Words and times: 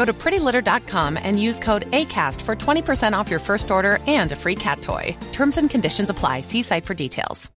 Go 0.00 0.06
to 0.06 0.14
prettylitter.com 0.24 1.18
and 1.26 1.34
use 1.48 1.58
code 1.68 1.84
ACAST 2.00 2.40
for 2.46 2.54
20% 2.56 3.12
off 3.18 3.28
your 3.32 3.42
first 3.48 3.66
order 3.76 3.94
and 4.18 4.32
a 4.32 4.36
free 4.44 4.58
cat 4.66 4.78
toy. 4.80 5.04
Terms 5.38 5.56
and 5.60 5.68
conditions 5.74 6.08
apply. 6.14 6.36
See 6.50 6.62
site 6.62 6.86
for 6.88 6.94
details. 6.94 7.50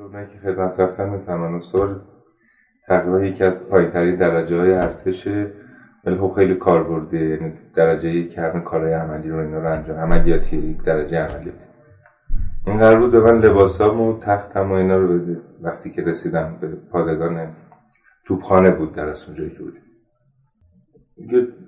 اونایی 0.00 0.26
که 0.26 0.38
خدمت 0.38 0.80
رفتن 0.80 1.08
می‌فهمن 1.08 1.54
استاد 1.54 2.02
تقریبا 2.86 3.24
یکی 3.24 3.44
از 3.44 3.58
پایینترین 3.58 4.16
درجه 4.16 4.56
های 4.56 4.72
ارتشه 4.72 5.52
ولی 6.04 6.16
خب 6.16 6.32
خیلی 6.36 6.54
کاربردی 6.54 7.30
یعنی 7.30 7.52
درجه 7.74 8.28
که 8.28 8.40
همه 8.40 8.60
کارهای 8.60 8.92
عملی 8.92 9.30
رو 9.30 9.38
اینا 9.38 9.58
رو 9.58 9.72
انجام 9.72 9.96
عملیاتی 9.96 10.56
یک 10.56 10.82
درجه 10.82 11.18
عملیاتی 11.18 11.66
این 12.66 12.78
قرار 12.78 12.98
بود 13.00 13.10
به 13.10 13.20
من 13.20 13.38
لباسام 13.38 14.00
و 14.00 14.18
تختم 14.18 14.72
و 14.72 14.74
اینا 14.74 14.96
رو 14.96 15.18
بده 15.18 15.40
وقتی 15.62 15.90
که 15.90 16.02
رسیدم 16.02 16.56
به 16.60 16.68
پادگان 16.68 17.36
توپخانه 18.30 18.70
بود 18.70 18.92
در 18.92 19.08
از 19.08 19.24
اونجایی 19.26 19.50
که 19.50 19.58
بودیم. 19.58 19.82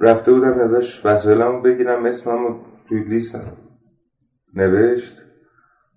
رفته 0.01 0.33
بودم 0.33 0.61
ازش 0.61 1.07
وسایلمو 1.07 1.61
بگیرم 1.61 2.07
اسمم 2.07 2.47
رو 2.47 2.61
توی 2.89 3.05
لیست 3.05 3.53
نوشت. 4.55 5.23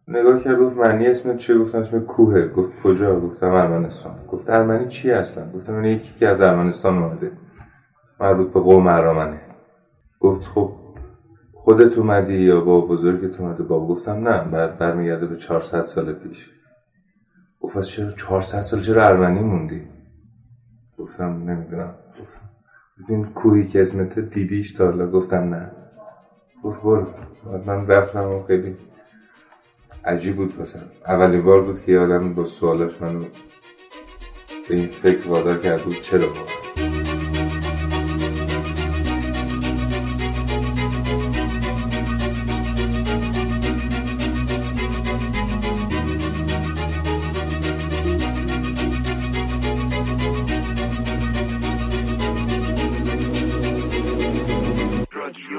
نگاه 0.07 0.43
کرد 0.43 0.59
گفت 0.59 0.77
معنی 0.77 1.07
اسم 1.07 1.37
چیه؟ 1.37 1.57
گفتم 1.57 1.77
اسم 1.77 1.99
کوهه. 1.99 2.47
گفت 2.47 2.81
کجا؟ 2.83 3.19
گفتم 3.19 3.51
ارمنستان. 3.51 4.15
گفت 4.27 4.49
ارمنی 4.49 4.87
چی 4.87 5.11
اصلا 5.11 5.51
گفتم 5.51 5.75
این 5.75 5.85
یکی 5.85 6.15
که 6.15 6.27
از 6.27 6.41
ارمنستان 6.41 7.03
اومده. 7.03 7.31
مربوط 8.19 8.53
به 8.53 8.59
قوم 8.59 8.87
ارامنه 8.87 9.41
گفت 10.19 10.43
خب 10.43 10.71
خودت 11.53 11.97
اومدی 11.97 12.37
یا 12.37 12.61
با 12.61 12.81
بزرگت 12.81 13.41
اومده؟ 13.41 13.63
بابا. 13.63 13.87
گفتم 13.87 14.27
نه 14.27 14.43
بر 14.51 14.67
برمیگرده 14.67 15.25
به 15.25 15.35
400 15.35 15.81
سال 15.81 16.13
پیش. 16.13 16.51
گفت 17.59 17.81
چرا 17.81 18.11
400 18.11 18.61
سال 18.61 18.81
چرا 18.81 19.05
ارمنی 19.05 19.39
موندی؟ 19.39 19.94
گفتم 21.00 21.50
نمی‌دونم. 21.50 21.95
گفتم 22.19 22.41
این 23.09 23.25
کوهی 23.25 23.66
که 23.67 23.81
اسمت 23.81 24.19
دیدیش 24.19 24.73
تا 24.73 24.85
حالا 24.85 25.07
گفتم 25.07 25.53
نه. 25.56 25.72
گفت 26.63 26.81
برو. 26.81 27.07
من 27.66 27.88
رفتم 27.88 28.29
و 28.29 28.44
خیلی 28.44 28.78
عجیب 30.05 30.35
بود 30.35 30.61
مثلا 30.61 30.81
اولین 31.07 31.41
بار 31.41 31.61
بود 31.61 31.81
که 31.81 32.00
آدم 32.00 32.34
با 32.34 32.45
سوالاش 32.45 33.01
منو 33.01 33.19
به 34.69 34.75
این 34.75 34.88
فکر 34.88 35.29
وادار 35.29 35.57
کرد 35.57 35.81
بود 35.81 36.01
چرا 36.01 36.28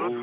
سلام. 0.07 0.17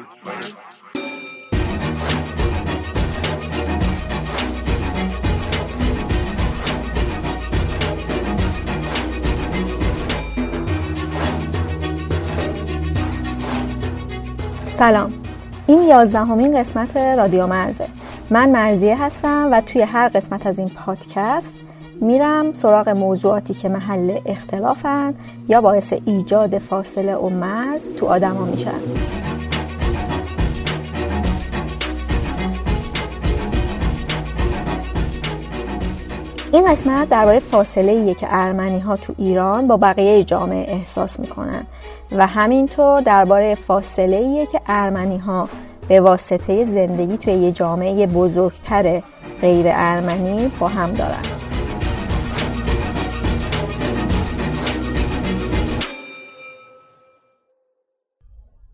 این 15.67 15.83
یازدهمین 15.83 16.61
قسمت 16.61 16.97
رادیو 16.97 17.47
مرزه. 17.47 17.87
من 18.31 18.51
مرزیه 18.51 19.05
هستم 19.05 19.49
و 19.53 19.61
توی 19.61 19.83
هر 19.83 20.09
قسمت 20.09 20.47
از 20.47 20.59
این 20.59 20.69
پادکست 20.69 21.57
میرم 22.01 22.53
سراغ 22.53 22.89
موضوعاتی 22.89 23.55
که 23.55 23.69
محل 23.69 24.19
اختلافن 24.27 25.15
یا 25.49 25.61
باعث 25.61 25.95
ایجاد 26.07 26.59
فاصله 26.59 27.17
و 27.17 27.29
مرز 27.29 27.89
تو 27.89 28.07
آدما 28.07 28.45
میشن. 28.45 29.24
این 36.55 36.65
قسمت 36.65 37.09
درباره 37.09 37.39
فاصله 37.39 37.93
ایه 37.93 38.15
که 38.15 38.27
ارمنی 38.31 38.81
ها 38.81 38.97
تو 38.97 39.15
ایران 39.19 39.67
با 39.67 39.77
بقیه 39.77 40.25
جامعه 40.25 40.73
احساس 40.73 41.21
می‌کنن 41.21 41.67
و 42.13 42.27
همینطور 42.27 43.01
درباره 43.01 43.55
فاصله 43.55 44.17
ایه 44.17 44.47
که 44.47 44.61
ارمنی 44.67 45.19
ها 45.19 45.49
به 45.89 46.01
واسطه 46.01 46.65
زندگی 46.65 47.19
توی 47.19 47.33
یه 47.33 47.53
جامعه 47.53 48.07
بزرگتر 48.07 49.03
غیر 49.41 49.67
ارمنی 49.69 50.53
با 50.61 50.69
هم 50.69 50.93
دارن. 50.93 51.23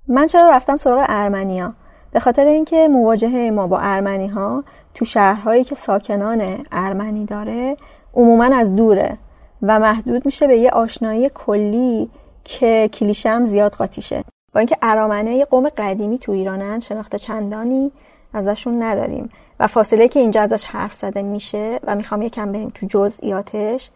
من 0.08 0.26
چرا 0.26 0.50
رفتم 0.50 0.76
سراغ 0.76 1.04
ارمنیا؟ 1.08 1.72
به 2.12 2.20
خاطر 2.20 2.44
اینکه 2.46 2.88
مواجهه 2.88 3.50
ما 3.50 3.66
با 3.66 3.78
ارمنی 3.78 4.26
ها 4.26 4.64
تو 4.94 5.04
شهرهایی 5.04 5.64
که 5.64 5.74
ساکنان 5.74 6.66
ارمنی 6.72 7.24
داره 7.24 7.76
عموما 8.14 8.56
از 8.56 8.76
دوره 8.76 9.18
و 9.62 9.78
محدود 9.80 10.24
میشه 10.24 10.46
به 10.46 10.58
یه 10.58 10.70
آشنایی 10.70 11.30
کلی 11.34 12.10
که 12.44 12.90
کلیشه 12.92 13.44
زیاد 13.44 13.74
قاطیشه. 13.74 14.24
با 14.52 14.60
اینکه 14.60 14.76
ارامنه 14.82 15.34
یه 15.34 15.44
قوم 15.44 15.68
قدیمی 15.68 16.18
تو 16.18 16.32
ایرانن 16.32 16.80
شناخته 16.80 17.18
چندانی 17.18 17.92
ازشون 18.32 18.82
نداریم. 18.82 19.28
و 19.60 19.66
فاصله 19.66 20.08
که 20.08 20.20
اینجا 20.20 20.42
ازش 20.42 20.64
حرف 20.64 20.94
زده 20.94 21.22
میشه 21.22 21.80
و 21.84 21.96
می‌خوام 21.96 22.22
یکم 22.22 22.52
بریم 22.52 22.72
تو 22.74 22.86
جزئیاتش 22.86 23.90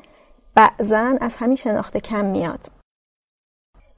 بعضا 0.55 1.15
از 1.21 1.37
همین 1.37 1.57
شناخته 1.57 2.01
کم 2.01 2.25
میاد. 2.25 2.71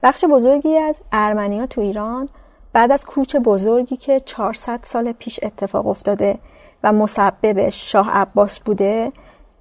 بخش 0.03 0.25
بزرگی 0.25 0.77
از 0.77 1.01
ارمنی 1.11 1.59
ها 1.59 1.65
تو 1.65 1.81
ایران 1.81 2.29
بعد 2.73 2.91
از 2.91 3.05
کوچ 3.05 3.35
بزرگی 3.35 3.97
که 3.97 4.19
400 4.19 4.79
سال 4.83 5.11
پیش 5.11 5.39
اتفاق 5.43 5.87
افتاده 5.87 6.39
و 6.83 6.93
مسببش 6.93 7.91
شاه 7.91 8.09
عباس 8.11 8.59
بوده 8.59 9.11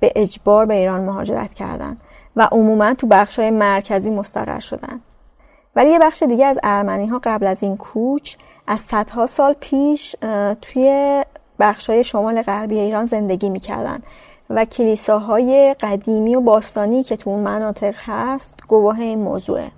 به 0.00 0.12
اجبار 0.16 0.66
به 0.66 0.74
ایران 0.74 1.00
مهاجرت 1.00 1.54
کردن 1.54 1.96
و 2.36 2.48
عموما 2.52 2.94
تو 2.94 3.06
بخش 3.06 3.38
های 3.38 3.50
مرکزی 3.50 4.10
مستقر 4.10 4.60
شدن. 4.60 5.00
ولی 5.76 5.90
یه 5.90 5.98
بخش 5.98 6.22
دیگه 6.22 6.46
از 6.46 6.58
ارمنی 6.62 7.06
ها 7.06 7.20
قبل 7.24 7.46
از 7.46 7.62
این 7.62 7.76
کوچ 7.76 8.36
از 8.66 8.80
صدها 8.80 9.26
سال 9.26 9.54
پیش 9.60 10.16
توی 10.62 11.22
بخش 11.58 11.90
های 11.90 12.04
شمال 12.04 12.42
غربی 12.42 12.78
ایران 12.78 13.04
زندگی 13.04 13.50
می‌کردن 13.50 14.02
و 14.50 14.64
کلیساهای 14.64 15.74
قدیمی 15.80 16.36
و 16.36 16.40
باستانی 16.40 17.02
که 17.02 17.16
تو 17.16 17.30
اون 17.30 17.42
مناطق 17.42 17.94
هست 17.98 18.58
گواه 18.68 19.00
این 19.00 19.18
موضوعه. 19.18 19.70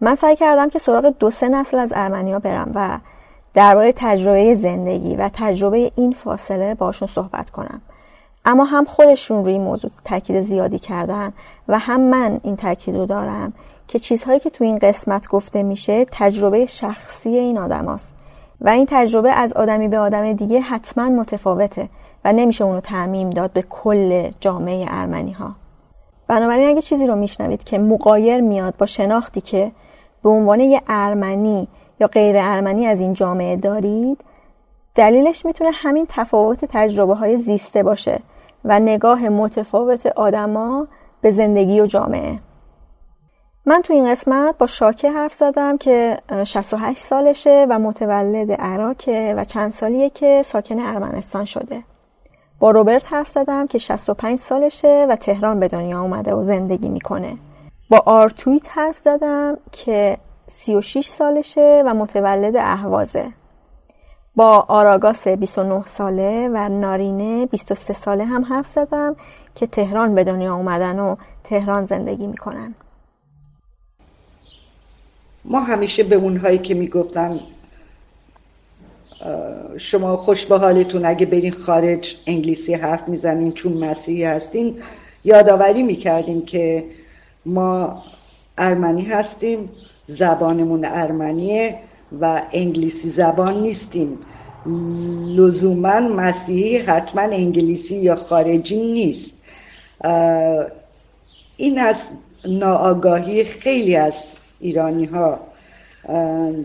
من 0.00 0.14
سعی 0.14 0.36
کردم 0.36 0.68
که 0.68 0.78
سراغ 0.78 1.06
دو 1.06 1.30
سه 1.30 1.48
نسل 1.48 1.78
از 1.78 1.92
ارمنیا 1.96 2.38
برم 2.38 2.72
و 2.74 2.98
درباره 3.54 3.92
تجربه 3.96 4.54
زندگی 4.54 5.16
و 5.16 5.30
تجربه 5.32 5.92
این 5.96 6.12
فاصله 6.12 6.74
باشون 6.74 7.08
صحبت 7.08 7.50
کنم 7.50 7.82
اما 8.44 8.64
هم 8.64 8.84
خودشون 8.84 9.44
روی 9.44 9.58
موضوع 9.58 9.90
تاکید 10.04 10.40
زیادی 10.40 10.78
کردن 10.78 11.32
و 11.68 11.78
هم 11.78 12.00
من 12.00 12.40
این 12.42 12.56
تاکید 12.56 12.96
رو 12.96 13.06
دارم 13.06 13.52
که 13.88 13.98
چیزهایی 13.98 14.40
که 14.40 14.50
تو 14.50 14.64
این 14.64 14.78
قسمت 14.78 15.28
گفته 15.28 15.62
میشه 15.62 16.06
تجربه 16.12 16.66
شخصی 16.66 17.28
این 17.28 17.58
آدم 17.58 17.88
هست. 17.88 18.16
و 18.60 18.68
این 18.68 18.86
تجربه 18.90 19.32
از 19.32 19.52
آدمی 19.52 19.88
به 19.88 19.98
آدم 19.98 20.32
دیگه 20.32 20.60
حتما 20.60 21.08
متفاوته 21.08 21.88
و 22.24 22.32
نمیشه 22.32 22.64
اونو 22.64 22.80
تعمیم 22.80 23.30
داد 23.30 23.52
به 23.52 23.62
کل 23.62 24.30
جامعه 24.40 24.86
ارمنی 24.90 25.32
ها 25.32 25.54
بنابراین 26.28 26.68
اگه 26.68 26.80
چیزی 26.80 27.06
رو 27.06 27.16
میشنوید 27.16 27.64
که 27.64 27.78
مقایر 27.78 28.40
میاد 28.40 28.74
با 28.78 28.86
شناختی 28.86 29.40
که 29.40 29.72
به 30.22 30.28
عنوان 30.28 30.60
یه 30.60 30.82
ارمنی 30.88 31.68
یا 32.02 32.08
غیر 32.08 32.36
ارمنی 32.38 32.86
از 32.86 33.00
این 33.00 33.12
جامعه 33.12 33.56
دارید؟ 33.56 34.24
دلیلش 34.94 35.44
می‌تونه 35.44 35.70
همین 35.74 36.06
تفاوت 36.08 36.64
تجربه 36.64 37.14
های 37.14 37.36
زیسته 37.36 37.82
باشه 37.82 38.20
و 38.64 38.80
نگاه 38.80 39.28
متفاوت 39.28 40.06
آدما 40.06 40.86
به 41.20 41.30
زندگی 41.30 41.80
و 41.80 41.86
جامعه. 41.86 42.38
من 43.66 43.80
تو 43.82 43.92
این 43.92 44.10
قسمت 44.10 44.58
با 44.58 44.66
شاکه 44.66 45.10
حرف 45.10 45.34
زدم 45.34 45.78
که 45.78 46.18
68 46.44 46.98
سالشه 46.98 47.66
و 47.70 47.78
متولد 47.78 48.52
عراقه 48.52 49.34
و 49.36 49.44
چند 49.44 49.70
سالیه 49.70 50.10
که 50.10 50.42
ساکن 50.44 50.78
ارمنستان 50.78 51.44
شده. 51.44 51.82
با 52.58 52.70
روبرت 52.70 53.12
حرف 53.12 53.28
زدم 53.28 53.66
که 53.66 53.78
65 53.78 54.38
سالشه 54.38 55.06
و 55.08 55.16
تهران 55.16 55.60
به 55.60 55.68
دنیا 55.68 56.00
اومده 56.00 56.34
و 56.34 56.42
زندگی 56.42 56.88
می‌کنه. 56.88 57.36
با 57.90 58.02
آرتویت 58.06 58.78
حرف 58.78 58.98
زدم 58.98 59.56
که 59.72 60.18
36 60.52 61.06
سالشه 61.06 61.82
و 61.86 61.94
متولد 61.94 62.56
اهوازه 62.56 63.32
با 64.36 64.64
آراگاس 64.68 65.28
29 65.28 65.86
ساله 65.86 66.48
و 66.48 66.68
نارینه 66.68 67.46
23 67.46 67.94
ساله 67.94 68.24
هم 68.24 68.44
حرف 68.44 68.68
زدم 68.68 69.16
که 69.54 69.66
تهران 69.66 70.14
به 70.14 70.24
دنیا 70.24 70.54
اومدن 70.54 70.98
و 70.98 71.16
تهران 71.44 71.84
زندگی 71.84 72.26
می‌کنن. 72.26 72.74
ما 75.44 75.60
همیشه 75.60 76.02
به 76.02 76.16
اونهایی 76.16 76.58
که 76.58 76.74
می‌گفتن 76.74 77.40
شما 79.78 80.16
خوش 80.16 80.46
به 80.46 80.58
حالتون 80.58 81.04
اگه 81.04 81.26
برین 81.26 81.52
خارج 81.52 82.16
انگلیسی 82.26 82.74
حرف 82.74 83.08
می‌زنین 83.08 83.52
چون 83.52 83.72
مسیحی 83.84 84.24
هستین 84.24 84.82
یادآوری 85.24 85.82
می‌کردیم 85.82 86.44
که 86.44 86.84
ما 87.46 88.02
ارمنی 88.58 89.02
هستیم. 89.02 89.70
زبانمون 90.06 90.84
ارمنیه 90.84 91.78
و 92.20 92.42
انگلیسی 92.52 93.10
زبان 93.10 93.62
نیستیم. 93.62 94.18
لزوما 95.36 96.00
مسیحی 96.00 96.76
حتما 96.76 97.22
انگلیسی 97.22 97.96
یا 97.96 98.16
خارجی 98.16 98.76
نیست. 98.76 99.38
این 101.56 101.78
از 101.78 102.08
ناآگاهی 102.48 103.44
خیلی 103.44 103.96
از 103.96 104.36
ایرانی 104.60 105.04
ها 105.04 105.40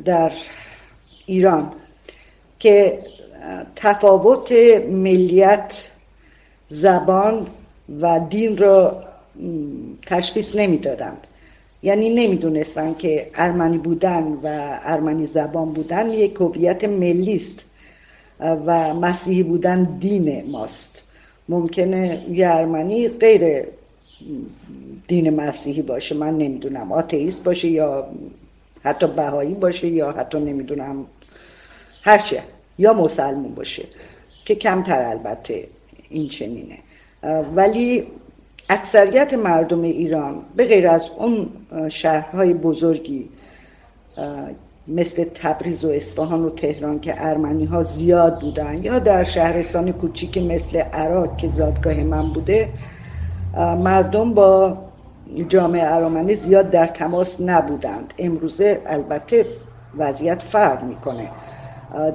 در 0.05 0.31
ایران 1.25 1.71
که 2.59 2.99
تفاوت 3.75 4.51
ملیت 4.89 5.83
زبان 6.69 7.47
و 8.01 8.19
دین 8.29 8.57
را 8.57 9.03
تشخیص 10.05 10.55
نمی‌دادند. 10.55 11.27
یعنی 11.83 12.09
نمی‌دونستن 12.09 12.93
که 12.93 13.29
ارمنی 13.35 13.77
بودن 13.77 14.23
و 14.23 14.79
ارمنی 14.83 15.25
زبان 15.25 15.73
بودن 15.73 16.09
یک 16.09 16.35
هویت 16.35 16.83
ملی 16.83 17.35
است 17.35 17.65
و 18.39 18.93
مسیحی 18.93 19.43
بودن 19.43 19.83
دین 19.83 20.51
ماست. 20.51 21.03
ممکنه 21.49 22.25
یه 22.31 22.49
ارمنی 22.49 23.07
غیر 23.07 23.65
دین 25.07 25.29
مسیحی 25.29 25.81
باشه 25.81 26.15
من 26.15 26.37
نمی‌دونم 26.37 26.91
آتئیست 26.91 27.43
باشه 27.43 27.67
یا 27.67 28.07
حتی 28.83 29.07
بهایی 29.07 29.53
باشه 29.53 29.87
یا 29.87 30.11
حتی 30.11 30.39
نمی‌دونم 30.39 31.05
هرچه 32.01 32.43
یا 32.77 32.93
مسلمون 32.93 33.55
باشه 33.55 33.83
که 34.45 34.55
کمتر 34.55 35.01
البته 35.01 35.67
این 36.09 36.29
چنینه. 36.29 36.77
ولی 37.55 38.07
اکثریت 38.69 39.33
مردم 39.33 39.81
ایران 39.81 40.41
به 40.55 40.65
غیر 40.65 40.87
از 40.87 41.09
اون 41.17 41.49
شهرهای 41.89 42.53
بزرگی 42.53 43.29
مثل 44.87 45.23
تبریز 45.23 45.85
و 45.85 45.89
اصفهان 45.89 46.45
و 46.45 46.49
تهران 46.49 46.99
که 46.99 47.13
ارمنی 47.17 47.65
ها 47.65 47.83
زیاد 47.83 48.41
بودن 48.41 48.83
یا 48.83 48.99
در 48.99 49.23
شهرستان 49.23 49.91
کوچیک 49.91 50.37
مثل 50.37 50.77
عراق 50.77 51.37
که 51.37 51.47
زادگاه 51.47 52.03
من 52.03 52.33
بوده 52.33 52.69
مردم 53.57 54.33
با 54.33 54.77
جامعه 55.49 55.93
ارامنی 55.93 56.35
زیاد 56.35 56.69
در 56.69 56.87
تماس 56.87 57.41
نبودند. 57.41 58.13
امروزه 58.17 58.81
البته 58.85 59.45
وضعیت 59.97 60.41
فرق 60.41 60.83
می‌کنه. 60.83 61.29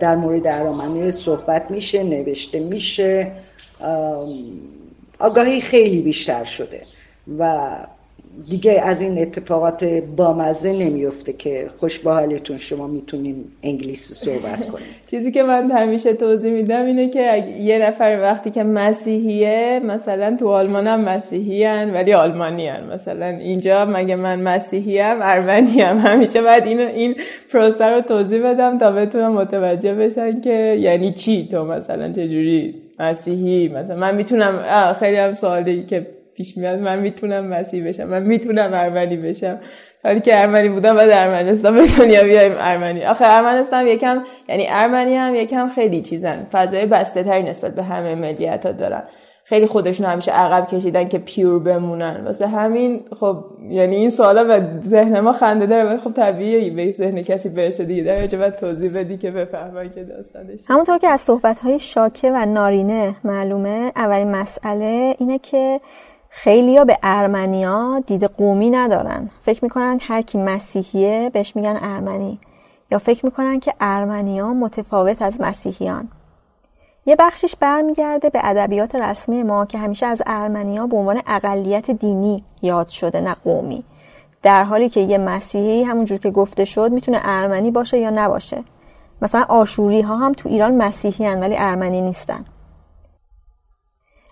در 0.01 0.17
مورد 0.17 0.47
ارامنه 0.47 1.11
صحبت 1.11 1.71
میشه 1.71 2.03
نوشته 2.03 2.61
میشه. 2.61 3.33
آگاهی 5.23 5.61
خیلی 5.61 6.03
بیشتر 6.03 6.45
شده. 6.45 6.83
و 7.39 7.71
دیگه 8.51 8.81
از 8.81 9.01
این 9.01 9.19
اتفاقات 9.19 9.85
بامزه 9.85 10.73
نمیفته 10.73 11.33
که 11.33 11.71
خوش 11.79 11.99
با 11.99 12.15
حالتون 12.15 12.59
شما 12.59 12.87
می‌تونین 12.87 13.45
انگلیسی 13.63 14.15
صحبت 14.15 14.67
کنید 14.71 14.87
چیزی 15.11 15.33
که 15.33 15.43
من 15.43 15.71
همیشه 15.71 16.13
توضیح 16.13 16.53
میدم 16.53 16.85
اینه 16.85 17.09
که 17.09 17.37
یه 17.61 17.79
نفر 17.79 18.19
وقتی 18.23 18.51
که 18.51 18.63
مسیحیه 18.63 19.81
مثلا 19.85 20.37
تو 20.37 20.49
آلمان 20.49 20.87
هم 20.87 21.01
مسیحی 21.01 21.65
هن 21.65 21.95
ولی 21.95 22.13
آلمانی 22.13 22.67
هن. 22.69 22.95
مثلا 22.95 23.27
اینجا 23.27 23.85
مگه 23.85 24.17
من 24.17 24.43
مسیحی 24.43 24.99
هم 24.99 25.19
ارمنی 25.23 25.81
هم 25.81 25.99
همیشه 26.09 26.43
باید 26.43 26.67
اینو 26.67 26.87
این 26.87 27.15
پروسه 27.53 27.85
رو 27.85 28.01
توضیح 28.01 28.43
بدم 28.43 28.79
تا 28.79 28.91
بتونم 28.91 29.33
متوجه 29.33 29.95
بشن 29.95 30.41
که 30.41 30.77
یعنی 30.81 31.13
چی 31.13 31.49
تو 31.49 31.65
مثلا 31.65 32.13
چجوری 32.13 32.75
مسیحی؟ 32.99 33.69
مثلا 33.69 33.97
من 33.97 34.15
می‌تونم 34.15 34.95
خیلی 35.01 35.17
هم 35.17 35.33
سوالی 35.33 35.85
که 35.85 36.07
پیش 36.43 36.57
میاد 36.57 36.79
من 36.79 36.99
می‌تونم 36.99 37.47
مسیح 37.47 37.89
بشم 37.89 38.05
من 38.05 38.23
می‌تونم 38.23 38.71
ارمنی 38.75 39.17
بشم. 39.17 39.59
ولی 40.05 40.21
که 40.21 40.41
ارمنی 40.41 40.69
بودم 40.69 40.97
و 40.97 40.99
در 40.99 41.29
ارمنستان 41.29 41.75
به 41.75 41.85
دنیا 41.99 42.23
بیایم 42.23 42.53
ارمنی. 42.59 43.05
آخه 43.05 43.25
ارمنستان 43.29 43.87
یکم 43.87 44.23
یعنی 44.49 44.67
ارمنی 44.71 45.17
هم 45.17 45.35
یکم 45.35 45.69
خیلی 45.69 46.03
چیزن. 46.03 46.47
فضای 46.53 46.87
بسته 46.87 47.23
تری 47.23 47.43
نسبت 47.43 47.75
به 47.75 47.83
همه 47.83 48.15
ملیت 48.15 48.67
ها 48.67 48.73
دارن. 48.73 49.03
خیلی 49.45 49.67
خودشون 49.67 50.07
همیشه 50.07 50.33
عقب 50.33 50.67
کشیدن 50.67 51.09
که 51.09 51.19
پیور 51.19 51.59
بمونن. 51.59 52.25
واسه 52.25 52.47
همین 52.47 53.01
خب 53.21 53.45
یعنی 53.69 53.97
این 53.97 54.11
سوالا 54.11 54.45
به 54.45 54.67
ذهن 54.85 55.21
ما 55.21 55.33
خنده 55.33 55.67
داره 55.67 55.97
خب 55.97 56.13
طبیعیه 56.13 56.71
به 56.71 56.93
ذهن 56.93 57.23
کسی 57.23 57.49
برسه 57.49 57.85
دیگه. 57.85 58.03
در 58.27 58.51
توضیح 58.51 59.01
بدی 59.01 59.17
که 59.17 59.31
بفهمن 59.31 59.89
که 59.89 60.05
داستانش 60.05 60.61
همونطور 60.69 60.99
که 60.99 61.09
از 61.09 61.21
صحبت 61.21 61.59
های 61.59 61.79
شاکه 61.79 62.31
و 62.31 62.47
نارینه 62.47 63.15
معلومه 63.25 63.93
اولین 63.97 64.31
مسئله 64.31 65.15
اینه 65.19 65.39
که 65.39 65.81
خیلیا 66.35 66.85
به 66.85 66.99
ارمنیا 67.03 68.03
دید 68.07 68.25
قومی 68.25 68.71
ندارن. 68.71 69.31
فکر 69.43 69.65
می‌کنن 69.65 69.99
هر 70.03 70.23
کی 70.23 70.39
مسیحیه 70.39 71.31
بهش 71.33 71.57
میگن 71.57 71.79
ارمنی. 71.83 72.41
یا 72.91 72.99
فکر 72.99 73.27
می‌کنن 73.27 73.61
که 73.61 73.75
ارمنیا 73.81 74.53
متفاوت 74.53 75.23
از 75.23 75.41
مسیحیان. 75.41 76.09
یه 77.07 77.17
بخشش 77.17 77.57
برمیگرده 77.57 78.31
به 78.31 78.41
ادبیات 78.43 78.95
رسمی 78.95 79.43
ما 79.43 79.67
که 79.67 79.79
همیشه 79.79 80.07
از 80.07 80.23
ارمنیا 80.27 80.87
به 80.87 80.97
عنوان 80.97 81.23
اقلیت 81.27 81.91
دینی 81.91 82.45
یاد 82.63 82.89
شده 82.89 83.21
نه 83.21 83.35
قومی. 83.45 83.85
در 84.43 84.65
حالی 84.65 84.89
که 84.89 85.01
یه 85.01 85.19
مسیحی 85.19 85.83
همونجور 85.83 86.19
که 86.19 86.31
گفته 86.31 86.65
شد 86.65 86.93
می‌تونه 86.93 87.21
ارمنی 87.25 87.71
باشه 87.71 87.99
یا 87.99 88.11
نباشه. 88.11 88.65
مثلا 89.23 89.45
آشوری 89.49 90.01
ها 90.01 90.17
هم 90.17 90.33
تو 90.33 90.49
ایران 90.49 90.77
مسیحی 90.77 91.27
هن 91.27 91.41
ولی 91.41 91.55
ارمنی 91.59 92.01
نیستن. 92.01 92.45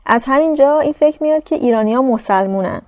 از 0.07 0.25
همینجا 0.28 0.80
این 0.80 0.92
فکر 0.92 1.23
میاد 1.23 1.42
که 1.42 1.57
ایرانیا 1.57 2.02
مسلمونن. 2.02 2.83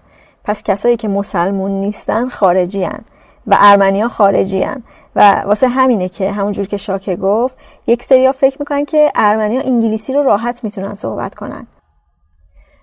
پس 0.45 0.63
کسایی 0.63 0.97
که 0.97 1.09
مسلمون 1.09 1.71
نیستن 1.71 2.29
خارجی 2.29 2.85
هن 2.85 3.05
و 3.47 3.57
ارمنیا 3.61 4.09
خارجی 4.09 4.63
هن 4.63 4.83
و 5.17 5.41
واسه 5.47 5.69
همینه 5.69 6.09
که 6.09 6.33
همونجور 6.33 6.67
که 6.67 6.77
شاکه 6.77 7.17
گفت 7.17 7.59
یک 7.87 8.03
سریا 8.03 8.33
فکر 8.33 8.57
می‌کنن 8.61 8.85
که 8.85 9.13
ارمنیا 9.15 9.61
انگلیسی 9.61 10.13
رو 10.13 10.23
راحت 10.23 10.65
می‌تونن 10.65 10.95
صحبت 10.95 11.35
کنن. 11.35 11.67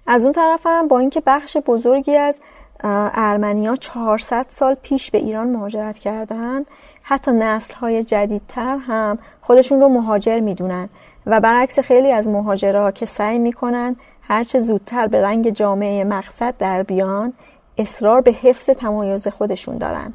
از 0.08 0.24
اون 0.24 0.34
طرف 0.34 0.62
هم 0.66 0.88
با 0.88 1.00
اینکه 1.00 1.22
بخش 1.26 1.58
بزرگی 1.58 2.16
از 2.16 2.40
ارمنیا 2.84 3.76
400 3.76 4.46
سال 4.50 4.74
پیش 4.74 5.12
به 5.12 5.18
ایران 5.18 5.50
مهاجرت 5.50 6.00
کردن 6.00 6.66
حتی 7.02 7.32
نسل 7.32 7.74
های 7.74 8.04
جدیدتر 8.04 8.78
هم 8.78 9.18
خودشون 9.42 9.80
رو 9.80 9.90
مهاجر 9.90 10.40
می‌دونن. 10.40 10.90
و 11.26 11.40
برعکس 11.40 11.80
خیلی 11.80 12.12
از 12.12 12.28
مهاجرها 12.28 12.92
که 12.92 13.06
سعی 13.06 13.40
می‌کنن 13.40 13.96
هرچه 14.30 14.60
زودتر 14.60 15.08
به 15.08 15.22
رنگ 15.22 15.50
جامعه 15.50 16.04
مقصد 16.04 16.54
در 16.58 16.84
بیان 16.84 17.34
اصرار 17.78 18.22
به 18.22 18.32
حفظ 18.32 18.70
تمایز 18.70 19.28
خودشون 19.28 19.78
دارن. 19.78 20.14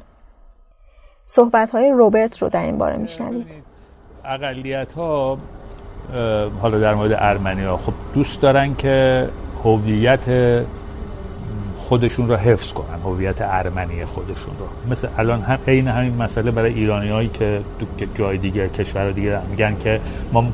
صحبت 1.25 1.71
های 1.71 1.91
روبرت 1.91 2.41
رو 2.41 2.49
در 2.49 2.63
این 2.63 2.77
باره 2.77 2.97
میشنوید. 2.97 3.53
اقلیت 4.25 4.93
ها 4.93 5.37
حالا 6.61 6.79
در 6.79 6.93
مورد 6.93 7.11
ارمنی 7.13 7.63
ها 7.63 7.77
خب 7.77 7.93
دوست 8.13 8.41
دارن 8.41 8.75
که 8.75 9.27
هویت 9.63 10.25
خودشون 11.77 12.27
رو 12.27 12.35
حفظ 12.35 12.73
کنن 12.73 12.99
هویت 13.05 13.37
ارمنی 13.41 14.05
خودشون 14.05 14.53
رو. 14.59 14.91
مثل 14.91 15.07
الان 15.17 15.41
هم 15.41 15.59
عین 15.67 15.87
همین 15.87 16.15
مسئله 16.15 16.51
برای 16.51 16.73
ایرانی 16.73 17.09
هایی 17.09 17.29
که 17.29 17.61
جای 18.15 18.37
دیگه 18.37 18.69
کشور 18.69 19.11
دیگه 19.11 19.39
میگن 19.49 19.77
که 19.77 20.01
ما 20.33 20.45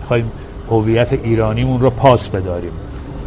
می‌خوایم 0.00 0.32
هویت 0.70 1.12
ایرانیمون 1.12 1.80
رو 1.80 1.90
پاس 1.90 2.28
بداریم. 2.28 2.72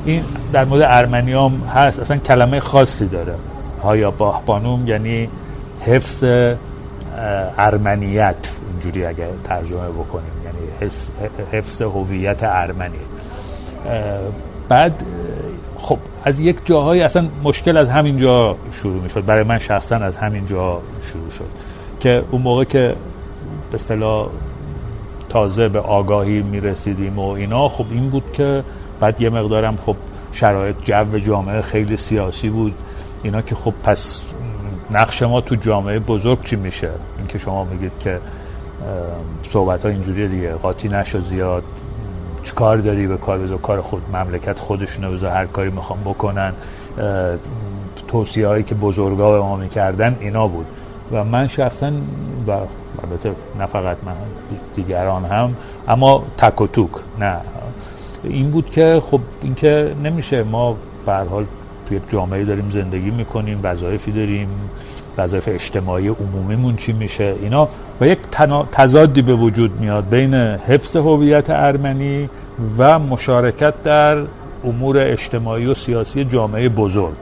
این 0.06 0.24
در 0.54 0.66
مورد 0.66 0.82
ارمنی 0.88 1.34
هم 1.34 1.52
هست. 1.76 2.00
اصلا 2.00 2.18
کلمه 2.18 2.60
خاصی 2.60 3.08
داره. 3.08 3.36
هایا 3.84 4.12
باهبانوم 4.12 4.88
یعنی 4.88 5.30
حفظ 5.82 6.24
ارمنیت. 7.58 8.36
اینجوری 8.72 9.06
اگه 9.06 9.28
ترجمه 9.44 9.90
بکنیم. 9.90 10.32
یعنی 10.46 10.92
حفظ 11.52 11.82
هویت 11.82 12.44
ارمنی. 12.44 13.00
بعد 14.70 15.04
خب 15.78 15.98
از 16.24 16.40
یک 16.40 16.58
جاهای 16.66 17.02
اصلا 17.02 17.28
مشکل 17.44 17.78
از 17.78 17.90
همین 17.90 18.18
جا 18.18 18.56
شروع 18.72 19.02
می 19.04 19.10
شد 19.10 19.26
برای 19.26 19.44
من 19.44 19.60
شخصا 19.60 19.96
از 19.96 20.18
همین 20.18 20.46
جا 20.46 20.82
شروع 21.02 21.32
شد. 21.32 21.50
که 22.00 22.24
اون 22.32 22.42
موقع 22.42 22.64
که 22.64 22.96
به 23.72 23.78
تازه 25.30 25.70
به 25.70 25.80
آگاهی 25.80 26.42
می 26.42 26.60
رسیدیم 26.60 27.20
و 27.20 27.30
اینا 27.30 27.70
خب 27.70 27.86
این 27.92 28.10
بود 28.10 28.24
که 28.34 28.64
بعد 29.00 29.22
یه 29.22 29.30
مقدارم 29.30 29.78
خب 29.78 29.96
شرایط 30.32 30.76
جو 30.84 31.20
جامعه 31.20 31.62
خیلی 31.62 31.98
سیاسی 31.98 32.50
بود. 32.50 32.76
اینا 33.24 33.42
که 33.42 33.56
خب 33.56 33.74
پس 33.84 34.22
نقش 34.92 35.24
ما 35.24 35.42
تو 35.42 35.56
جامعه 35.56 36.00
بزرگ 36.00 36.44
چی 36.44 36.56
میشه؟ 36.56 36.90
اینکه 37.18 37.38
شما 37.38 37.64
میگید 37.64 37.92
که 38.00 38.20
صحبت 39.52 39.86
ها 39.86 39.92
اینجوری 39.92 40.28
دیگه. 40.28 40.54
قاطی 40.54 40.88
نشو 40.88 41.22
زیاد. 41.22 41.64
کار 42.56 42.78
داری 42.78 43.08
به 43.08 43.18
کار 43.18 43.38
بذار؟ 43.38 43.58
کار 43.58 43.82
خود 43.82 44.02
مملکت 44.14 44.60
خودشونه 44.60 45.10
بذار 45.10 45.32
هر 45.32 45.46
کاری 45.46 45.70
می‌خوام 45.70 46.00
بکنن. 46.00 46.54
توصیه 48.08 48.48
هایی 48.48 48.64
که 48.64 48.76
بزرگا 48.76 49.32
به 49.32 49.40
ما 49.40 49.56
می‌کردن 49.56 50.18
اینا 50.20 50.48
بود. 50.48 50.66
و 51.12 51.24
من 51.24 51.48
شخصا 51.48 51.92
و 52.48 52.52
البته 53.04 53.32
نه 53.60 53.66
فقط 53.66 53.98
من 54.06 54.14
دیگران 54.76 55.26
هم 55.26 55.56
اما 55.88 56.24
تک 56.38 56.62
و 56.62 56.68
توک 56.68 56.90
نه. 57.20 57.38
این 58.24 58.52
بود 58.52 58.70
که 58.70 59.02
خب 59.06 59.20
اینکه 59.42 59.94
نمیشه. 60.04 60.44
ما 60.44 60.76
به 61.06 61.14
حال 61.14 61.46
توی 61.88 62.00
جامعه 62.10 62.46
داریم 62.46 62.70
زندگی 62.72 63.12
می‌کنیم 63.12 63.60
وظایفی 63.64 64.12
داریم 64.12 64.48
وظایف 65.18 65.50
اجتماعی 65.52 66.08
عمومیمون 66.08 66.76
چی 66.76 66.94
میشه؟ 66.94 67.36
اینا 67.42 67.70
و 68.02 68.08
یک 68.08 68.20
تضادی 68.72 69.22
به 69.22 69.34
وجود 69.34 69.80
میاد 69.80 70.10
بین 70.10 70.34
حفظ 70.34 70.96
هویت 70.96 71.50
ارمنی 71.50 72.30
و 72.78 73.00
مشارکت 73.00 73.84
در 73.84 74.18
امور 74.64 74.98
اجتماعی 74.98 75.66
و 75.66 75.74
سیاسی 75.74 76.26
جامعه 76.26 76.70
بزرگ. 76.70 77.18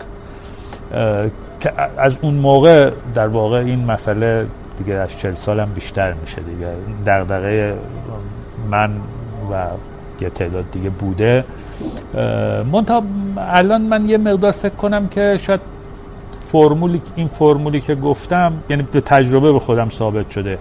که 1.60 1.72
از 1.98 2.14
اون 2.22 2.34
موقع 2.34 2.92
در 3.14 3.28
واقع 3.28 3.58
این 3.58 3.86
مسئله 3.86 4.48
دیگه 4.78 4.94
از 4.94 5.20
چل 5.20 5.36
سالم 5.36 5.70
بیشتر 5.76 6.14
میشه 6.14 6.42
دیگه. 6.42 6.68
دغدغه 7.06 7.78
من 8.72 8.92
و 9.52 9.66
یه 10.22 10.30
تعداد 10.30 10.72
دیگه 10.72 10.90
بوده. 10.90 11.46
منتها 12.72 13.04
الان 13.38 13.82
من 13.82 14.10
یه 14.10 14.18
مقدار 14.18 14.52
فکر 14.52 14.76
کنم 14.76 15.08
که 15.08 15.38
شاید 15.40 15.60
فرمولی 16.46 17.02
این 17.16 17.28
فرمولی 17.28 17.82
که 17.82 17.96
گفتم 17.96 18.54
یعنی 18.70 18.84
به 18.92 19.02
تجربه 19.02 19.52
به 19.52 19.60
خودم 19.60 19.90
ثابت 19.90 20.30
شده 20.30 20.58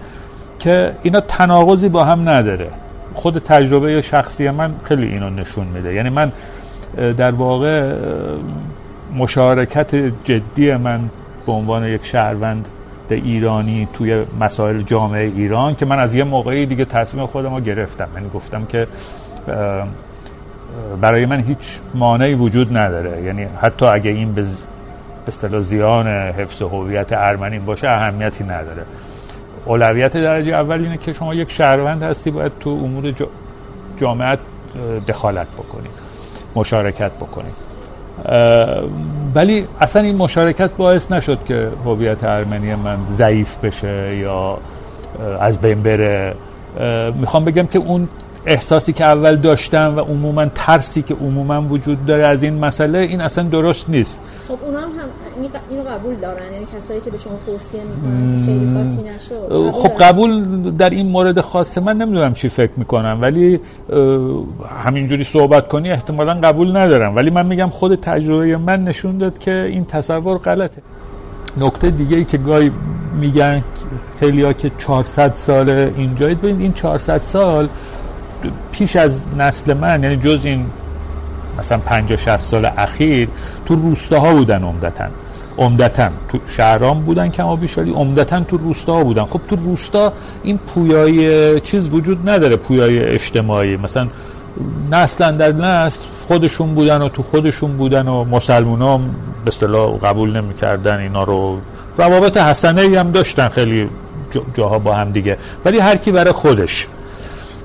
که 0.58 0.92
اینا 1.02 1.20
تناقضی 1.20 1.88
با 1.88 2.04
هم 2.04 2.28
نداره. 2.28 2.70
خود 3.14 3.38
تجربه 3.38 4.02
شخصی 4.02 4.50
من 4.50 4.74
خیلی 4.84 5.06
اینو 5.06 5.30
نشون 5.30 5.66
میده. 5.66 5.94
یعنی 5.94 6.08
من 6.08 6.32
در 6.96 7.30
واقع 7.30 7.96
مشارکت 9.16 9.94
جدی 10.24 10.76
من 10.76 11.00
به 11.46 11.52
عنوان 11.52 11.84
یک 11.84 12.04
شهروند 12.04 12.68
ایرانی 13.10 13.88
توی 13.94 14.24
مسائل 14.40 14.82
جامعه 14.82 15.32
ایران 15.36 15.74
که 15.74 15.86
من 15.86 15.98
از 15.98 16.14
یه 16.14 16.24
موقعی 16.24 16.66
دیگه 16.66 16.84
تصمیم 16.84 17.26
خودم 17.26 17.54
رو 17.54 17.60
گرفتم. 17.60 18.08
یعنی 18.14 18.28
گفتم 18.34 18.64
که 18.64 18.86
برای 21.00 21.26
من 21.26 21.40
هیچ 21.40 21.80
مانعی 21.94 22.34
وجود 22.34 22.76
نداره. 22.76 23.22
یعنی 23.22 23.46
حتی 23.62 23.86
اگه 23.86 24.10
این 24.10 24.32
به 24.32 24.44
اصطلاح 25.28 25.60
زیان 25.60 26.06
حفظ 26.08 26.62
هویت 26.62 27.12
ارمنی 27.12 27.58
باشه 27.58 27.88
اهمیتی 27.88 28.44
نداره. 28.44 28.82
اولویت 29.64 30.16
درجه 30.16 30.54
اول 30.54 30.82
اینه 30.82 30.96
که 30.96 31.12
شما 31.12 31.34
یک 31.34 31.50
شهروند 31.50 32.02
هستی 32.02 32.30
باید 32.30 32.52
تو 32.60 32.70
امور 32.70 33.14
جامعه 33.96 34.38
دخالت 35.08 35.48
بکنید 35.48 35.90
مشارکت 36.56 37.12
بکنید 37.12 37.54
ولی 39.34 39.66
اصلا 39.80 40.02
این 40.02 40.16
مشارکت 40.16 40.70
باعث 40.70 41.12
نشد 41.12 41.38
که 41.44 41.68
هویت 41.84 42.24
ارمنی 42.24 42.74
من 42.74 42.96
ضعیف 43.12 43.56
بشه 43.64 44.16
یا 44.16 44.58
از 45.40 45.58
بین 45.58 45.82
بره. 45.82 46.34
می‌خوام 47.14 47.44
بگم 47.44 47.66
که 47.66 47.78
اون 47.78 48.08
احساسی 48.46 48.92
که 48.92 49.04
اول 49.04 49.36
داشتم 49.36 49.96
و 49.96 50.00
عموما 50.00 50.46
ترسی 50.54 51.02
که 51.02 51.14
عموما 51.14 51.62
وجود 51.62 52.06
داره 52.06 52.26
از 52.26 52.42
این 52.42 52.58
مسئله 52.58 52.98
این 52.98 53.20
اصلا 53.20 53.44
درست 53.44 53.90
نیست. 53.90 54.20
خب 54.48 54.58
اونا 54.64 54.80
هم, 54.80 54.88
اینو 55.70 55.82
قبول 55.82 56.14
دارن. 56.14 56.52
یعنی 56.52 56.66
کسایی 56.78 57.00
که 57.00 57.10
به 57.10 57.18
شما 57.18 57.38
توصیه 57.46 57.80
می‌کنن 57.84 58.38
که 58.38 58.44
خیلی 58.46 58.74
خاطی 58.74 59.10
نشو 59.10 59.72
خب 59.72 59.88
قبول 59.88 60.70
در 60.70 60.90
این 60.90 61.08
مورد 61.08 61.40
خاصه 61.40 61.80
من 61.80 61.96
نمی‌دونم 61.96 62.34
چی 62.34 62.48
فکر 62.48 62.72
می‌کنم 62.76 63.18
ولی 63.22 63.60
همینجوری 64.84 65.24
صحبت 65.24 65.68
کنی 65.68 65.90
احتمالا 65.90 66.34
قبول 66.34 66.76
ندارم. 66.76 67.16
ولی 67.16 67.30
من 67.30 67.46
میگم 67.46 67.68
خود 67.68 67.94
تجربه 67.94 68.56
من 68.56 68.84
نشون 68.84 69.18
داد 69.18 69.38
که 69.38 69.50
این 69.70 69.84
تصور 69.84 70.38
غلطه. 70.38 70.82
نکته 71.56 71.90
دیگه 71.90 72.16
ای 72.16 72.24
که 72.24 72.38
گاهی 72.38 72.70
میگن 73.20 73.64
خیلی 74.20 74.42
ها 74.42 74.52
که 74.52 74.70
400 74.78 75.34
سال 75.34 75.70
اینجایید 75.70 76.40
ببین 76.40 76.60
این 76.60 76.72
400 76.72 77.20
سال 77.24 77.68
پیش 78.72 78.96
از 78.96 79.22
نسل 79.38 79.74
من 79.74 80.02
یعنی 80.02 80.16
جز 80.16 80.40
این 80.44 80.66
مثلا 81.58 81.78
50 81.78 82.18
60 82.18 82.36
سال 82.36 82.70
اخیر 82.76 83.28
تو 83.66 83.74
روستاها 83.74 84.34
بودن 84.34 84.64
عمدتا. 84.64 85.04
عمدتا 85.58 86.08
تو 86.28 86.38
شهرام 86.56 87.00
بودن 87.00 87.28
کما 87.28 87.56
بیش 87.56 87.78
ولی 87.78 87.92
عمدتا 87.92 88.40
تو 88.40 88.56
روستاها 88.56 89.04
بودن. 89.04 89.24
خب 89.24 89.40
تو 89.48 89.56
روستا 89.56 90.12
این 90.42 90.58
پویای 90.58 91.60
چیز 91.60 91.88
وجود 91.88 92.28
نداره 92.28 92.56
پویای 92.56 92.98
اجتماعی. 93.04 93.76
مثلا 93.76 94.08
نسلا 94.90 95.30
در 95.30 95.52
نسل 95.52 96.02
خودشون 96.28 96.74
بودن 96.74 97.02
و 97.02 97.08
تو 97.08 97.22
خودشون 97.22 97.76
بودن 97.76 98.08
و 98.08 98.24
مسلمان 98.24 98.82
ها 98.82 98.98
به 98.98 99.04
اصطلاح 99.48 99.98
قبول 99.98 100.36
نمی‌کردن 100.36 101.00
اینا 101.00 101.24
رو. 101.24 101.58
روابط 101.98 102.36
حسنه 102.36 103.00
هم 103.00 103.10
داشتن 103.10 103.48
خیلی 103.48 103.88
جاها 104.54 104.78
با 104.78 104.94
هم 104.94 105.10
دیگه. 105.10 105.38
ولی 105.64 105.78
هر 105.78 105.96
کی 105.96 106.12
برای 106.12 106.32
خودش 106.32 106.86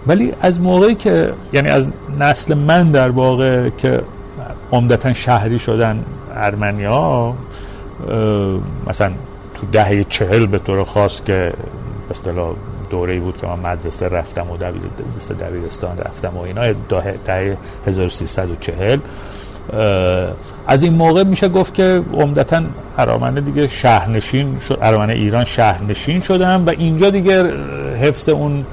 ولی 0.08 0.34
از 0.42 0.62
موقعی 0.62 0.96
که 0.96 1.34
یعنی 1.54 1.70
از 1.70 1.88
نسل 2.20 2.54
من 2.54 2.92
در 2.92 3.10
واقع 3.10 3.70
که 3.70 4.02
عمدتا 4.72 5.14
شهری 5.14 5.60
شدن 5.60 6.06
ارمنیا 6.36 7.34
مثلا 8.88 9.12
تو 9.56 9.68
دهه 9.72 10.04
چهل 10.04 10.46
به 10.46 10.60
طور 10.60 10.84
خاص 10.84 11.22
که 11.22 11.54
به 12.08 12.12
اصطلاح 12.12 12.56
دوره 12.90 13.20
بود 13.20 13.38
که 13.38 13.48
من 13.48 13.60
مدرسه 13.60 14.08
رفتم 14.08 14.52
و 14.52 14.58
دبیرستان 15.40 15.98
رفتم 15.98 16.38
و 16.38 16.42
اینا 16.42 16.74
دهه 17.26 17.58
1340 17.86 19.00
از 20.68 20.84
این 20.84 20.94
موقع 20.94 21.24
میشه 21.24 21.50
گفت 21.50 21.74
که 21.74 22.02
عمدتا 22.14 22.64
ارامنه 22.98 23.42
دیگه 23.42 23.68
شهرنشین 23.68 24.60
شد 24.60 24.78
ارامنه 24.82 25.14
ایران 25.14 25.44
شهرنشین 25.44 26.20
شدن 26.20 26.64
و 26.66 26.70
اینجا 26.70 27.10
دیگه 27.10 27.54
حفظ 27.98 28.30
اون 28.30 28.66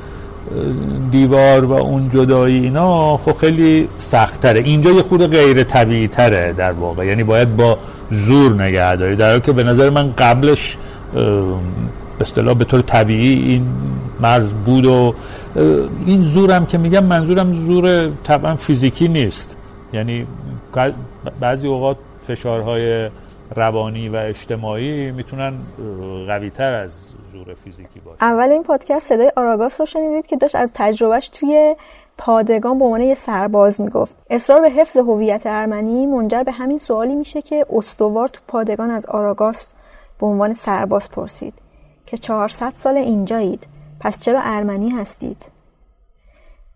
دیوار 1.10 1.64
و 1.64 1.72
اون 1.72 2.10
جدایی 2.10 2.58
اینا 2.58 3.16
خب 3.16 3.36
خیلی 3.36 3.88
سختره 3.96 4.60
اینجا 4.60 4.90
یه 4.90 5.02
خود 5.02 5.26
غیر 5.30 5.62
طبیعی 5.62 6.08
تره 6.08 6.52
در 6.52 6.72
واقع. 6.72 7.06
یعنی 7.06 7.24
باید 7.24 7.56
با 7.56 7.78
زور 8.10 8.62
نگه 8.62 8.96
داری. 8.96 9.16
در 9.16 9.28
حالی 9.28 9.40
که 9.40 9.52
به 9.52 9.64
نظر 9.64 9.90
من 9.90 10.12
قبلش 10.12 10.76
به 11.14 12.20
اصطلاح 12.20 12.54
به 12.54 12.64
طور 12.64 12.80
طبیعی 12.80 13.52
این 13.52 13.66
مرز 14.20 14.52
بود 14.52 14.84
و 14.84 15.14
این 16.06 16.22
زورم 16.22 16.66
که 16.66 16.78
میگم 16.78 17.04
منظورم 17.04 17.54
زور 17.54 18.10
طبعا 18.24 18.56
فیزیکی 18.56 19.08
نیست. 19.08 19.56
یعنی 19.92 20.26
بعضی 21.40 21.68
اوقات 21.68 21.96
فشارهای 22.26 23.08
روانی 23.56 24.08
و 24.08 24.16
اجتماعی 24.16 25.10
می‌تونن 25.10 25.52
قوی 26.26 26.50
تر 26.50 26.74
از 26.74 26.98
زور 27.32 27.54
فیزیکی 27.54 28.00
باشه. 28.00 28.24
اول 28.24 28.48
این 28.48 28.62
پادکست 28.62 29.08
صدای 29.08 29.32
آراگاس 29.36 29.80
رو 29.80 29.86
شنیدید 29.86 30.26
که 30.26 30.36
داشت 30.36 30.56
از 30.56 30.72
تجربهش 30.74 31.28
توی 31.28 31.76
پادگان 32.18 32.78
به 32.78 32.84
عنوان 32.84 33.00
یه 33.00 33.14
سرباز 33.14 33.80
می‌گفت. 33.80 34.16
اصرار 34.30 34.60
به 34.60 34.70
حفظ 34.70 34.96
هویت 34.96 35.42
ارمنی 35.46 36.06
منجر 36.06 36.42
به 36.42 36.52
همین 36.52 36.78
سوالی 36.78 37.14
میشه 37.14 37.42
که 37.42 37.66
استوار 37.70 38.28
تو 38.28 38.40
پادگان 38.48 38.90
از 38.90 39.06
آراگاس 39.06 39.72
به 40.20 40.26
عنوان 40.26 40.54
سرباز 40.54 41.10
پرسید 41.10 41.54
که 42.06 42.16
400 42.16 42.72
سال 42.74 42.96
اینجایید 42.96 43.66
پس 44.00 44.22
چرا 44.22 44.40
ارمنی 44.42 44.90
هستید؟ 44.90 45.50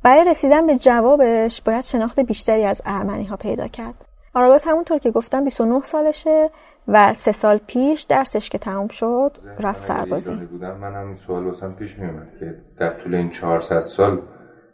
برای 0.02 0.24
رسیدن 0.24 0.66
به 0.66 0.76
جوابش 0.76 1.62
باید 1.62 1.84
شناخت 1.84 2.20
بیشتری 2.20 2.64
از 2.64 2.82
ارمنی 2.84 3.24
ها 3.24 3.36
پیدا 3.36 3.68
کرد. 3.68 4.04
آراگاس 4.34 4.66
همونطور 4.68 4.98
که 4.98 5.10
گفتم 5.10 5.44
29 5.44 5.80
سالشه 5.80 6.50
و 6.88 7.12
سه 7.12 7.32
سال 7.32 7.60
پیش 7.66 8.02
درسش 8.02 8.48
که 8.48 8.58
تموم 8.58 8.88
شد 8.88 9.36
رفت 9.60 9.80
سربازی. 9.80 10.34
بودم 10.34 10.76
من 10.76 10.94
همین 10.94 11.16
سوال 11.16 11.44
واسم 11.44 11.72
پیش 11.72 11.98
میومد 11.98 12.38
که 12.40 12.58
در 12.76 12.90
طول 12.90 13.14
این 13.14 13.30
400 13.30 13.80
سال 13.80 14.22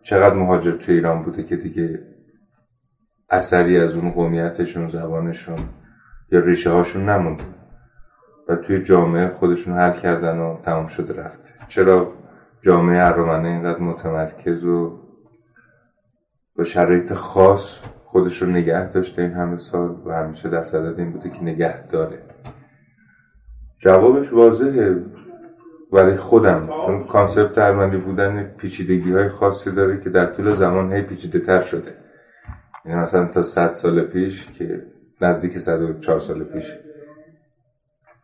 چقدر 0.03 0.35
مهاجر 0.35 0.73
توی 0.73 0.95
ایران 0.95 1.23
بوده 1.23 1.45
که 1.45 1.57
دیگه 1.57 2.01
اثری 3.31 3.79
از 3.79 3.95
اون 3.95 4.11
قومیتشون 4.11 4.89
زبانشون 4.89 5.59
یا 6.33 6.41
ریشه 6.41 6.71
هاشون 6.71 7.09
نمونده. 7.09 7.45
و 8.49 8.57
توی 8.57 8.83
جامعه 8.83 9.29
خودشون 9.29 9.75
حل 9.75 9.93
کردن 9.93 10.39
و 10.39 10.61
تمام 10.63 10.87
شده 10.87 11.23
رفته 11.23 11.51
چرا 11.69 12.13
جامعه 12.61 13.07
ارامنه 13.07 13.49
اینقدر 13.49 13.79
متمرکز 13.79 14.65
و 14.65 14.99
با 16.57 16.65
شرایط 16.65 17.13
خاص 17.13 17.83
خودش 18.19 18.43
رو 18.43 18.49
نگه 18.49 18.89
داشته 18.89 19.23
این 19.23 19.33
همه 19.33 19.57
سال 19.57 19.97
و 20.07 20.13
همیشه 20.13 20.49
در 20.49 20.63
صدد 20.63 20.99
این 20.99 21.13
بوده 21.13 21.31
که 21.31 21.43
نگه 21.43 21.87
داره. 21.87 22.19
جوابش 23.79 24.33
واضحه. 24.33 24.97
برای 25.93 26.17
خودم 26.17 26.69
چون 26.87 27.05
کانسپت 27.05 27.59
ارمنی 27.59 27.97
بودن 27.97 28.43
پیچیدگی 28.43 29.13
های 29.13 29.29
خاصی 29.29 29.71
داره 29.71 30.01
که 30.01 30.11
در 30.11 30.27
طول 30.27 30.55
زمان 30.55 30.93
هی 30.93 31.03
پیچیده 31.03 31.39
تر 31.39 31.63
شده. 31.63 31.95
یعنی 32.85 33.01
مثلا 33.01 33.27
تا 33.27 33.43
100 33.43 33.73
سال 33.73 34.03
پیش 34.03 34.47
که 34.47 34.87
نزدیک 35.21 35.59
104 35.59 36.19
سال 36.19 36.45
پیش 36.45 36.79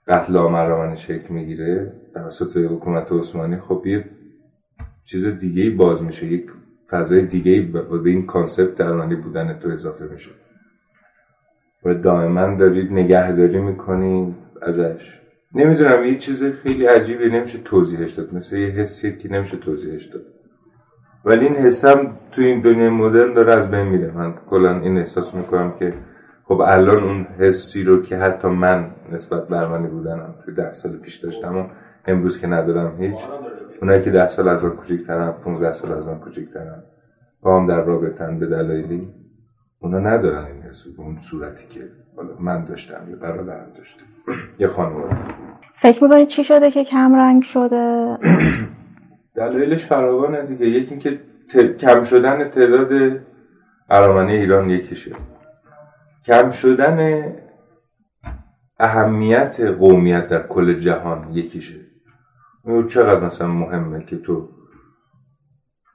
قتل 0.09 0.37
ارمنی 0.37 0.97
شکل 0.97 1.35
می‌گیره 1.35 1.93
توسط 2.15 2.57
حکومت 2.57 3.13
عثمانی 3.13 3.57
خب 3.57 3.83
یه 3.87 4.05
چیز 5.05 5.27
دیگه 5.27 5.71
باز 5.71 6.03
میشه. 6.03 6.27
یک 6.27 6.51
فضای 6.91 7.23
دیگه 7.23 7.61
به 8.03 8.11
این 8.11 8.27
کانسپت 8.27 8.81
ارمنی 8.81 9.15
بودن 9.15 9.59
تو 9.59 9.69
اضافه 9.69 10.05
میشه. 10.05 10.31
و 11.85 11.95
دائما 11.95 12.55
دارید 12.55 12.93
نگهداری 12.93 13.61
می‌کنی 13.61 14.35
ازش. 14.63 15.21
نمی‌دونم 15.55 16.05
یه 16.05 16.19
چیز 16.19 16.45
خیلی 16.45 16.87
عجیبی 16.87 17.29
نمیشه 17.31 17.59
توضیحش 17.59 18.13
داد. 18.13 18.35
مثل 18.35 18.57
یه 18.57 18.69
حسی 18.69 19.17
که 19.17 19.33
نمیشه 19.33 19.57
توضیحش 19.57 20.05
داد. 20.05 20.23
ولی 21.25 21.45
این 21.45 21.57
حسم 21.57 22.17
تو 22.33 22.43
این 22.43 22.61
دنیای 22.61 22.89
مدرن 22.89 23.35
داره 23.35 23.53
از 23.53 23.71
بین 23.71 23.83
میره. 23.83 24.11
من 24.11 24.35
کلا 24.51 24.81
این 24.81 24.99
احساس 24.99 25.35
می‌کنم 25.35 25.73
که 25.79 25.95
خب 26.45 26.61
الان 26.61 27.05
اون 27.05 27.27
حسی 27.39 27.83
رو 27.83 28.03
که 28.03 28.17
حتی 28.17 28.49
من 28.49 28.91
نسبت 29.13 29.49
به 29.49 29.57
ارمنی 29.57 29.89
بودنم 29.89 30.35
تو 30.45 30.53
ده 30.53 30.73
سال 30.73 30.93
پیش 30.97 31.17
داشتم 31.17 31.57
و 31.57 31.67
امروز 32.07 32.41
که 32.41 32.47
ندارم 32.47 33.03
هیچ 33.03 33.19
اونایی 33.81 34.03
که 34.03 34.11
ده 34.11 34.29
سال 34.29 34.49
از 34.49 34.65
من 34.65 34.71
کوچیک‌ترن 34.71 35.33
15 35.33 35.73
سال 35.73 35.93
از 35.93 36.07
من 36.07 36.19
کوچیک‌ترن 36.19 36.83
با 37.43 37.61
هم 37.61 37.67
در 37.67 37.85
رابطن 37.85 38.39
به 38.39 38.47
دلایلی 38.47 39.15
اونا 39.79 39.99
ندارن 39.99 40.45
این 40.45 40.63
حسو 40.63 40.93
به 40.93 41.01
اون 41.01 41.19
صورتی 41.19 41.67
که 41.67 41.81
من 42.41 42.65
داشتم 42.65 43.11
یا 43.11 43.17
برادرم 43.17 43.73
داشتم. 43.77 44.07
یه 44.59 44.67
خانواده 44.67 45.17
فکر 45.75 46.05
می‌کنی 46.05 46.27
چی 46.27 46.45
شده 46.45 46.71
که 46.71 46.85
کم 46.85 47.15
رنگ 47.15 47.43
شده؟ 47.43 48.17
دلایلش 49.37 49.87
فراوانه 49.87 50.43
دیگه. 50.43 50.67
یکی 50.67 50.91
اینکه 50.91 51.21
کم 51.79 52.03
شدن 52.03 52.49
تعداد 52.51 53.21
ارامنه 53.91 54.33
ایران 54.33 54.71
یکیشه. 54.71 55.13
کم 56.25 56.51
شدن 56.51 57.25
اهمیت 58.79 59.61
قومیت 59.61 60.27
در 60.27 60.47
کل 60.47 60.75
جهان 60.75 61.29
یکیشه. 61.33 61.84
چقدر 62.89 63.27
مثلا 63.27 63.49
مهمه 63.49 64.05
که 64.05 64.17
تو 64.17 64.49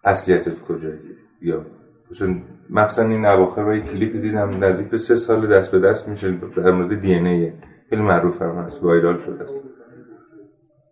اصلیتت 0.04 0.62
کجایی؟ 0.62 1.00
یا 1.42 1.66
مثلا 2.12 2.36
مخصوصا 2.70 3.08
این 3.08 3.26
اواخر 3.26 3.64
با 3.64 3.78
کلیپ 3.78 4.22
دیدم 4.22 4.64
نزدیک 4.64 4.88
به 4.88 4.98
سه 4.98 5.16
سال 5.16 5.48
دست 5.48 5.72
به 5.72 5.80
دست 5.80 6.08
میشه 6.08 6.32
در 6.32 6.72
مورد 6.72 7.00
دی 7.00 7.16
ان 7.16 7.54
خیلی 7.90 8.02
معروف 8.02 8.42
هم 8.42 8.56
هست 8.56 8.84
وایرال 8.84 9.18
شده 9.18 9.44
است. 9.44 9.58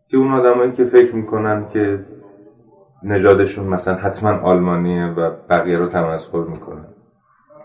که 0.08 0.18
اون 0.18 0.32
آدمایی 0.32 0.72
که 0.72 0.84
فکر 0.84 1.16
می‌کنن 1.16 1.66
که 1.68 2.06
نژادشون 3.04 3.68
مثلا 3.68 3.96
حتما 3.96 4.30
آلمانیه 4.30 5.06
و 5.06 5.32
بقیه 5.50 5.78
رو 5.78 5.86
تمسخر 5.86 6.44
می‌کنن. 6.44 6.86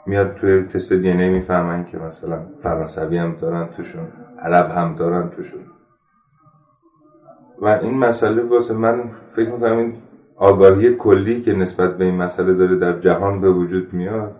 میاد 0.07 0.35
توی 0.35 0.62
تست 0.62 0.92
دی 0.92 1.11
ان 1.11 1.29
می‌فهمن 1.29 1.85
که 1.85 1.98
مثلا 1.98 2.46
فرانسوی 2.57 3.18
هم 3.18 3.37
دارن 3.37 3.66
توشون 3.66 4.09
عرب 4.42 4.70
هم 4.70 4.94
دارن 4.94 5.31
توشون. 5.31 5.61
و 7.59 7.67
این 7.67 7.95
مسئله 7.95 8.43
واسه 8.43 8.75
من 8.75 9.11
فکر 9.37 9.51
می‌کنم 9.51 9.77
این 9.77 9.95
آگاهی 10.37 10.95
کلی 10.95 11.41
که 11.41 11.53
نسبت 11.53 11.99
به 11.99 12.05
این 12.05 12.15
مسئله 12.15 12.55
داره 12.55 12.77
در 12.77 12.99
جهان 12.99 13.41
به 13.41 13.51
وجود 13.51 13.93
میاد 13.93 14.37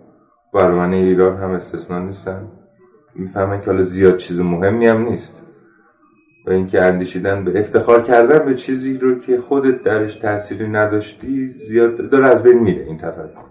برمانه 0.53 0.95
ایران 0.95 1.37
هم 1.37 1.51
استثنا 1.51 1.99
نیستن. 1.99 2.47
می‌فهمن 3.15 3.61
که 3.61 3.65
حالا 3.65 3.81
زیاد 3.81 4.17
چیز 4.17 4.41
مهمی 4.41 4.87
هم 4.87 5.09
نیست. 5.09 5.43
و 6.47 6.51
اینکه 6.51 6.81
اندیشیدن 6.81 7.43
به 7.43 7.59
افتخار 7.59 8.01
کردن 8.01 8.45
به 8.45 8.55
چیزی 8.55 8.97
رو 8.97 9.19
که 9.19 9.39
خودت 9.39 9.83
درش 9.83 10.15
تأثیری 10.15 10.67
نداشتی 10.67 11.47
زیاد 11.47 12.09
داره 12.09 12.25
از 12.25 12.43
بین 12.43 12.59
میره 12.59 12.83
این 12.83 12.97
تفکر. 12.97 13.45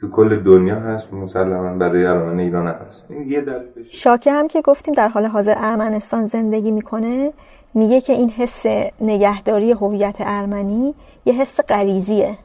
تو 0.00 0.10
کل 0.10 0.36
دنیا 0.36 0.74
هست 0.74 1.14
مسلما 1.14 1.74
برای 1.74 2.04
ارمن 2.04 2.38
ایران 2.38 2.66
هست. 2.66 3.06
این 3.10 3.28
یه 3.28 3.44
شاکه 3.88 4.32
هم 4.32 4.48
که 4.48 4.60
گفتیم 4.60 4.94
در 4.94 5.08
حال 5.08 5.24
حاضر 5.24 5.54
ارمنستان 5.56 6.26
زندگی 6.26 6.70
می‌کنه 6.70 7.32
میگه 7.74 8.00
که 8.00 8.12
این 8.12 8.30
حس 8.30 8.66
نگهداری 9.00 9.72
هویت 9.72 10.16
ارمنی 10.20 10.94
یه 11.24 11.32
حس 11.32 11.60
غریزیه. 11.60 12.38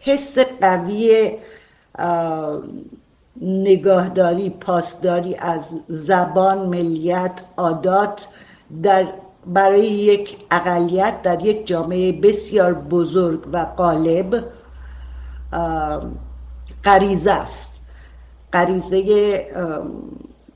حس 0.00 0.38
قوی 0.38 1.32
نگاهداری 3.40 4.50
پاسداری 4.50 5.34
از 5.34 5.80
زبان 5.88 6.58
ملیت 6.58 7.32
عادات 7.56 8.28
در 8.82 9.06
برای 9.46 9.86
یک 9.86 10.36
اقلیت 10.50 11.22
در 11.22 11.44
یک 11.44 11.66
جامعه 11.66 12.12
بسیار 12.12 12.74
بزرگ 12.74 13.48
و 13.52 13.66
قالب 13.76 14.44
غریزه 16.84 17.32
است. 17.32 17.82
غریزه 18.52 19.46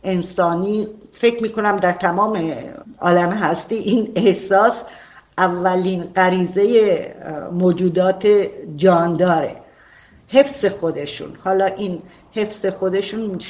انسانی 0.02 0.88
فکر 1.12 1.42
می‌کنم 1.42 1.76
در 1.76 1.92
تمام 1.92 2.52
عالم 3.00 3.30
هستی 3.30 3.74
این 3.74 4.12
احساس 4.16 4.84
اولین 5.38 6.02
غریزه 6.02 7.16
موجودات 7.52 8.28
جانداره 8.76 9.56
حفظ 10.28 10.66
خودشون. 10.66 11.36
حالا 11.44 11.64
این 11.64 12.02
حفظ 12.32 12.66
خودشون 12.66 13.40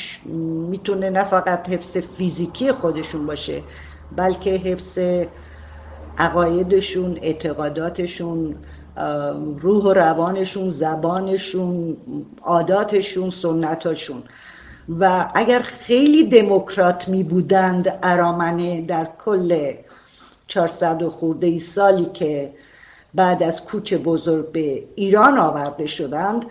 می‌تونه 0.70 1.10
نه 1.10 1.24
فقط 1.24 1.68
حفظ 1.68 1.96
فیزیکی 1.96 2.72
خودشون 2.72 3.26
باشه 3.26 3.62
بلکه 4.16 4.50
حفظ 4.50 4.98
عقایدشون 6.18 7.18
اعتقاداتشون 7.22 8.54
روح 9.60 9.84
و 9.84 9.92
روانشون 9.92 10.70
زبانشون 10.70 11.96
عاداتشون 12.42 13.30
سنتاشون. 13.30 14.22
و 14.88 15.30
اگر 15.34 15.62
خیلی 15.62 16.24
دموکرات 16.24 17.08
می 17.08 17.22
بودند 17.22 17.98
ارامنه 18.02 18.80
در 18.80 19.08
کل 19.24 19.72
400 20.46 21.02
و 21.02 21.10
خورده 21.10 21.46
ای 21.46 21.58
سالی 21.58 22.04
که 22.04 22.52
بعد 23.14 23.42
از 23.42 23.64
کوچ 23.64 23.94
بزرگ 23.94 24.52
به 24.52 24.84
ایران 24.94 25.38
آورده 25.38 25.86
شدند 25.86 26.46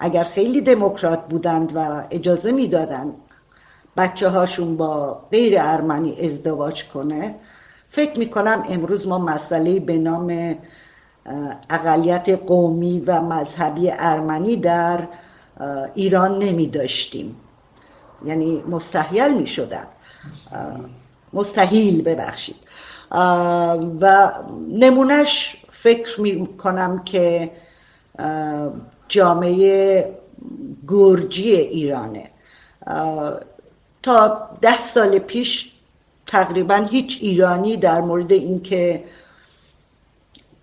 اگر 0.00 0.24
خیلی 0.24 0.60
دموکرات 0.60 1.28
بودند 1.28 1.72
و 1.74 2.02
اجازه 2.10 2.52
می‌دادند 2.52 3.14
بچه 3.96 4.28
هاشون 4.28 4.76
با 4.76 5.20
غیر 5.30 5.54
ارمنی 5.60 6.26
ازدواج 6.26 6.84
کنه 6.84 7.34
فکر 7.90 8.18
می‌کنم 8.18 8.62
امروز 8.68 9.06
ما 9.06 9.18
مسئله 9.18 9.80
به 9.80 9.98
نام 9.98 10.56
اقلیت 11.70 12.28
قومی 12.28 13.00
و 13.06 13.22
مذهبی 13.22 13.90
ارمنی 13.90 14.56
در 14.56 15.08
ایران 15.94 16.38
نمی 16.38 16.66
داشتیم 16.66 17.36
یعنی 18.24 18.62
مستحیل 18.68 19.34
می 19.34 19.46
شدن. 19.46 19.86
مستحیل 21.32 22.02
ببخشید. 22.02 22.56
و 24.00 24.32
نمونهش 24.68 25.56
فکر 25.70 26.20
می 26.20 26.46
کنم 26.46 27.04
که 27.04 27.50
جامعه 29.08 30.14
گرجی 30.88 31.54
ایرانه. 31.54 32.30
تا 34.02 34.48
ده 34.60 34.82
سال 34.82 35.18
پیش 35.18 35.72
تقریبا 36.26 36.74
هیچ 36.74 37.18
ایرانی 37.20 37.76
در 37.76 38.00
مورد 38.00 38.32
اینکه 38.32 39.04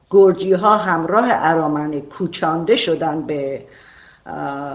گرجی 0.09 0.53
ها 0.53 0.77
همراه 0.77 1.25
ارامنه 1.29 2.01
کوچانده 2.01 2.75
شدن 2.75 3.21
به 3.21 3.65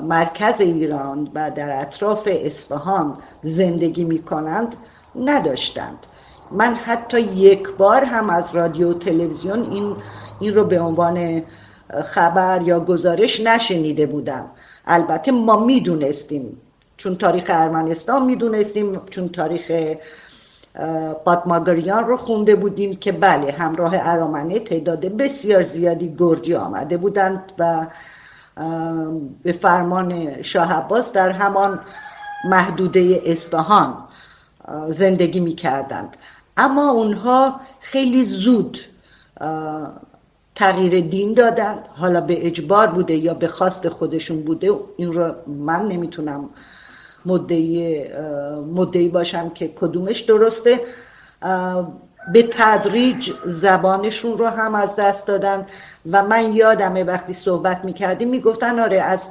مرکز 0.03 0.61
ایران 0.61 1.31
و 1.35 1.51
در 1.51 1.81
اطراف 1.81 2.29
اصفهان 2.33 3.19
زندگی 3.43 4.05
می 4.05 4.19
کنند 4.19 4.77
نداشتند. 5.17 6.07
من 6.51 6.75
حتی 6.75 7.21
یک 7.21 7.69
بار 7.69 8.05
هم 8.05 8.31
از 8.31 8.55
رادیو 8.55 8.91
و 8.91 8.95
تلویزیون 8.95 9.71
این, 9.71 9.97
این 10.41 10.55
رو 10.55 10.65
به 10.65 10.81
عنوان 10.81 11.43
خبر 12.05 12.63
یا 12.63 12.81
گزارش 12.81 13.41
نشنیده 13.41 14.07
بودم. 14.07 14.45
البته 14.87 15.33
ما 15.33 15.57
می‌دونستیم. 15.57 16.61
چون 16.97 17.17
تاریخ 17.17 17.45
ارمنستان 17.49 18.25
می‌دونستیم 18.25 19.01
چون 19.11 19.29
تاریخ 19.29 19.73
قاتماگریان 21.25 22.07
رو 22.07 22.17
خونده 22.17 22.57
بودیم 22.57 22.97
که 22.97 23.13
بله 23.13 23.53
همراه 23.53 23.95
ارامنه 23.95 24.59
تعداد 24.59 25.01
بسیار 25.01 25.63
زیادی 25.63 26.15
گرجی 26.19 26.55
آمده 26.55 26.97
بودند 26.97 27.53
و 27.59 27.87
به 29.43 29.53
فرمان 29.53 30.43
شاه 30.43 30.73
عباس 30.73 31.13
در 31.13 31.31
همان 31.31 31.81
محدوده 32.45 33.23
اصفهان 33.25 33.95
زندگی 34.89 35.41
می 35.41 35.55
کردند 35.55 36.17
اما 36.57 36.91
اونها 36.91 37.61
خیلی 37.81 38.25
زود 38.25 38.79
تغییر 40.55 41.01
دین 41.01 41.35
دادند. 41.35 41.89
حالا 41.95 42.21
به 42.21 42.47
اجبار 42.47 42.87
بوده 42.87 43.15
یا 43.15 43.35
به 43.35 43.49
خواست 43.49 43.89
خودشون 43.89 44.43
بوده 44.43 44.73
این 44.97 45.13
رو 45.13 45.35
من 45.47 45.89
نمی‌تونم 45.89 46.51
مدعی 47.27 48.05
مدعی 48.75 49.09
باشم 49.09 49.49
که 49.51 49.69
کدومش 49.69 50.21
درسته. 50.21 50.81
به 52.33 52.49
تدریج 52.51 53.33
زبانشون 53.47 54.39
رو 54.39 54.47
هم 54.47 54.75
از 54.75 54.97
دست 54.97 55.27
دادن 55.27 55.67
و 56.11 56.23
من 56.23 56.53
یادمه 56.53 57.05
وقتی 57.05 57.33
صحبت 57.33 57.85
می‌کردیم 57.85 58.29
می‌گفتن 58.29 58.79
آره 58.79 59.01
از 59.01 59.29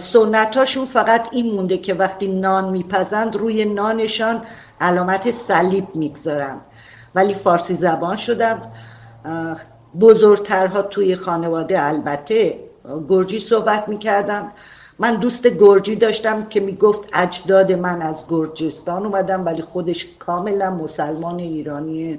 سنتاشون 0.00 0.86
فقط 0.86 1.28
این 1.32 1.54
مونده 1.54 1.78
که 1.78 1.94
وقتی 1.94 2.28
نان 2.28 2.68
میپزند 2.70 3.36
روی 3.36 3.64
نانشان 3.64 4.42
علامت 4.80 5.30
صلیب 5.30 5.96
می‌گذارن. 5.96 6.60
ولی 7.14 7.34
فارسی 7.34 7.74
زبان 7.74 8.16
شدن. 8.16 8.72
بزرگترها 10.00 10.82
توی 10.82 11.16
خانواده 11.16 11.82
البته 11.82 12.60
گرجی 13.08 13.40
صحبت 13.40 13.88
می‌کردن. 13.88 14.52
من 14.98 15.16
دوست 15.16 15.46
گرجی 15.46 15.96
داشتم 15.96 16.44
که 16.44 16.60
می‌گفت 16.60 17.08
اجداد 17.12 17.72
من 17.72 18.02
از 18.02 18.24
گرجستان 18.28 19.06
اومدم 19.06 19.44
ولی 19.44 19.62
خودش 19.62 20.06
کاملا 20.18 20.70
مسلمان 20.70 21.38
ایرانی 21.38 22.18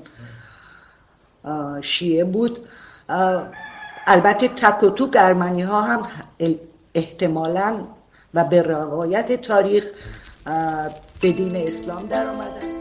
شیعه 1.81 2.23
بود. 2.23 2.59
البته 4.07 4.47
تک 4.47 4.83
و 4.83 4.89
توک 4.89 5.11
ارمنی 5.15 5.61
ها 5.61 5.81
هم 5.81 6.07
احتمالا 6.93 7.79
و 8.33 8.43
به 8.43 8.61
روایت 8.61 9.41
تاریخ 9.41 9.83
به 11.21 11.31
دین 11.31 11.55
اسلام 11.55 12.07
در 12.07 12.27
آمدن 12.27 12.74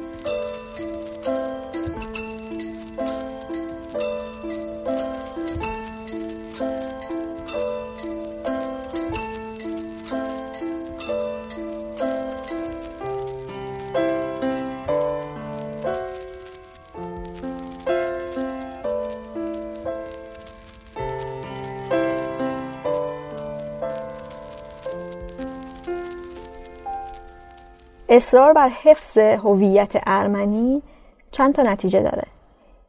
اصرار 28.16 28.52
بر 28.52 28.68
حفظ 28.68 29.18
هویت 29.18 29.92
ارمنی 30.06 30.82
چند 31.30 31.54
تا 31.54 31.62
نتیجه 31.62 32.02
داره. 32.02 32.24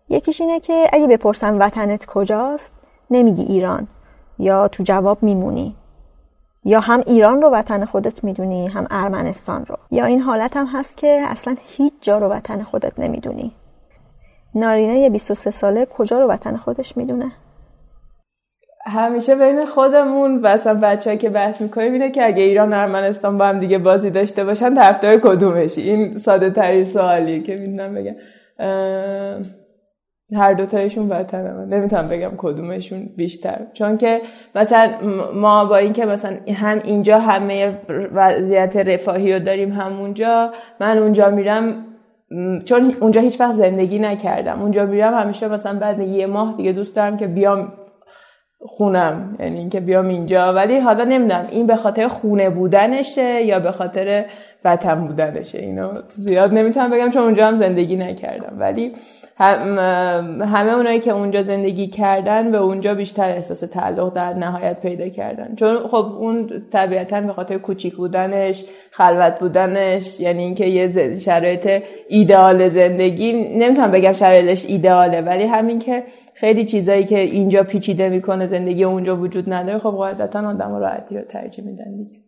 یکیش 0.09 0.41
اینه 0.41 0.59
که 0.59 0.89
اگه 0.93 1.07
بپرسن 1.07 1.57
وطنت 1.57 2.05
کجاست 2.05 2.75
نمیگی 3.09 3.43
ایران 3.43 3.87
یا 4.39 4.67
تو 4.67 4.83
جواب 4.83 5.23
میمونی. 5.23 5.75
یا 6.63 6.79
هم 6.79 7.03
ایران 7.05 7.41
رو 7.41 7.49
وطن 7.49 7.85
خودت 7.85 8.23
می‌دونی 8.23 8.67
هم 8.67 8.87
ارمنستان 8.91 9.65
رو. 9.65 9.77
یا 9.91 10.05
این 10.05 10.21
حالت 10.21 10.57
هم 10.57 10.65
هست 10.65 10.97
که 10.97 11.23
اصلا 11.27 11.55
هیچ 11.67 11.93
جا 12.01 12.17
رو 12.17 12.27
وطن 12.27 12.63
خودت 12.63 12.99
نمی‌دونی. 12.99 13.51
نارینه 14.55 15.09
23 15.09 15.51
ساله 15.51 15.85
کجا 15.85 16.19
رو 16.19 16.27
وطن 16.27 16.57
خودش 16.57 16.97
می‌دونه؟ 16.97 17.31
همیشه 18.87 19.35
بین 19.35 19.65
خودمون 19.65 20.41
و 20.41 20.47
اصلا 20.47 20.73
بچه 20.73 21.17
که 21.17 21.29
بحث 21.29 21.61
می‌کنیم 21.61 21.93
اینه 21.93 22.11
که 22.11 22.25
اگه 22.25 22.43
ایران 22.43 22.73
ارمنستان 22.73 23.37
با 23.37 23.45
هم 23.45 23.59
دیگه 23.59 23.77
بازی 23.77 24.09
داشته 24.09 24.43
باشن 24.43 24.75
طرفدار 24.75 25.17
کدومشی؟ 25.17 25.81
این 25.81 26.17
ساده 26.17 26.49
ترین 26.49 26.85
سوالیه 26.85 27.43
که 27.43 27.55
می‌دونم 27.55 27.95
بگم. 27.95 28.15
هر 30.33 30.53
دوتایشون 30.53 31.09
وطنه 31.09 31.53
من 31.53 31.65
نمی‌تونم 31.65 32.07
بگم 32.07 32.31
کدومشون 32.37 33.09
بیشتر. 33.17 33.57
چون 33.73 33.97
که 33.97 34.21
مثلا 34.55 34.89
ما 35.33 35.65
با 35.65 35.77
اینکه 35.77 36.05
مثلا 36.05 36.37
هم 36.53 36.81
اینجا 36.83 37.19
همه 37.19 37.77
وضعیت 38.13 38.77
رفاهی 38.77 39.33
رو 39.33 39.39
داریم 39.39 39.71
همونجا 39.71 40.51
من 40.79 40.97
اونجا 40.97 41.29
میرم 41.29 41.85
چون 42.65 42.93
اونجا 42.99 43.21
هیچ 43.21 43.41
وقت 43.41 43.53
زندگی 43.53 43.99
نکردم. 43.99 44.61
اونجا 44.61 44.85
میرم 44.85 45.13
همیشه 45.13 45.47
مثلا 45.47 45.79
بعد 45.79 45.99
یه 45.99 46.27
ماه 46.27 46.53
دیگه 46.57 46.71
دوست 46.71 46.95
دارم 46.95 47.17
که 47.17 47.27
بیام 47.27 47.73
خونم 48.59 49.35
یعنی 49.39 49.57
اینکه 49.57 49.79
بیام 49.79 50.07
اینجا. 50.07 50.53
ولی 50.53 50.79
حالا 50.79 51.03
نمی‌دونم 51.03 51.47
این 51.51 51.67
به 51.67 51.75
خاطر 51.75 52.07
خونه 52.07 52.49
بودنشه 52.49 53.43
یا 53.43 53.59
به 53.59 53.71
خاطر 53.71 54.25
وطن 54.65 55.07
بودنشه؟ 55.07 55.57
اینو 55.57 55.91
زیاد 56.07 56.53
نمی‌تونم 56.53 56.91
بگم 56.91 57.09
چون 57.09 57.23
اونجا 57.23 57.47
هم 57.47 57.55
زندگی 57.55 57.95
نکردم. 57.95 58.55
ولی 58.59 58.91
همه 59.37 60.73
اونایی 60.75 60.99
که 60.99 61.11
اونجا 61.11 61.43
زندگی 61.43 61.87
کردن 61.87 62.51
به 62.51 62.57
اونجا 62.57 62.93
بیشتر 62.93 63.29
احساس 63.29 63.59
تعلق 63.59 64.13
در 64.13 64.33
نهایت 64.33 64.79
پیدا 64.79 65.09
کردن. 65.09 65.55
چون 65.55 65.77
خب 65.77 66.15
اون 66.19 66.49
طبیعتا 66.71 67.21
به 67.21 67.33
خاطر 67.33 67.57
کوچیک 67.57 67.95
بودنش 67.95 68.65
خلوت 68.91 69.39
بودنش 69.39 70.19
یعنی 70.19 70.43
اینکه 70.43 70.65
یه 70.65 71.19
شرایط 71.19 71.83
ایدئال 72.09 72.69
زندگی 72.69 73.33
نمی‌تونم 73.33 73.91
بگم 73.91 74.13
شرایطش 74.13 74.65
ایدئاله 74.65 75.21
ولی 75.21 75.43
همین 75.43 75.79
که 75.79 76.03
خیلی 76.45 76.65
چیزایی 76.65 77.05
که 77.05 77.19
اینجا 77.19 77.63
پیچیده 77.63 78.09
می‌کنه 78.09 78.47
زندگی 78.47 78.83
اونجا 78.83 79.17
وجود 79.17 79.53
نداره 79.53 79.79
خب 79.79 79.89
قاعدتا 79.89 80.49
آدم 80.49 80.75
راحتی 80.75 81.17
رو 81.17 81.23
ترجیح 81.23 81.65
میدن 81.65 81.95
دیگه. 81.97 82.19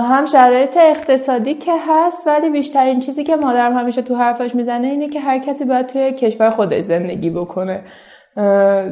هم 0.00 0.26
شرایط 0.26 0.76
اقتصادی 0.76 1.54
که 1.54 1.72
هست 1.88 2.26
ولی 2.26 2.50
بیشترین 2.50 3.00
چیزی 3.00 3.24
که 3.24 3.36
مادرم 3.36 3.78
همیشه 3.78 4.02
تو 4.02 4.14
حرفش 4.14 4.54
می‌زنه 4.54 4.86
اینه 4.86 5.08
که 5.08 5.20
هر 5.20 5.38
کسی 5.38 5.64
باید 5.64 5.86
توی 5.86 6.12
کشور 6.12 6.50
خودش 6.50 6.84
زندگی 6.84 7.30
بکنه. 7.30 7.80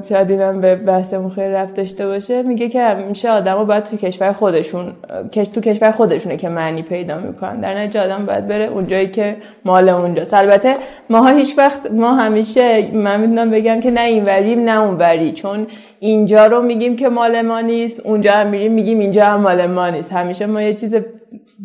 شاید 0.09 0.31
اینم 0.31 0.61
به 0.61 0.75
بحثمون 0.75 1.29
خیلی 1.29 1.53
رفت 1.53 1.75
داشته 1.75 2.07
باشه. 2.07 2.43
میگه 2.43 2.69
که 2.69 2.83
همیشه 2.83 3.31
آدما 3.31 3.65
باید 3.65 3.85
تو 3.85 3.97
کشور 3.97 4.33
خودشون 4.33 4.93
تو 5.33 5.61
کشور 5.61 5.91
خودشونه 5.91 6.37
که 6.37 6.49
معنی 6.49 6.83
پیدا 6.83 7.19
می‌کنن. 7.19 7.61
در 7.61 7.79
نتیجه 7.79 8.05
آدم 8.05 8.27
باید 8.27 8.49
بره 8.49 8.65
اونجایی 8.65 9.11
که 9.11 9.37
مال 9.65 9.89
اونجاست 9.89 10.35
البته 10.35 10.77
ماها 11.11 11.29
هیچ 11.29 11.59
وقت 11.59 11.91
ما 11.91 12.15
همیشه 12.15 12.91
من 12.97 13.21
می‌دونم 13.21 13.51
بگم 13.51 13.81
که 13.81 13.91
نه 13.91 14.01
این 14.01 14.25
وریم 14.25 14.61
نه 14.61 14.81
اون 14.81 14.97
وری 14.97 15.33
چون 15.33 15.67
اینجا 16.01 16.47
رو 16.47 16.63
میگیم 16.63 16.97
که 16.97 17.09
مال 17.09 17.43
ما 17.43 17.61
نیست 17.61 18.07
اونجا 18.07 18.33
هم 18.33 18.47
میریم 18.47 18.73
میگیم 18.73 18.99
اینجا 18.99 19.25
هم 19.25 19.41
مال 19.41 19.67
ما 19.67 19.91
نیست. 19.91 20.13
همیشه 20.13 20.47
ما 20.47 20.63
یه 20.63 20.75
چیز 20.75 20.95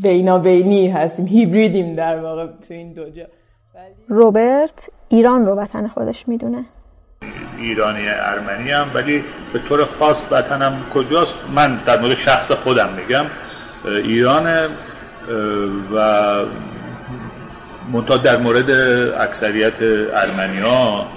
بینابینی 0.03 0.87
هستیم 0.87 1.25
هیبریدیم 1.25 1.95
در 1.95 2.19
واقع 2.19 2.45
تو 2.45 2.73
این 2.73 2.93
دو 2.93 3.09
جا. 3.09 3.23
روبرت 4.07 4.89
ایران 5.09 5.45
رو 5.45 5.55
وطن 5.55 5.87
خودش 5.87 6.27
می‌دونه. 6.27 6.65
ایرانی 7.57 8.09
ارمنی 8.09 8.71
هم 8.71 8.91
ولی 8.93 9.23
به 9.53 9.59
طور 9.69 9.87
خاص 9.99 10.25
وطنم 10.31 10.85
کجاست؟ 10.93 11.35
من 11.55 11.75
در 11.85 11.99
مورد 11.99 12.15
شخص 12.15 12.51
خودم 12.51 12.89
میگم. 12.89 13.25
ایران 13.85 14.69
و 15.95 16.35
منتها 17.93 18.17
در 18.17 18.37
مورد 18.37 18.71
اکثریت 19.19 19.81
ارمنی 20.13 20.59
ها 20.59 21.07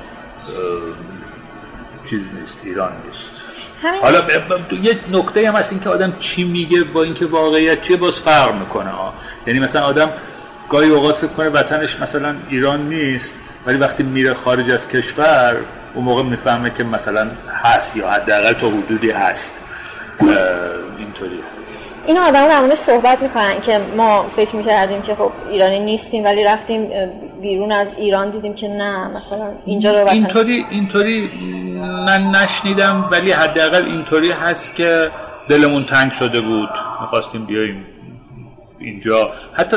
چیز 2.10 2.20
نیست 2.40 2.60
ایران 2.64 2.92
نیست. 3.06 3.30
حالا 4.02 4.18
یه 4.82 4.98
نکته 5.12 5.48
هم 5.48 5.54
هست 5.54 5.72
این 5.72 5.80
که 5.80 5.88
آدم 5.88 6.12
چی 6.20 6.44
میگه 6.44 6.82
با 6.82 7.02
اینکه 7.02 7.26
واقعیت 7.26 7.82
چیه 7.82 7.96
باز 7.96 8.14
فرق 8.14 8.54
می‌کنه 8.54 8.90
ها 8.90 9.14
یعنی 9.46 9.58
مثلا 9.60 9.82
آدم 9.82 10.08
گاهی 10.68 10.90
اوقات 10.90 11.16
فکر 11.16 11.26
کنه 11.26 11.48
وطنش 11.48 12.00
مثلا 12.00 12.34
ایران 12.48 12.88
نیست 12.88 13.34
ولی 13.66 13.78
وقتی 13.78 14.02
میره 14.02 14.34
خارج 14.34 14.70
از 14.70 14.88
کشور 14.88 15.56
اون 15.94 16.04
موقع 16.04 16.22
می‌فهمه 16.22 16.70
که 16.70 16.84
مثلا 16.84 17.30
هست 17.62 17.96
یا 17.96 18.10
حداقل 18.10 18.52
تا 18.52 18.68
حدودی 18.68 19.10
هست. 19.10 19.54
اینطوری. 20.98 21.38
این 22.06 22.18
آدم 22.18 22.48
در 22.48 22.60
موردش 22.60 22.78
صحبت 22.78 23.22
می‌کنن 23.22 23.60
که 23.60 23.80
ما 23.96 24.22
فکر 24.22 24.56
می‌کردیم 24.56 25.02
که 25.02 25.14
خب 25.14 25.32
ایرانی 25.50 25.80
نیستیم 25.80 26.24
ولی 26.24 26.44
رفتیم 26.44 26.88
بیرون 27.42 27.72
از 27.72 27.94
ایران 27.98 28.30
دیدیم 28.30 28.54
که 28.54 28.68
نه 28.68 29.08
مثلا 29.08 29.52
اینجا 29.66 30.02
رو 30.02 30.08
اینطوری 30.08 30.66
اینطوری 30.70 31.30
من 32.06 32.22
نشنیدم 32.22 33.08
ولی 33.12 33.32
حداقل 33.32 33.84
اینطوری 33.84 34.30
هست 34.30 34.76
که 34.76 35.10
دلمون 35.48 35.84
تنگ 35.84 36.12
شده 36.12 36.40
بود. 36.40 36.68
می‌خواستیم 37.00 37.44
بیایم 37.46 37.86
اینجا. 38.82 39.32
حتی 39.54 39.76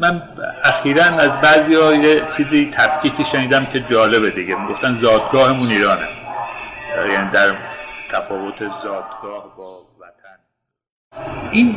من 0.00 0.22
اخیرا 0.64 1.04
از 1.04 1.40
بعضی 1.40 1.74
ها 1.74 1.94
یه 1.94 2.22
چیزی 2.36 2.70
تفکیکی 2.72 3.24
شنیدم 3.24 3.66
که 3.66 3.80
جالبه 3.80 4.30
دیگه. 4.30 4.56
گفتن 4.70 4.94
زادگاهمون 4.94 5.70
ایرانه. 5.70 6.08
یعنی 7.12 7.30
در 7.30 7.54
تفاوت 8.10 8.58
زادگاه 8.58 9.56
با 9.56 9.82
وطن. 10.00 10.38
این 11.50 11.72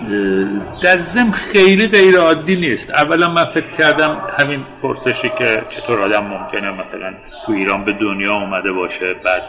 در 0.84 1.00
زم 1.00 1.32
خیلی 1.32 1.88
غیر 1.88 2.18
عادی 2.18 2.56
نیست. 2.56 2.94
اولا 2.94 3.30
من 3.30 3.46
فکر 3.46 3.72
کردم 3.78 4.22
همین 4.40 4.66
پرسشی 4.82 5.30
که 5.38 5.64
چطور 5.70 6.00
آدم 6.00 6.24
ممکنه 6.24 6.72
مثلا 6.72 7.14
تو 7.46 7.52
ایران 7.52 7.86
به 7.86 7.92
دنیا 7.92 8.34
اومده 8.34 8.72
باشه 8.72 9.14
بعد 9.14 9.44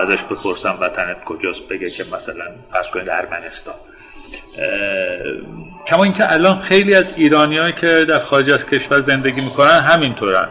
ازش 0.00 0.22
بپرسم 0.22 0.78
وطنت 0.80 1.24
کجاست 1.24 1.68
بگه 1.68 1.90
که 1.90 2.04
مثلا 2.04 2.44
فرض 2.72 2.86
کنید 2.86 3.10
ارمنستان. 3.10 3.74
کما 5.86 6.04
اینکه 6.04 6.32
الان 6.32 6.60
خیلی 6.60 6.94
از 6.94 7.12
ایرانیایی 7.16 7.72
که 7.80 8.04
در 8.08 8.20
خارج 8.20 8.50
از 8.50 8.66
کشور 8.66 9.00
زندگی 9.00 9.40
می‌کنن 9.40 9.68
همینطورن. 9.68 10.48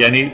یعنی 0.00 0.32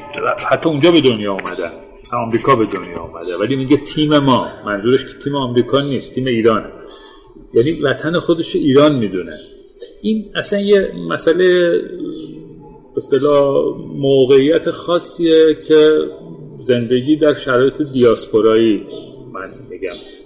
حتی 0.50 0.68
اونجا 0.68 0.92
به 0.92 1.00
دنیا 1.00 1.32
اومدن. 1.32 1.72
مثلا 2.02 2.18
آمریکا 2.18 2.56
به 2.56 2.66
دنیا 2.66 3.00
اومده. 3.00 3.36
ولی 3.36 3.56
میگه 3.56 3.76
تیم 3.76 4.18
ما. 4.18 4.48
منظورش 4.66 5.04
که 5.04 5.18
تیم 5.24 5.34
آمریکا 5.34 5.80
نیست 5.80 6.14
تیم 6.14 6.26
ایران. 6.26 6.64
یعنی 7.54 7.72
وطن 7.72 8.12
خودش 8.12 8.56
ایران 8.56 8.94
می‌دونه. 8.94 9.38
این 10.02 10.32
اصلا 10.34 10.60
یه 10.60 10.92
مسئله 11.08 11.70
به 12.94 13.18
موقعیت 13.96 14.70
خاصیه 14.70 15.56
که 15.68 15.98
زندگی 16.60 17.16
در 17.16 17.34
شرایط 17.34 17.82
دیاسپورایی 17.82 18.86
من 19.32 19.52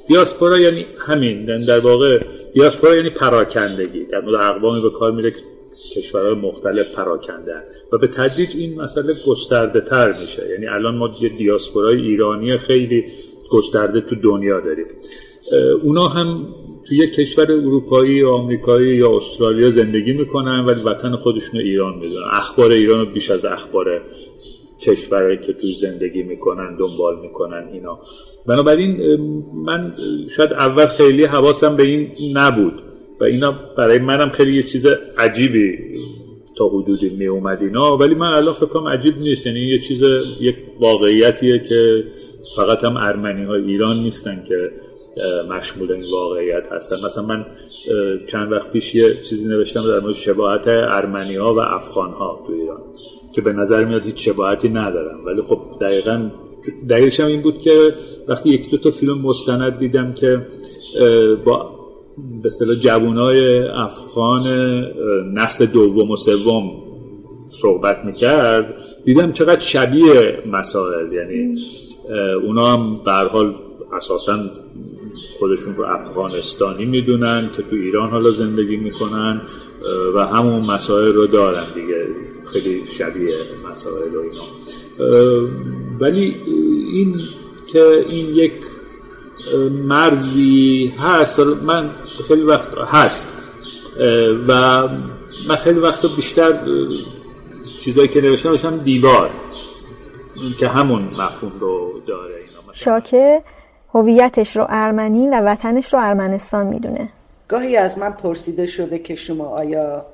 دیاسپورا 0.08 0.58
یعنی 0.58 0.86
همین 0.98 1.64
در 1.64 1.80
واقع 1.80 2.20
دیاسپورا 2.54 2.96
یعنی 2.96 3.10
پراکندگی. 3.10 4.04
در 4.04 4.20
مورد 4.20 4.40
اقوامی 4.40 4.82
به 4.82 4.90
کار 4.90 5.12
میره 5.12 5.32
کشورهای 5.96 6.34
مختلف 6.34 6.86
پراکنده 6.94 7.54
و 7.92 7.98
به 7.98 8.06
تدریج 8.06 8.56
این 8.56 8.80
مسئله 8.80 9.14
گسترده 9.26 9.80
تر 9.80 10.20
میشه. 10.20 10.48
یعنی 10.50 10.66
الان 10.66 10.96
ما 10.96 11.08
دیاسپورای 11.38 12.00
ایرانی 12.00 12.56
خیلی 12.56 13.04
گسترده 13.50 14.00
تو 14.00 14.14
دنیا 14.14 14.60
داریم. 14.60 14.86
اونا 15.82 16.08
هم 16.08 16.54
توی 16.88 16.98
یک 16.98 17.14
کشور 17.14 17.52
اروپایی 17.52 18.14
یا 18.14 18.30
آمریکایی 18.30 18.96
یا 18.96 19.16
استرالیا 19.16 19.70
زندگی 19.70 20.12
می‌کنن 20.12 20.64
ولی 20.66 20.82
وطن 20.82 21.16
خودشون 21.16 21.60
ایران 21.60 21.94
می‌دونن. 21.94 22.26
اخبار 22.32 22.70
ایران 22.70 23.12
بیش 23.12 23.30
از 23.30 23.44
اخبار 23.44 24.02
کشوری 24.80 25.38
که 25.38 25.52
توی 25.52 25.74
زندگی 25.74 26.22
می‌کنن 26.22 26.76
دنبال 26.76 27.20
می‌کنن 27.20 27.68
اینا. 27.72 27.98
بنابراین 28.46 29.16
من 29.64 29.94
شاید 30.36 30.52
اول 30.52 30.86
خیلی 30.86 31.24
حواسم 31.24 31.76
به 31.76 31.82
این 31.82 32.10
نبود 32.34 32.82
و 33.20 33.24
اینا 33.24 33.54
برای 33.76 33.98
منم 33.98 34.28
خیلی 34.28 34.52
یه 34.52 34.62
چیز 34.62 34.86
عجیبی 35.18 35.78
تا 36.58 36.68
حدودی 36.68 37.08
می 37.08 37.26
اومد 37.26 37.62
اینا. 37.62 37.96
ولی 37.96 38.14
من 38.14 38.26
الان 38.26 38.54
فکر 38.54 38.66
کنم 38.66 38.88
عجیب 38.88 39.16
نیست. 39.16 39.46
یعنی 39.46 39.60
یه 39.60 39.78
چیز 39.78 40.02
یک 40.40 40.56
واقعیتیه 40.80 41.58
که 41.68 42.04
فقط 42.56 42.84
هم 42.84 42.96
ارمنی 42.96 43.44
های 43.44 43.62
ایران 43.62 43.96
نیستن 43.96 44.44
که 44.48 44.70
مشمول 45.50 45.92
این 45.92 46.04
واقعیت 46.12 46.72
هستن. 46.72 46.96
مثلا 47.04 47.24
من 47.24 47.46
چند 48.26 48.52
وقت 48.52 48.72
پیش 48.72 48.94
یه 48.94 49.22
چیزی 49.22 49.48
نوشتم 49.48 49.82
در 49.82 50.00
مورد 50.00 50.14
شباهت 50.14 50.68
ارمنی 50.68 51.36
ها 51.36 51.54
و 51.54 51.58
افغان 51.58 52.10
ها 52.10 52.44
تو 52.46 52.52
ایران. 52.52 52.80
که 53.38 53.42
به 53.42 53.52
نظر 53.52 53.84
میاد 53.84 54.04
هیچ 54.04 54.28
شباهتی 54.28 54.68
ندارن 54.68 55.24
ولی 55.26 55.42
خب 55.42 55.58
دقیقا 55.80 56.30
دقیقش 56.90 57.20
هم 57.20 57.26
این 57.26 57.42
بود 57.42 57.58
که 57.58 57.94
وقتی 58.28 58.50
یک 58.50 58.70
دو 58.70 58.78
تا 58.78 58.90
فیلم 58.90 59.18
مستند 59.18 59.78
دیدم 59.78 60.14
که 60.14 60.46
با 61.44 61.78
به 62.42 62.46
اصطلاح 62.46 62.76
جوانای 62.76 63.58
افغان 63.68 64.46
نسل 65.34 65.66
دوم 65.66 66.10
و 66.10 66.16
سوم 66.16 66.70
صحبت 67.50 68.04
می‌کرد 68.04 68.74
دیدم 69.04 69.32
چقدر 69.32 69.60
شبیه 69.60 70.42
مسائل. 70.52 71.12
یعنی 71.12 71.54
اونا 72.46 72.66
هم 72.66 73.00
به 73.04 73.12
حال 73.12 73.54
اساسا 73.96 74.38
خودشون 75.38 75.76
رو 75.76 75.84
افغانستانی 75.84 76.84
می‌دونن 76.84 77.50
که 77.56 77.62
تو 77.62 77.76
ایران 77.76 78.10
حالا 78.10 78.30
زندگی 78.30 78.76
می‌کنن 78.76 79.40
و 80.14 80.26
همون 80.26 80.60
مسائل 80.60 81.12
رو 81.12 81.26
دارن 81.26 81.66
دیگه. 81.74 82.06
خیلی 82.52 82.86
شبیه 82.86 83.34
مسائل 83.70 84.14
و 84.14 84.20
اینا. 84.20 84.44
ولی 86.00 86.36
این 86.92 87.16
که 87.66 88.04
این 88.08 88.34
یک 88.34 88.52
مرزی 89.84 90.92
هست 90.98 91.40
من 91.40 91.90
خیلی 92.28 92.42
وقت 92.42 92.78
هست. 92.78 93.34
و 94.48 94.82
من 95.48 95.56
خیلی 95.56 95.78
وقت 95.78 96.06
بیشتر 96.16 96.58
چیزایی 97.80 98.08
که 98.08 98.20
نوشتم 98.20 98.50
نوشتم 98.50 98.76
دیوار. 98.76 99.30
که 100.58 100.68
همون 100.68 101.02
مفهوم 101.02 101.52
رو 101.60 102.00
داره 102.06 102.34
اینا. 102.34 102.72
شاکه 102.72 103.42
هویتش 103.94 104.56
رو 104.56 104.66
ارمنی 104.68 105.28
و 105.28 105.40
وطنش 105.40 105.92
رو 105.92 105.98
ارمنستان 106.02 106.66
می‌دونه. 106.66 107.08
گاهی 107.48 107.76
از 107.76 107.98
من 107.98 108.10
پرسیده 108.10 108.66
شده 108.66 108.98
که 108.98 109.14
شما 109.14 109.44
آیا 109.44 110.06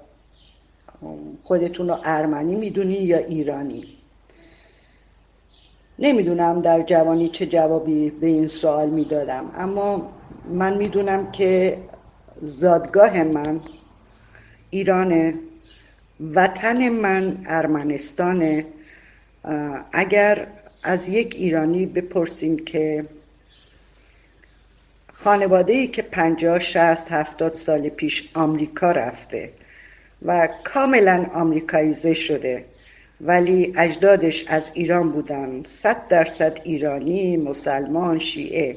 خودتون 1.45 1.88
رو 1.88 1.97
ارمنی 2.05 2.55
می‌دونی 2.55 2.95
یا 2.95 3.19
ایرانی؟ 3.19 3.85
نمی‌دونم 5.99 6.61
در 6.61 6.83
جوانی 6.83 7.29
چه 7.29 7.47
جوابی 7.47 8.11
به 8.11 8.27
این 8.27 8.49
سوال 8.49 8.90
می‌دادم 8.90 9.51
اما 9.59 10.12
من 10.49 10.77
می‌دونم 10.77 11.31
که 11.31 11.79
زادگاه 12.43 13.23
من 13.23 13.61
ایرانه 14.71 15.35
وطن 16.35 16.88
من 16.88 17.37
ارمنستانه 17.47 18.67
اگر 19.93 20.47
از 20.83 21.09
یک 21.09 21.35
ایرانی 21.35 21.87
بپرسیم 21.87 22.59
که 22.59 23.05
خانواده 25.14 25.73
ای 25.73 25.87
که 25.87 26.03
پنجاه 26.03 26.59
شست 26.59 27.12
هفتاد 27.12 27.53
سال 27.53 27.88
پیش 27.88 28.31
آمریکا 28.35 28.93
رفته 28.93 29.51
و 30.25 30.49
کاملا 30.65 31.27
آمریکاییزه 31.35 32.15
شده. 32.15 32.65
ولی 33.21 33.73
اجدادش 33.77 34.45
از 34.49 34.71
ایران 34.75 35.13
بودن. 35.13 35.63
صد 35.67 36.09
درصد 36.09 36.59
ایرانی 36.65 37.37
مسلمان 37.37 38.19
شیعه. 38.19 38.77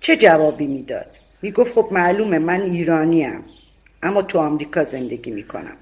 چه 0.00 0.16
جوابی 0.16 0.66
می‌داد؟ 0.66 1.06
می‌گفت 1.42 1.72
خب 1.72 1.88
معلومه 1.90 2.38
من 2.38 2.60
ایرانیم. 2.60 3.44
اما 4.02 4.22
تو 4.22 4.38
آمریکا 4.38 4.84
زندگی 4.84 5.30
می‌کنم. 5.30 5.76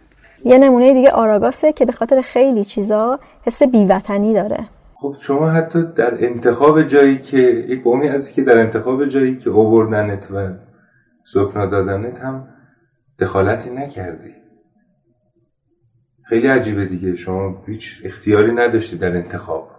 یه 0.45 0.59
نمونه 0.59 0.95
دیگه 0.95 1.11
آراگاسه 1.11 1.73
که 1.73 1.85
به 1.85 1.93
خاطر 1.93 2.21
خیلی 2.21 2.65
چیزا 2.65 3.21
حس 3.47 3.63
بیوطنی 3.63 4.35
داره. 4.35 4.59
خب 4.95 5.17
شما 5.21 5.51
حتی 5.51 5.83
در 5.97 6.25
انتخاب 6.25 6.83
جایی 6.83 7.19
که 7.19 7.39
یک 7.69 7.83
قومی 7.83 8.07
هستی 8.07 8.35
که 8.35 8.43
در 8.43 8.59
انتخاب 8.59 9.07
جایی 9.07 9.37
که 9.37 9.51
اووردنت 9.51 10.31
و 10.31 10.49
سکنا 11.25 11.67
دادنت 11.67 12.21
هم 12.21 12.49
دخالتی 13.19 13.71
نکردی. 13.71 14.44
خیلی 16.25 16.47
عجیبه 16.47 16.85
دیگه. 16.85 17.15
شما 17.15 17.65
هیچ 17.67 18.01
اختیاری 18.05 18.53
نداشتی 18.53 18.97
در 18.97 19.17
انتخاب. 19.17 19.71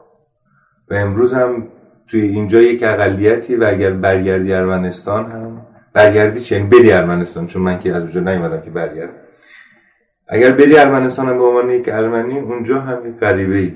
و 0.92 0.94
امروز 0.94 1.34
هم 1.34 1.68
توی 2.08 2.22
اینجا 2.22 2.62
یک 2.62 2.84
اقلیتی 2.84 3.56
و 3.56 3.66
اگر 3.68 3.92
برگردی 3.92 4.54
ارمنستان 4.54 5.32
هم 5.32 5.62
برگردی 5.94 6.40
چه؟ 6.40 6.56
یعنی 6.56 6.68
بری 6.68 6.92
ارمنستان 6.92 7.48
چون 7.48 7.62
من 7.62 7.80
که 7.80 7.94
از 7.96 8.04
اونجا 8.04 8.20
نیومدم 8.20 8.62
که 8.62 8.70
برگرد 8.70 9.10
اگر 10.28 10.52
بری 10.52 10.78
ارمنستان 10.78 11.30
هم 11.30 11.38
به 11.38 11.44
عنوان 11.44 11.70
یک 11.70 11.90
ارمنی 11.90 12.40
اونجا 12.40 12.82
هم 12.82 13.10
یک 13.10 13.16
غریبه 13.16 13.74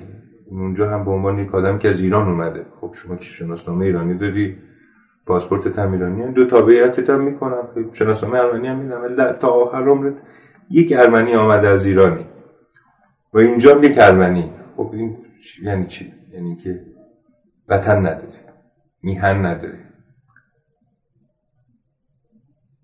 اونجا 0.50 0.90
هم 0.90 1.06
به 1.06 1.12
عنوان 1.12 1.40
یک 1.40 1.56
آدم 1.56 1.78
که 1.78 1.90
از 1.90 2.00
ایران 2.02 2.28
اومده. 2.28 2.66
خب 2.76 2.94
شما 3.04 3.16
که 3.16 3.24
شناسنامه 3.24 3.86
ایرانی 3.86 4.18
داری 4.18 4.58
پاسپورت 5.26 5.80
هم 5.80 5.92
ایرانی 5.92 6.32
دو 6.32 6.46
تابعیتت 6.46 7.10
هم 7.10 7.22
می‌کنن. 7.22 7.62
خب 7.76 7.94
شناسنامه 7.94 8.40
ارمنی 8.40 8.68
هم 8.68 8.80
میدن 8.80 9.34
تا 9.34 9.48
آخر 9.48 9.90
عمرت 9.90 10.14
یک 10.72 10.94
ارمنی 10.98 11.36
آمده 11.36 11.68
از 11.68 11.86
ایرانی. 11.86 12.26
و 13.34 13.38
اینجا 13.38 13.80
ارمنی 13.98 14.54
خب 14.78 14.92
این 14.94 15.18
یعنی 15.64 15.86
چی؟ 15.86 16.14
یعنی 16.34 16.56
که 16.56 16.86
وطن 17.68 17.98
نداری. 18.06 18.38
میهن 19.02 19.46
نداری. 19.46 19.78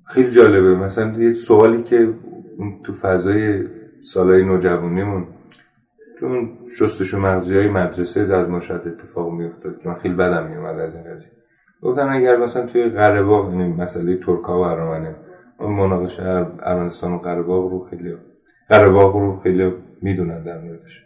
خیلی 0.06 0.32
جالبه. 0.32 0.76
مثلا 0.76 1.12
یه 1.12 1.34
سوالی 1.34 1.84
که 1.84 2.14
تو 2.84 2.94
فضای 2.94 3.68
سالهای 4.02 4.44
نوجوانیمون 4.44 5.28
تو 6.20 6.26
اون 6.26 6.58
شستشو 6.80 7.20
مغزی 7.20 7.56
های 7.56 7.68
مدرسه 7.68 8.34
از 8.34 8.50
ما 8.50 8.60
شاید 8.60 8.88
اتفاق 8.88 9.32
میافتاد 9.32 9.82
که 9.82 9.90
من 9.90 9.96
خیلی 9.96 10.16
بدم 10.16 10.48
میومد 10.48 10.80
از 10.80 10.96
این 10.96 11.04
قضیه. 11.04 11.32
گفتن 11.82 12.08
اگر 12.08 12.38
مثلا 12.38 12.66
توی 12.66 12.90
قره 12.90 13.20
یعنی 13.20 13.74
مسئله 13.74 14.16
ترکا 14.16 14.60
و 14.60 14.62
ارمنه 14.62 15.16
مناقشه 15.60 16.24
ارمنستان 16.64 17.14
و 17.14 17.18
قره 17.18 17.42
رو 17.42 17.88
خیلی 17.90 18.18
قره 18.70 18.88
رو 18.88 19.38
خیلی 19.44 19.74
می‌دونن 20.02 20.44
در 20.44 20.62
موردش. 20.62 21.06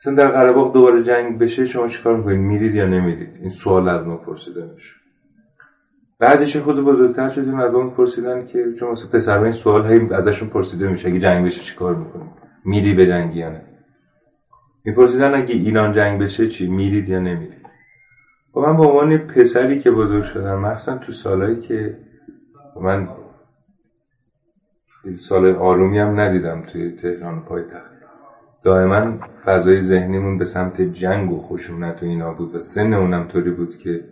مثلا 0.00 0.14
در 0.14 0.28
قره 0.28 0.52
دوباره 0.52 1.02
جنگ 1.02 1.38
بشه 1.38 1.64
شما 1.64 1.88
چیکار 1.88 2.16
می‌کنید؟ 2.16 2.38
میرید 2.38 2.74
یا 2.74 2.86
نمیرید؟ 2.86 3.38
این 3.40 3.48
سوال 3.48 3.88
از 3.88 4.06
ما 4.06 4.16
پرسیده 4.16 4.70
میشه 4.72 4.94
بعدش 6.18 6.56
خود 6.56 6.80
بزرگتر 6.80 7.28
شدیم 7.28 7.54
ما 7.54 7.90
پرسیدن 7.90 8.44
که 8.44 8.72
چون 8.78 8.90
مثلا 8.90 9.10
پسر 9.10 9.38
این 9.38 9.52
سوال 9.52 9.82
هایی 9.82 10.14
ازشون 10.14 10.48
پرسیده 10.48 10.88
میشه 10.88 11.08
اگه 11.08 11.18
جنگ 11.18 11.46
بشه 11.46 11.60
چیکار 11.60 11.94
می‌کنید؟ 11.94 12.30
میری 12.64 12.94
به 12.94 13.06
جنگ 13.06 13.36
یا 13.36 13.48
نه؟ 13.48 13.62
میپرسیدن 14.84 15.34
اگه 15.34 15.54
ایران 15.54 15.92
جنگ 15.92 16.22
بشه 16.22 16.46
چی 16.46 16.68
میرید 16.68 17.08
یا 17.08 17.18
نمیرید؟ 17.18 17.58
و 18.54 18.60
خب 18.60 18.66
من 18.66 18.76
به 18.76 18.82
عنوان 18.82 19.18
پسری 19.18 19.78
که 19.78 19.90
بزرگ 19.90 20.22
شدم 20.22 20.58
مثلا 20.58 20.98
تو 20.98 21.12
سالهایی 21.12 21.60
که 21.60 21.98
من 22.80 23.08
سال 25.14 25.46
آرومی 25.46 25.98
هم 25.98 26.20
ندیدم 26.20 26.62
توی 26.62 26.90
تهران 26.90 27.40
پایتخت. 27.40 27.90
دائما 28.62 29.18
فضای 29.44 29.80
ذهنیمون 29.80 30.38
به 30.38 30.44
سمت 30.44 30.80
جنگ 30.82 31.32
و 31.32 31.42
خشونت 31.42 32.02
و 32.02 32.06
اینا 32.06 32.32
بود 32.32 32.54
و 32.54 32.58
سن 32.58 32.92
اونم 32.92 33.28
طوری 33.28 33.50
بود 33.50 33.76
که 33.76 34.04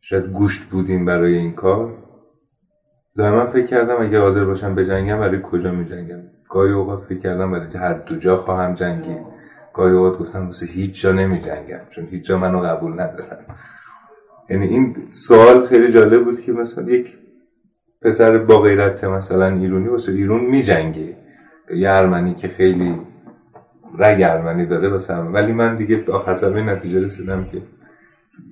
شاید 0.00 0.24
گوشت 0.24 0.62
بودیم 0.62 1.04
برای 1.04 1.34
این 1.34 1.52
کار. 1.52 1.98
دائما 3.16 3.46
فکر 3.46 3.66
کردم 3.66 4.02
اگه 4.02 4.20
حاضر 4.20 4.44
باشم 4.44 4.74
به 4.74 4.86
جنگم 4.86 5.20
برای 5.20 5.40
کجا 5.42 5.72
می 5.72 5.84
جنگم 5.84 6.22
گاهی 6.50 6.72
اوقات 6.72 7.00
فکر 7.00 7.18
کردم 7.18 7.50
برای 7.50 7.76
هر 7.76 7.94
دو 7.94 8.16
جا 8.16 8.36
خواهم 8.36 8.74
جنگید. 8.74 9.26
گاهی 9.74 9.92
اوقات 9.94 10.18
گفتم 10.18 10.46
واسه 10.46 10.66
هیچ 10.66 11.02
جا 11.02 11.12
نمی 11.12 11.40
جنگم 11.40 11.80
چون 11.90 12.06
هیچ 12.06 12.24
جا 12.24 12.38
منو 12.38 12.60
قبول 12.60 12.92
ندارن. 12.92 13.38
یعنی 14.50 14.66
این 14.66 14.96
سوال 15.08 15.66
خیلی 15.66 15.92
جالب 15.92 16.24
بود 16.24 16.40
که 16.40 16.52
مثلا 16.52 16.84
یک 16.84 17.14
پسر 18.02 18.38
با 18.38 18.60
غیرت 18.60 19.04
مثلا 19.04 19.46
ایرونی 19.46 19.88
واسه 19.88 20.12
ایرون 20.12 20.40
می 20.40 20.62
جنگه 20.62 21.16
یه 21.74 21.90
ارمنی 21.90 22.34
که 22.34 22.48
خیلی 22.48 23.00
رگ 23.98 24.22
ارمنی 24.22 24.66
داره 24.66 24.88
مثلا 24.88 25.30
ولی 25.30 25.52
من 25.52 25.74
دیگه 25.74 26.12
آخر 26.12 26.34
سر 26.34 26.60
نتیجه 26.60 27.00
رسیدم 27.00 27.44
که 27.44 27.62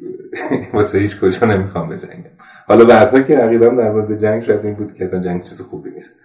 واسه 0.75 0.99
هیچ 0.99 1.21
کجا 1.21 1.47
نمی‌خوام 1.47 1.89
بجنگم. 1.89 2.31
حالا 2.67 2.85
بعدها 2.85 3.21
که 3.21 3.37
عقیدم 3.37 3.77
در 3.77 3.93
مورد 3.93 4.19
جنگ 4.19 4.43
شاید 4.43 4.65
این 4.65 4.75
بود 4.75 4.93
که 4.93 5.05
اصلا 5.05 5.21
جنگ 5.21 5.43
چیز 5.43 5.63
خوبی 5.63 5.91
نیست. 5.91 6.17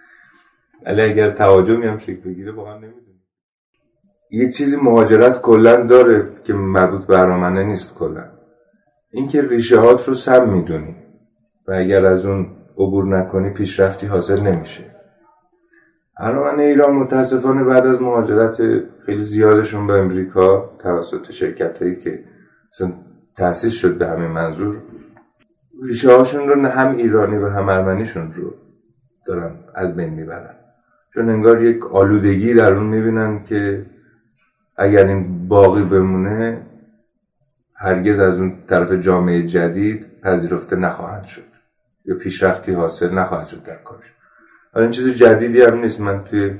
ولی 0.86 1.02
اگر 1.02 1.30
توجه 1.30 1.90
هم 1.90 1.98
شکل 1.98 2.20
بگیره 2.20 2.52
واقعا 2.52 2.74
نمی‌دونم. 2.74 3.04
یک 4.30 4.56
چیزی 4.56 4.76
مهاجرت 4.76 5.40
کلا 5.40 5.86
داره 5.86 6.28
که 6.44 6.52
مربوط 6.52 7.06
به 7.06 7.18
ارامنه 7.18 7.64
نیست 7.64 7.94
کلا. 7.94 8.24
اینکه 9.10 9.42
ریشه 9.42 9.78
هات 9.78 10.08
رو 10.08 10.14
سم 10.14 10.50
می‌دونی. 10.50 10.96
و 11.68 11.72
اگر 11.74 12.06
از 12.06 12.26
اون 12.26 12.46
عبور 12.78 13.18
نکنی 13.18 13.50
پیشرفتی 13.50 14.06
حاصل 14.06 14.40
نمیشه. 14.40 14.84
ارامنه 16.18 16.62
ایران 16.62 16.94
متاسفانه 16.94 17.64
بعد 17.64 17.86
از 17.86 18.02
مهاجرت 18.02 18.56
خیلی 19.06 19.22
زیادشون 19.22 19.86
به 19.86 19.92
امریکا 19.92 20.76
توسط 20.78 21.30
شرکت 21.30 21.82
هایی 21.82 21.96
که 21.96 22.24
تأسیس 23.36 23.72
شد 23.72 23.98
به 23.98 24.06
همین 24.06 24.30
منظور 24.30 24.82
ریشه 25.82 26.16
هاشون 26.16 26.48
رو 26.48 26.68
هم 26.68 26.96
ایرانی 26.96 27.36
و 27.36 27.48
هم 27.48 27.68
ارمنیشون 27.68 28.32
رو 28.32 28.54
دارن 29.26 29.56
از 29.74 29.96
بین 29.96 30.08
می‌برن. 30.08 30.54
چون 31.14 31.28
انگار 31.28 31.62
یک 31.62 31.86
آلودگی 31.86 32.54
در 32.54 32.72
اون 32.72 32.86
می‌بینن 32.86 33.44
که 33.44 33.86
اگر 34.76 35.06
این 35.06 35.48
باقی 35.48 35.84
بمونه 35.84 36.66
هرگز 37.74 38.18
از 38.18 38.38
اون 38.38 38.56
طرف 38.66 38.92
جامعه 38.92 39.42
جدید 39.42 40.20
پذیرفته 40.22 40.76
نخواهند 40.76 41.24
شد. 41.24 41.53
یا 42.04 42.14
پیشرفتی 42.14 42.72
حاصل 42.72 43.14
نخواهد 43.14 43.46
شد 43.46 43.62
در 43.62 43.76
کارش. 43.76 44.14
حالا 44.72 44.84
این 44.84 44.90
چیز 44.90 45.14
جدیدی 45.14 45.62
هم 45.62 45.78
نیست. 45.78 46.00
من 46.00 46.24
توی 46.24 46.54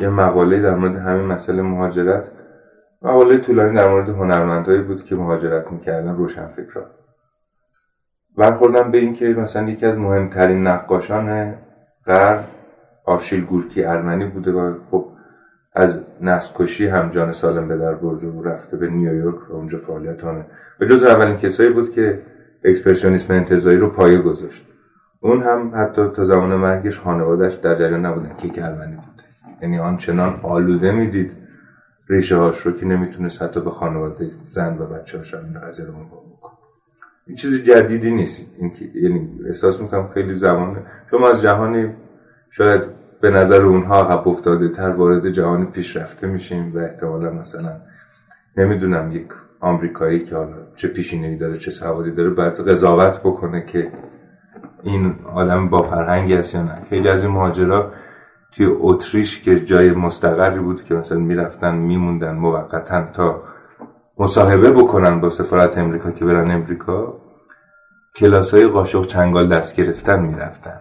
یه 0.00 0.08
مقاله 0.08 0.60
در 0.60 0.74
مورد 0.74 0.96
همین 0.96 1.26
مسئله 1.26 1.62
مهاجرت 1.62 2.30
مقاله 3.02 3.38
طولانی 3.38 3.74
در 3.74 3.90
مورد 3.90 4.08
هنرمندهایی 4.08 4.82
بود 4.82 5.02
که 5.02 5.16
مهاجرت 5.16 5.72
می‌کردن 5.72 6.16
روشن 6.16 6.46
فکران 6.46 6.90
برخوردم 8.36 8.90
به 8.90 8.98
این 8.98 9.14
که 9.14 9.24
مثلا 9.24 9.68
یکی 9.68 9.86
از 9.86 9.98
مهمترین 9.98 10.66
نقاشان 10.66 11.54
غرب 12.06 12.44
آرشیل 13.04 13.44
گورکی 13.44 13.84
ارمنی 13.84 14.26
بوده 14.26 14.52
و 14.52 14.74
خب 14.90 15.08
از 15.72 16.00
نسل 16.20 16.88
هم 16.88 17.08
جان 17.08 17.32
سالم 17.32 17.68
به 17.68 17.76
در 17.76 17.94
و 17.94 18.42
رفته 18.42 18.76
به 18.76 18.88
نیویورک 18.88 19.50
و 19.50 19.54
اونجا 19.54 19.78
فعالیت 19.78 20.24
و 20.80 20.84
جز 20.84 21.04
اولین 21.04 21.36
کسایی 21.36 21.70
بود 21.70 21.90
که 21.90 22.22
اکسپرسیونیسم 22.64 23.34
انتظایی 23.34 23.78
رو 23.78 23.88
پایه 23.88 24.18
گذاشت. 24.18 24.66
اون 25.20 25.42
هم 25.42 25.72
حتی 25.74 26.08
تا 26.08 26.24
زمان 26.24 26.56
مرگش 26.56 26.98
خانوادش 26.98 27.54
در 27.54 27.74
جریان 27.74 28.06
نبودن 28.06 28.34
که 28.54 28.64
ارمنی 28.64 28.96
بوده 28.96 29.24
یعنی 29.62 29.78
آنچنان 29.78 30.40
آلوده 30.42 30.92
می‌دید 30.92 31.36
ریشه 32.08 32.36
هاش 32.36 32.60
رو 32.60 32.72
که 32.72 32.86
نمی‌تونست 32.86 33.42
حتی 33.42 33.60
به 33.60 33.70
خانواده 33.70 34.30
زن 34.44 34.78
و 34.78 34.86
بچه 34.86 35.18
هاش 35.18 35.34
این 35.34 35.60
قضیه 35.60 35.86
رو 35.86 35.92
بکنه. 35.92 36.52
این 37.26 37.36
چیز 37.36 37.62
جدیدی 37.62 38.10
نیست. 38.10 38.50
این 38.58 38.72
یعنی 38.94 39.30
احساس 39.46 39.80
می‌کنم 39.80 40.08
خیلی 40.08 40.34
زمانه 40.34 40.82
چون 41.10 41.24
از 41.24 41.42
جهانی 41.42 41.94
شاید 42.50 42.82
به 43.20 43.30
نظر 43.30 43.62
اونها 43.62 44.00
عقب 44.00 44.28
افتاده 44.28 44.68
تر 44.68 44.90
وارد 44.90 45.30
جهان 45.30 45.66
پیشرفته 45.66 46.26
میشیم 46.26 46.76
و 46.76 46.78
احتمالا 46.78 47.30
مثلا 47.30 47.80
نمی‌دونم 48.56 49.12
یک 49.12 49.28
آمریکایی 49.60 50.22
که 50.22 50.36
حالا 50.36 50.56
چه 50.76 50.88
پیشینه‌ای 50.88 51.36
داره 51.36 51.58
چه 51.58 51.70
سوادی 51.70 52.10
داره 52.10 52.30
باید 52.30 52.60
قضاوت 52.60 53.20
بکنه 53.20 53.64
که 53.66 53.92
این 54.82 55.14
آدم 55.34 55.68
با 55.68 55.82
فرهنگی 55.82 56.34
است 56.34 56.54
یا 56.54 56.62
نه. 56.62 56.80
خیلی 56.90 57.08
از 57.08 57.24
این 57.24 57.32
مهاجرا 57.32 57.92
توی 58.52 58.66
اتریش 58.80 59.40
که 59.40 59.60
جای 59.60 59.92
مستقری 59.92 60.58
بود 60.58 60.84
که 60.84 60.94
مثلا 60.94 61.18
می‌رفتن 61.18 61.74
میموندن 61.74 62.34
موقتا 62.34 63.06
تا 63.12 63.42
مصاحبه 64.18 64.70
بکنن 64.70 65.20
با 65.20 65.30
سفارت 65.30 65.78
امریکا 65.78 66.10
که 66.10 66.24
برن 66.24 66.50
امریکا 66.50 67.20
کلاس 68.16 68.54
های 68.54 68.66
قاشق 68.66 69.06
چنگال 69.06 69.48
دست 69.48 69.76
گرفتن 69.76 70.20
می‌رفتن. 70.20 70.80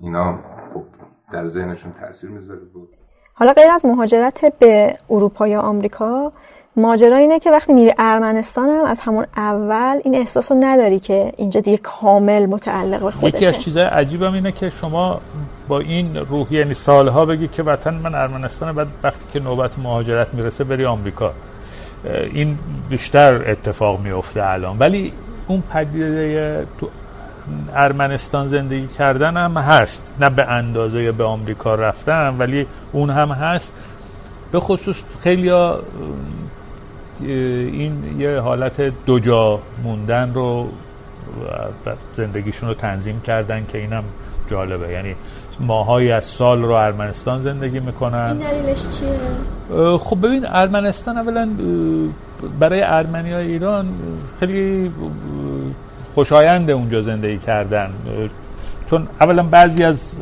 اینا 0.00 0.38
خب 0.74 0.84
در 1.32 1.46
ذهنشون 1.46 1.92
تاثیر 1.92 2.30
می‌ذاره. 2.30 2.60
بود 2.60 2.88
حالا 3.34 3.52
غیر 3.52 3.70
از 3.70 3.84
مهاجرت 3.86 4.58
به 4.58 4.96
اروپا 5.10 5.48
یا 5.48 5.60
آمریکا 5.60 6.32
ماجرا 6.76 7.16
اینه 7.16 7.38
که 7.38 7.50
وقتی 7.50 7.72
میری 7.72 7.92
ارمنستان 7.98 8.68
هم 8.68 8.84
از 8.84 9.00
همون 9.00 9.26
اول 9.36 10.00
این 10.04 10.14
احساس 10.14 10.52
رو 10.52 10.58
نداری 10.60 11.00
که 11.00 11.32
اینجا 11.36 11.60
دیگه 11.60 11.76
کامل 11.76 12.46
متعلق 12.46 13.02
به 13.02 13.10
خودته. 13.10 13.36
یکی 13.36 13.46
از 13.46 13.58
چیزهای 13.58 13.86
عجیبم 13.86 14.32
اینه 14.32 14.52
که 14.52 14.70
شما 14.70 15.20
با 15.68 15.80
این 15.80 16.16
روح 16.16 16.52
یعنی 16.52 16.74
سالها 16.74 17.26
بگی 17.26 17.48
که 17.48 17.62
وطن 17.62 17.94
من 17.94 18.14
ارمنستان 18.14 18.74
بعد 18.74 18.86
وقتی 19.02 19.24
که 19.32 19.40
نوبت 19.40 19.78
مهاجرت 19.78 20.34
می‌رسه 20.34 20.64
بری 20.64 20.84
آمریکا. 20.84 21.32
این 22.32 22.58
بیشتر 22.90 23.50
اتفاق 23.50 24.00
میفته 24.00 24.42
الان. 24.44 24.78
ولی 24.78 25.12
اون 25.48 25.62
پدیده 25.72 26.66
تو 26.80 26.88
ارمنستان 27.74 28.46
زندگی 28.46 28.86
کردن 28.86 29.36
هم 29.36 29.56
هست. 29.56 30.14
نه 30.20 30.30
به 30.30 30.50
اندازه 30.50 31.12
به 31.12 31.24
آمریکا 31.24 31.74
رفتن 31.74 32.36
ولی 32.38 32.66
اون 32.92 33.10
هم 33.10 33.28
هست. 33.28 33.72
به 34.52 34.60
خصوص 34.60 35.02
خیلی 35.20 35.52
این 37.20 38.20
یه 38.20 38.38
حالت 38.38 38.80
دو 39.06 39.18
جا 39.18 39.60
موندن 39.84 40.34
رو 40.34 40.68
زندگیشون 42.14 42.68
رو 42.68 42.74
تنظیم 42.74 43.20
کردن 43.20 43.66
که 43.68 43.78
اینم 43.78 44.04
جالبه. 44.50 44.92
یعنی 44.92 45.14
ماهایی 45.60 46.12
از 46.12 46.24
سال 46.24 46.62
رو 46.62 46.70
ارمنستان 46.70 47.40
زندگی 47.40 47.80
می‌کنن. 47.80 48.18
این 48.18 48.38
دلیلش 48.38 48.86
چیه؟ 48.88 49.98
خب 49.98 50.26
ببین 50.26 50.46
ارمنستان 50.46 51.18
اولا 51.18 51.48
برای 52.58 52.82
ارمنی 52.82 53.32
های 53.32 53.46
ایران 53.46 53.88
خیلی 54.40 54.90
خوشایند 56.14 56.70
اونجا 56.70 57.00
زندگی 57.00 57.38
کردن. 57.38 57.90
چون 58.92 59.08
اولا 59.20 59.42
بعضی 59.42 59.84
از 59.84 60.16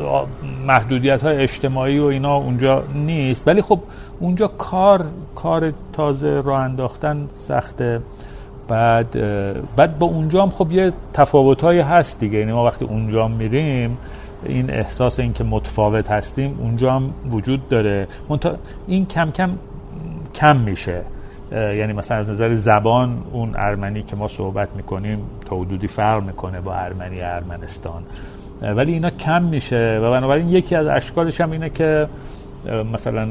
محدودیت 0.67 1.23
های 1.23 1.37
اجتماعی 1.37 1.99
و 1.99 2.05
اینا 2.05 2.37
اونجا 2.37 2.83
نیست 2.95 3.49
ولی 3.49 3.63
خب 3.63 3.81
اونجا 4.21 4.49
کار 4.49 5.05
کار 5.35 5.73
تازه 5.93 6.41
راه 6.41 6.61
انداختن 6.61 7.29
سخته. 7.35 8.01
بعد 8.69 9.11
بعد 9.77 9.99
با 9.99 10.07
اونجا 10.07 10.43
هم 10.43 10.51
خب 10.51 10.73
یه 10.73 10.93
تفاوت 11.13 11.65
هست 11.65 12.21
دیگه. 12.21 12.39
یعنی 12.39 12.53
ما 12.53 12.65
وقتی 12.65 12.85
اونجا 12.85 13.29
میریم 13.29 13.99
این 14.45 14.71
احساس 14.71 15.21
این 15.21 15.33
که 15.33 15.45
متفاوت 15.45 16.11
هستیم 16.11 16.59
اونجا 16.61 16.93
هم 16.93 17.11
وجود 17.31 17.69
داره. 17.69 18.09
این 18.87 19.07
کم 19.07 19.31
کم 19.31 19.51
کم 20.35 20.57
میشه. 20.57 21.03
یعنی 21.53 21.93
مثلا 21.93 22.17
از 22.17 22.31
نظر 22.31 22.55
زبان 22.55 23.23
اون 23.33 23.53
ارمنی 23.57 24.03
که 24.03 24.17
ما 24.17 24.29
صحبت 24.29 24.77
می‌کنیم 24.77 25.19
تا 25.47 25.57
حدودی 25.57 25.89
فرق 25.89 26.23
می‌کنه 26.23 26.61
با 26.61 26.75
ارمنی 26.75 27.21
ارمنستان. 27.21 28.03
ولی 28.63 28.93
اینا 28.93 29.11
کم 29.11 29.43
میشه 29.43 30.01
و 30.03 30.11
بنابراین 30.11 30.49
یکی 30.49 30.75
از 30.75 30.87
اشکالش 30.87 31.41
هم 31.41 31.51
اینه 31.51 31.71
که 31.71 32.09
مثلا 32.93 33.29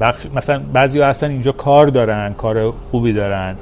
بخش 0.00 0.26
مثلا 0.34 0.62
بعضی 0.72 1.00
هستن 1.00 1.30
اینجا 1.30 1.52
کار 1.52 1.86
دارن 1.86 2.34
کار 2.34 2.72
خوبی 2.90 3.12
دارن 3.12 3.56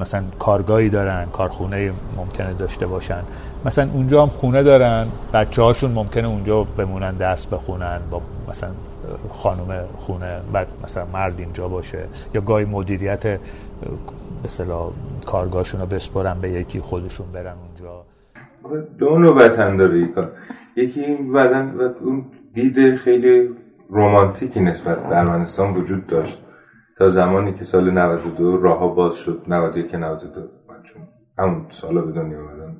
مثلا 0.00 0.22
کارگاهی 0.38 0.88
دارن 0.88 1.26
کارخونه 1.32 1.92
ممکنه 2.16 2.52
داشته 2.52 2.86
باشن. 2.86 3.22
مثلا 3.64 3.90
اونجا 3.92 4.22
هم 4.22 4.28
خونه 4.28 4.62
دارن 4.62 5.06
بچه 5.32 5.62
هاشون 5.62 5.90
ممکنه 5.90 6.28
اونجا 6.28 6.64
بمونن 6.64 7.10
درس 7.14 7.46
بخونن 7.46 8.00
با 8.10 8.20
مثلا 8.48 8.70
خانم 9.32 9.84
خونه 9.98 10.40
بعد 10.52 10.66
مثلا 10.84 11.06
مرد 11.12 11.40
اینجا 11.40 11.68
باشه 11.68 12.04
یا 12.34 12.40
گاهی 12.40 12.64
مدیریت 12.64 13.26
به 13.26 13.38
کارگاهشون 15.26 15.80
رو 15.80 15.86
بسپرن 15.86 16.40
به 16.40 16.50
یکی 16.50 16.80
خودشون 16.80 17.26
برن 17.32 17.54
اونجا. 17.68 18.09
دو 18.98 19.18
نوع 19.18 19.36
وطن 19.36 19.76
داره 19.76 19.98
ای 19.98 20.06
کار. 20.06 20.32
یکی 20.76 21.00
این 21.00 21.32
بدن 21.32 21.70
و 21.70 21.82
اون 22.00 22.24
دید 22.54 22.94
خیلی 22.94 23.50
رومانتیکی 23.88 24.60
نسبت 24.60 25.08
به 25.08 25.18
ارمنستان 25.18 25.74
وجود 25.74 26.06
داشت. 26.06 26.42
تا 26.98 27.08
زمانی 27.08 27.52
که 27.52 27.64
سال 27.64 27.90
92 27.90 28.56
راهها 28.56 28.88
باز 28.88 29.14
شد. 29.14 29.42
91 29.48 29.94
92 29.94 30.40
من 30.68 30.82
چون 30.82 31.02
همون 31.38 31.66
سالا 31.68 32.00
به 32.00 32.12
دنیا 32.12 32.38
اومدم 32.40 32.76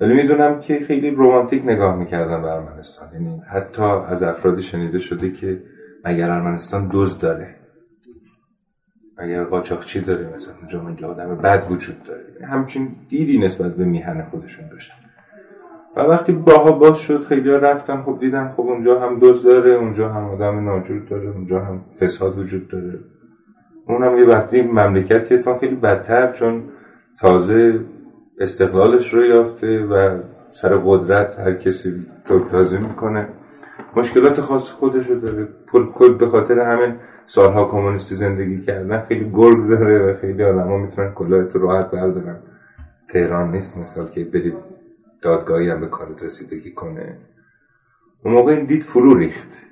ولی 0.00 0.14
می‌دونم 0.14 0.60
که 0.60 0.80
خیلی 0.80 1.10
رومانتیک 1.10 1.62
نگاه 1.64 1.96
می‌کردن 1.96 2.42
به 2.42 2.48
ارمنستان. 2.48 3.12
یعنی 3.12 3.42
حتی 3.52 3.82
از 3.82 4.22
افرادی 4.22 4.62
شنیده 4.62 4.98
شده 4.98 5.30
که 5.30 5.62
اگر 6.04 6.30
ارمنستان 6.30 6.88
دوز 6.88 7.18
داره. 7.18 7.54
اگر 9.18 9.44
قاچاقچی 9.44 10.00
داره 10.00 10.34
مثلا 10.34 10.54
اونجا 10.58 10.82
مگه 10.82 11.06
آدم 11.06 11.34
بد 11.34 11.64
وجود 11.70 12.02
داره؟ 12.02 12.46
همچین 12.46 12.96
دیدی 13.08 13.38
نسبت 13.38 13.76
به 13.76 13.84
میهن 13.84 14.24
خودشون 14.30 14.68
داشتن. 14.68 14.94
و 15.96 16.00
وقتی 16.00 16.32
باها 16.32 16.72
باز 16.72 16.98
شد 16.98 17.24
خیلی 17.24 17.50
رفتن 17.50 18.02
خب 18.02 18.18
دیدن 18.20 18.48
خب 18.48 18.60
اونجا 18.60 19.00
هم 19.00 19.18
دوز 19.18 19.42
داره 19.42 19.70
اونجا 19.70 20.08
هم 20.08 20.24
آدم 20.24 20.64
ناجور 20.64 20.98
داره 20.98 21.28
اونجا 21.28 21.60
هم 21.60 21.84
فساد 22.00 22.38
وجود 22.38 22.68
داره. 22.68 22.98
اونم 23.86 24.18
یه 24.18 24.24
وقتی 24.24 24.62
مملکتی 24.62 25.38
تا 25.38 25.58
خیلی 25.58 25.74
بدتر 25.76 26.32
چون 26.32 26.62
تازه 27.20 27.80
استقلالش 28.38 29.14
رو 29.14 29.24
یافته 29.24 29.84
و 29.84 30.18
سر 30.50 30.68
قدرت 30.68 31.38
هر 31.38 31.54
کسی 31.54 32.06
تازه 32.50 32.78
می‌کنه. 32.78 33.28
مشکلات 33.96 34.40
خاص 34.40 34.70
خودش 34.70 35.06
رو 35.06 35.20
داره 35.20 35.48
کل 35.72 36.14
به 36.14 36.26
خاطر 36.26 36.58
همین 36.58 36.94
سالها 37.28 37.64
کمونیستی 37.64 38.14
زندگی 38.14 38.60
کردن 38.60 39.00
خیلی 39.00 39.30
گرگ 39.34 39.68
داره 39.68 39.98
و 39.98 40.14
خیلی 40.14 40.44
آدم 40.44 40.68
ها 40.68 40.76
می‌تونن 40.76 41.12
کلاهت 41.12 41.56
راحت 41.56 41.90
بردارن. 41.90 42.38
تهران 43.08 43.50
نیست 43.50 43.78
مثال 43.78 44.08
که 44.08 44.24
برید 44.24 44.54
دادگاهی 45.22 45.70
هم 45.70 45.80
به 45.80 45.86
کارت 45.86 46.22
رسیدگی 46.22 46.70
کنه. 46.70 47.18
اون 48.24 48.34
موقع 48.34 48.52
این 48.52 48.64
دید 48.64 48.82
فرو 48.82 49.14
ریخت. 49.14 49.62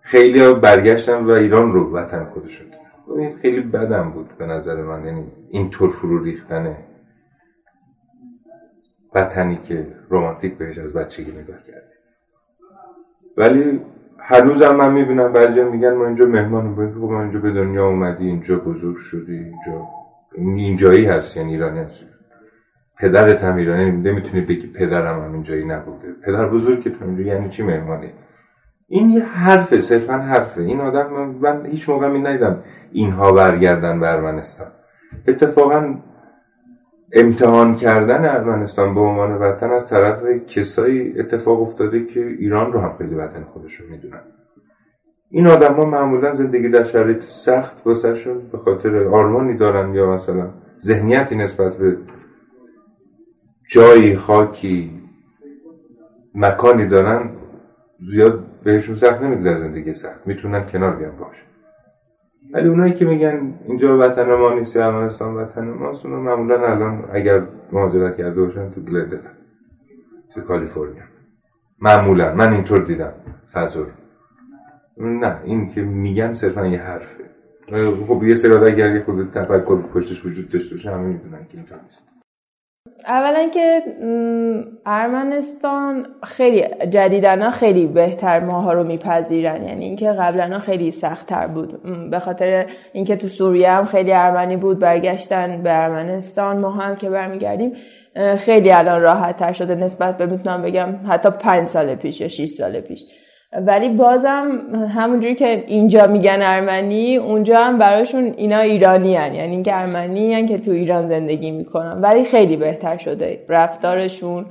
خیلی 0.00 0.40
ها 0.40 0.54
برگشتن 0.54 1.24
و 1.24 1.30
ایران 1.30 1.72
رو 1.72 1.92
وطن 1.92 2.24
خودشون 2.24 2.66
این 3.18 3.36
خیلی 3.36 3.60
بدم 3.60 4.10
بود 4.10 4.38
به 4.38 4.46
نظر 4.46 4.82
من 4.82 5.04
یعنی 5.04 5.32
اینطور 5.48 5.90
فرو 5.90 6.22
ریختنه 6.22 6.76
وطنی 9.14 9.56
که 9.56 9.86
رومانتیک 10.08 10.54
بهش 10.54 10.78
از 10.78 10.92
بچگی 10.92 11.32
نگاه 11.32 11.62
کردیم 11.62 11.98
ولی 13.36 13.80
هنوزم 14.28 14.76
من 14.76 14.92
می‌بینم 14.92 15.32
بعضی 15.32 15.64
میگن 15.64 15.94
ما 15.94 16.04
اینجا 16.04 16.26
مهمان 16.26 16.74
بودیم 16.74 16.94
خب 16.94 17.10
ما 17.10 17.22
اینجا 17.22 17.38
به 17.38 17.50
دنیا 17.50 17.86
اومدی 17.86 18.26
اینجا 18.26 18.58
بزرگ 18.58 18.96
شدی 18.96 19.32
اینجا 19.32 19.82
اینجایی 20.36 21.04
هست 21.04 21.36
یعنی 21.36 21.50
ایرانی 21.50 21.78
هست 21.78 22.04
پدرت 22.98 23.44
هم 23.44 23.56
ایرانی 23.56 23.90
نمی‌تونی 23.90 24.44
بگی 24.44 24.66
پدرم 24.66 25.24
هم 25.24 25.32
اینجایی 25.32 25.64
نبوده. 25.64 26.12
پدر 26.26 26.48
بزرگ 26.48 26.92
هم 27.00 27.20
یعنی 27.20 27.48
چی 27.48 27.62
مهمانی؟ 27.62 28.10
این 28.88 29.10
یه 29.10 29.24
حرفه 29.24 29.78
صرفا 29.78 30.12
حرفه. 30.12 30.62
این 30.62 30.80
آدم 30.80 31.36
من 31.40 31.66
هیچ 31.66 31.88
موقع 31.88 32.08
می 32.08 32.18
ندیدم 32.18 32.62
اینها 32.92 33.32
برگردن 33.32 34.00
به 34.00 34.08
ارمنستان 34.08 34.68
اتفاقا 35.28 35.94
امتحان 37.12 37.74
کردن 37.74 38.24
ارمنستان 38.24 38.94
به 38.94 39.00
عنوان 39.00 39.32
وطن 39.32 39.70
از 39.70 39.86
طرف 39.86 40.22
کسایی 40.46 41.18
اتفاق 41.18 41.62
افتاده 41.62 42.06
که 42.06 42.20
ایران 42.26 42.72
رو 42.72 42.80
هم 42.80 42.92
خیلی 42.92 43.14
وطن 43.14 43.44
خودشون 43.44 43.86
می‌دونن. 43.90 44.20
این 45.30 45.46
آدم 45.46 45.74
ها 45.74 45.84
معمولا 45.84 46.34
زندگی 46.34 46.68
در 46.68 46.84
شرایط 46.84 47.22
سخت 47.22 48.14
شد 48.14 48.42
به 48.52 48.58
خاطر 48.58 49.04
آرمانی 49.04 49.56
دارن 49.56 49.94
یا 49.94 50.14
مثلا 50.14 50.50
ذهنیتی 50.80 51.36
نسبت 51.36 51.76
به 51.76 51.96
جایی 53.70 54.16
خاکی 54.16 55.02
مکانی 56.34 56.86
دارن 56.86 57.30
زیاد 57.98 58.44
بهشون 58.64 58.94
سخت 58.94 59.22
نمیگذره 59.22 59.56
زندگی 59.56 59.92
سخت. 59.92 60.26
می‌تونن 60.26 60.66
کنار 60.66 60.96
بیان 60.96 61.16
باشه. 61.16 61.42
ولی 62.52 62.68
اونایی 62.68 62.92
که 62.92 63.04
میگن 63.04 63.54
اینجا 63.66 63.98
وطن 63.98 64.34
ما 64.34 64.54
نیست 64.54 64.76
یا 64.76 65.10
وطن 65.36 65.64
ماست 65.70 66.06
اونا 66.06 66.20
معمولا 66.20 66.66
الان 66.66 67.04
اگر 67.12 67.42
مهاجرت 67.72 68.16
کرده 68.16 68.40
باشن 68.40 68.70
تو 68.70 68.80
گلدن 68.80 69.20
تو 70.34 70.40
کالیفرنیا. 70.40 71.02
معمولا. 71.80 72.34
من 72.34 72.52
اینطور 72.52 72.82
دیدم. 72.82 73.12
فضل 73.52 73.84
نه 74.98 75.40
این 75.44 75.70
که 75.70 75.82
میگن 75.82 76.32
صرفا 76.32 76.66
یه 76.66 76.78
حرفه. 76.78 77.24
خب 78.06 78.22
یه 78.22 78.34
سری 78.34 78.52
اگر 78.52 78.94
یه 78.94 79.00
خود 79.00 79.30
تفکر 79.30 79.82
پشتش 79.82 80.26
وجود 80.26 80.48
داشته 80.48 80.74
باشه 80.74 80.90
همه 80.90 81.06
می‌دونن 81.06 81.46
که 81.46 81.56
اینطور 81.56 81.78
نیست. 81.82 82.04
اولا 83.06 83.48
که 83.48 83.82
ارمنستان 84.86 86.06
خیلی 86.22 86.64
جدیدنا 86.90 87.50
خیلی 87.50 87.86
بهتر 87.86 88.40
ماها 88.40 88.72
رو 88.72 88.84
میپذیرن. 88.84 89.68
یعنی 89.68 89.84
اینکه 89.84 90.12
قبلا 90.12 90.58
خیلی 90.58 90.90
سختتر 90.90 91.46
بود. 91.46 91.82
به 92.10 92.18
خاطر 92.18 92.66
اینکه 92.92 93.16
تو 93.16 93.28
سوریه 93.28 93.70
هم 93.70 93.84
خیلی 93.84 94.12
ارمنی 94.12 94.56
بود 94.56 94.78
برگشتن 94.78 95.62
به 95.62 95.82
ارمنستان. 95.82 96.56
ما 96.56 96.70
هم 96.70 96.96
که 96.96 97.10
برمیگردیم 97.10 97.72
خیلی 98.38 98.72
الان 98.72 99.02
راحت 99.02 99.36
تر 99.36 99.52
شده. 99.52 99.74
نسبت 99.74 100.16
به 100.16 100.26
می‌تونم 100.26 100.62
بگم 100.62 100.88
حتی 101.08 101.30
پنج 101.30 101.68
سال 101.68 101.94
پیش 101.94 102.20
یا 102.20 102.28
6 102.28 102.44
سال 102.44 102.80
پیش. 102.80 103.04
ولی 103.52 103.88
بازم 103.88 104.50
همونجوری 104.94 105.34
که 105.34 105.64
اینجا 105.66 106.06
میگن 106.06 106.38
ارمنی 106.42 107.16
اونجا 107.16 107.56
هم 107.56 107.78
براشون 107.78 108.34
اینا 108.36 108.58
ایرانی 108.58 109.16
هن. 109.16 109.34
یعنی 109.34 109.52
اینکه 109.52 109.76
ارمنی 109.76 110.34
هن 110.34 110.46
که 110.46 110.58
تو 110.58 110.70
ایران 110.70 111.08
زندگی 111.08 111.50
می‌کنن. 111.50 112.00
ولی 112.00 112.24
خیلی 112.24 112.56
بهتر 112.56 112.96
شده 112.96 113.44
رفتارشون. 113.48 114.46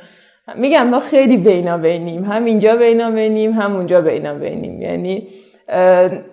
میگم 0.56 0.88
ما 0.88 1.00
خیلی 1.00 1.38
بینا 1.38 1.78
بینیم 1.78 2.24
هم 2.24 2.46
اینجا 2.46 2.76
بینا 2.76 3.12
بینیم 3.12 3.52
هم 3.52 3.76
اونجا 3.76 4.02
بینا 4.02 4.34
بینیم 4.34 4.82
یعنی 4.82 5.28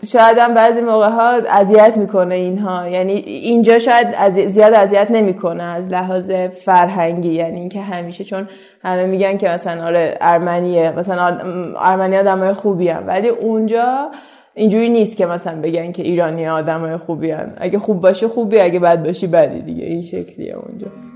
شاید 0.07 0.39
هم 0.39 0.55
بعضی 0.55 0.80
موقع 0.80 1.09
ها 1.09 1.28
اذیت 1.30 1.97
می‌کنه 1.97 2.35
اینها. 2.35 2.89
یعنی 2.89 3.12
اینجا 3.12 3.78
شاید 3.78 4.07
از 4.16 4.33
زیاد 4.33 4.74
اذیت 4.74 5.11
نمی‌کنه 5.11 5.62
از 5.62 5.89
لحاظ 5.89 6.30
فرهنگی 6.64 7.33
یعنی 7.33 7.61
اینکه 7.61 7.80
همیشه 7.80 8.24
چون 8.24 8.49
همه 8.83 9.07
میگن 9.07 9.37
که 9.37 9.49
مثلا 9.49 9.85
آره 9.87 10.18
ارمنیه 10.20 10.93
مثلا 10.99 11.39
ارمنی 11.78 12.16
آدمای 12.16 12.53
خوبی 12.53 12.89
هم 12.89 13.05
ولی 13.07 13.28
اونجا 13.28 14.11
اینجوری 14.55 14.89
نیست 14.89 15.16
که 15.16 15.26
مثلا 15.26 15.61
بگن 15.61 15.93
که 15.93 16.03
ایرانی 16.03 16.49
آدمای 16.49 16.97
خوبی 16.97 17.30
هم. 17.30 17.53
اگه 17.57 17.78
خوب 17.78 18.01
باشه 18.01 18.28
خوبی 18.28 18.61
اگه 18.61 18.78
بد 18.78 19.05
باشی 19.05 19.26
بدی 19.26 19.62
دیگه. 19.62 19.85
این 19.85 20.03
شکلیه 20.03 20.57
اونجا. 20.57 21.11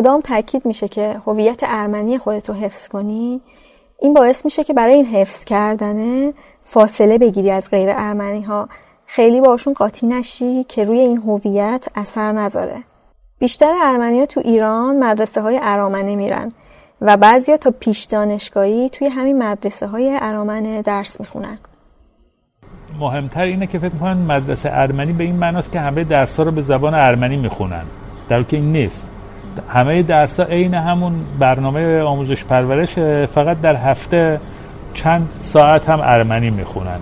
مدام 0.00 0.20
تاکید 0.20 0.66
میشه 0.66 0.88
که 0.88 1.20
هویت 1.26 1.60
ارمنی 1.62 2.18
خودت 2.18 2.48
رو 2.48 2.54
حفظ 2.54 2.88
کنی 2.88 3.40
این 3.98 4.14
باعث 4.14 4.44
میشه 4.44 4.64
که 4.64 4.74
برای 4.74 4.94
این 4.94 5.06
حفظ 5.06 5.44
کردنه 5.44 6.32
فاصله 6.64 7.18
بگیری 7.18 7.50
از 7.50 7.70
غیر 7.70 7.90
ارمنی 7.90 8.42
ها 8.42 8.68
خیلی 9.06 9.40
باشون 9.40 9.72
قاطی 9.74 10.06
نشی 10.06 10.64
که 10.64 10.84
روی 10.84 10.98
این 10.98 11.16
هویت 11.16 11.86
اثر 11.94 12.32
نذاره. 12.32 12.76
بیشتر 13.38 13.72
ارمنی 13.82 14.20
ها 14.20 14.26
تو 14.26 14.40
ایران 14.44 14.96
مدرسه 14.96 15.40
های 15.40 15.60
ارامنه 15.62 16.16
میرن 16.16 16.52
و 17.00 17.16
بعضیا 17.16 17.56
تا 17.56 17.70
پیش 17.80 18.04
دانشگاهی 18.04 18.88
توی 18.88 19.08
همین 19.08 19.42
مدرسه 19.42 19.86
های 19.86 20.18
ارامنه 20.20 20.82
درس 20.82 21.20
می‌خونن. 21.20 21.58
مهمتر 22.98 23.42
اینه 23.42 23.66
که 23.66 23.78
فکر 23.78 23.92
می‌کنن 23.92 24.16
مدرسه 24.16 24.70
ارمنی 24.72 25.12
به 25.12 25.24
این 25.24 25.36
معناست 25.36 25.72
که 25.72 25.80
همه 25.80 26.04
درس 26.04 26.40
رو 26.40 26.50
به 26.50 26.62
زبان 26.62 26.94
ارمنی 26.94 27.36
می‌خونن. 27.36 27.84
در 28.28 28.42
که 28.42 28.56
این 28.56 28.72
نیست. 28.72 29.06
همه 29.68 30.02
درس 30.02 30.40
ها 30.40 30.46
عین 30.46 30.74
همون 30.74 31.12
برنامه 31.38 32.00
آموزش 32.00 32.44
پرورش 32.44 32.98
فقط 33.26 33.60
در 33.60 33.76
هفته 33.76 34.40
چند 34.94 35.32
ساعت 35.40 35.88
هم 35.88 36.00
ارمنی 36.02 36.50
می‌خونن. 36.50 36.98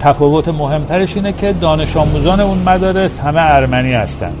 تفاوت 0.00 0.48
مهمترش 0.48 1.16
اینه 1.16 1.32
که 1.32 1.52
دانش 1.52 1.96
آموزان 1.96 2.40
اون 2.40 2.58
مدارس 2.58 3.20
همه 3.20 3.40
ارمنی 3.40 3.92
هستن. 3.92 4.32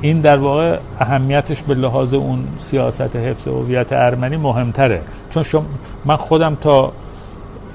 این 0.00 0.20
در 0.20 0.36
واقع 0.36 0.78
اهمیتش 1.00 1.62
به 1.62 1.74
لحاظ 1.74 2.14
اون 2.14 2.44
سیاست 2.60 3.16
حفظ 3.16 3.48
هویت 3.48 3.92
ارمنی 3.92 4.36
مهمتره. 4.36 5.00
چون 5.30 5.42
شما 5.42 5.64
من 6.04 6.16
خودم 6.16 6.54
تا 6.60 6.92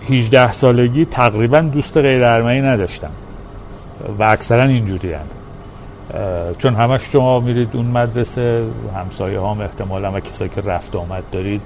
18 0.10 0.52
سالگی 0.52 1.06
تقریبا 1.06 1.62
دوست 1.62 1.98
غیر 1.98 2.24
ارمنی 2.24 2.62
نداشتم 2.62 3.12
و 4.20 4.24
اکثرا 4.24 4.64
اینجوری 4.64 5.14
هم. 5.14 5.43
چون 6.58 6.76
همش 6.76 7.02
شما 7.02 7.40
میرید 7.40 7.70
اون 7.74 7.86
مدرسه 7.86 8.66
همسایه 8.96 9.42
هم 9.42 9.62
احتمالا 9.62 10.12
و 10.12 10.20
کسایی 10.20 10.50
که 10.50 10.62
رفت 10.62 10.96
آمد 10.96 11.24
دارید 11.32 11.62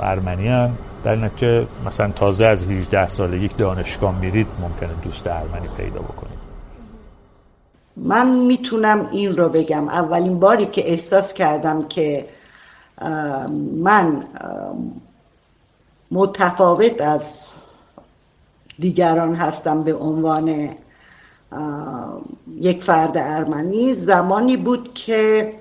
ارمنی 0.00 0.48
هم 0.48 0.78
در 1.04 1.16
نتیجه 1.16 1.66
مثلا 1.86 2.10
تازه 2.10 2.46
از 2.46 2.70
18 2.70 3.08
سالگی 3.08 3.48
دانشگاه 3.48 4.20
میرید 4.20 4.46
ممکنه 4.60 4.88
دوست 5.02 5.26
ارمنی 5.26 5.68
پیدا 5.76 6.00
بکنید. 6.00 6.40
من 7.96 8.28
می‌تونم 8.28 9.08
این 9.12 9.36
رو 9.36 9.48
بگم. 9.48 9.88
اولین 9.88 10.40
باری 10.40 10.66
که 10.66 10.90
احساس 10.90 11.34
کردم 11.34 11.88
که 11.88 12.26
من 13.76 14.24
متفاوت 16.10 17.00
از 17.00 17.52
دیگران 18.78 19.34
هستم 19.34 19.82
به 19.82 19.94
عنوان 19.94 20.68
یک 22.56 22.82
فرد 22.82 23.16
ارمنی. 23.16 23.94
زمانی 23.94 24.56
بود 24.56 24.94
که 24.94 25.54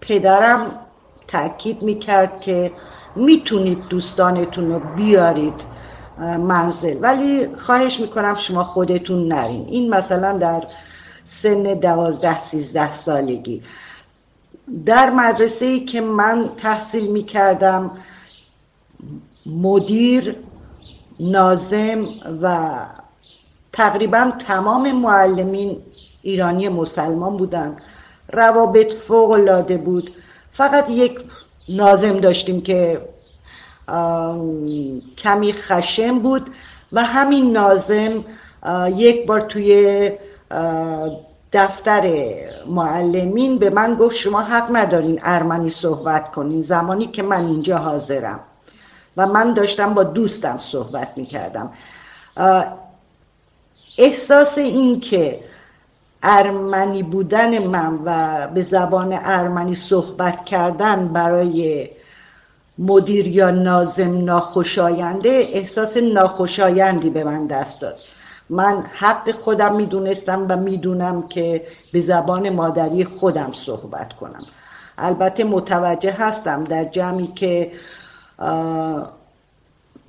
پدرم 0.00 0.70
تاکید 1.28 1.82
می‌کرد 1.82 2.40
که 2.40 2.72
می‌تونید 3.16 3.88
دوستانتون 3.88 4.72
رو 4.72 4.80
بیارید 4.96 5.60
منزل. 6.18 6.98
ولی 7.00 7.56
خواهش 7.56 8.00
می‌کنم 8.00 8.34
شما 8.34 8.64
خودتون 8.64 9.28
نرین. 9.32 9.66
این 9.68 9.94
مثلا 9.94 10.38
در 10.38 10.62
سن 11.24 11.62
دوازده 11.62 12.38
سیزده 12.38 12.92
سالگی. 12.92 13.62
در 14.86 15.10
مدرسه 15.10 15.66
ای 15.66 15.80
که 15.80 16.00
من 16.00 16.50
تحصیل 16.56 17.10
می‌کردم 17.10 17.90
مدیر 19.46 20.36
نازم 21.20 22.04
و 22.42 22.68
تقریبا 23.72 24.32
تمام 24.46 24.92
معلمین 24.92 25.82
ایرانی 26.22 26.68
مسلمان 26.68 27.36
بودن 27.36 27.76
روابط 28.32 28.92
فوق 28.92 29.30
العاده 29.30 29.76
بود. 29.76 30.10
فقط 30.52 30.90
یک 30.90 31.20
نازم 31.68 32.20
داشتیم 32.20 32.60
که 32.60 33.00
کمی 35.18 35.52
خشم 35.52 36.18
بود 36.18 36.50
و 36.92 37.04
همین 37.04 37.52
نازم 37.52 38.24
یک 38.94 39.26
بار 39.26 39.40
توی 39.40 40.10
دفتر 41.52 42.34
معلمین 42.66 43.58
به 43.58 43.70
من 43.70 43.94
گفت 43.94 44.16
شما 44.16 44.42
حق 44.42 44.76
ندارین 44.76 45.20
ارمنی 45.22 45.70
صحبت 45.70 46.32
کنین 46.32 46.60
زمانی 46.60 47.06
که 47.06 47.22
من 47.22 47.46
اینجا 47.46 47.76
حاضرم. 47.78 48.40
و 49.16 49.26
من 49.26 49.54
داشتم 49.54 49.94
با 49.94 50.04
دوستم 50.04 50.58
صحبت 50.58 51.08
می‌کردم. 51.16 51.70
احساس 53.98 54.58
این 54.58 55.00
که 55.00 55.40
ارمنی 56.22 57.02
بودن 57.02 57.66
من 57.66 57.98
و 58.04 58.46
به 58.54 58.62
زبان 58.62 59.18
ارمنی 59.22 59.74
صحبت 59.74 60.44
کردن 60.44 61.08
برای 61.08 61.90
مدیر 62.78 63.26
یا 63.28 63.50
نازم 63.50 64.24
ناخوشاینده 64.24 65.48
احساس 65.52 65.96
ناخوشایندی 65.96 67.10
به 67.10 67.24
من 67.24 67.46
دست 67.46 67.80
داد. 67.80 67.96
من 68.50 68.84
حق 68.94 69.30
خودم 69.30 69.76
می‌دونستم 69.76 70.46
و 70.48 70.56
می‌دونم 70.56 71.28
که 71.28 71.62
به 71.92 72.00
زبان 72.00 72.48
مادری 72.48 73.04
خودم 73.04 73.52
صحبت 73.52 74.12
کنم. 74.12 74.44
البته 74.98 75.44
متوجه 75.44 76.12
هستم 76.12 76.64
در 76.64 76.84
جمعی 76.84 77.26
که 77.26 77.72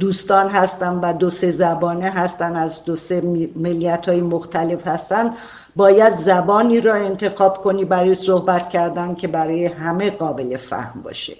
دوستان 0.03 0.49
هستن 0.49 0.93
و 0.93 1.13
دو 1.13 1.29
سه 1.29 1.51
زبانه 1.51 2.09
هستن 2.09 2.55
از 2.55 2.85
دو 2.85 2.95
سه 2.95 3.21
ملیت 3.55 4.09
های 4.09 4.21
مختلف 4.21 4.87
هستن. 4.87 5.33
باید 5.75 6.15
زبانی 6.15 6.81
را 6.81 6.93
انتخاب 6.95 7.57
کنی 7.63 7.85
برای 7.85 8.15
صحبت 8.15 8.69
کردن 8.69 9.15
که 9.15 9.27
برای 9.27 9.65
همه 9.65 10.09
قابل 10.09 10.57
فهم 10.57 11.01
باشه. 11.01 11.37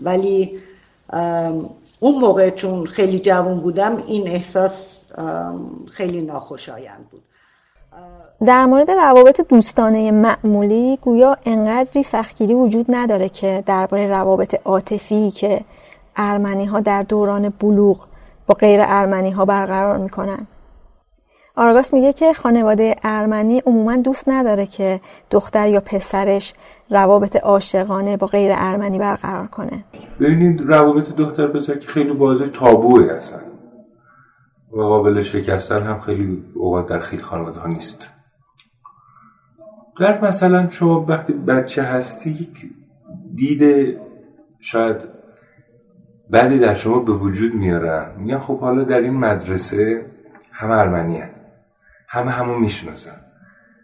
ولی 0.00 0.58
اون 2.00 2.20
موقع 2.20 2.50
چون 2.50 2.86
خیلی 2.86 3.18
جوان 3.18 3.60
بودم 3.60 4.02
این 4.06 4.28
احساس 4.28 5.04
خیلی 5.92 6.22
ناخوشایند 6.22 7.06
بود. 7.10 7.22
در 8.46 8.66
مورد 8.66 8.90
روابط 8.90 9.40
دوستانه 9.48 10.10
معمولی 10.10 10.98
گویا 11.02 11.36
انقدری 11.46 12.02
سختگیری 12.02 12.54
وجود 12.54 12.86
نداره 12.88 13.28
که 13.28 13.62
درباره 13.66 14.06
روابط 14.06 14.60
عاطفی 14.64 15.30
که 15.30 15.60
ارمنی 16.16 16.64
ها 16.64 16.80
در 16.80 17.02
دوران 17.02 17.48
بلوغ 17.48 18.06
با 18.46 18.54
غیر 18.54 18.80
ارمنی 18.82 19.30
ها 19.30 19.44
برقرار 19.44 19.98
می‌کنن 19.98 20.46
آراگاس 21.56 21.94
میگه 21.94 22.12
که 22.12 22.32
خانواده 22.32 22.96
ارمنی 23.02 23.62
عموما 23.66 23.96
دوست 23.96 24.28
نداره 24.28 24.66
که 24.66 25.00
دختر 25.30 25.68
یا 25.68 25.80
پسرش 25.80 26.54
روابط 26.90 27.36
عاشقانه 27.36 28.16
با 28.16 28.26
غیر 28.26 28.52
ارمنی 28.54 28.98
برقرار 28.98 29.46
کنه. 29.46 29.84
ببینید 30.20 30.60
روابط 30.60 31.14
دختر 31.14 31.46
پسر 31.46 31.74
که 31.74 31.88
خیلی 31.88 32.10
واضح 32.10 32.46
تابوه 32.46 33.12
هستن. 33.12 33.42
و 34.72 34.80
قابل 34.80 35.22
شکستن 35.22 35.82
هم 35.82 35.98
خیلی 35.98 36.44
اوقات 36.54 36.86
در 36.86 37.00
خیلی 37.00 37.22
خانواده 37.22 37.60
ها 37.60 37.68
نیست. 37.68 38.10
در 40.00 40.24
مثلا 40.24 40.68
شما 40.68 41.04
وقتی 41.08 41.32
بچه 41.32 41.82
هستی 41.82 42.48
دید 43.34 43.96
شاید 44.60 45.13
بعدی 46.30 46.58
در 46.58 46.74
شما 46.74 46.98
به 46.98 47.12
وجود 47.12 47.54
میارن. 47.54 48.10
میگن 48.16 48.38
خب 48.38 48.58
حالا 48.60 48.84
در 48.84 49.00
این 49.00 49.14
مدرسه 49.14 50.06
همه 50.52 50.72
ارمنی 50.72 51.22
همه 52.08 52.30
همون 52.30 52.60
می‌شناسن. 52.60 53.20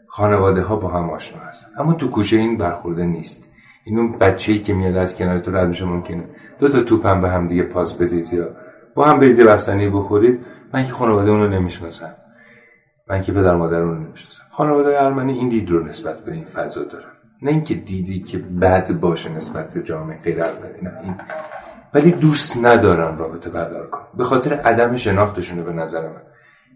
خانواده 0.07 0.62
ها 0.62 0.76
با 0.76 0.88
هم 0.88 1.11
آشنا 1.11 1.43
هستن. 1.43 1.68
اما 1.78 1.95
تو 1.95 2.11
کوچه 2.11 2.36
این 2.36 2.59
برخورده 2.59 3.07
نیست. 3.07 3.49
این 3.84 3.99
اون 3.99 4.18
بچه‌ای 4.18 4.59
که 4.59 4.74
میاد 4.74 4.97
از 4.97 5.14
کنار 5.14 5.38
تو 5.38 5.57
رد 5.57 5.68
میشه 5.68 5.84
ممکنه. 5.84 6.24
دو 6.59 6.68
تا 6.68 6.80
توپ 6.80 7.07
هم 7.07 7.20
به 7.20 7.28
هم 7.28 7.47
دیگه 7.47 7.62
پاس 7.62 7.95
بدید 7.95 8.32
یا 8.32 8.49
با 8.95 9.05
هم 9.05 9.18
برید 9.18 9.36
بستنی 9.36 9.88
بخورید. 9.88 10.41
من 10.74 10.84
که 10.84 10.93
خانواده 10.93 11.30
اون 11.30 11.41
رو 11.41 11.49
نمی‌شناسم. 11.49 12.14
من 13.09 13.22
که 13.22 13.32
پدر 13.32 13.57
مادر 13.57 13.80
اون 13.80 13.91
رو 13.91 14.05
نمی‌شناسم. 14.05 14.43
خانواده 14.51 15.03
ارمنی 15.03 15.32
این 15.32 15.49
دید 15.49 15.70
رو 15.70 15.84
نسبت 15.84 16.20
به 16.24 16.32
این 16.32 16.45
فضا 16.45 16.84
دارن. 16.84 17.11
نه 17.43 17.51
اینکه 17.51 17.74
دیدی 17.74 18.20
که 18.20 18.38
بد 18.38 18.93
باشه 18.93 19.30
نسبت 19.30 19.74
به 19.74 19.82
جامعه 19.82 20.18
غیر 20.18 20.43
ارمنی. 20.43 20.80
نه 20.82 20.93
این 21.03 21.14
ولی 21.95 22.11
دوست 22.11 22.57
ندارن 22.57 23.18
رابطه 23.18 23.51
برقرار 23.51 23.86
کنن 23.86 24.05
به 24.16 24.24
خاطر 24.24 24.55
عدم 24.55 24.97
شناختشونه 24.97 25.62
به 25.62 25.72
نظر 25.72 26.03
من. 26.03 26.22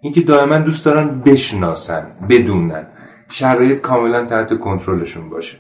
اینکه 0.01 0.21
دائما 0.21 0.59
دوست 0.59 0.85
دارن 0.85 1.21
بشناسن 1.21 2.07
بدونن. 2.29 2.87
شرایط 3.29 3.81
کاملا 3.81 4.25
تحت 4.25 4.59
کنترلشون 4.59 5.31
باشه. 5.31 5.57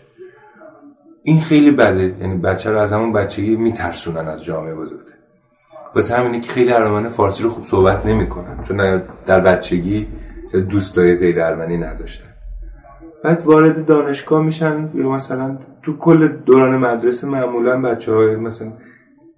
این 1.22 1.40
خیلی 1.40 1.70
بده. 1.70 2.16
یعنی 2.20 2.36
بچه 2.36 2.70
رو 2.70 2.78
از 2.78 2.92
همون 2.92 3.12
بچگی 3.12 3.56
میترسونن 3.56 4.28
از 4.28 4.44
جامعه 4.44 4.74
بزرگتر 4.74 5.14
واسه 5.94 6.16
همینه 6.16 6.40
که 6.40 6.50
خیلی 6.50 6.72
ارمنه 6.72 7.08
فارسی 7.08 7.42
رو 7.42 7.50
خوب 7.50 7.64
صحبت 7.64 8.06
نمی‌کنن. 8.06 8.62
چون 8.62 9.02
در 9.26 9.40
بچگی 9.40 10.06
دوستای 10.70 11.16
غیر 11.16 11.42
ارمنی 11.42 11.76
نداشتن. 11.76 12.28
بعد 13.24 13.42
وارد 13.44 13.86
دانشگاه 13.86 14.42
میشن 14.44 14.90
یا 14.94 15.08
مثلا 15.08 15.58
تو 15.82 15.96
کل 15.96 16.28
دوران 16.28 16.76
مدرسه 16.76 17.26
معمولا 17.26 17.80
بچه 17.80 18.12
های 18.12 18.36
مثلا 18.36 18.72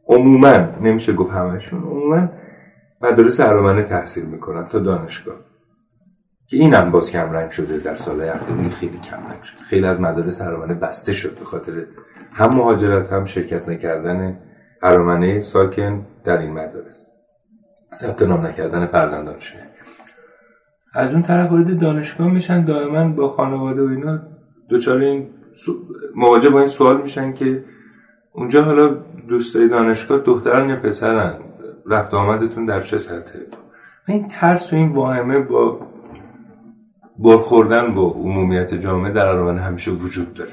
عموما 0.09 0.57
نمیشه 0.81 1.13
گفت 1.13 1.31
همشون 1.31 1.83
عموما 1.83 2.29
مدارس 3.01 3.41
ارمنه 3.41 3.83
تحصیل 3.83 4.25
می‌کنن 4.25 4.65
تا 4.65 4.79
دانشگاه. 4.79 5.37
که 6.47 6.57
این 6.57 6.75
هم 6.75 6.91
باز 6.91 7.11
کم 7.11 7.31
رنگ 7.33 7.51
شده 7.51 7.79
در 7.79 7.97
سال 7.97 8.21
اخیر 8.21 8.69
خیلی 8.69 8.99
کم 8.99 9.17
رنگ 9.17 9.43
شده. 9.43 9.59
خیلی 9.59 9.87
از 9.87 10.01
مدارس 10.01 10.41
ارمنه 10.41 10.75
بسته 10.75 11.13
شد 11.13 11.39
به 11.39 11.45
خاطر 11.45 11.85
هم 12.33 12.55
مهاجرت 12.55 13.13
هم 13.13 13.25
شرکت 13.25 13.69
نکردن 13.69 14.39
ارمنه 14.83 15.41
ساکن 15.41 16.07
در 16.25 16.39
این 16.39 16.53
مدارس. 16.53 17.07
ثبت 17.95 18.23
نام 18.23 18.47
نکردن 18.47 18.87
فرزندانشون 18.87 19.61
از 20.95 21.13
اون 21.13 21.23
طرف 21.23 21.51
وارد 21.51 21.79
دانشگاه 21.79 22.33
میشن 22.33 22.65
دائما 22.65 23.09
با 23.09 23.29
خانواده 23.29 23.83
و 23.83 23.89
اینا 23.89 24.21
دوچار 24.69 24.99
این 24.99 25.31
مواجه 26.15 26.51
با 26.51 26.59
این 26.61 26.69
سوال 26.69 27.03
میشن 27.03 27.33
که 27.33 27.65
اونجا 28.37 28.63
حالا 28.63 28.89
دوستای 29.29 29.69
دانشگاه 29.69 30.19
دختران 30.19 30.69
یا 30.69 30.77
پسرن؟ 30.77 31.39
رفت 31.87 32.15
آمدتون 32.15 32.67
در 32.67 32.81
چه 32.81 32.99
سطحه؟ 32.99 33.47
این 34.09 34.29
ترس 34.29 34.73
و 34.73 34.77
این 34.77 34.93
واهمه 34.93 35.39
با 35.39 35.81
برخوردن 37.19 37.95
با 37.95 38.03
عمومیت 38.03 38.75
جامعه 38.75 39.13
در 39.13 39.27
ارمنی 39.27 39.59
همیشه 39.59 39.91
وجود 39.91 40.35
داره. 40.35 40.53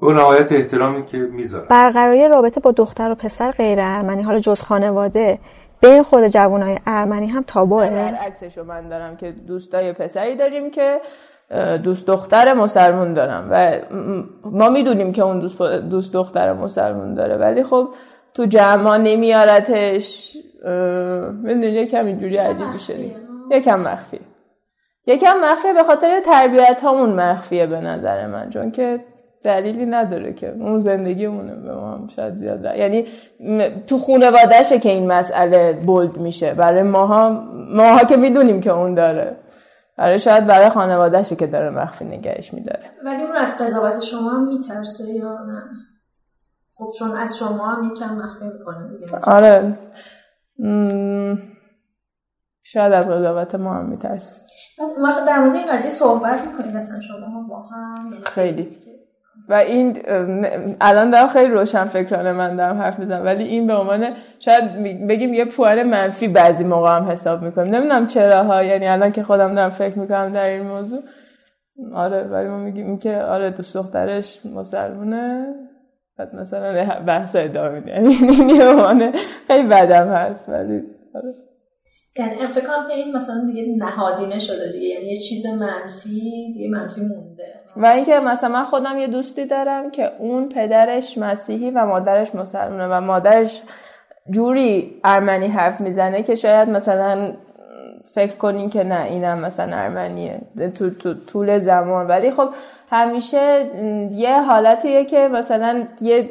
با 0.00 0.12
نهایت 0.12 0.52
احترامی 0.52 1.04
که 1.04 1.18
می‌ذاره 1.18 1.66
برقراری 1.68 2.28
رابطه 2.28 2.60
با 2.60 2.72
دختر 2.72 3.10
و 3.10 3.14
پسر 3.14 3.50
غیر 3.50 3.78
ارمنی 3.80 4.22
حالا 4.22 4.38
جز 4.38 4.62
خانواده 4.62 5.38
بین 5.80 6.02
خود 6.02 6.26
جوانای 6.26 6.78
ارمنی 6.86 7.26
هم 7.26 7.44
تابوه 7.46 7.84
عکسشو 7.84 8.64
من 8.64 8.88
دارم 8.88 9.16
که 9.16 9.32
دوستای 9.32 9.92
پسری 9.92 10.36
داریم 10.36 10.70
که 10.70 11.00
دوست 11.84 12.06
دختر 12.06 12.54
مسلمون 12.54 13.14
دارم 13.14 13.48
و 13.50 13.72
ما 14.44 14.68
می‌دونیم 14.68 15.12
که 15.12 15.22
اون 15.22 15.40
دوست, 15.40 15.62
دوست 15.62 16.12
دختر 16.12 16.52
مسلمون 16.52 17.14
داره. 17.14 17.36
ولی 17.36 17.64
خب 17.64 17.88
تو 18.34 18.44
جمع 18.44 18.96
نمیارتش. 18.96 20.36
می‌دونی 21.42 21.66
یکم 21.66 22.06
اینجوری 22.06 22.36
عجیب 22.36 22.66
میشه 22.66 22.94
یکم 23.50 23.80
مخفی 23.80 24.20
یکم 25.06 25.36
مخفیه 25.44 25.72
به 25.72 25.82
خاطر 25.82 26.20
تربیت 26.20 26.80
همون 26.84 27.10
مخفیه 27.10 27.66
به 27.66 27.80
نظر 27.80 28.26
من 28.26 28.50
چون 28.50 28.70
که 28.70 29.00
دلیلی 29.42 29.86
نداره 29.86 30.32
که. 30.32 30.54
اون 30.60 30.78
زندگیمونه 30.78 31.54
به 31.54 31.74
ما 31.74 31.90
هم 31.90 32.08
شاید 32.16 32.34
زیاد 32.34 32.64
یعنی 32.64 33.04
تو 33.86 33.98
خانوادهشه 33.98 34.78
که 34.78 34.88
این 34.88 35.12
مسئله 35.12 35.72
بولد 35.72 36.16
میشه. 36.16 36.54
برای 36.54 36.82
ماها 36.82 37.44
ماها 37.74 38.04
که 38.04 38.16
می‌دونیم 38.16 38.60
که 38.60 38.72
اون 38.72 38.94
داره. 38.94 39.36
برای 39.98 40.18
شاید 40.18 40.46
برای 40.46 40.68
خانوادهشه 40.68 41.36
که 41.36 41.46
داره 41.46 41.70
مخفی 41.70 42.04
نگهش 42.04 42.54
میداره. 42.54 42.90
ولی 43.04 43.22
اون 43.22 43.36
از 43.36 43.56
قضاوت 43.60 44.02
شما 44.02 44.30
هم 44.30 44.48
میترسه 44.48 45.14
یا 45.14 45.32
نه؟ 45.32 45.62
خب 46.74 46.92
چون 46.98 47.10
از 47.10 47.38
شما 47.38 47.66
هم 47.66 47.90
یکم 47.92 48.14
مخفی 48.14 48.44
می‌کنه 48.44 48.90
آره. 49.22 49.78
شاید 52.62 52.92
از 52.92 53.08
قضاوت 53.08 53.54
ما 53.54 53.74
هم 53.74 53.86
میترسه. 53.88 54.42
در 55.26 55.38
مورد 55.38 55.54
این 55.54 55.66
قضیه 55.72 55.90
صحبت 55.90 56.46
می‌کنید 56.46 56.76
اصلا 56.76 57.00
شما 57.00 57.46
با 57.48 57.62
هم؟ 57.62 58.12
یعنی 58.12 58.24
خیلی 58.24 58.68
و 59.48 59.54
این 59.54 59.96
الان 60.80 61.10
دارم 61.10 61.28
خیلی 61.28 61.52
روشن 61.52 61.84
فکرانه 61.84 62.32
من 62.32 62.56
دارم 62.56 62.78
حرف 62.78 62.98
می‌زنم 62.98 63.24
ولی 63.24 63.44
این 63.44 63.66
به 63.66 63.74
عنوان 63.74 64.06
شاید 64.38 64.64
بگیم 65.08 65.34
یه 65.34 65.44
پوان 65.44 65.82
منفی 65.82 66.28
بعضی 66.28 66.64
موقع 66.64 66.96
هم 66.96 67.04
حساب 67.04 67.42
می‌کنیم. 67.42 67.74
نمی‌دونم 67.74 68.06
چرا 68.06 68.42
ها 68.42 68.62
یعنی 68.62 68.86
الان 68.86 69.12
که 69.12 69.22
خودم 69.22 69.54
دارم 69.54 69.70
فکر 69.70 69.98
می‌کنم 69.98 70.32
در 70.32 70.46
این 70.48 70.62
موضوع. 70.62 71.02
آره 71.94 72.22
ولی 72.22 72.48
ما 72.48 72.58
میگیم 72.58 72.98
که 72.98 73.16
آره 73.16 73.50
دوست 73.50 73.76
دخترش 73.76 74.40
مسلمونه 74.46 75.54
بعد 76.18 76.34
مثلا 76.34 77.00
بحث 77.06 77.36
ادامه 77.36 77.80
میدیم 77.80 77.94
یعنی 77.94 78.54
یه 78.54 79.12
خیلی 79.46 79.68
بدم 79.68 80.08
هست 80.08 80.48
ولی 80.48 80.82
آره. 81.14 81.34
یعنی 82.18 82.46
فکر 82.46 82.66
کنم 82.66 82.88
که 82.88 82.94
این 82.94 83.16
مثلا 83.16 83.44
دیگه 83.46 83.74
نهادینه 83.78 84.38
شده 84.38 84.72
دیگه. 84.72 84.86
یعنی 84.86 85.06
یه 85.06 85.16
چیز 85.16 85.46
منفی 85.46 86.52
دیگه 86.54 86.70
منفی 86.70 87.00
مونده. 87.00 87.44
و 87.76 87.86
اینکه 87.86 88.20
مثلا 88.20 88.50
من 88.50 88.64
خودم 88.64 88.98
یه 88.98 89.06
دوستی 89.06 89.46
دارم 89.46 89.90
که 89.90 90.12
اون 90.18 90.48
پدرش 90.48 91.18
مسیحی 91.18 91.70
و 91.70 91.86
مادرش 91.86 92.34
مسلمانه 92.34 92.86
و 92.86 93.00
مادرش 93.00 93.62
جوری 94.30 95.00
ارمنی 95.04 95.46
حرف 95.46 95.80
می‌زنه 95.80 96.22
که 96.22 96.34
شاید 96.34 96.70
مثلا 96.70 97.32
فکر 98.14 98.36
کنین 98.36 98.70
که 98.70 98.84
نه 98.84 99.04
اینم 99.04 99.38
مثلا 99.38 99.76
ارمنیه. 99.76 100.38
تو, 100.74 100.90
تو 100.90 101.14
طول 101.14 101.58
زمان. 101.58 102.06
ولی 102.06 102.30
خب 102.30 102.48
همیشه 102.90 103.66
یه 104.12 104.40
حالتیه 104.40 105.04
که 105.04 105.28
مثلا 105.28 105.84
یه 106.00 106.28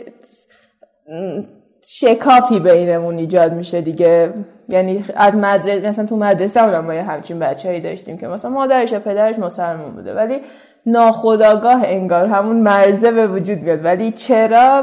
شکافی 1.83 2.59
بینمون 2.59 3.17
ایجاد 3.17 3.53
میشه 3.53 3.81
دیگه. 3.81 4.33
یعنی 4.69 5.05
از 5.15 5.35
مدرسه 5.35 5.87
مثلا 5.87 6.05
تو 6.05 6.15
مدرسه 6.15 6.61
هم 6.61 6.85
ما 6.85 6.93
یه 6.93 7.03
همچین 7.03 7.39
بچه‌ای 7.39 7.79
داشتیم 7.79 8.17
که 8.17 8.27
مثلا 8.27 8.51
مادرش 8.51 8.93
و 8.93 8.99
پدرش 8.99 9.39
مسلمان 9.39 9.91
بوده. 9.91 10.13
ولی 10.13 10.41
ناخداگاه 10.85 11.81
انگار 11.85 12.25
همون 12.25 12.57
مرزه 12.57 13.11
به 13.11 13.27
وجود 13.27 13.57
بیاد. 13.57 13.85
ولی 13.85 14.11
چرا؟ 14.11 14.81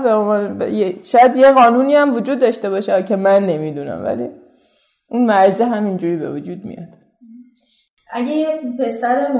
به 0.58 0.94
شاید 1.02 1.36
یه 1.36 1.52
قانونی 1.52 1.94
هم 1.94 2.14
وجود 2.14 2.38
داشته 2.38 2.70
باشه 2.70 3.02
که 3.02 3.16
من 3.16 3.46
نمی‌دونم 3.46 4.04
ولی 4.04 4.28
اون 5.08 5.26
مرزه 5.26 5.64
همینجوری 5.64 6.16
به 6.16 6.32
وجود 6.32 6.64
میاد. 6.64 6.88
اگه 8.14 8.30
یه 8.30 8.46
پسر 8.78 9.32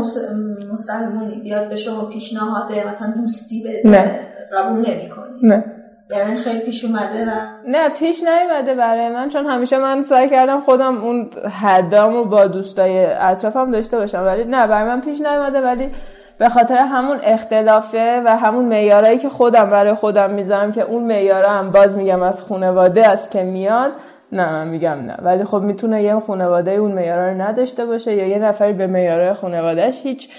مسلمونی 0.73 1.41
بیاد 1.43 1.69
به 1.69 1.77
شما 1.77 2.05
پیشنهاد 2.05 2.73
مثلا 2.89 3.13
دوستی 3.17 3.63
بده 3.63 3.91
نه. 3.91 4.21
قبول 4.57 4.91
نمی‌کنی؟ 4.91 5.41
نه. 5.43 5.65
یعنی 6.11 6.37
خیلی 6.37 6.61
پیش 6.61 6.85
اومده 6.85 7.25
و 7.25 7.31
نه 7.67 7.89
پیش 7.89 8.23
نیومده 8.23 8.75
برای 8.75 9.09
من 9.09 9.29
چون 9.29 9.47
همیشه 9.47 9.79
من 9.79 10.01
سعی 10.01 10.29
کردم 10.29 10.61
خودم 10.61 11.05
اون 11.05 11.31
حدامو 11.63 12.25
با 12.25 12.47
دوستای 12.47 13.07
اطرافم 13.07 13.71
داشته 13.71 13.97
باشم. 13.97 14.23
ولی 14.27 14.45
نه 14.45 14.67
برای 14.67 14.89
من 14.89 15.01
پیش 15.01 15.21
نیومده 15.21 15.61
ولی 15.61 15.91
به 16.39 16.49
خاطر 16.49 16.77
همون 16.77 17.19
اختلافه 17.23 18.23
و 18.25 18.37
همون 18.37 18.65
معیارایی 18.65 19.19
که 19.19 19.29
خودم 19.29 19.71
برای 19.71 19.95
خودم 19.95 20.31
می‌ذارم 20.31 20.73
که 20.73 20.83
اون 20.83 21.05
معیارا 21.05 21.51
هم 21.51 21.71
باز 21.71 21.97
میگم 21.97 22.23
از 22.23 22.43
خانواده 22.43 23.09
است 23.09 23.31
که 23.31 23.43
میاد 23.43 23.93
نه 24.33 24.53
من 24.53 24.69
میگم 24.69 24.91
نه. 24.91 25.17
ولی 25.23 25.45
خب 25.45 25.61
می‌تونه 25.61 26.03
یه 26.03 26.21
خانواده 26.21 26.71
اون 26.71 26.93
معیارا 26.93 27.29
رو 27.29 27.43
نداشته 27.43 27.87
باشه 27.87 28.15
یا 28.15 28.27
یه 28.27 28.39
نفری 28.39 28.73
به 28.73 28.87
معیارهای 28.87 29.35
خانوادهش 29.35 30.01
هیچ 30.03 30.31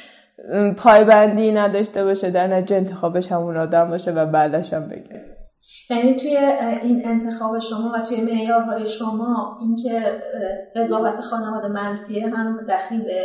پایبندی 0.77 1.51
نداشته 1.51 2.03
باشه 2.03 2.29
در 2.29 2.47
نتیجه 2.47 2.75
انتخابش 2.75 3.31
همون 3.31 3.57
آدم 3.57 3.89
باشه 3.89 4.11
و 4.11 4.25
بعدش 4.25 4.73
هم 4.73 4.87
بگه. 4.87 5.21
یعنی 5.89 6.15
توی 6.15 6.37
این 6.81 7.07
انتخاب 7.07 7.59
شما 7.59 7.91
و 7.95 8.01
توی 8.01 8.21
معیارهای 8.21 8.87
شما 8.87 9.57
اینکه 9.61 10.01
قضاوت 10.75 11.19
خانواده 11.19 11.67
منفیه 11.67 12.29
هم 12.29 12.59
دخیله؟ 12.69 13.23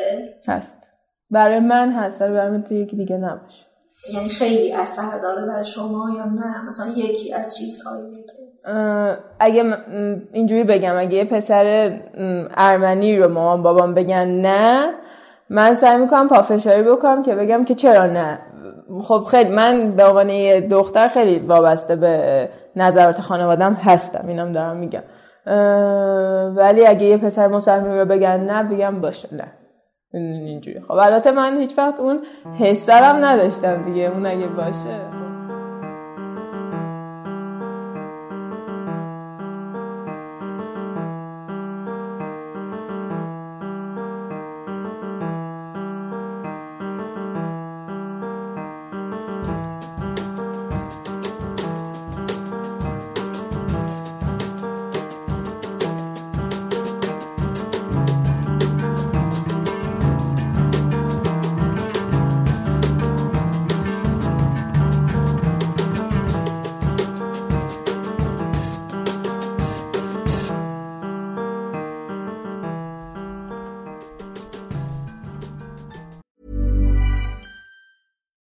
هست. 0.49 0.88
برای 1.31 1.61
من 1.61 1.93
هست 1.93 2.23
ولی 2.23 2.33
برای 2.33 2.51
من 2.51 2.63
توی 2.63 2.77
یکی 2.77 2.97
دیگه 2.97 3.17
نباشه. 3.17 3.67
یعنی 4.15 4.29
خیلی 4.29 4.73
اثر 4.73 5.21
داره 5.23 5.47
برای 5.47 5.65
شما 5.65 6.11
یا 6.17 6.25
نه؟ 6.25 6.67
مثلا 6.67 6.87
یکی 6.97 7.35
از 7.35 7.57
چیزهایی 7.57 8.25
اگه 9.41 9.65
اینجوری 10.33 10.65
بگم 10.65 10.99
اگه 10.99 11.17
یه 11.17 11.25
پسر 11.25 11.99
ارمنی 12.57 13.17
رو 13.17 13.29
مامان 13.29 13.63
بابام 13.63 13.95
بگن 13.95 14.29
نه 14.29 14.95
من 15.51 15.75
سعی 15.75 15.97
می‌کنم 15.97 16.29
پافشاری 16.29 16.83
بکنم 16.83 17.23
که 17.23 17.35
بگم 17.35 17.65
که 17.65 17.75
چرا 17.75 18.07
نه. 18.07 18.39
خب 19.03 19.25
خیلی 19.31 19.51
من 19.51 19.97
به 19.97 20.05
عنوان 20.05 20.29
یه 20.29 20.61
دختر 20.61 21.09
خیلی 21.09 21.39
وابسته 21.39 21.97
به 21.97 22.49
نظرات 22.77 23.21
خانوادم 23.21 23.73
هستم 23.73 24.25
اینم 24.29 24.53
دارم 24.53 24.77
میگم. 24.77 25.03
ولی 26.57 26.87
اگه 26.87 27.07
یه 27.07 27.17
پسر 27.17 27.49
مسلمی 27.49 27.99
رو 27.99 28.05
بگن 28.05 28.41
نه 28.41 28.63
بگم 28.63 29.01
باشه 29.01 29.29
نه. 29.35 29.45
اینجوری. 30.23 30.81
خب 30.81 30.93
البته 30.93 31.31
من 31.31 31.61
هیچ 31.61 31.79
وقت 31.79 32.01
اون 32.01 32.21
حسرم 32.59 33.25
نداشتم 33.25 33.85
دیگه. 33.85 34.03
اون 34.03 34.27
اگه 34.27 34.47
باشه. 34.47 35.28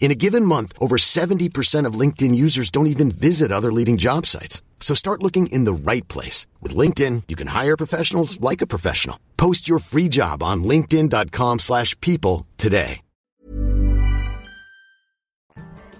In 0.00 0.10
a 0.10 0.20
given 0.24 0.44
month, 0.44 0.74
over 0.78 0.96
70% 0.96 1.86
of 1.88 1.98
LinkedIn 2.02 2.34
users 2.34 2.70
don't 2.70 2.92
even 2.94 3.10
visit 3.10 3.50
other 3.50 3.72
leading 3.72 3.96
job 3.96 4.26
sites. 4.26 4.62
So 4.86 4.92
start 4.94 5.22
looking 5.22 5.46
in 5.46 5.64
the 5.64 5.72
right 5.72 6.06
place. 6.14 6.46
With 6.62 6.76
LinkedIn, 6.76 7.22
you 7.30 7.36
can 7.36 7.48
hire 7.58 7.76
professionals 7.84 8.38
like 8.48 8.60
a 8.60 8.66
professional. 8.74 9.16
Post 9.38 9.66
your 9.66 9.78
free 9.78 10.10
job 10.10 10.42
on 10.42 10.62
linkedin.com 10.62 11.58
slash 11.58 11.98
people 12.00 12.46
today. 12.58 13.00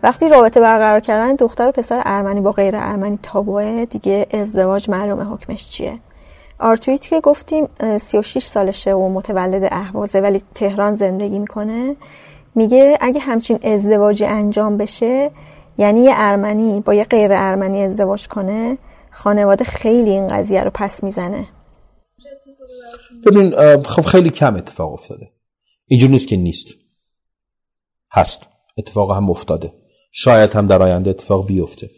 وقتی 0.02 0.28
رابطه 0.28 0.60
برقرار 0.60 1.00
کردن 1.00 1.34
دختر 1.34 1.68
و 1.68 1.72
پسر 1.72 2.02
ارمنی 2.04 2.40
با 2.40 2.52
غیر 2.52 2.76
ارمنی 2.76 3.18
تابوه 3.22 3.84
دیگه 3.84 4.26
ازدواج 4.30 4.90
معلومه 4.90 5.24
حکمش 5.24 5.70
چیه 5.70 5.98
آرتویت 6.58 7.08
که 7.08 7.20
گفتیم 7.20 7.68
36 7.98 8.44
سالشه 8.44 8.92
و 8.92 9.08
متولد 9.08 9.68
اهوازه 9.72 10.20
ولی 10.20 10.42
تهران 10.54 10.94
زندگی 10.94 11.38
میکنه 11.38 11.96
میگه 12.55 12.97
اگه 13.01 13.19
همچین 13.19 13.59
ازدواجی 13.63 14.25
انجام 14.25 14.77
بشه 14.77 15.31
یعنی 15.77 15.99
یه 15.99 16.11
ارمنی 16.13 16.81
با 16.81 16.93
یه 16.93 17.03
غیر 17.03 17.29
ارمنی 17.33 17.81
ازدواج 17.81 18.27
کنه 18.27 18.77
خانواده 19.11 19.63
خیلی 19.63 20.09
این 20.09 20.27
قضیه 20.27 20.63
رو 20.63 20.71
پس 20.73 21.03
می‌زنه. 21.03 21.47
ببین 23.25 23.51
خب 23.83 24.01
خیلی 24.01 24.29
کم 24.29 24.55
اتفاق 24.55 24.93
افتاده. 24.93 25.31
اینجور 25.85 26.09
نیست 26.09 26.27
که 26.27 26.37
نیست. 26.37 26.67
هست. 28.11 28.47
اتفاق 28.77 29.11
هم 29.11 29.29
افتاده. 29.29 29.73
شاید 30.11 30.53
هم 30.53 30.67
در 30.67 30.81
آینده 30.81 31.09
اتفاق 31.09 31.47
بیفته. 31.47 31.89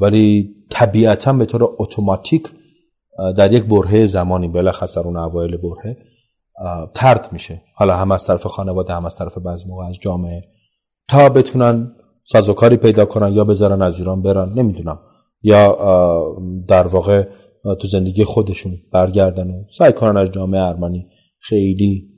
ولی 0.00 0.54
طبیعتا 0.70 1.32
به 1.32 1.46
طور 1.46 1.74
اتوماتیک 1.78 2.48
در 3.36 3.52
یک 3.52 3.64
برهه 3.64 4.06
زمانی 4.06 4.48
بلخص 4.48 4.96
در 4.96 5.02
اون 5.02 5.16
اوایل 5.16 5.56
برهه 5.56 5.96
ترد 6.94 7.28
میشه. 7.32 7.62
حالا 7.74 7.96
هم 7.96 8.12
از 8.12 8.26
طرف 8.26 8.46
خانواده 8.46 8.94
هم 8.94 9.04
از 9.04 9.16
طرف 9.16 9.38
بعضی 9.38 9.68
موقع 9.68 9.84
از 9.84 9.98
جامعه. 10.00 10.44
تا 11.08 11.28
بتونن 11.28 11.92
سازوکاری 12.24 12.76
پیدا 12.76 13.04
کنن 13.04 13.32
یا 13.32 13.44
بذارن 13.44 13.82
از 13.82 13.98
ایران 13.98 14.22
برن 14.22 14.52
نمی‌دونم. 14.52 15.00
یا 15.42 15.78
در 16.68 16.86
واقع 16.86 17.26
تو 17.80 17.88
زندگی 17.88 18.24
خودشون 18.24 18.72
برگردن 18.92 19.50
و 19.50 19.64
سعی 19.70 19.92
کنن 19.92 20.16
از 20.16 20.30
جامعه 20.30 20.60
ارمنی 20.60 21.06
خیلی 21.38 22.08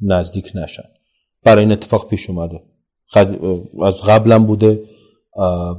نزدیک 0.00 0.52
نشن. 0.54 0.88
برای 1.44 1.62
این 1.62 1.72
اتفاق 1.72 2.08
پیش 2.08 2.30
اومده. 2.30 2.62
از 3.82 4.02
قبلم 4.02 4.46
بوده. 4.46 4.82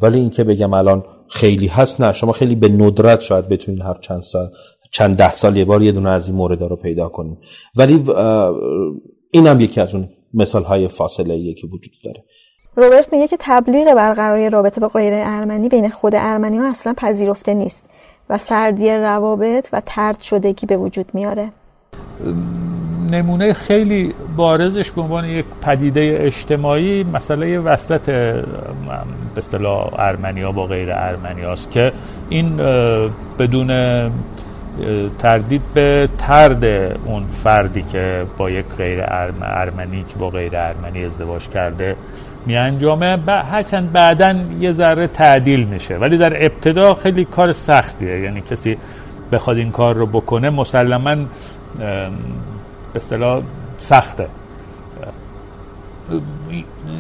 ولی 0.01 0.19
اینکه 0.19 0.43
بگم 0.43 0.73
الان 0.73 1.03
خیلی 1.29 1.67
هست 1.67 2.01
نه. 2.01 2.11
شما 2.11 2.31
خیلی 2.31 2.55
به 2.55 2.69
ندرت 2.69 3.21
شاید 3.21 3.49
بتونید 3.49 3.81
هر 3.81 3.93
چند 3.93 4.21
سال 4.21 4.49
چند 4.95 5.17
ده 5.17 5.33
سال 5.33 5.57
یه 5.57 5.65
بار 5.65 5.81
یه 5.81 5.91
دونه 5.91 6.09
از 6.09 6.27
این 6.27 6.37
مورد 6.37 6.63
رو 6.63 6.75
پیدا 6.75 7.09
کنیم. 7.09 7.37
ولی 7.75 8.03
این 9.31 9.47
هم 9.47 9.61
یکی 9.61 9.81
از 9.81 9.95
اون 9.95 10.09
مثال 10.33 10.63
های 10.63 10.87
فاصله 10.87 11.33
ایه 11.33 11.53
که 11.53 11.67
وجود 11.67 11.93
داره. 12.03 12.23
روبرت 12.75 13.13
میگه 13.13 13.27
که 13.27 13.37
تبلیغ 13.39 13.93
برقراری 13.93 14.49
رابطه 14.49 14.81
با 14.81 14.87
غیر 14.87 15.13
ارمنی 15.13 15.69
بین 15.69 15.89
خود 15.89 16.15
ارمنی 16.15 16.57
ها 16.57 16.69
اصلا 16.69 16.93
پذیرفته 16.97 17.53
نیست 17.53 17.85
و 18.29 18.37
سردی 18.37 18.89
روابط 18.89 19.69
و 19.73 19.81
ترد 19.85 20.19
شدگی 20.21 20.65
به 20.65 20.77
وجود 20.77 21.05
میاره. 21.13 21.49
نمونه 23.11 23.53
خیلی 23.53 24.13
بارزش 24.37 24.91
به 24.91 25.01
عنوان 25.01 25.25
یک 25.25 25.45
پدیده 25.61 26.17
اجتماعی 26.19 27.03
مسئله 27.03 27.59
وصلت 27.59 28.05
به 28.05 28.43
اصطلاح 29.37 29.99
ارمنیا 29.99 30.51
با 30.51 30.65
غیر 30.65 30.91
ارمنی 30.91 31.41
است 31.45 31.71
که 31.71 31.91
این 32.29 32.57
بدون 33.39 33.71
تردید 35.19 35.61
به 35.73 36.09
ترد 36.17 36.65
اون 37.05 37.25
فردی 37.25 37.83
که 37.83 38.25
با 38.37 38.49
یک 38.49 38.65
غیر 38.77 39.03
ارمنی 39.41 40.03
که 40.07 40.15
با 40.19 40.29
غیر 40.29 40.57
ارمنی 40.57 41.05
ازدواج 41.05 41.47
کرده 41.47 41.95
می 42.45 42.57
انجامه 42.57 43.17
هرچند 43.27 43.91
بعدا 43.91 44.35
یه 44.59 44.73
ذره 44.73 45.07
تعدیل 45.07 45.63
میشه. 45.63 45.97
ولی 45.97 46.17
در 46.17 46.45
ابتدا 46.45 46.93
خیلی 46.93 47.25
کار 47.25 47.53
سختیه. 47.53 48.19
یعنی 48.19 48.41
کسی 48.41 48.77
بخواد 49.31 49.57
این 49.57 49.71
کار 49.71 49.95
رو 49.95 50.05
بکنه 50.05 50.49
مسلما 50.49 51.15
به 51.75 52.09
اصطلاح 52.95 53.41
سخته. 53.77 54.27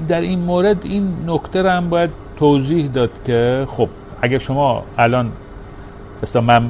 در 0.07 0.21
این 0.21 0.39
مورد 0.39 0.85
این 0.85 1.13
نکته 1.27 1.61
رو 1.61 1.69
هم 1.69 1.89
باید 1.89 2.09
توضیح 2.39 2.87
داد 2.87 3.09
که 3.25 3.67
خب 3.69 3.89
اگه 4.21 4.39
شما 4.39 4.83
الان 4.97 5.31
مثلا 6.23 6.41
من 6.41 6.69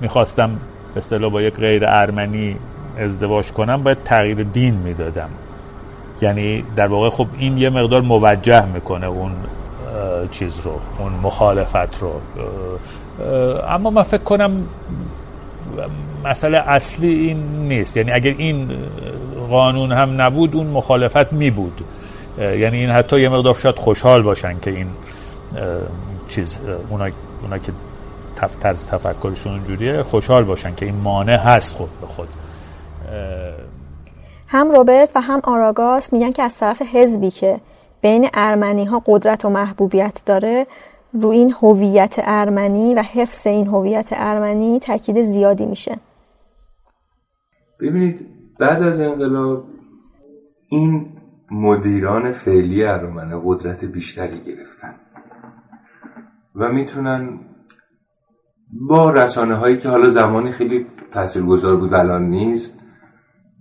می‌خواستم 0.00 0.50
به 0.94 1.00
اصطلاح 1.00 1.30
با 1.30 1.42
یک 1.42 1.54
غیر 1.54 1.82
ارمنی 1.86 2.56
ازدواج 2.98 3.52
کنم 3.52 3.82
باید 3.82 4.02
تغییر 4.04 4.42
دین 4.42 4.74
می‌دادم. 4.74 5.28
یعنی 6.20 6.64
در 6.76 6.86
واقع 6.86 7.10
خب 7.10 7.26
این 7.38 7.58
یه 7.58 7.70
مقدار 7.70 8.02
موجه 8.02 8.66
می‌کنه 8.66 9.06
اون 9.06 9.32
چیز 10.30 10.60
رو 10.64 10.80
اون 10.98 11.12
مخالفت 11.22 12.02
رو. 12.02 12.12
اما 13.68 13.90
من 13.90 14.02
فکر 14.02 14.22
کنم 14.22 14.50
مسئله 16.24 16.58
اصلی 16.58 17.14
این 17.14 17.38
نیست. 17.68 17.96
یعنی 17.96 18.12
اگر 18.12 18.34
این 18.38 18.68
قانون 19.50 19.92
هم 19.92 20.20
نبود 20.20 20.56
اون 20.56 20.66
مخالفت 20.66 21.32
می 21.32 21.50
بود 21.50 21.84
یعنی 22.38 22.78
این 22.78 22.90
حتی 22.90 23.20
یه 23.20 23.28
مقدار 23.28 23.54
شاید 23.54 23.76
خوشحال 23.78 24.22
باشن 24.22 24.58
که 24.62 24.70
این 24.70 24.86
چیز 26.28 26.60
اونا, 26.90 27.08
اونا 27.42 27.58
که 27.58 27.72
طرز 28.36 28.86
تفکرشون 28.86 29.52
اونجوریه 29.52 30.02
خوشحال 30.02 30.44
باشن 30.44 30.74
که 30.74 30.86
این 30.86 30.96
مانع 30.96 31.36
هست 31.36 31.74
خود 31.74 32.00
به 32.00 32.06
خود. 32.06 32.28
هم 34.48 34.70
روبرت 34.70 35.12
و 35.14 35.20
هم 35.20 35.40
آراگاس 35.44 36.12
میگن 36.12 36.30
که 36.30 36.42
از 36.42 36.56
طرف 36.58 36.82
حزبی 36.82 37.30
که 37.30 37.60
بین 38.00 38.28
ارمنی 38.34 38.84
ها 38.84 39.02
قدرت 39.06 39.44
و 39.44 39.50
محبوبیت 39.50 40.22
داره 40.26 40.66
رو 41.12 41.28
این 41.28 41.54
هویت 41.62 42.14
ارمنی 42.18 42.94
و 42.94 43.02
حفظ 43.02 43.46
این 43.46 43.66
هویت 43.66 44.08
ارمنی 44.12 44.80
تاکید 44.80 45.22
زیادی 45.22 45.66
میشه. 45.66 45.98
ببینید 47.80 48.26
بعد 48.58 48.82
از 48.82 49.00
انقلاب 49.00 49.64
این 50.70 51.06
مدیران 51.50 52.32
فعلی 52.32 52.84
ارمنه 52.84 53.40
قدرت 53.44 53.84
بیشتری 53.84 54.40
گرفتن 54.40 54.94
و 56.54 56.68
می‌تونن 56.68 57.40
با 58.80 59.10
رسانه 59.10 59.54
هایی 59.54 59.76
که 59.76 59.88
حالا 59.88 60.10
زمانی 60.10 60.50
خیلی 60.50 60.86
تاثیرگذار 61.10 61.76
بود 61.76 61.94
الان 61.94 62.30
نیست 62.30 62.78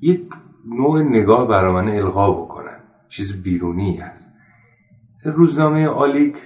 یک 0.02 0.30
نوع 0.66 1.02
نگاه 1.02 1.48
برامنه 1.48 1.96
القا 1.96 2.32
بکنن. 2.32 2.80
چیز 3.08 3.44
بیرونی 3.44 3.98
هست. 3.98 4.30
روزنامه 5.26 5.88
آلیک 5.88 6.38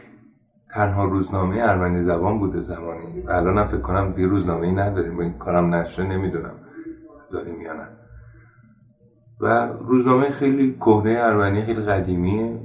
تنها 0.69 1.05
روزنامه 1.05 1.57
ارمنی 1.59 2.01
زبان 2.01 2.39
بوده 2.39 2.61
زمانی. 2.61 3.21
و 3.21 3.31
الان 3.31 3.57
هم 3.57 3.65
فکر 3.65 3.81
کنم 3.81 4.11
دیگه 4.11 4.27
روزنامه 4.27 4.67
ای 4.67 4.73
نداریم. 4.73 5.17
با 5.17 5.23
این 5.23 5.33
کارم 5.33 5.75
نشه 5.75 6.03
نمی‌دونم 6.03 6.53
داریم 7.31 7.61
یا 7.61 7.73
نه. 7.73 7.87
و 9.41 9.67
روزنامه 9.67 10.29
خیلی 10.29 10.73
کهنه 10.73 11.17
ارمنی 11.19 11.61
خیلی 11.61 11.81
قدیمیه. 11.81 12.59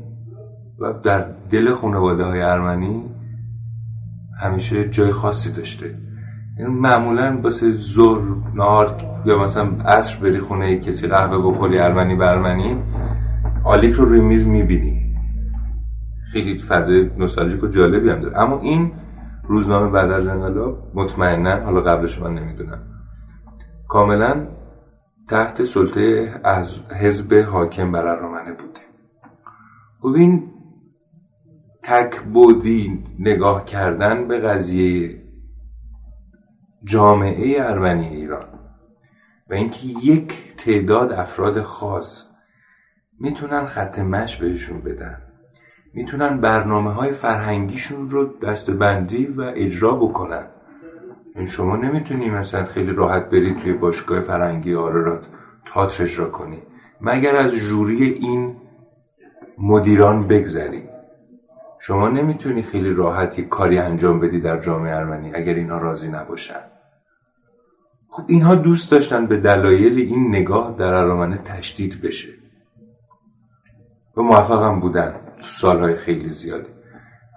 و 0.80 0.92
در 0.92 1.30
دل 1.50 1.70
خانواده 1.74 2.24
های 2.24 2.40
ارمنی 2.40 3.13
همیشه 4.40 4.88
جای 4.88 5.12
خاصی 5.12 5.52
داشته. 5.52 5.98
این 6.58 6.66
معمولا 6.66 7.40
واسه 7.42 7.70
زور 7.70 8.36
نهار 8.54 8.96
یا 9.26 9.38
مثلا 9.38 9.64
عصر 9.84 10.18
بری 10.18 10.38
خونه 10.38 10.78
کسی 10.78 11.06
قهوه 11.06 11.50
بخوری 11.50 11.78
ارمنی 11.78 12.14
به 12.14 12.30
ارمنی 12.30 12.82
آلیک 13.64 13.94
رو 13.94 14.04
روی 14.04 14.20
میز 14.20 14.46
می‌بینی. 14.46 15.16
خیلی 16.32 16.58
فضای 16.58 17.10
نوستالژیک 17.18 17.62
و 17.64 17.66
جالبی 17.66 18.10
هم 18.10 18.20
داره. 18.20 18.38
اما 18.38 18.60
این 18.60 18.92
روزنامه 19.48 19.90
بعد 19.90 20.10
از 20.10 20.26
انقلاب 20.26 20.90
مطمئنا 20.94 21.64
حالا 21.64 21.80
قبلش 21.80 22.20
من 22.20 22.34
نمی‌دونم 22.34 22.78
کاملا 23.88 24.46
تحت 25.28 25.64
سلطه 25.64 26.34
از 26.44 26.80
حزب 27.00 27.34
حاکم 27.34 27.92
بر 27.92 28.06
ارامنه 28.06 28.52
بوده. 28.52 28.80
ببین 30.04 30.53
تک 31.84 32.20
بودی 32.20 33.04
نگاه 33.18 33.64
کردن 33.64 34.28
به 34.28 34.38
قضیه 34.38 35.22
جامعه 36.84 37.62
ارمنی 37.62 38.06
ایران 38.06 38.48
و 39.50 39.54
اینکه 39.54 39.86
یک 39.86 40.56
تعداد 40.56 41.12
افراد 41.12 41.62
خاص 41.62 42.26
می‌تونن 43.20 43.64
خط 43.64 43.98
مش 43.98 44.36
بهشون 44.36 44.80
بدن 44.80 45.22
می‌تونن 45.94 46.40
برنامه 46.40 46.92
های 46.92 47.12
فرهنگیشون 47.12 48.10
رو 48.10 48.38
دستبندی 48.38 49.26
و 49.26 49.52
اجرا 49.56 49.94
بکنن. 49.96 50.46
این 51.36 51.46
شما 51.46 51.76
نمی‌تونی 51.76 52.30
مثلا 52.30 52.64
خیلی 52.64 52.92
راحت 52.92 53.30
بری 53.30 53.54
توی 53.54 53.72
باشگاه 53.72 54.20
فرهنگی 54.20 54.74
آرارات 54.74 55.28
تاتر 55.64 56.02
اجرا 56.02 56.26
کنی. 56.26 56.62
مگر 57.00 57.36
از 57.36 57.54
جوری 57.54 58.04
این 58.04 58.56
مدیران 59.58 60.26
بگذری. 60.26 60.93
شما 61.86 62.08
نمی‌تونی 62.08 62.62
خیلی 62.62 62.94
راحتی 62.94 63.42
کاری 63.42 63.78
انجام 63.78 64.20
بدی 64.20 64.40
در 64.40 64.60
جامعه 64.60 64.94
ارمنی 64.94 65.34
اگر 65.34 65.54
اینها 65.54 65.78
راضی 65.78 66.08
نباشن. 66.08 66.60
خب 68.08 68.22
اینها 68.28 68.54
دوست 68.54 68.90
داشتن 68.90 69.26
به 69.26 69.36
دلایل 69.36 69.98
این 69.98 70.28
نگاه 70.28 70.76
در 70.78 70.94
ارامنه 70.94 71.38
تشدید 71.38 72.02
بشه. 72.02 72.28
و 74.16 74.22
موفقم 74.22 74.80
بودن 74.80 75.14
تو 75.36 75.42
سالهای 75.42 75.94
خیلی 75.94 76.30
زیادی. 76.30 76.70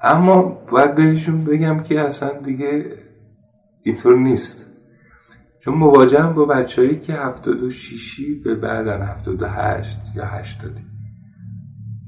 اما 0.03 0.41
باید 0.43 0.95
بهشون 0.95 1.43
بگم 1.43 1.79
که 1.79 2.01
اصلا 2.01 2.39
دیگه 2.39 2.97
اینطور 3.83 4.17
نیست. 4.17 4.69
چون 5.59 5.73
مواجهم 5.73 6.33
با 6.33 6.45
بچههایی 6.45 6.99
که 6.99 7.13
هفتاد 7.13 7.63
و 7.63 7.69
شیشی 7.69 8.35
به 8.35 8.55
بعدن 8.55 9.01
هفتاد 9.01 9.41
و 9.41 9.47
هشت 9.47 9.99
یا 10.15 10.25
هشتادی. 10.25 10.96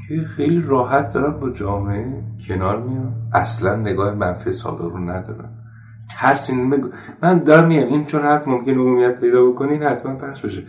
که 0.09 0.23
خیلی 0.23 0.61
راحت 0.61 1.13
دارن 1.13 1.39
با 1.39 1.49
جامعه 1.49 2.23
کنار 2.47 2.81
میان. 2.81 3.15
اصلا 3.33 3.75
نگاه 3.75 4.13
منفی 4.13 4.51
سابق 4.51 4.81
رو 4.81 4.99
ندارن. 5.09 5.49
ترس 6.11 6.51
من 7.21 7.39
دارم 7.39 7.67
میگم 7.67 7.87
این 7.87 8.05
چون 8.05 8.21
حرف 8.21 8.47
ممکن 8.47 8.71
عمومیت 8.71 9.19
پیدا 9.19 9.49
بکنه 9.49 9.71
این 9.71 9.83
حتما 9.83 10.15
پخش 10.15 10.41
بشه. 10.41 10.63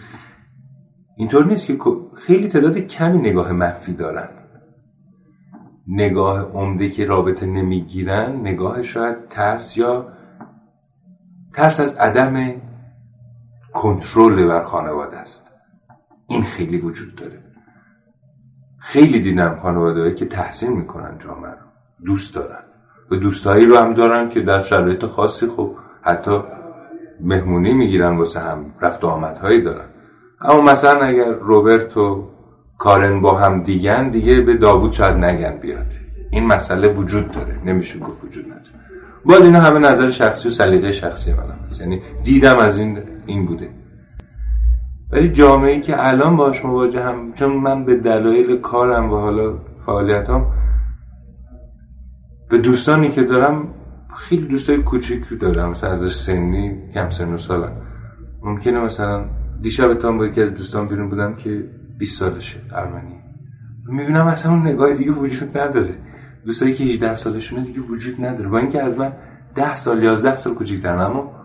اینطور 1.17 1.47
نیست 1.47 1.67
که 1.67 1.79
خیلی 2.15 2.49
تعداد 2.49 2.79
کمی 2.79 3.19
نگاه 3.19 3.53
منفی 3.53 3.93
دارن. 3.93 4.29
نگاه 5.89 6.41
عمده 6.41 6.89
که 6.89 7.05
رابطه 7.05 7.47
نمی‌گیرن 7.47 8.37
نگاه 8.41 8.83
شاید 8.83 9.29
ترس 9.29 9.77
یا 9.77 10.09
ترس 11.55 11.81
از 11.81 11.95
عدم 11.95 12.53
کنترل 13.73 14.47
بر 14.47 14.63
خانواده 14.63 15.17
است. 15.17 15.53
این 16.29 16.43
خیلی 16.43 16.79
وجود 16.79 17.15
داره. 17.15 17.50
خیلی 18.81 19.21
دیدم 19.21 19.59
خانواده 19.63 20.15
که 20.15 20.27
تحسین 20.27 20.73
می‌کنن 20.73 21.19
جامعه 21.25 21.51
رو. 21.51 21.57
دوست 22.05 22.35
دارن. 22.35 22.59
و 23.11 23.17
دوستایی 23.17 23.67
رو 23.67 23.77
هم 23.77 23.95
دارن 23.95 24.29
که 24.29 24.41
در 24.41 24.61
شرایط 24.61 25.05
خاصی 25.05 25.47
خب 25.47 25.75
حتی 26.03 26.41
مهمونی 27.21 27.73
می‌گیرن 27.73 28.17
واسه 28.17 28.41
هم 28.41 28.67
رفت 28.81 29.05
آمدهایی 29.05 29.63
دارن. 29.63 29.85
اما 30.41 30.61
مثلا 30.61 31.01
اگر 31.01 31.31
روبرت 31.33 31.97
و 31.97 32.29
کارن 32.79 33.21
با 33.21 33.39
هم 33.39 33.63
دیگن 33.63 34.09
دیگه 34.09 34.41
به 34.41 34.55
داوود 34.55 34.93
شاید 34.93 35.17
نگن 35.17 35.59
بیاد. 35.59 35.87
این 36.31 36.47
مسئله 36.47 36.89
وجود 36.89 37.31
داره. 37.31 37.59
نمیشه 37.65 37.99
گفت 37.99 38.25
وجود 38.25 38.45
نداره. 38.45 38.61
باز 39.25 39.43
اینا 39.43 39.61
همه 39.61 39.79
نظر 39.79 40.11
شخصی 40.11 40.49
و 40.49 40.51
سلیقه 40.51 40.93
شخصی 40.93 41.33
من 41.33 41.67
هست. 41.67 41.81
یعنی 41.81 42.03
دیدم 42.25 42.59
از 42.59 42.79
این 42.79 42.99
این 43.27 43.47
بوده. 43.47 43.69
ولی 45.13 45.29
جامعه 45.29 45.81
که 45.81 46.09
الان 46.09 46.37
باش 46.37 46.65
مواجه 46.65 47.03
هم 47.03 47.33
چون 47.33 47.53
من 47.53 47.85
به 47.85 47.97
دلایل 47.97 48.57
کارم 48.57 49.11
و 49.11 49.17
حالا 49.17 49.59
فعالیتام 49.87 50.53
به 52.51 52.59
دوستانی 52.59 53.11
که 53.11 53.23
دارم 53.23 53.75
خیلی 54.15 54.47
دوستای 54.47 54.83
کوچیکی 54.83 55.37
دارم. 55.37 55.71
مثلا 55.71 55.91
از 55.91 56.13
سنی 56.13 56.91
کم 56.95 57.09
سن 57.09 57.35
و 57.35 57.39
سالم. 57.39 57.73
ممکنه 58.43 58.81
مثلا 58.81 59.25
دیشب 59.63 59.95
تام 59.95 60.19
با 60.19 60.27
یکی 60.27 60.47
دوستان 60.47 60.87
بیرون 60.87 61.09
بودم 61.09 61.35
که 61.35 61.65
20 61.99 62.19
سالشه 62.19 62.61
ارمنی. 62.75 63.21
می‌بینم 63.87 64.27
اصلا 64.27 64.53
اون 64.53 64.63
نگاه 64.63 64.95
دیگه 64.95 65.11
وجود 65.11 65.59
نداره. 65.59 65.95
دوستایی 66.45 66.75
که 66.75 66.85
18 66.85 67.15
سالشونه 67.15 67.63
دیگه 67.63 67.81
وجود 67.81 68.25
نداره. 68.25 68.49
با 68.49 68.59
اینکه 68.59 68.83
از 68.83 68.99
من 68.99 69.13
10 69.55 69.77
سال 69.77 70.03
11 70.03 70.37
سال 70.37 70.55
کوچیک‌ترن 70.55 71.01
اما 71.01 71.40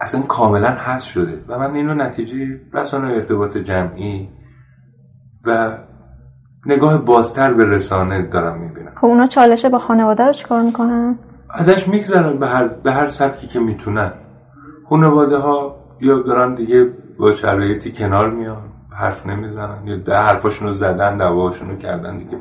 اصلا 0.00 0.22
کاملا 0.22 0.68
حذف 0.68 1.08
شده. 1.08 1.44
و 1.48 1.58
من 1.58 1.74
اینو 1.74 1.94
نتیجه 1.94 2.60
رسانه 2.72 3.08
ارتباط 3.08 3.56
جمعی 3.56 4.28
و 5.46 5.78
نگاه 6.66 6.98
بازتر 6.98 7.52
به 7.52 7.64
رسانه 7.64 8.22
دارم 8.22 8.60
می‌بینم. 8.60 8.92
خب 8.96 9.06
اونا 9.06 9.26
چالشه 9.26 9.68
با 9.68 9.78
خانواده 9.78 10.24
رو 10.24 10.32
چیکار 10.32 10.62
می‌کنن؟ 10.62 11.18
ازش 11.50 11.88
میگذرن 11.88 12.38
به 12.38 12.46
هر, 12.46 12.68
به 12.68 12.92
هر 12.92 13.08
سبکی 13.08 13.46
که 13.46 13.60
می‌تونن. 13.60 14.12
خانواده 14.88 15.36
ها 15.36 15.76
یا 16.00 16.18
دارن 16.18 16.54
دیگه 16.54 16.92
با 17.18 17.32
شرایطی 17.32 17.92
کنار 17.92 18.30
میان 18.30 18.62
حرف 18.92 19.26
نمی‌زنن. 19.26 19.86
یا 19.86 19.96
ده 19.96 20.16
حرفاشون 20.16 20.68
رو 20.68 20.74
زدن 20.74 21.18
دواشون 21.18 21.70
رو 21.70 21.76
کردن 21.76 22.18
دیگه. 22.18 22.38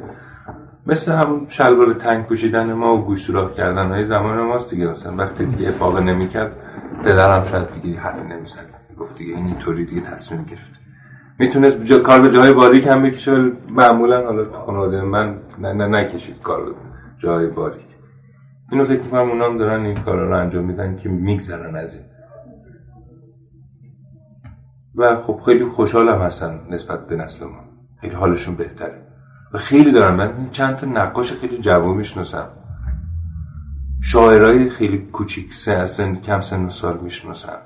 مثل 0.87 1.11
همون 1.11 1.47
شلوار 1.49 1.93
تنگ 1.93 2.25
پوشیدن 2.25 2.73
ما 2.73 2.97
و 2.97 3.05
گوش 3.05 3.21
سوراخ 3.21 3.53
کردن 3.53 3.87
های 3.87 4.05
زمان 4.05 4.41
ماست 4.41 4.69
دیگه. 4.69 4.87
مثلا 4.87 5.15
وقتی 5.15 5.45
دیگه 5.45 5.69
افاقه 5.69 6.01
نمی‌کرد 6.01 6.55
پدرم 7.03 7.43
شاید 7.43 7.81
دیگه 7.81 7.99
حرفی 7.99 8.27
نمی‌زد 8.27 8.65
گفت 8.99 9.15
دیگه 9.15 9.35
این 9.35 9.45
اینطوری 9.45 9.85
دیگه 9.85 10.01
تصمیم 10.01 10.43
گرفت 10.43 10.79
می‌تونست 11.39 11.83
جا... 11.83 11.99
کار 11.99 12.21
به 12.21 12.31
جای 12.31 12.53
باریک 12.53 12.87
هم 12.87 13.03
بکشه 13.03 13.51
معمولا 13.69 14.25
حالا 14.25 14.51
خانواده 14.51 15.01
من 15.01 15.39
نه, 15.59 15.73
نه 15.73 15.87
نکشید 15.87 16.41
کار 16.41 16.65
به 16.65 16.71
جای 17.17 17.47
باریک. 17.47 17.87
اینو 18.71 18.83
فکر 18.83 18.99
کنم 18.99 19.29
اونام 19.29 19.57
دارن 19.57 19.85
این 19.85 19.95
کارا 19.95 20.27
رو 20.27 20.37
انجام 20.37 20.63
میدن 20.65 20.97
که 20.97 21.09
میگذرن 21.09 21.75
از 21.75 21.95
این. 21.95 22.05
و 24.95 25.15
خب 25.15 25.41
خیلی 25.45 25.65
خوشحالم 25.65 26.21
هستن 26.21 26.59
نسبت 26.69 27.07
به 27.07 27.15
نسل 27.15 27.45
ما. 27.45 27.63
خیلی 28.01 28.15
حالشون 28.15 28.55
بهتره. 28.55 29.06
و 29.53 29.57
خیلی 29.57 29.91
دارم. 29.91 30.15
من 30.15 30.49
چند 30.51 30.75
تا 30.75 30.87
نقاش 30.87 31.33
خیلی 31.33 31.57
جوان 31.57 31.97
می‌شناسم. 31.97 32.47
شاعرای 34.01 34.69
خیلی 34.69 34.97
کوچیک 34.97 35.53
سن 35.53 36.15
کم 36.15 36.41
سن 36.41 36.65
و 36.65 36.69
سال 36.69 36.97
می‌شناسم. 36.97 37.57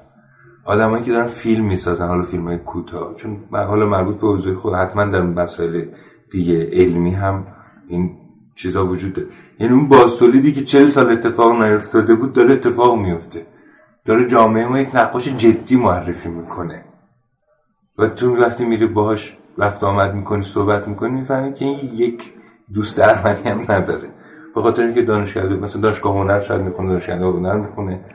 آدمایی 0.66 1.04
که 1.04 1.12
دارن 1.12 1.28
فیلم 1.28 1.66
می‌سازن 1.66 2.08
حالا 2.08 2.24
فیلم 2.24 2.48
های 2.48 2.58
کوتاه. 2.58 3.16
چون 3.16 3.38
حالا 3.52 3.86
مربوط 3.86 4.20
به 4.20 4.28
حضور 4.28 4.56
خود 4.56 4.74
حتما 4.74 5.06
در 5.06 5.22
مسائل 5.22 5.86
دیگه 6.32 6.70
علمی 6.72 7.12
هم 7.12 7.48
این 7.88 8.18
چیزا 8.56 8.86
وجود 8.86 9.14
داره. 9.14 9.28
یعنی 9.60 9.74
اون 9.74 9.88
بازتولیدی 9.88 10.52
که 10.52 10.64
چل 10.64 10.88
سال 10.88 11.12
اتفاق 11.12 11.62
نیفتاده 11.62 12.16
بود 12.16 12.34
داره 12.34 12.54
اتفاق 12.54 13.00
میفته 13.00 13.48
داره 14.06 14.28
جامعه 14.28 14.66
ما 14.68 14.80
یک 14.80 14.96
نقاش 14.96 15.28
جدی 15.28 15.76
معرفی 15.76 16.30
می‌کنه. 16.30 16.86
و 17.98 18.08
تو 18.08 18.36
وقتی 18.36 18.66
میری 18.66 18.88
باهاش 18.88 19.38
رفت 19.58 19.84
آمد 19.84 20.14
می‌کنی 20.14 20.44
صحبت 20.44 20.88
می‌کنی 20.88 21.12
می‌فهمی 21.12 21.54
که 21.54 21.66
این 21.66 21.78
یک 21.94 22.34
دوست 22.74 23.00
ارمنی 23.00 23.50
هم 23.50 23.62
نداره. 23.70 24.10
به 24.56 24.62
خاطر 24.62 24.82
اینکه 24.82 25.02
دانشگاه 25.02 25.46
مثلا 25.46 25.82
دانشگاه 25.82 26.18
هنر 26.18 26.40
شاید 26.40 26.62
می‌کنه 26.62 26.88
دانشگاه 26.88 27.18
هنر 27.18 27.56
می‌کنه 27.56 28.06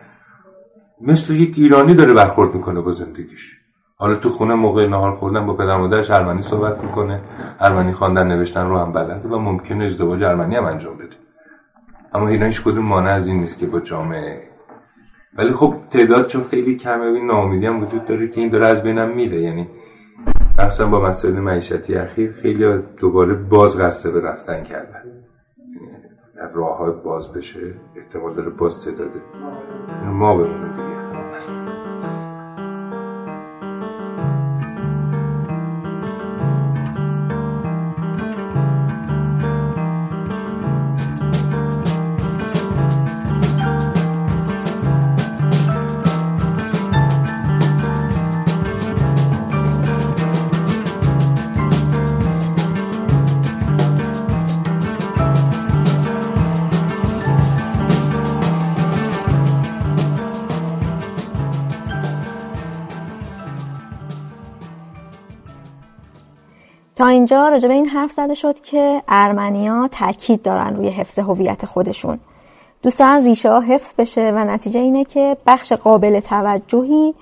مثل 1.00 1.34
یک 1.34 1.54
ایرانی 1.58 1.94
داره 1.94 2.12
برخورد 2.12 2.54
می‌کنه 2.54 2.80
با 2.80 2.92
زندگیش. 2.92 3.56
حالا 3.96 4.14
تو 4.14 4.28
خونه 4.28 4.54
موقع 4.54 4.86
نهار 4.86 5.12
خوردن 5.12 5.46
با 5.46 5.54
پدر 5.54 5.76
مادرش 5.76 6.10
ارمنی 6.10 6.42
صحبت 6.42 6.84
می‌کنه. 6.84 7.20
ارمنی 7.60 7.92
خواندن 7.92 8.26
نوشتن 8.26 8.68
رو 8.68 8.78
هم 8.78 8.92
بلده 8.92 9.28
و 9.28 9.38
ممکنه 9.38 9.84
ازدواج 9.84 10.22
ارمنی 10.22 10.56
هم 10.56 10.64
انجام 10.64 10.96
بده. 10.96 11.16
اما 12.14 12.28
اینا 12.28 12.46
هیچ 12.46 12.62
کدوم 12.62 12.84
مانع 12.84 13.10
از 13.10 13.26
این 13.26 13.40
نیست 13.40 13.58
که 13.58 13.66
با 13.66 13.80
جامعه. 13.80 14.42
ولی 15.38 15.52
خب 15.52 15.74
تعداد 15.90 16.26
چون 16.26 16.42
خیلی 16.42 16.76
کمه 16.76 17.04
این 17.04 17.26
ناامیدی 17.26 17.66
هم 17.66 17.82
وجود 17.82 18.04
داره 18.04 18.28
که 18.28 18.40
این 18.40 18.50
داره 18.50 18.66
از 18.66 18.82
بینم 18.82 19.08
میره. 19.08 19.40
یعنی 19.40 19.68
مثلا 20.58 20.88
با 20.88 21.08
مسائل 21.08 21.34
معیشتی 21.34 21.94
اخیر 21.94 22.32
خیلی 22.32 22.78
دوباره 22.96 23.34
باز 23.34 23.78
قصد 23.78 24.12
به 24.12 24.20
رفتن 24.20 24.62
کردن. 24.62 25.02
یعنی 26.36 26.50
راه 26.54 26.90
باز 26.90 27.32
بشه 27.32 27.74
احتمال 27.96 28.34
داره 28.34 28.50
باز 28.50 28.84
تعداده 28.84 29.22
ما 30.04 30.36
بمونیم 30.36 30.72
دیگه 30.72 31.65
اینجا 67.26 67.48
راجع 67.48 67.68
به 67.68 67.74
این 67.74 67.86
حرف 67.86 68.12
زده 68.12 68.34
شد 68.34 68.60
که 68.60 69.02
ارمنیا 69.08 69.88
تاکید 69.92 70.42
دارن 70.42 70.76
روی 70.76 70.88
حفظ 70.88 71.18
هویت 71.18 71.66
خودشون. 71.66 72.18
دوستان 72.82 73.24
ریشه 73.24 73.50
ها 73.50 73.60
حفظ 73.60 73.94
بشه 73.98 74.32
و 74.34 74.44
نتیجه 74.44 74.80
اینه 74.80 75.04
که 75.04 75.36
بخش 75.46 75.72
قابل 75.72 76.20
توجهی 76.20 77.14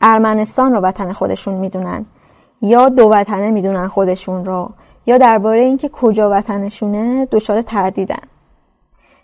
ارمنستان 0.00 0.72
رو 0.72 0.80
وطن 0.80 1.12
خودشون 1.12 1.54
می‌دونن. 1.54 2.06
یا 2.62 2.88
دو 2.88 3.08
وطنه 3.08 3.50
می‌دونن 3.50 3.88
خودشون 3.88 4.44
رو 4.44 4.70
یا 5.06 5.18
درباره 5.18 5.64
اینکه 5.64 5.88
کجا 5.88 6.30
وطنشونه 6.30 7.28
دچار 7.30 7.62
تردیدن. 7.62 8.22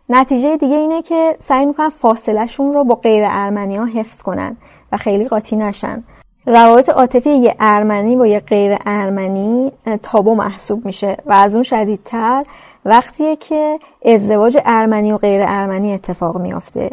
نتیجه 0.08 0.56
دیگه 0.56 0.76
اینه 0.76 1.02
که 1.02 1.36
سعی 1.38 1.66
می‌کنن 1.66 1.88
فاصلهشون 1.88 2.72
رو 2.72 2.84
با 2.84 2.94
غیر 2.94 3.24
ارمنی 3.26 3.76
ها 3.76 3.84
حفظ 3.84 4.22
کنن 4.22 4.56
و 4.92 4.96
خیلی 4.96 5.28
قاطی 5.28 5.56
نشن. 5.56 6.04
روابط 6.46 6.88
عاطفی 6.88 7.30
یه 7.30 7.54
ارمنی 7.60 8.16
با 8.16 8.26
یه 8.26 8.40
غیر 8.40 8.78
ارمنی 8.86 9.72
تابو 10.02 10.34
محسوب 10.34 10.86
میشه 10.86 11.16
و 11.26 11.32
از 11.32 11.54
اون 11.54 11.62
شدیدتر 11.62 12.44
وقتیه 12.84 13.36
که 13.36 13.78
ازدواج 14.04 14.58
ارمنی 14.64 15.12
و 15.12 15.16
غیر 15.16 15.42
ارمنی 15.46 15.94
اتفاق 15.94 16.40
میافته 16.40 16.90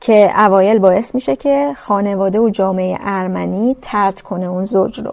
که 0.00 0.44
اوایل 0.44 0.78
باعث 0.78 1.14
میشه 1.14 1.36
که 1.36 1.72
خانواده 1.76 2.40
و 2.40 2.50
جامعه 2.50 2.98
ارمنی 3.00 3.76
ترد 3.82 4.20
کنه 4.20 4.46
اون 4.46 4.64
زوج 4.64 5.00
رو. 5.00 5.12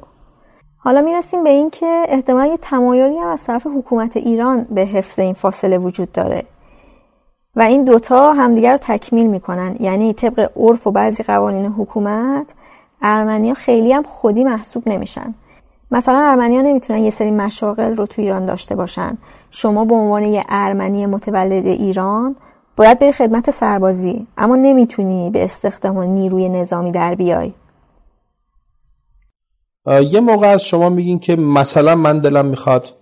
حالا 0.77 1.01
می‌رسیم 1.01 1.43
به 1.43 1.49
این 1.49 1.69
که 1.69 2.05
احتمال 2.07 2.47
یه 2.47 2.57
تمایلی 2.57 3.17
هم 3.17 3.27
از 3.27 3.43
طرف 3.43 3.67
حکومت 3.77 4.17
ایران 4.17 4.67
به 4.71 4.81
حفظ 4.81 5.19
این 5.19 5.33
فاصله 5.33 5.77
وجود 5.77 6.11
داره. 6.11 6.43
و 7.55 7.61
این 7.61 7.83
دوتا 7.83 8.33
همدیگر 8.33 8.71
رو 8.71 8.77
تکمیل 8.77 9.27
می‌کنن. 9.27 9.75
یعنی 9.79 10.13
طبق 10.13 10.51
عرف 10.55 10.87
و 10.87 10.91
بعضی 10.91 11.23
قوانین 11.23 11.65
حکومت 11.65 12.53
ارمنیا 13.01 13.53
خیلی 13.53 13.93
هم 13.93 14.03
خودی 14.03 14.43
محسوب 14.43 14.89
نمیشن. 14.89 15.35
مثلا 15.91 16.19
ارمنیا 16.19 16.61
نمی‌تونن 16.61 16.99
یه 16.99 17.09
سری 17.09 17.31
مشاغل 17.31 17.95
رو 17.95 18.05
تو 18.05 18.21
ایران 18.21 18.45
داشته 18.45 18.75
باشن. 18.75 19.17
شما 19.51 19.85
به 19.85 19.95
عنوان 19.95 20.23
یه 20.23 20.45
ارمنی 20.49 21.05
متولد 21.05 21.65
ایران 21.65 22.35
باید 22.77 22.99
بری 22.99 23.11
خدمت 23.11 23.51
سربازی 23.51 24.27
اما 24.37 24.55
نمی‌تونی 24.55 25.29
به 25.29 25.43
استخدام 25.43 25.99
نیروی 25.99 26.49
نظامی 26.49 26.91
در 26.91 27.15
بیای. 27.15 27.53
یه 30.01 30.19
موقع 30.19 30.47
از 30.47 30.63
شما 30.63 30.89
میگین 30.89 31.19
که 31.19 31.35
مثلا 31.35 31.95
من 31.95 32.19
دلم 32.19 32.45
می‌خواد 32.45 32.95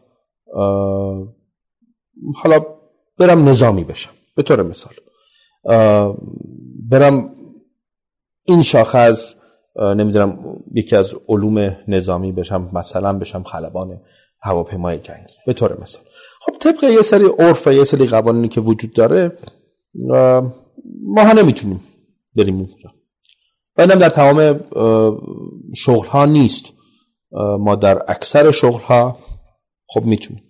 حالا 2.36 2.60
برم 3.18 3.50
نظامی 3.50 3.84
بشم. 3.84 4.12
به 4.36 4.43
طور 4.43 4.64
مثال 4.64 4.93
برم 6.89 7.30
این 8.43 8.62
شاخه 8.62 8.98
از 8.98 9.35
نمی‌دونم 9.80 10.57
یکی 10.73 10.95
از 10.95 11.15
علوم 11.28 11.76
نظامی 11.88 12.32
بشم 12.32 12.69
مثلا 12.73 13.13
بشم 13.13 13.43
خلبان 13.43 14.01
هواپیمای 14.41 14.97
جنگی. 14.97 15.34
به 15.45 15.53
طور 15.53 15.82
مثال. 15.82 16.03
خب 16.41 16.53
طبق 16.59 16.84
یه 16.84 17.01
سری 17.01 17.26
عرف 17.39 17.67
و 17.67 17.71
یه 17.71 17.84
سری 17.84 18.07
قوانینی 18.07 18.47
که 18.47 18.61
وجود 18.61 18.93
داره 18.93 19.38
ما 21.03 21.23
ها 21.23 21.34
نمی‌تونیم 21.34 21.84
بریم 22.36 22.55
اونجا. 22.55 22.93
بعدم 23.76 23.99
در 23.99 24.09
تمام 24.09 24.59
شغل 25.76 26.07
ها 26.07 26.26
نیست. 26.26 26.65
ما 27.59 27.76
در 27.76 28.11
اکثر 28.11 28.51
شغل 28.51 28.82
ها 28.82 29.17
خب 29.88 30.05
می‌تونیم. 30.05 30.43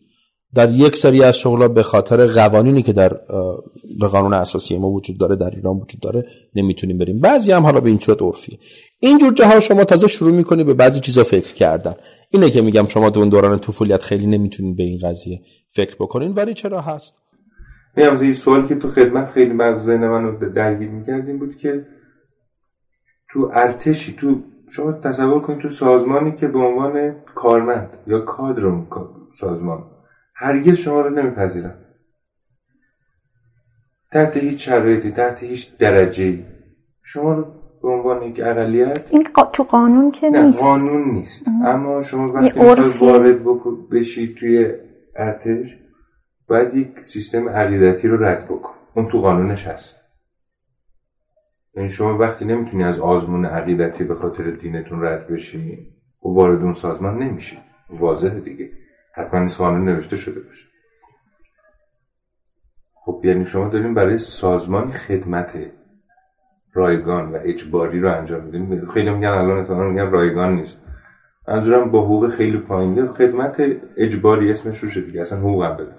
در 0.55 0.71
یک 0.71 0.97
سری 0.97 1.23
از 1.23 1.37
شغل 1.37 1.67
به 1.67 1.83
خاطر 1.83 2.27
قوانینی 2.27 2.81
که 2.81 2.93
در 2.93 3.13
قانون 4.11 4.33
اساسی 4.33 4.77
ما 4.77 4.89
وجود 4.89 5.17
داره 5.17 5.35
در 5.35 5.49
ایران 5.49 5.75
وجود 5.75 6.01
داره 6.01 6.25
نمی‌تونیم 6.55 6.97
بریم. 6.97 7.19
بعضی 7.19 7.51
هم 7.51 7.63
حالا 7.63 7.79
به 7.79 7.89
این 7.89 7.99
صورت 7.99 8.21
عرفیه. 8.21 8.59
اینجور 8.99 9.33
جاها 9.33 9.59
شما 9.59 9.83
تازه 9.83 10.07
شروع 10.07 10.31
می‌کنی 10.31 10.63
به 10.63 10.73
بعضی 10.73 10.99
چیزا 10.99 11.23
فکر 11.23 11.53
کردن. 11.53 11.95
اینه 12.29 12.49
که 12.49 12.61
میگم 12.61 12.85
شما 12.85 13.09
تو 13.09 13.19
اون 13.19 13.29
دوران 13.29 13.59
طفولیت 13.59 14.03
خیلی 14.03 14.25
نمی‌تونید 14.25 14.77
به 14.77 14.83
این 14.83 14.99
قضیه 15.03 15.41
فکر 15.69 15.95
بکنین. 15.95 16.33
ولی 16.33 16.53
چرا 16.53 16.81
هست؟ 16.81 17.15
میگم 17.97 18.17
این 18.17 18.33
سوالی 18.33 18.67
که 18.67 18.75
تو 18.75 18.87
خدمت 18.87 19.29
خیلی 19.29 19.53
ذهن 19.77 20.07
منو 20.07 20.51
درگیر 20.55 20.89
می‌کردیم 20.89 21.39
بود 21.39 21.57
که 21.57 21.85
تو 23.29 23.51
ارتشی 23.53 24.15
تو 24.15 24.35
شما 24.69 24.91
تصور 24.91 25.39
کنید 25.39 25.59
تو 25.59 25.69
سازمانی 25.69 26.35
که 26.35 26.47
به 26.47 26.59
عنوان 26.59 27.15
کارمند 27.35 27.89
یا 28.07 28.19
کادر 28.19 28.71
سازمان 29.39 29.83
هرگز 30.35 30.77
شما 30.77 31.01
رو 31.01 31.09
نمیپذیرن 31.09 31.75
تحت 34.11 34.37
هیچ 34.37 34.65
شرایطی 34.65 35.09
تحت 35.09 35.43
هیچ 35.43 35.77
درجه 35.77 36.45
شما 37.01 37.33
رو 37.33 37.45
به 37.81 37.87
عنوان 37.89 38.23
یک 38.23 38.39
اقلیت؟ 38.43 39.09
این 39.11 39.23
تو 39.53 39.63
قانون 39.63 40.11
که 40.11 40.29
نه 40.29 40.45
نیست. 40.45 40.61
قانون 40.61 41.11
نیست. 41.11 41.47
اما 41.65 42.01
شما 42.01 42.33
وقتی 42.33 42.59
وارد 42.99 43.43
بشید 43.91 44.35
توی 44.35 44.73
ارتش 45.15 45.77
باید 46.47 46.73
یک 46.73 47.05
سیستم 47.05 47.49
عقیدتی 47.49 48.07
رو 48.07 48.23
رد 48.23 48.45
بکن. 48.45 48.73
اون 48.95 49.07
تو 49.07 49.21
قانونش 49.21 49.67
هست. 49.67 49.95
یعنی 51.75 51.89
شما 51.89 52.17
وقتی 52.17 52.45
نمی‌تونی 52.45 52.83
از 52.83 52.99
آزمون 52.99 53.45
عقیدتی 53.45 54.03
به 54.03 54.15
خاطر 54.15 54.43
دینتون 54.43 55.03
رد 55.03 55.27
بشی 55.27 55.87
و 56.25 56.27
وارد 56.27 56.61
اون 56.61 56.73
سازمان 56.73 57.17
نمیشی. 57.17 57.57
واضحه 57.89 58.39
دیگه. 58.39 58.71
حتما 59.15 59.39
این 59.39 59.49
قانون 59.49 59.85
نوشته 59.85 60.15
شده 60.15 60.39
باشه. 60.39 60.65
خب 62.93 63.21
یعنی 63.23 63.45
شما 63.45 63.67
داریم 63.67 63.93
برای 63.93 64.17
سازمان 64.17 64.91
خدمت 64.91 65.57
رایگان 66.73 67.31
و 67.31 67.39
اجباری 67.43 67.99
رو 67.99 68.17
انجام 68.17 68.43
میدین. 68.43 68.85
خیلی 68.85 69.09
میگن 69.09 69.27
الان 69.27 69.57
اتفاقا 69.57 69.83
میگن 69.83 70.11
رایگان 70.11 70.55
نیست. 70.55 70.81
منظورم 71.47 71.91
با 71.91 72.01
حقوق 72.01 72.29
خیلی 72.29 72.57
پایین. 72.57 73.07
خدمت 73.07 73.63
اجباری 73.97 74.51
اسمش 74.51 74.79
رو 74.79 75.01
دیگه 75.01 75.21
اصلا 75.21 75.39
حقوقم 75.39 75.77
بده 75.77 75.95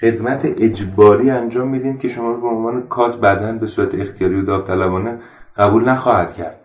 خدمت 0.00 0.44
اجباری 0.44 1.30
انجام 1.30 1.68
میدین 1.68 1.98
که 1.98 2.08
شما 2.08 2.30
رو 2.30 2.40
به 2.40 2.46
عنوان 2.46 2.88
کات 2.88 3.20
بدن 3.20 3.58
به 3.58 3.66
صورت 3.66 3.94
اختیاری 3.94 4.40
و 4.40 4.42
داوطلبانه 4.42 5.18
قبول 5.56 5.88
نخواهد 5.88 6.32
کرد. 6.32 6.60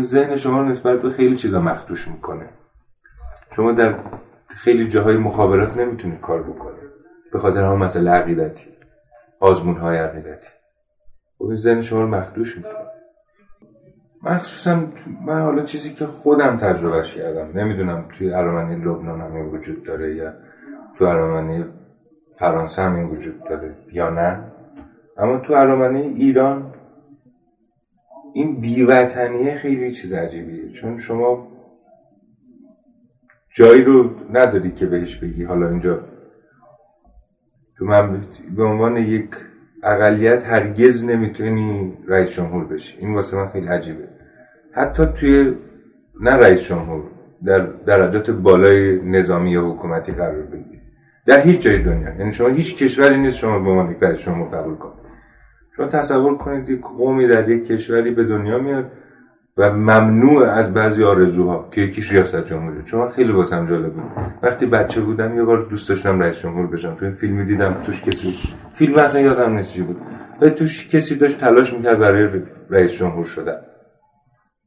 ذهن 0.00 0.36
شما 0.36 0.62
نسبت 0.62 1.02
به 1.02 1.10
خیلی 1.10 1.36
چیزا 1.36 1.60
مخدوش 1.60 2.08
می‌کنه. 2.08 2.48
شما 3.50 3.72
در 3.72 3.94
خیلی 4.48 4.88
جاهای 4.88 5.16
مخابرات 5.16 5.76
نمی‌تونید 5.76 6.20
کار 6.20 6.42
بکنید 6.42 6.90
به 7.32 7.38
خاطر 7.38 7.62
هم 7.62 7.78
مسئله 7.78 8.10
عقیدتی. 8.10 8.70
آزمون 9.40 9.76
های 9.76 9.98
عقیدتی. 9.98 10.48
خب 11.38 11.54
ذهن 11.54 11.80
شما 11.80 12.00
رو 12.00 12.08
مخدوش 12.08 12.56
می‌کنه. 12.56 12.90
مخصوصا 14.22 14.86
من 15.26 15.42
حالا 15.42 15.62
چیزی 15.62 15.94
که 15.94 16.06
خودم 16.06 16.56
تجربهش 16.56 17.14
کردم. 17.14 17.58
نمی‌دونم 17.58 18.02
توی 18.02 18.32
ارمنی 18.32 18.76
لبنان 18.76 19.20
هم 19.20 19.48
وجود 19.48 19.82
داره 19.82 20.14
یا 20.14 20.32
تو 20.98 21.04
ارمنی 21.04 21.64
فرانسه 22.38 22.82
هم 22.82 22.94
این 22.94 23.06
وجود 23.06 23.44
داره 23.44 23.76
یا 23.92 24.10
نه. 24.10 24.52
اما 25.16 25.38
تو 25.38 25.52
ارامنه 25.52 25.98
ایران 25.98 26.74
این 28.34 28.60
بیوطنیه 28.60 29.54
خیلی 29.54 29.92
چیز 29.92 30.12
عجیبیه. 30.12 30.68
چون 30.68 30.96
شما 30.96 31.53
جایی 33.54 33.82
رو 33.84 34.10
نداری 34.32 34.70
که 34.70 34.86
بهش 34.86 35.16
بگی. 35.16 35.44
حالا 35.44 35.68
اینجا 35.68 36.00
تو 37.78 37.84
من 37.84 38.20
به 38.56 38.64
عنوان 38.64 38.96
یک 38.96 39.30
اقلیت 39.82 40.46
هرگز 40.46 41.04
نمی‌تونی 41.04 41.98
رئیس 42.08 42.32
جمهور 42.32 42.64
بشی. 42.64 42.98
این 42.98 43.14
واسه 43.14 43.36
من 43.36 43.46
خیلی 43.46 43.66
عجیبه. 43.66 44.08
حتی 44.72 45.06
توی 45.06 45.56
نه 46.20 46.30
رئیس 46.30 46.64
جمهور 46.64 47.02
در 47.44 47.60
درجات 47.60 48.30
بالای 48.30 49.02
نظامی 49.02 49.50
یا 49.50 49.62
حکومتی 49.62 50.12
قرار 50.12 50.42
بگیری. 50.42 50.80
در 51.26 51.40
هیچ 51.40 51.60
جای 51.60 51.78
دنیا. 51.78 52.14
یعنی 52.18 52.32
شما 52.32 52.48
هیچ 52.48 52.76
کشوری 52.76 53.18
نیست 53.18 53.36
شما 53.36 53.58
به 53.58 53.70
عنوان 53.70 53.96
رئیس 54.00 54.20
جمهور 54.20 54.48
قبول 54.48 54.74
کنید 54.74 55.04
شما 55.76 55.86
تصور 55.86 56.36
کنید 56.36 56.68
یک 56.68 56.80
قومی 56.80 57.26
در 57.26 57.48
یک 57.48 57.66
کشوری 57.66 58.10
به 58.10 58.24
دنیا 58.24 58.58
میاد 58.58 58.90
و 59.56 59.72
ممنوع 59.72 60.48
از 60.48 60.74
بعضی 60.74 61.04
آرزوها 61.04 61.68
که 61.70 61.80
یکیش 61.80 62.12
ریاست 62.12 62.44
جمهوری 62.44 62.82
چون 62.82 63.08
خیلی 63.08 63.32
واسم 63.32 63.66
جالب 63.66 63.92
بود. 63.92 64.04
وقتی 64.42 64.66
بچه 64.66 65.00
بودم 65.00 65.36
یه 65.36 65.42
بار 65.42 65.66
دوست 65.70 65.88
داشتم 65.88 66.20
رئیس 66.20 66.38
جمهور 66.38 66.66
بشم. 66.66 66.96
چون 67.00 67.10
فیلمی 67.10 67.44
دیدم 67.44 67.76
توش 67.82 68.02
کسی 68.02 68.34
فیلم 68.72 68.98
اصلا 68.98 69.20
یادم 69.20 69.56
نیست 69.56 69.72
چی 69.72 69.82
بود. 69.82 69.96
ولی 70.40 70.50
توش 70.50 70.88
کسی 70.88 71.14
داشت 71.14 71.38
تلاش 71.38 71.72
می‌کرد 71.72 71.98
برای 71.98 72.28
رئیس 72.70 72.92
جمهور 72.92 73.24
شدن. 73.24 73.56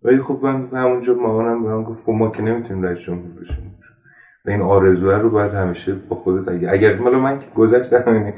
ولی 0.04 0.18
خب 0.18 0.40
من 0.44 0.68
همونجا 0.74 1.14
مامانم 1.14 1.64
به 1.64 1.70
من 1.70 1.84
گفت 1.84 2.04
خب 2.04 2.12
ما 2.12 2.30
که 2.30 2.42
نمی‌تونیم 2.42 2.84
رئیس 2.84 3.00
جمهور 3.00 3.42
بشیم. 3.42 3.76
و 4.46 4.50
این 4.50 4.62
آرزوه 4.62 5.16
رو 5.16 5.30
باید 5.30 5.52
همیشه 5.52 5.96
با 6.10 6.16
خودت 6.16 6.48
اگه 6.48 6.72
اگر 6.72 6.98
مالا 6.98 7.20
من 7.20 7.40
که 7.40 7.46
گذشتم 7.56 8.04
یعنی 8.14 8.34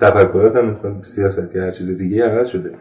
تفکراتم 0.00 0.70
نسبت 0.70 1.04
سیاستی 1.04 1.58
هر 1.58 1.70
چیز 1.70 1.90
دیگه 1.90 2.24
عوض 2.24 2.48
شده. 2.48 2.74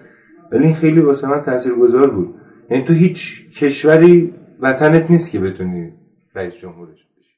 ولی 0.52 0.64
این 0.64 0.76
خیلی 0.76 1.00
واسه 1.00 1.28
من 1.28 1.42
تاثیرگذار 1.42 2.10
بود. 2.10 2.36
یعنی 2.72 2.84
تو 2.84 2.94
هیچ 2.94 3.50
کشوری 3.60 4.34
وطنت 4.60 5.12
نیست 5.12 5.32
که 5.32 5.40
بتونی 5.40 5.94
رئیس 6.36 6.58
جمهورش 6.62 7.06
بشی. 7.18 7.36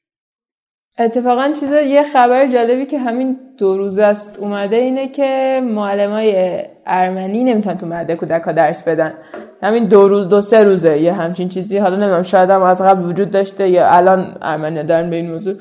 اتفاقا 0.98 1.52
چیز 1.60 1.70
یه 1.72 2.02
خبر 2.02 2.46
جالبی 2.46 2.86
که 2.86 2.98
همین 2.98 3.36
دو 3.58 3.76
روز 3.76 3.98
است 3.98 4.38
اومده 4.38 4.76
اینه 4.76 5.08
که 5.08 5.60
معلمای 5.64 6.62
ارمنی 6.86 7.44
نمی‌تونن 7.44 7.78
تو 7.78 7.86
مدرسه 7.86 8.16
کودک 8.16 8.42
ها 8.42 8.52
درس 8.52 8.88
بدن. 8.88 9.14
همین 9.62 9.82
دو 9.82 10.08
روز 10.08 10.28
دو 10.28 10.40
سه 10.40 10.62
روزه 10.62 10.98
یه 10.98 11.12
همچین 11.12 11.48
چیزی. 11.48 11.78
حالا 11.78 11.96
نمی‌دونم 11.96 12.22
شاید 12.22 12.50
هم 12.50 12.62
از 12.62 12.82
قبل 12.82 13.04
وجود 13.04 13.30
داشته 13.30 13.68
یا 13.68 13.88
الان 13.88 14.38
ارمنی 14.42 14.82
دارن 14.82 15.10
به 15.10 15.16
این 15.16 15.30
موضوع 15.30 15.54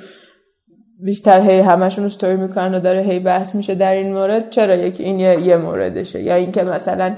بیشتر 1.03 1.39
هی 1.39 1.59
همشون 1.59 2.05
استوری 2.05 2.35
می‌کنن 2.35 2.75
و 2.75 2.79
داره 2.79 3.01
هی 3.01 3.19
بحث 3.19 3.55
میشه 3.55 3.75
در 3.75 3.91
این 3.91 4.13
مورد. 4.13 4.49
چرا؟ 4.49 4.75
یکی 4.75 5.03
این 5.03 5.19
یه, 5.19 5.39
یه 5.39 5.57
موردشه. 5.57 6.21
یا 6.21 6.35
اینکه 6.35 6.63
مثلا 6.63 7.15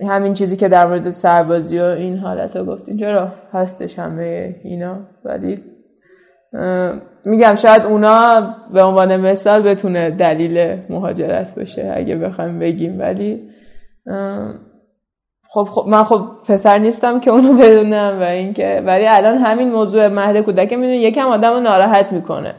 همین 0.00 0.34
چیزی 0.34 0.56
که 0.56 0.68
در 0.68 0.86
مورد 0.86 1.10
سربازی 1.10 1.78
و 1.78 1.82
این 1.82 2.18
حالت 2.18 2.56
رو 2.56 2.64
گفتین 2.64 2.96
چرا 2.96 3.32
هستش 3.52 3.98
همه 3.98 4.56
اینا؟ 4.64 4.96
ولی 5.24 5.64
میگم 7.24 7.54
شاید 7.54 7.82
اونا 7.82 8.54
به 8.72 8.82
عنوان 8.82 9.16
مثال 9.16 9.62
بتونه 9.62 10.10
دلیل 10.10 10.78
مهاجرت 10.88 11.54
باشه 11.54 11.92
اگه 11.96 12.16
بخوایم 12.16 12.58
بگیم. 12.58 13.00
ولی 13.00 13.50
خب, 15.48 15.64
خب 15.64 15.84
من 15.88 16.04
خب 16.04 16.22
پسر 16.48 16.78
نیستم 16.78 17.20
که 17.20 17.30
اونو 17.30 17.52
بدونم 17.52 18.18
و 18.20 18.22
اینکه 18.22 18.82
ولی 18.86 19.06
الان 19.06 19.36
همین 19.36 19.70
موضوع 19.70 20.08
مهد 20.08 20.40
کودک 20.40 20.72
می‌دونی 20.72 20.96
یکم 20.96 21.26
آدم 21.26 21.50
رو 21.50 21.60
ناراحت 21.60 22.12
می‌کنه. 22.12 22.54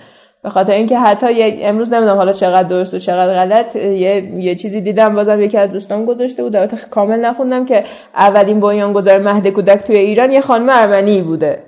به 0.46 0.52
خاطر 0.52 0.74
اینکه 0.74 1.00
حتی 1.00 1.28
امروز 1.64 1.93
نمی‌دونم 1.93 2.18
حالا 2.18 2.32
چقدر 2.32 2.68
درست 2.68 2.93
و 2.93 3.00
چقدر 3.00 3.34
غلط 3.34 3.76
یه, 3.76 4.34
یه 4.36 4.56
چیزی 4.56 4.82
دیدم 4.82 5.16
بازم 5.16 5.41
یکی 5.41 5.58
از 5.58 5.70
دوستان 5.70 6.06
گذاشته 6.06 6.43
بود. 6.43 6.56
البته 6.56 6.78
کامل 6.91 7.20
نخوندم 7.20 7.66
که 7.66 7.84
اولین 8.16 8.60
بنیانگذار 8.60 9.18
مهد 9.18 9.48
کودک 9.48 9.84
توی 9.84 9.98
ایران 9.98 10.32
یه 10.32 10.41
خانم 10.41 10.66
ارمنی 10.70 11.22
بوده. 11.22 11.60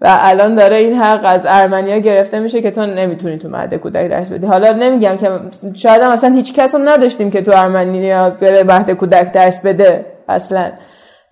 و 0.00 0.18
الان 0.20 0.54
داره 0.54 0.76
این 0.76 0.94
حق 0.94 1.20
از 1.24 1.40
ارمنیا 1.44 1.98
گرفته 1.98 2.38
میشه 2.38 2.62
که 2.62 2.70
تو 2.70 2.86
نمی‌تونی 2.86 3.38
تو 3.38 3.48
مهد 3.48 3.74
کودک 3.74 4.08
درس 4.08 4.32
بدی. 4.32 4.46
حالا 4.46 4.72
نمیگم 4.72 5.16
که 5.16 5.30
شاید 5.74 6.02
هم 6.02 6.10
اصلا 6.10 6.34
هیچ 6.34 6.54
کس 6.54 6.74
رو 6.74 6.80
نداشتیم 6.84 7.30
که 7.30 7.42
تو 7.42 7.52
ارمنیا 7.54 8.30
بره 8.30 8.64
مهد 8.64 8.90
کودک 8.90 9.32
درس 9.32 9.60
بده 9.60 10.06
اصلا. 10.28 10.70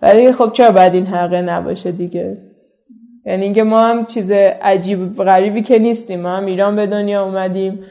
ولی 0.01 0.31
خب 0.31 0.51
چرا 0.53 0.71
باید 0.71 0.93
این 0.93 1.05
حقه 1.05 1.41
نباشه 1.41 1.91
دیگه؟ 1.91 2.37
یعنی 3.25 3.43
اینکه 3.43 3.63
ما 3.63 3.81
هم 3.81 4.05
چیز 4.05 4.31
عجیب 4.61 5.15
غریبی 5.15 5.61
که 5.61 5.79
نیستیم. 5.79 6.21
ما 6.21 6.29
هم 6.29 6.45
ایران 6.45 6.75
به 6.75 6.87
دنیا 6.87 7.25
اومدیم. 7.25 7.85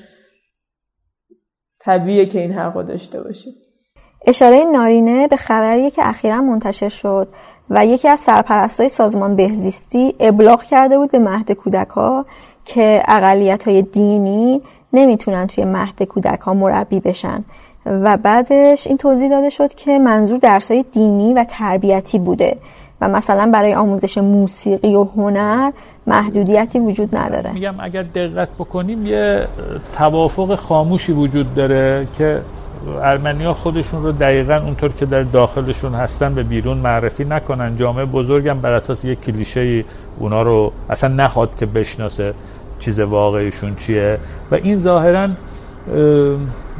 طبیعیه 1.81 2.26
که 2.26 2.41
این 2.41 2.53
حق 2.53 2.83
داشته 2.83 3.22
باشیم. 3.22 3.53
اشاره 4.26 4.64
نارینه 4.64 5.29
به 5.29 5.37
خبری 5.37 5.91
که 5.91 6.09
اخیرا 6.09 6.41
منتشر 6.41 6.89
شد 6.89 7.29
و 7.70 7.87
یکی 7.87 8.09
از 8.09 8.20
سرپرستای 8.20 8.89
سازمان 8.89 9.37
بهزیستی 9.37 10.14
ابلاغ 10.20 10.62
کرده 10.62 10.99
بود 10.99 11.11
به 11.11 11.18
مهد 11.18 11.53
کودک 11.53 11.89
ها 11.89 12.26
که 12.64 13.03
اقلیت 13.09 13.68
های 13.68 13.83
دینی 13.83 14.62
نمی‌تونن 14.93 15.47
توی 15.47 15.64
مهد 15.64 16.03
کودک 16.03 16.41
ها 16.41 16.55
مربی 16.55 17.01
بشن. 17.01 17.45
و 17.87 18.16
بعدش 18.16 18.87
این 18.87 18.97
توضیح 18.97 19.31
داده 19.31 19.49
شد 19.49 19.74
که 19.74 19.99
منظور 19.99 20.39
درسای 20.39 20.85
دینی 20.93 21.35
و 21.35 21.45
تربیتی 21.45 22.18
بوده. 22.18 22.57
و 23.01 23.09
مثلا 23.09 23.51
برای 23.53 23.74
آموزش 23.74 24.18
موسیقی 24.18 24.94
و 24.94 25.05
هنر 25.05 25.70
محدودیتی 26.07 26.78
وجود 26.78 27.16
نداره. 27.16 27.53
میگم 27.53 27.74
اگر 27.80 28.03
دقت 28.03 28.49
بکنیم 28.59 29.07
یه 29.07 29.46
توافق 29.96 30.55
خاموشی 30.55 31.12
وجود 31.12 31.55
داره 31.55 32.07
که 32.18 32.40
ارمنیا 33.03 33.55
خودشون 33.55 34.03
رو 34.03 34.12
دقیقا 34.12 34.55
اونطور 34.55 34.92
که 34.92 35.07
در 35.07 35.22
داخلشون 35.22 35.94
هستن 35.94 36.34
به 36.34 36.42
بیرون 36.42 36.78
معرفی 36.78 37.24
نکنن. 37.24 37.76
جامعه 37.76 38.05
بزرگم 38.05 38.61
بر 38.61 38.72
اساس 38.72 39.05
یک 39.05 39.20
کلیشه 39.20 39.84
اونا 40.18 40.42
رو 40.42 40.72
اصلا 40.90 41.14
نخواد 41.14 41.57
که 41.59 41.66
بشناسه 41.66 42.34
چیز 42.78 43.01
واقعیشون 43.01 43.76
چیه. 43.76 44.18
و 44.51 44.55
این 44.55 44.78
ظاهرا 44.78 45.28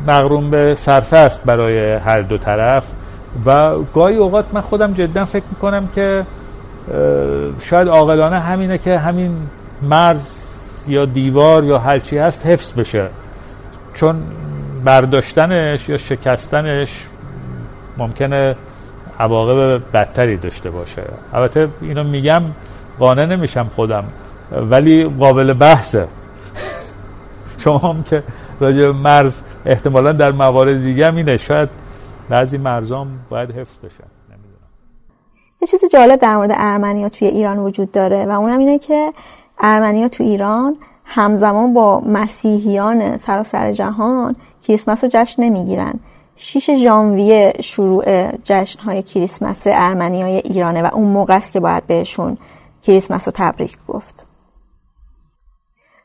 مغروم 0.06 0.50
به 0.50 0.74
صرفه 0.74 1.16
است 1.16 1.44
برای 1.44 1.94
هر 1.94 2.22
دو 2.22 2.38
طرف. 2.38 2.84
و 3.47 3.78
گاهی 3.95 4.16
اوقات 4.16 4.45
من 4.53 4.61
خودم 4.61 4.93
جدا 4.93 5.24
فکر 5.24 5.45
می‌کنم 5.51 5.89
که 5.95 6.24
شاید 7.61 7.89
عاقلانه 7.89 8.39
همینه 8.39 8.78
که 8.78 8.99
همین 8.99 9.36
مرز 9.82 10.49
یا 10.89 11.05
دیوار 11.05 11.64
یا 11.64 11.78
هرچی 11.78 12.18
هست 12.18 12.47
حفظ 12.47 12.72
بشه. 12.72 13.09
چون 13.95 14.22
برداشتنش 14.84 15.89
یا 15.89 15.97
شکستنش 15.97 17.05
ممکنه 17.99 18.57
عواقب 19.18 19.82
بدتری 19.93 20.36
داشته 20.36 20.70
باشه. 20.70 21.03
البته 21.32 21.68
اینو 21.80 22.05
میگم 22.05 22.43
قانع 22.99 23.26
نمیشم 23.26 23.70
خودم 23.74 24.05
ولی 24.53 25.05
قابل 25.05 25.53
بحثه. 25.53 26.09
شما 27.62 27.78
هم 27.78 28.03
که 28.03 28.22
راجع 28.61 28.91
مرز 28.91 29.43
احتمالا 29.66 30.12
در 30.12 30.30
موارد 30.32 30.82
دیگه 30.82 31.09
هم 31.09 31.16
اینه. 31.16 31.36
شاید 31.36 31.68
بعضی 32.29 32.59
مرزام 32.59 33.18
باید 33.31 33.51
حفظ 33.51 33.79
بشن 33.79 34.05
یه 35.61 35.68
چیز 35.68 35.85
جالب 35.93 36.18
در 36.18 36.37
مورد 36.37 36.51
ارمنیا 36.55 37.09
توی 37.09 37.29
ایران 37.29 37.59
وجود 37.59 37.93
داره 37.93 38.26
و 38.26 38.31
اونم 38.31 38.59
اینه 38.59 38.79
که 38.79 39.12
ارمنیا 39.59 40.09
تو 40.09 40.24
ایران 40.24 40.76
همزمان 41.05 41.74
با 41.74 42.01
مسیحیان 42.01 43.16
سراسر 43.16 43.72
جهان 43.72 44.37
کریسمس 44.62 45.05
رو 45.05 45.11
جشن 45.12 45.43
نمی‌گیرن. 45.43 46.01
6 46.37 46.70
ژانویه 46.76 47.53
شروع 47.61 48.33
جشن 48.37 48.81
های 48.81 49.03
کریسمس 49.03 49.66
ارمنی 49.66 50.22
های 50.22 50.37
ایرانه 50.37 50.83
و 50.83 50.91
اون 50.93 51.09
موقع 51.09 51.37
است 51.37 51.53
که 51.53 51.61
باید 51.61 51.87
بهشون 51.87 52.39
کریسمس 52.83 53.29
رو 53.29 53.33
تبریک 53.37 53.79
گفت. 53.89 54.26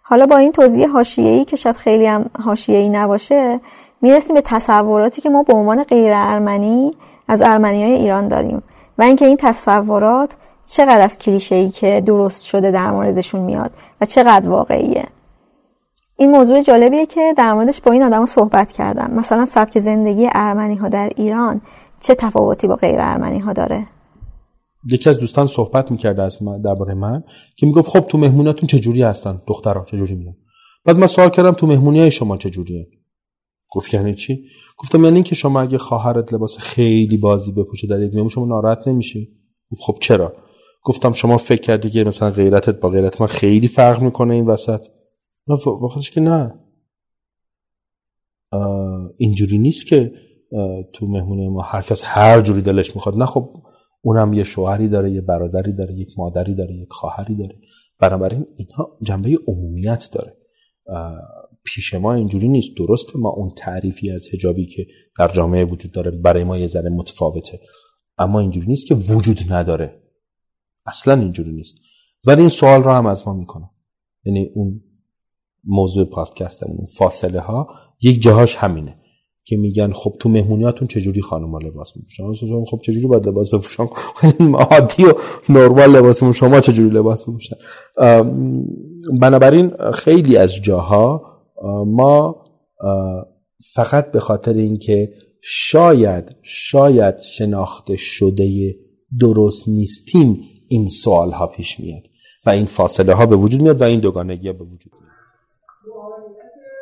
حالا 0.01 0.25
با 0.25 0.37
این 0.37 0.51
توضیح 0.51 0.87
حاشیه‌ای 0.87 1.45
که 1.45 1.55
شاید 1.55 1.75
خیلی 1.75 2.05
هم 2.05 2.25
حاشیه‌ای 2.43 2.89
نباشه 2.89 3.59
می‌رسیم 4.03 4.33
به 4.33 4.41
تصوراتی 4.41 5.21
که 5.21 5.29
ما 5.29 5.43
به 5.43 5.53
عنوان 5.53 5.83
غیر 5.83 6.11
ارمنی 6.15 6.91
از 7.27 7.41
ارمنی 7.41 7.83
های 7.83 7.91
ایران 7.91 8.27
داریم 8.27 8.63
و 8.97 9.03
اینکه 9.03 9.25
این 9.25 9.37
تصورات 9.37 10.35
چقدر 10.67 11.01
از 11.01 11.19
کلیشه 11.19 11.69
که 11.69 12.01
درست 12.05 12.43
شده 12.43 12.71
در 12.71 12.91
موردشون 12.91 13.41
میاد 13.41 13.71
و 14.01 14.05
چقدر 14.05 14.49
واقعیه. 14.49 15.05
این 16.17 16.31
موضوع 16.31 16.61
جالبیه 16.61 17.05
که 17.05 17.33
در 17.37 17.53
موردش 17.53 17.81
با 17.81 17.91
این 17.91 18.03
آدم 18.03 18.25
صحبت 18.25 18.71
کردم. 18.71 19.11
مثلا 19.15 19.45
سبک 19.45 19.79
زندگی 19.79 20.29
ارمنی 20.31 20.75
ها 20.75 20.89
در 20.89 21.11
ایران 21.15 21.61
چه 21.99 22.15
تفاوتی 22.15 22.67
با 22.67 22.75
غیر 22.75 22.99
ارمنی 22.99 23.39
ها 23.39 23.53
داره؟ 23.53 23.87
یکی 24.91 25.09
از 25.09 25.19
دوستان 25.19 25.47
صحبت 25.47 25.91
می‌کرده 25.91 26.23
از 26.23 26.37
درباره 26.65 26.93
من 26.93 27.23
که 27.55 27.65
می‌گفت 27.65 27.89
خب 27.89 27.99
تو 27.99 28.17
مهمونیاتون 28.17 28.67
چجوری 28.67 29.03
هستن؟ 29.03 29.41
دخترها 29.47 29.85
چجوری 29.85 30.15
میان 30.15 30.35
بعد 30.85 30.97
من 30.97 31.07
سوال 31.07 31.29
کردم 31.29 31.51
تو 31.51 31.67
مهمونی 31.67 31.99
های 31.99 32.11
شما 32.11 32.37
چجوریه؟ 32.37 32.87
گفت 33.75 33.93
یعنی 33.93 34.15
چی؟ 34.15 34.45
گفتم 34.77 35.03
یعنی 35.03 35.23
که 35.23 35.35
شما 35.35 35.61
اگه 35.61 35.77
خواهرت 35.77 36.33
لباس 36.33 36.57
خیلی 36.57 37.17
بازی 37.17 37.51
بپوشه 37.51 37.87
در 37.87 38.01
یک 38.01 38.27
شما 38.27 38.45
ناراحت 38.45 38.87
نمیشی؟ 38.87 39.37
گفت 39.71 39.81
خب 39.81 39.97
چرا؟ 40.01 40.33
گفتم 40.83 41.11
شما 41.11 41.37
فکر 41.37 41.61
کردی 41.61 41.89
که 41.89 42.03
مثلا 42.03 42.29
غیرتت 42.29 42.79
با 42.79 42.89
غیرت 42.89 43.21
من 43.21 43.27
خیلی 43.27 43.67
فرق 43.67 44.01
می‌کنه 44.01 44.33
این 44.33 44.45
وسط. 44.45 44.87
نه 45.47 45.55
خودش 45.55 46.11
که 46.11 46.21
نه. 46.21 46.59
اینجوری 49.17 49.57
نیست 49.57 49.87
که 49.87 50.11
تو 50.93 51.07
مهمونی 51.07 51.49
ما 51.49 51.61
هر 51.61 51.81
کس 51.81 52.01
هر 52.05 52.41
جوری 52.41 52.61
دلش 52.61 52.95
می‌خواد. 52.95 53.17
نه 53.17 53.25
خب 53.25 53.53
اونم 54.01 54.33
یه 54.33 54.43
شوهری 54.43 54.87
داره 54.87 55.11
یه 55.11 55.21
برادری 55.21 55.73
داره 55.73 55.93
یک 55.93 56.09
مادری 56.17 56.55
داره 56.55 56.75
یک 56.75 56.89
خواهری 56.89 57.35
داره. 57.35 57.55
بنابراین 57.99 58.45
اینها 58.55 58.97
جنبه 59.01 59.37
عمومیت 59.47 60.09
داره. 60.11 60.37
پیش 61.63 61.93
ما 61.93 62.13
اینجوری 62.13 62.47
نیست. 62.47 62.77
درسته 62.77 63.19
ما 63.19 63.29
اون 63.29 63.51
تعریفی 63.57 64.11
از 64.11 64.27
هجابی 64.33 64.65
که 64.65 64.87
در 65.19 65.27
جامعه 65.27 65.65
وجود 65.65 65.91
داره 65.91 66.11
برای 66.11 66.43
ما 66.43 66.57
یه 66.57 66.67
ذره 66.67 66.89
متفاوته. 66.89 67.59
اما 68.17 68.39
اینجوری 68.39 68.67
نیست 68.67 68.87
که 68.87 68.95
وجود 68.95 69.53
نداره. 69.53 70.03
اصلا 70.85 71.21
اینجوری 71.21 71.51
نیست. 71.51 71.75
ولی 72.25 72.39
این 72.39 72.49
سوال 72.49 72.83
رو 72.83 72.91
هم 72.91 73.05
از 73.05 73.27
ما 73.27 73.33
می‌کنم 73.33 73.69
یعنی 74.25 74.49
اون 74.55 74.81
موضوع 75.63 76.05
پادکست 76.05 76.63
اون 76.63 76.85
فاصله 76.97 77.39
ها 77.39 77.67
یک 78.01 78.21
جاهاش 78.21 78.55
همینه 78.55 78.99
که 79.45 79.57
میگن 79.57 79.91
خب 79.91 80.15
تو 80.19 80.29
مهمونیاتون 80.29 80.87
چجوری 80.87 81.21
خانم 81.21 81.57
لباس 81.57 81.97
میپوشن؟ 81.97 82.23
خب 82.65 82.79
چجوری 82.83 83.07
باید 83.07 83.27
لباس 83.27 83.53
بپوشن 83.53 83.87
عادی 84.71 85.05
و 85.05 85.13
نرمال 85.49 85.91
لباسمون 85.91 86.33
شما 86.33 86.61
چجوری 86.61 86.89
لباس 86.89 87.23
بپوشن 87.23 87.55
بنابراین 89.21 89.71
خیلی 89.93 90.37
از 90.37 90.55
جاها 90.55 91.32
ما 91.87 92.45
فقط 93.73 94.11
به 94.11 94.19
خاطر 94.19 94.53
اینکه 94.53 95.13
شاید 95.41 96.35
شاید 96.41 97.19
شناخته 97.19 97.95
شده 97.95 98.75
درست 99.19 99.67
نیستیم 99.67 100.39
این 100.67 100.89
سوال 100.89 101.31
ها 101.31 101.47
پیش 101.47 101.79
میاد 101.79 102.03
و 102.45 102.49
این 102.49 102.65
فاصله 102.65 103.13
ها 103.13 103.25
به 103.25 103.35
وجود 103.35 103.61
میاد 103.61 103.81
و 103.81 103.83
این 103.83 103.99
دوگانگی 103.99 104.51
به 104.51 104.63
وجود 104.63 104.93
میاد. 104.93 105.13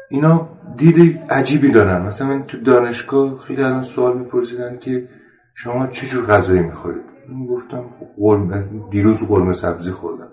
اینا 0.09 0.49
دید 0.77 1.17
عجیبی 1.29 1.71
دارن. 1.71 2.01
مثلا 2.01 2.27
من 2.27 2.43
تو 2.43 2.57
دانشگاه 2.57 3.37
خیلی 3.37 3.63
الان 3.63 3.83
سوال 3.83 4.17
میپرسیدن 4.17 4.77
که 4.77 5.07
شما 5.55 5.87
چه 5.87 6.07
جور 6.07 6.25
غذایی 6.25 6.61
می‌خورید؟ 6.61 7.03
گفتم 7.49 7.89
خب 7.99 8.89
دیروز 8.89 9.23
قرمه 9.23 9.53
سبزی 9.53 9.91
خوردم. 9.91 10.31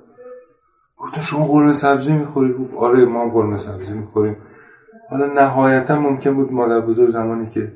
گفتم 0.98 1.20
شما 1.20 1.46
قرمه 1.46 1.72
سبزی 1.72 2.12
می‌خورید 2.12 2.74
آره 2.76 3.04
ما 3.04 3.28
قرمه 3.28 3.56
سبزی 3.56 3.92
می‌خوریم. 3.92 4.36
حالا 5.10 5.26
نهایتا 5.26 6.00
ممکن 6.00 6.34
بود 6.34 6.52
مادر 6.52 6.80
بزرگ 6.80 7.10
زمانی 7.10 7.46
که 7.46 7.72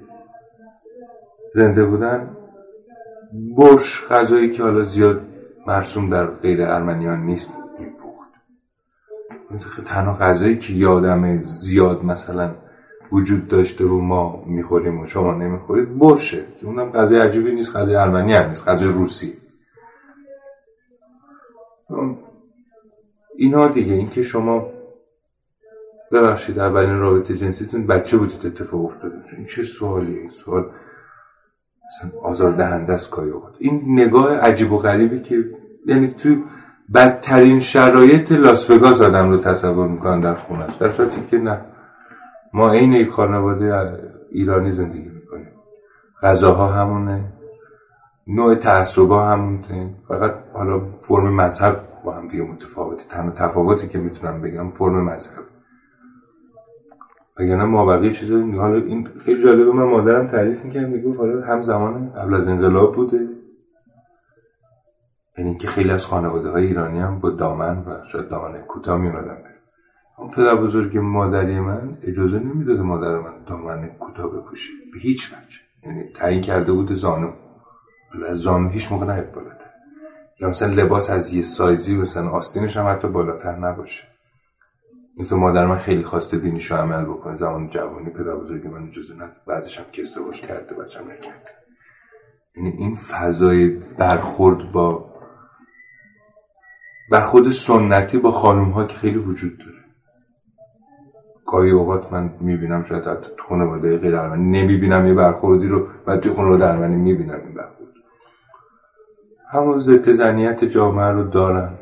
زنده 1.55 1.85
بودن 1.85 2.37
برش 3.57 4.05
غذایی 4.11 4.51
که 4.51 4.63
حالا 4.63 4.83
زیاد 4.83 5.21
مرسوم 5.67 6.11
در 6.11 6.27
غیر 6.27 6.63
ارمنیان 6.63 7.21
نیست 7.23 7.51
تنها 9.85 10.13
غذایی 10.13 10.57
که 10.57 10.73
یادم 10.73 11.43
زیاد 11.43 12.05
مثلا 12.05 12.55
وجود 13.13 13.49
داشته 13.49 13.85
رو 13.85 14.01
ما 14.01 14.45
می‌خوریم 14.47 15.01
و 15.01 15.07
شما 15.07 15.35
نمی‌خورید 15.35 15.99
برشه. 15.99 16.45
که 16.61 16.67
اونم 16.67 16.91
غذای 16.91 17.21
عجیبی 17.21 17.53
نیست 17.53 17.77
غذای 17.77 17.97
ارمنی 17.97 18.35
هم 18.35 18.49
نیست 18.49 18.69
غذای 18.69 18.89
روسی. 18.89 19.33
اینا 23.43 23.69
دیگه 23.69 23.95
این 23.95 24.09
که 24.09 24.23
شما 24.23 24.71
ببخشید 26.13 26.59
اولین 26.59 26.99
رابطه 26.99 27.35
جنسیتون 27.35 27.87
بچه 27.87 28.17
بودید 28.17 28.47
اتفاق 28.47 28.85
افتاده. 28.85 29.17
این 29.37 29.45
چه 29.45 29.63
سوالیه؟ 29.63 30.19
این 30.19 30.29
سوال 30.29 30.71
مثلا 31.87 32.21
آزار 32.21 32.53
دهنده 32.53 32.93
است 32.93 33.11
این 33.59 33.83
نگاه 33.87 34.37
عجیب 34.37 34.73
و 34.73 34.79
غریبی 34.79 35.21
که 35.21 35.45
یعنی 35.87 36.07
تو 36.07 36.37
بدترین 36.95 37.61
شرایط 37.61 38.33
لاس 38.33 38.71
وگاس 38.71 39.01
آدم 39.01 39.31
رو 39.31 39.37
تصور 39.37 39.89
می‌کنن 39.89 40.21
در 40.21 40.35
است. 40.63 40.79
در 40.79 40.89
صورتی 40.89 41.23
که 41.31 41.39
نه. 41.39 41.61
ما 42.55 42.73
عین 42.73 42.93
یک 42.93 43.11
خانواده 43.11 43.99
ایرانی 44.31 44.73
زندگی 44.73 45.09
می‌کنیم. 45.09 45.53
غذاها 46.23 46.69
همونه. 46.69 47.33
نوع 48.27 48.55
تعصبا 48.55 49.27
همونه 49.27 49.95
فقط 50.09 50.45
حالا 50.53 50.81
فرم 51.01 51.37
مذهب 51.37 51.89
با 52.05 52.13
هم 52.13 52.29
دیگه 52.29 52.43
متفاوته. 52.43 53.05
تنها 53.07 53.31
تفاوتی 53.31 53.89
که 53.89 53.99
می‌تونم 53.99 54.41
بگم 54.41 54.71
فرم 54.71 55.05
مذهب. 55.05 55.45
وگرنه 57.39 57.65
ما 57.65 57.87
بقیه 57.87 58.13
چیزا 58.13 58.47
حالا 58.47 58.77
این 58.77 59.09
خیلی 59.25 59.43
جالبه. 59.43 59.73
من 59.73 59.85
مادرم 59.85 60.27
تعریف 60.27 60.65
می‌کرد 60.65 60.89
می‌گفت 60.89 61.19
حالا 61.19 61.47
هم 61.47 61.63
زمان 61.63 62.13
قبل 62.13 62.35
از 62.35 62.49
انقلاب 62.49 62.95
بوده. 62.95 63.29
یعنی 65.39 65.57
که 65.57 65.69
خیلی 65.69 65.91
از 65.91 66.07
خانواده 66.07 66.51
های 66.51 66.67
ایرانی 66.67 67.01
هم 67.01 67.21
با 67.21 67.31
دامن 67.31 67.79
و 67.79 68.05
شاید 68.13 68.29
دامن 68.29 68.61
کوتاه 68.61 69.01
میومدن 69.01 69.39
اون 70.19 70.31
پدر 70.31 70.57
بزرگ 70.57 70.99
مادری 70.99 71.61
من 71.61 71.99
اجازه 72.03 72.39
نمی‌داد 72.39 72.81
مادر 72.81 73.19
من 73.19 73.45
دامن 73.47 73.87
کوتاه 73.87 74.31
بپوشه. 74.31 74.73
به 74.93 74.99
هیچ 74.99 75.33
وجه. 75.33 75.59
یعنی 75.83 76.13
تعیین 76.15 76.41
کرده 76.41 76.73
بود 76.73 76.93
زانو. 76.93 77.33
زانو 78.35 78.69
هیچ 78.69 78.93
موقع 78.93 79.07
نه 79.07 79.23
بالاتر. 79.23 79.67
یا 80.41 80.49
مثلا 80.49 80.73
لباس 80.73 81.11
از 81.11 81.35
یه 81.35 81.43
سایزی 81.43 81.97
مثلا 81.97 82.29
آستینش 82.29 82.77
هم 82.77 82.89
حتی 82.89 83.09
بالاتر 83.09 83.57
نباشه. 83.57 84.05
مثل 85.17 85.37
مادر 85.37 85.67
من 85.67 85.79
خیلی 85.79 86.03
خواسته 86.03 86.37
دینیشو 86.37 86.77
عمل 86.77 87.05
بکنه. 87.05 87.37
زمان 87.37 87.69
جوانی 87.69 88.11
پدر 88.11 88.35
بزرگ 88.35 88.67
من 88.67 88.89
اجازه 88.89 89.15
نداد. 89.15 89.41
بعدش 89.47 89.79
هم 89.79 89.85
که 89.93 90.03
ازدواج 90.03 90.41
کرده 90.41 90.75
بچم 90.75 91.05
نکرده. 91.05 91.53
یعنی 92.57 92.71
این 92.71 92.95
فضای 92.95 93.69
برخورد 93.99 94.73
با 94.73 95.13
برخورد 97.11 97.51
سنتی 97.51 98.19
با 98.19 98.31
خانوم 98.31 98.71
ها 98.71 98.85
که 98.85 98.97
خیلی 98.97 99.19
وجود 99.19 99.59
داره. 99.59 99.79
گاهی 101.47 101.71
اوقات 101.71 102.13
من 102.13 102.35
می‌بینم 102.41 102.83
شاید 102.83 103.07
حتی 103.07 103.31
تو 103.37 103.45
خانواده 103.45 103.99
غیر 103.99 104.21
نمی‌بینم 104.27 105.07
یه 105.07 105.15
برخوردی 105.15 105.69
رو 105.69 105.89
و 106.07 106.17
توی 106.17 106.33
خانواده 106.33 106.67
ارمنی 106.67 106.97
می‌بینم 106.97 107.41
این 107.45 107.55
برخورد. 107.55 107.82
همون 109.53 109.79
ضد 109.79 110.11
زنیت 110.11 110.65
جامعه 110.65 111.09
رو 111.09 111.25
دارن. 111.25 111.73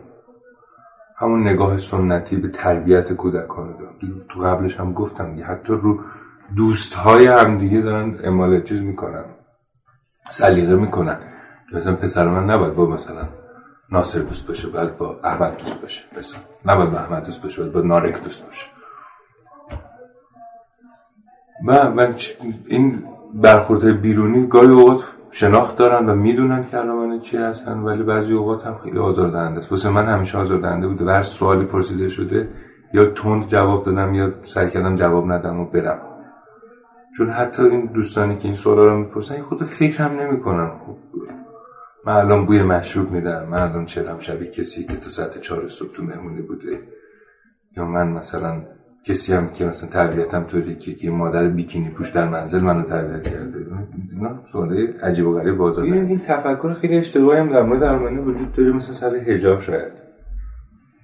همون 1.17 1.49
نگاه 1.49 1.79
سنتی 1.79 2.37
به 2.37 2.49
تربیت 2.49 3.13
کودکان 3.13 3.69
رو 3.69 3.79
دارن. 3.79 3.95
تو 4.29 4.41
قبلش 4.41 4.81
هم 4.81 4.93
گفتم 4.93 5.37
یه 5.37 5.45
حتی 5.45 5.73
رو 5.73 6.01
دوست 6.57 6.95
های 6.95 7.27
هم 7.27 7.59
دیگه 7.59 7.81
دارن 7.81 8.19
امال 8.25 8.61
چیز 8.63 8.83
می‌کنن. 8.83 9.25
سلیقه 10.31 10.77
می‌کنن. 10.77 11.21
که 11.71 11.77
مثلا 11.77 11.95
پسر 11.95 12.29
من 12.29 12.51
نباید 12.51 12.75
با 12.75 12.87
مثلا 12.87 13.29
ناصر 13.91 14.19
دوست 14.19 14.47
باشه 14.47 14.69
باید 14.69 14.97
با 14.97 15.21
احمد 15.25 15.57
دوست 15.59 15.81
باشه. 15.81 16.05
مثلا 16.19 16.41
نباید 16.67 16.91
با 16.91 16.99
احمد 16.99 17.25
دوست 17.25 17.43
باشه 17.43 17.61
باید 17.61 17.73
با 17.73 17.81
نارک 17.81 18.23
دوست 18.23 18.47
باشه. 18.47 18.67
و 21.67 21.91
من 21.91 22.15
این 22.67 23.05
برخوردهای 23.35 23.93
بیرونی 23.93 24.47
گاهی 24.47 24.69
اوقات 24.69 25.05
شناخت 25.31 25.77
دارن 25.77 26.09
و 26.09 26.15
می‌دونن 26.15 26.67
که 26.67 26.77
علامانه 26.77 27.19
چی 27.19 27.37
هستن 27.37 27.79
ولی 27.79 28.03
بعضی 28.03 28.33
اوقات 28.33 28.67
هم 28.67 28.77
خیلی 28.77 28.99
آزاردهنده 28.99 29.59
است. 29.59 29.73
واسه 29.73 29.89
من 29.91 30.07
همیشه 30.07 30.39
آزاردهنده 30.39 30.89
بوده 30.89 31.05
و 31.05 31.09
هر 31.09 31.23
سوالی 31.23 31.65
پرسیده 31.65 32.09
شده 32.09 32.49
یا 32.95 33.05
تند 33.05 33.47
جواب 33.47 33.85
دادم 33.85 34.15
یا 34.15 34.33
سعی 34.43 34.71
کردم 34.71 34.97
جواب 34.97 35.33
ندم 35.33 35.61
و 35.61 35.65
برم. 35.65 36.01
چون 37.17 37.31
حتی 37.31 37.63
این 37.63 37.87
دوستانی 37.87 38.37
که 38.37 38.45
این 38.45 38.55
سوالا 38.55 38.85
رو 38.85 38.97
می‌پرسن 38.99 39.35
این 39.35 39.45
خود 39.45 39.63
فکرم 39.63 40.21
نمی‌کنن. 40.21 40.71
خب 40.79 40.97
من 42.07 42.13
الان 42.13 42.47
بوی 42.47 42.63
مشروب 42.63 43.11
میدم 43.11 43.49
من 43.49 43.63
الان 43.63 43.85
چرم 43.85 44.19
شبیه 44.19 44.51
کسی 44.51 44.85
که 44.85 44.97
تا 44.97 45.09
ساعت 45.09 45.39
چهار 45.39 45.69
صبح 45.69 45.93
تو 45.93 46.03
مهمونی 46.03 46.43
بوده؟ 46.43 46.71
یا 47.77 47.85
من 47.85 48.09
مثلا 48.09 48.63
کسی 49.05 49.33
هم 49.33 49.49
که 49.49 49.65
مثلا 49.65 49.89
تربیتم 49.89 50.45
طوری 50.45 50.77
که 50.77 50.97
یه 51.03 51.11
مادر 51.11 51.49
بیکینی 51.49 51.91
پوش 51.91 52.11
در 52.11 52.29
منزل 52.29 52.61
منو 52.61 52.83
تربیت 52.83 53.23
کرده. 53.23 53.67
اینا 54.13 54.43
سواله 54.43 54.95
عجیب 55.03 55.27
و 55.27 55.35
غریب 55.35 55.57
بازار 55.57 55.85
این, 55.85 56.19
تفکر 56.19 56.75
خیلی 56.75 56.99
اشتباهی 56.99 57.41
هم 57.41 57.53
در 57.53 57.63
مورد 57.63 57.83
ارمنی 57.83 58.19
وجود 58.19 58.53
داره 58.53 58.73
مثلا 58.73 58.95
سر 58.95 59.17
حجاب 59.17 59.61
شاید. 59.61 59.93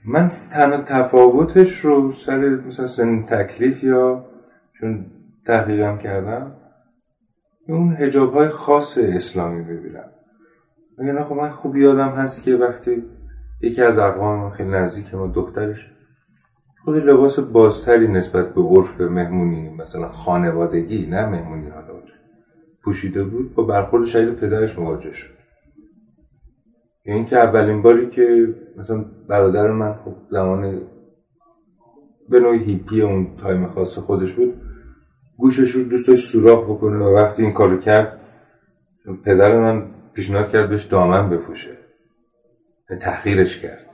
من 0.05 0.31
تنها 0.51 0.83
تفاوتش 0.83 1.81
رو 1.81 2.13
سر 2.13 2.39
مثلا 2.67 2.87
سن 2.87 3.23
تکلیف 3.23 3.85
یا 3.85 4.25
چون 4.73 5.07
تحقیقم 5.47 5.99
کردم 5.99 6.53
اون 7.69 7.95
حجاب 7.95 8.33
های 8.33 8.49
خاص 8.49 8.99
اسلامی 8.99 9.63
ببینم. 9.63 10.11
یعنی 10.99 11.25
خب 11.25 11.35
من 11.35 11.51
خوب 11.51 11.77
یادم 11.77 12.09
هست 12.09 12.43
که 12.43 12.57
وقتی 12.57 13.05
یکی 13.61 13.83
از 13.83 13.99
اقوام 13.99 14.51
خیلی 14.51 14.71
نزدیک 14.71 15.15
ما 15.15 15.27
دخترش 15.27 15.91
خود 16.87 16.97
لباس 16.97 17.39
بازتری 17.39 18.09
نسبت 18.09 18.55
به 18.55 18.63
عرف 18.63 19.01
مهمونی 19.01 19.69
مثلا 19.69 20.09
خانوادگی 20.09 21.07
نه 21.07 21.27
مهمونی 21.27 21.69
حالا 21.69 22.03
پوشیده 22.85 23.25
بود 23.25 23.55
با 23.55 23.63
برخورد 23.63 24.05
شهید 24.05 24.35
پدرش 24.35 24.79
مواجه 24.79 25.13
شد. 25.13 25.35
یعنی 27.05 27.25
که 27.25 27.37
اولین 27.37 27.83
باری 27.83 28.09
که 28.09 28.55
مثلا 28.77 29.05
برادر 29.29 29.71
من 29.71 29.95
خب 29.95 30.15
زمان 30.31 30.81
به 32.29 32.41
نوعی 32.41 32.59
هیپی 32.59 33.03
اون 33.03 33.37
تایم 33.37 33.67
خاص 33.67 33.99
خودش 33.99 34.35
بود 34.35 34.55
گوشش 35.39 35.71
رو 35.71 35.83
دوست 35.83 36.09
داشت 36.09 36.29
سوراخ 36.29 36.65
بکنه 36.65 36.99
و 36.99 37.17
وقتی 37.17 37.43
این 37.43 37.53
کارو 37.53 37.79
کرد 37.79 38.21
پدر 39.25 39.61
من 39.61 39.91
پیشنهاد 40.15 40.49
کرد 40.49 40.71
بهش 40.71 40.85
دامن 40.85 41.31
بپوشه. 41.31 41.79
تحقیرش 43.01 43.59
کرد. 43.59 43.86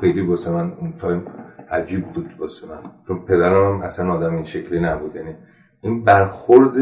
خیلی 0.00 0.26
واسه 0.26 0.50
من 0.50 0.72
اون 0.80 0.92
تایم 0.98 1.22
عجیب 1.70 2.06
بود 2.06 2.34
واسه 2.38 2.66
من. 2.66 2.90
چون 3.08 3.24
پدرم 3.24 3.74
هم 3.74 3.82
اصلا 3.82 4.12
آدم 4.12 4.34
این 4.34 4.44
شکلی 4.44 4.80
نبود. 4.80 5.16
یعنی 5.16 5.34
این 5.80 6.04
برخورد 6.04 6.76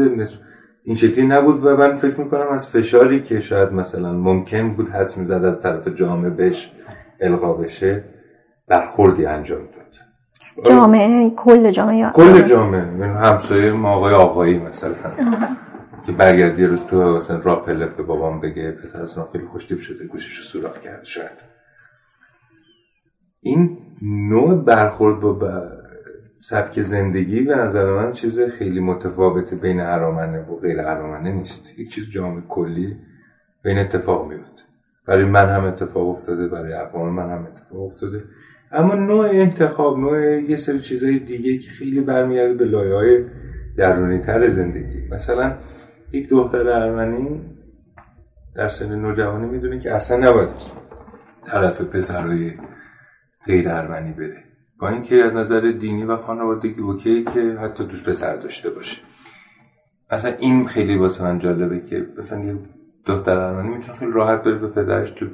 این 0.83 0.95
شکلی 0.95 1.27
نبود 1.27 1.65
و 1.65 1.77
من 1.77 1.95
فکر 1.95 2.19
می‌کنم 2.19 2.47
از 2.51 2.67
فشاری 2.67 3.21
که 3.21 3.39
شاید 3.39 3.73
مثلا 3.73 4.11
ممکن 4.11 4.69
بود 4.69 4.89
حس 4.89 5.17
می‌زد 5.17 5.43
از 5.45 5.59
طرف 5.59 5.87
جامعه 5.87 6.29
بهش 6.29 6.71
القا 7.19 7.53
بشه 7.53 8.03
برخوردی 8.67 9.25
انجام 9.25 9.59
داد. 9.59 9.87
جامعه 10.65 11.29
کل 11.29 11.71
جامعه. 11.71 12.11
کل 12.11 12.41
جامعه. 12.41 12.87
یعنی 12.99 13.03
همسایه 13.03 13.71
ما 13.71 13.89
آقای 13.93 14.13
آقایی 14.13 14.59
مثلا. 14.59 14.93
که 16.05 16.11
برگردی 16.11 16.65
روز 16.65 16.85
تو 16.85 17.17
مثلا 17.17 17.39
را 17.39 17.55
پله 17.55 17.85
به 17.85 18.03
بابام 18.03 18.41
بگه 18.41 18.71
پسر 18.71 19.01
اصلا 19.01 19.27
خیلی 19.31 19.45
خوشتیب 19.45 19.79
شده 19.79 20.07
گوشش 20.07 20.37
رو 20.37 20.43
سوراخ 20.43 20.79
کرد 20.79 21.03
شاید. 21.03 21.56
این 23.47 23.77
نوع 24.01 24.55
برخورد 24.55 25.19
با 25.19 25.63
سبک 26.39 26.81
زندگی 26.81 27.41
به 27.41 27.55
نظر 27.55 27.93
من 27.93 28.11
چیز 28.11 28.39
خیلی 28.39 28.79
متفاوت 28.79 29.53
بین 29.53 29.79
ارامنه 29.79 30.39
و 30.39 30.55
غیر 30.55 30.81
ارامنه 30.81 31.31
نیست. 31.31 31.79
یک 31.79 31.91
چیز 31.91 32.09
جامع 32.09 32.41
کلی 32.49 32.97
بین 33.63 33.77
اتفاق 33.77 34.27
میفته 34.27 34.61
برای 35.07 35.25
من 35.25 35.49
هم 35.49 35.65
اتفاق 35.65 36.09
افتاده 36.09 36.47
برای 36.47 36.73
اقوام 36.73 37.13
من 37.13 37.29
هم 37.29 37.45
اتفاق 37.45 37.81
افتاده. 37.81 38.23
اما 38.71 38.95
نوع 38.95 39.29
انتخاب 39.31 39.99
نوع 39.99 40.41
یه 40.41 40.57
سری 40.57 40.79
چیزهای 40.79 41.19
دیگه 41.19 41.57
که 41.57 41.69
خیلی 41.69 42.01
برمیگرده 42.01 42.53
به 42.53 42.65
لایه 42.65 42.93
های 42.93 43.25
درونی 43.77 44.19
تر 44.19 44.49
زندگی. 44.49 45.07
مثلا 45.11 45.57
یک 46.11 46.29
دختر 46.29 46.69
ارمنی 46.69 47.41
در 48.55 48.69
سن 48.69 48.99
نوجوانی 48.99 49.47
می‌دونه 49.47 49.79
که 49.79 49.91
اصلا 49.95 50.17
نباید 50.29 50.49
طرف 51.45 51.81
پسرهای 51.81 52.51
غیر 53.47 53.69
ارمنی 53.69 54.11
بره. 54.13 54.43
با 54.79 54.89
اینکه 54.89 55.15
از 55.15 55.35
نظر 55.35 55.59
دینی 55.59 56.03
و 56.03 56.17
خانوادگی 56.17 56.81
اوکی 56.81 57.23
که 57.23 57.57
حتی 57.61 57.85
دوست 57.85 58.09
پسر 58.09 58.35
داشته 58.35 58.69
باشه. 58.69 59.01
مثلا 60.11 60.33
این 60.39 60.67
خیلی 60.67 60.97
واسه 60.97 61.23
من 61.23 61.39
جالبه 61.39 61.79
که 61.79 62.07
مثلا 62.17 62.39
یه 62.39 62.59
دختر 63.05 63.37
ارمنی 63.37 63.69
می‌تونه 63.69 63.97
خیلی 63.97 64.11
راحت 64.11 64.43
بره 64.43 64.55
به 64.55 64.67
پدرش 64.67 65.09
تو 65.09 65.25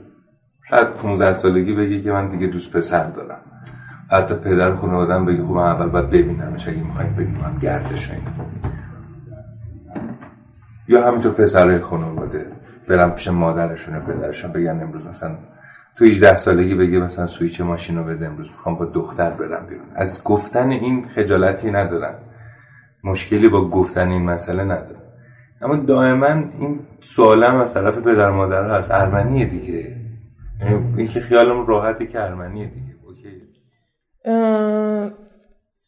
شاید 0.69 0.87
15 0.87 1.33
سالگی 1.33 1.73
بگه 1.73 2.01
که 2.01 2.11
من 2.11 2.27
دیگه 2.27 2.47
دوست 2.47 2.71
پسر 2.71 3.03
دارم. 3.09 3.41
حتی 4.11 4.35
پدر 4.35 4.75
خانوادم 4.75 5.25
بگه 5.25 5.43
خب 5.43 5.51
من 5.51 5.63
اول 5.63 5.89
باید 5.89 6.09
ببینمش 6.09 6.67
اگه 6.67 6.83
می‌خوایم 6.83 7.13
ببینم 7.13 7.57
گردش 7.61 8.11
این 8.11 8.21
یا 10.87 11.07
همینطور 11.07 11.31
پسرهای 11.31 11.79
خانواده 11.79 12.45
برم 12.87 13.11
پیش 13.11 13.27
مادرشون 13.27 13.99
پدرشون 13.99 14.51
بگن 14.51 14.81
امروز 14.81 15.05
مثلا 15.07 15.37
تو 15.97 16.05
18 16.05 16.37
سالگی 16.37 16.75
بگه 16.75 16.99
مثلا 16.99 17.27
سویچ 17.27 17.61
ماشین 17.61 17.97
رو 17.97 18.03
بده 18.03 18.25
امروز 18.25 18.47
می‌خوام 18.47 18.75
با 18.75 18.85
دختر 18.85 19.29
برم 19.29 19.65
بیرون. 19.65 19.85
از 19.95 20.23
گفتن 20.23 20.69
این 20.69 21.07
خجالتی 21.07 21.71
ندارن 21.71 22.15
مشکلی 23.03 23.49
با 23.49 23.69
گفتن 23.69 24.07
این 24.07 24.21
مسئله 24.21 24.63
ندارن 24.63 24.99
اما 25.61 25.75
دائما 25.75 26.27
این 26.59 26.79
سوالم 27.01 27.55
از 27.55 27.73
طرف 27.73 27.99
پدر 27.99 28.31
مادر 28.31 28.69
هست. 28.69 28.91
ارمنیه 28.91 29.45
دیگه. 29.45 29.95
یعنی 30.61 30.93
این 30.97 31.07
که 31.07 31.19
خیالم 31.19 31.65
راحته 31.65 32.05
که 32.05 32.21
ارمنیه 32.21 32.65
دیگه. 32.65 32.95
اوکی. 33.07 33.41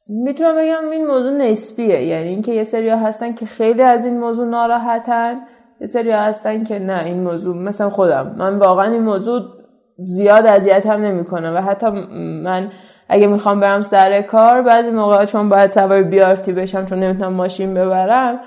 می‌تونم 0.07 0.55
بگم 0.57 0.89
این 0.91 1.07
موضوع 1.07 1.31
نسبیه. 1.31 2.01
یعنی 2.01 2.29
اینکه 2.29 2.51
یه 2.51 2.63
سری 2.63 2.89
هستن 2.89 3.33
که 3.33 3.45
خیلی 3.45 3.81
از 3.81 4.05
این 4.05 4.19
موضوع 4.19 4.47
ناراحتن 4.47 5.35
یه 5.81 5.87
سری 5.87 6.11
هستن 6.11 6.63
که 6.63 6.79
نه 6.79 7.03
این 7.05 7.23
موضوع 7.23 7.57
مثلا 7.57 7.89
خودم. 7.89 8.35
من 8.37 8.59
واقعا 8.59 8.91
این 8.91 9.03
موضوع 9.03 9.41
زیاد 9.97 10.45
اذیت 10.45 10.85
هم 10.85 11.05
نمی‌کنه 11.05 11.51
و 11.51 11.57
حتی 11.57 11.87
من 12.43 12.71
اگه 13.09 13.27
می‌خوام 13.27 13.59
برم 13.59 13.81
سر 13.81 14.21
کار 14.21 14.61
بعضی 14.61 14.89
موقع 14.89 15.25
چون 15.25 15.49
باید 15.49 15.69
سوار 15.69 16.03
بیارتی 16.03 16.53
بشم 16.53 16.85
چون 16.85 16.99
نمی‌تونم 16.99 17.33
ماشین 17.33 17.73
ببرم 17.73 18.39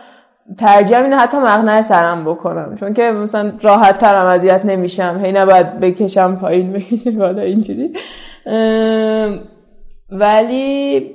ترجیح 0.58 0.98
اینه 0.98 1.16
حتی 1.16 1.36
مقنعه 1.36 1.82
سرم 1.82 2.24
بکنم. 2.24 2.74
چون 2.74 2.94
که 2.94 3.02
مثلا 3.02 3.52
راحت 3.62 3.98
ترم 3.98 4.26
اذیت 4.26 4.64
نمیشم. 4.64 5.20
هی 5.24 5.32
نباید 5.32 5.80
بکشم 5.80 6.36
پایین 6.36 6.72
بکشم 6.72 7.18
بالا 7.18 7.42
اینجوری. 7.42 7.92
ولی 10.10 11.14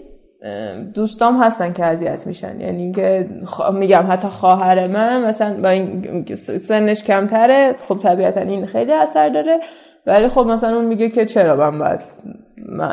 دوستام 0.94 1.44
هستن 1.44 1.74
که 1.74 1.86
اذیت 1.86 2.28
میشن. 2.28 2.62
یعنی 2.62 2.82
اینکه 2.82 3.28
میگم 3.74 4.06
حتی 4.10 4.28
خواهر 4.28 4.88
من 4.88 5.26
مثلا 5.26 5.62
با 5.62 5.70
این 5.70 6.26
سنش 6.36 7.04
کمتره 7.04 7.76
خب 7.88 8.00
طبیعتا 8.00 8.42
این 8.42 8.66
خیلی 8.66 8.92
اثر 8.94 9.30
داره. 9.30 9.60
ولی 10.08 10.28
خب 10.28 10.42
مثلا 10.42 10.76
اون 10.76 10.86
میگه 10.86 11.10
که 11.10 11.26
چرا 11.26 11.56
من 11.56 11.80
باید 11.80 12.00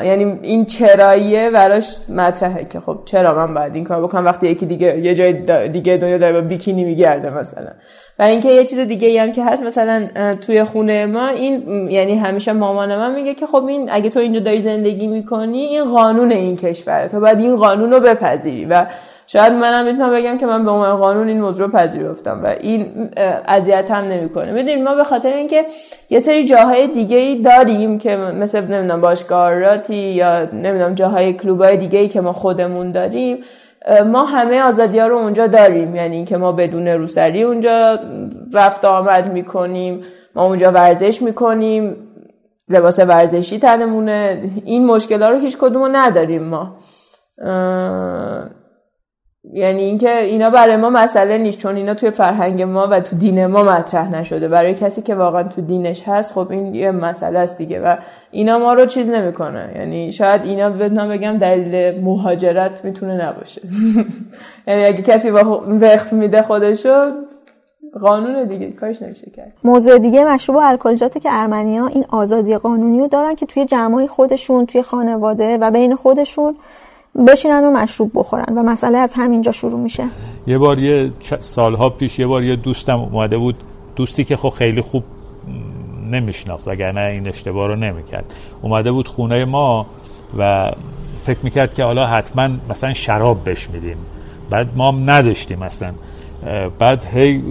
یعنی 0.04 0.38
این 0.42 0.64
چراییه 0.64 1.50
براش 1.50 2.10
مطرحه 2.10 2.64
که 2.64 2.80
خب 2.80 2.98
چرا 3.04 3.34
من 3.34 3.54
باید 3.54 3.74
این 3.74 3.84
کار 3.84 4.02
بکنم؟ 4.02 4.24
وقتی 4.24 4.48
یکی 4.48 4.66
دیگه 4.66 4.98
یه 4.98 5.14
جای 5.14 5.32
دیگه 5.68 5.96
دنیا 5.96 6.18
داره 6.18 6.32
با 6.32 6.40
بیکینی 6.40 6.84
میگرده 6.84 7.30
مثلا. 7.30 7.70
و 8.18 8.22
اینکه 8.22 8.48
یه 8.48 8.64
چیز 8.64 8.78
دیگه 8.78 9.22
هم 9.22 9.32
که 9.32 9.44
هست 9.44 9.62
مثلا 9.62 10.08
توی 10.46 10.64
خونه 10.64 11.06
ما 11.06 11.28
این 11.28 11.88
یعنی 11.90 12.14
همیشه 12.14 12.52
مامان 12.52 12.96
من 12.96 13.14
میگه 13.14 13.34
که 13.34 13.46
خب 13.46 13.64
این 13.64 13.88
اگه 13.92 14.10
تو 14.10 14.20
اینجا 14.20 14.40
داری 14.40 14.60
زندگی 14.60 15.06
می‌کنی 15.06 15.58
این 15.58 15.84
قانون 15.84 16.32
این 16.32 16.56
کشوره. 16.56 17.08
تو 17.08 17.20
باید 17.20 17.38
این 17.38 17.56
قانون 17.56 17.90
رو 17.90 18.00
بپذیری 18.00 18.64
و 18.64 18.86
شاید 19.32 19.52
منم 19.52 19.84
می‌تونم 19.84 20.12
بگم 20.12 20.38
که 20.38 20.46
من 20.46 20.64
به 20.64 20.70
عنوان 20.70 20.96
قانون 20.96 21.28
این 21.28 21.40
موضوع 21.40 21.66
رو 21.66 21.72
پذیرفتم 21.72 22.44
و 22.44 22.46
این 22.46 23.10
اذیت 23.48 23.90
نمی‌کنه. 23.90 24.52
می‌دونید 24.52 24.84
ما 24.84 24.94
به 24.94 25.04
خاطر 25.04 25.32
اینکه 25.32 25.66
یه 26.10 26.20
سری 26.20 26.44
جاهای 26.44 26.86
دیگه 26.86 27.16
ای 27.16 27.42
داریم 27.42 27.98
که 27.98 28.16
مثل 28.16 28.60
نمی‌دونم 28.60 29.00
باشگاهاتی 29.00 29.94
یا 29.94 30.44
نمی‌دونم 30.44 30.94
جاهای 30.94 31.32
کلوبای 31.32 31.76
دیگه 31.76 31.98
ای 31.98 32.08
که 32.08 32.20
ما 32.20 32.32
خودمون 32.32 32.92
داریم 32.92 33.38
ما 34.06 34.24
همه 34.24 34.62
آزادی 34.62 34.98
ها 34.98 35.06
رو 35.06 35.16
اونجا 35.16 35.46
داریم. 35.46 35.94
یعنی 35.94 36.16
اینکه 36.16 36.36
ما 36.36 36.52
بدون 36.52 36.88
روسری 36.88 37.42
اونجا 37.42 37.98
رفت 38.52 38.84
آمد 38.84 39.32
می‌کنیم 39.32 40.02
ما 40.34 40.46
اونجا 40.46 40.72
ورزش 40.72 41.22
می‌کنیم 41.22 41.96
لباس 42.68 42.98
ورزشی 42.98 43.58
تنمونه. 43.58 44.42
این 44.64 44.86
مشکل 44.86 45.22
ها 45.22 45.30
رو 45.30 45.38
هیچ 45.38 45.58
کدوم 45.58 45.96
نداریم 45.96 46.42
ما. 46.42 46.76
یعنی 49.44 49.82
اینکه 49.82 50.18
اینا 50.18 50.50
برای 50.50 50.76
ما 50.76 50.90
مسئله 50.90 51.38
نیست 51.38 51.58
چون 51.58 51.76
اینا 51.76 51.94
توی 51.94 52.10
فرهنگ 52.10 52.62
ما 52.62 52.88
و 52.90 53.00
تو 53.00 53.16
دین 53.16 53.46
ما 53.46 53.62
مطرح 53.62 54.10
نشده. 54.10 54.48
برای 54.48 54.74
کسی 54.74 55.02
که 55.02 55.14
واقعا 55.14 55.42
تو 55.42 55.60
دینش 55.60 56.08
هست 56.08 56.32
خب 56.32 56.46
این 56.50 56.74
یه 56.74 56.90
مسئله 56.90 57.38
است 57.38 57.58
دیگه 57.58 57.80
و 57.80 57.96
اینا 58.30 58.58
ما 58.58 58.72
رو 58.72 58.86
چیز 58.86 59.08
نمی‌کنه. 59.10 59.72
یعنی 59.76 60.12
شاید 60.12 60.42
اینا 60.42 60.70
بتونم 60.70 61.08
بگم 61.08 61.38
دلیل 61.38 62.00
مهاجرت 62.04 62.84
می‌تونه 62.84 63.26
نباشه. 63.26 63.62
یعنی 64.66 64.84
اگه 64.84 65.02
کسی 65.02 65.30
وقت 65.30 66.12
میده 66.12 66.42
خودشو 66.42 67.02
قانون 68.00 68.44
دیگه 68.44 68.70
کارش 68.70 69.02
نمیشه 69.02 69.30
کرد. 69.30 69.52
موضوع 69.64 69.98
دیگه 69.98 70.24
مشروب 70.24 70.56
و 70.56 70.60
الکلیجاته 70.60 71.20
که 71.20 71.28
ارمنیا 71.32 71.86
این 71.86 72.04
آزادی 72.08 72.56
قانونی 72.56 72.98
رو 72.98 73.08
دارن 73.08 73.34
که 73.34 73.46
توی 73.46 73.64
جمعای 73.64 74.06
خودشون 74.06 74.66
توی 74.66 74.82
خانواده 74.82 75.58
و 75.58 75.70
بین 75.70 75.96
خودشون 75.96 76.56
بشینن 77.28 77.64
و 77.64 77.70
مشروب 77.70 78.10
بخورن 78.14 78.58
و 78.58 78.62
مسئله 78.62 78.98
از 78.98 79.14
همینجا 79.14 79.52
شروع 79.52 79.80
میشه. 79.80 80.04
یه 80.46 80.58
بار 80.58 80.78
یه 80.78 81.12
سالها 81.40 81.90
پیش 81.90 82.18
یه 82.18 82.26
بار 82.26 82.44
یه 82.44 82.56
دوستم 82.56 83.00
اومده 83.00 83.38
بود 83.38 83.56
دوستی 83.96 84.24
که 84.24 84.36
خب 84.36 84.48
خیلی 84.48 84.80
خوب 84.80 85.04
نمیشناخت 86.10 86.68
نه 86.68 87.00
این 87.00 87.28
اشتباه 87.28 87.68
رو 87.68 87.76
نمی‌کرد. 87.76 88.34
اومده 88.62 88.92
بود 88.92 89.08
خونه 89.08 89.44
ما 89.44 89.86
و 90.38 90.72
فکر 91.24 91.38
می‌کرد 91.42 91.74
که 91.74 91.84
حالا 91.84 92.06
حتما 92.06 92.48
مثلا 92.70 92.92
شراب 92.92 93.44
بهش 93.44 93.70
میدیم. 93.70 93.96
بعد 94.50 94.68
ما 94.76 94.92
هم 94.92 95.10
نداشتیم 95.10 95.58
مثلا 95.58 95.92
بعد 96.78 97.04
هی 97.04 97.42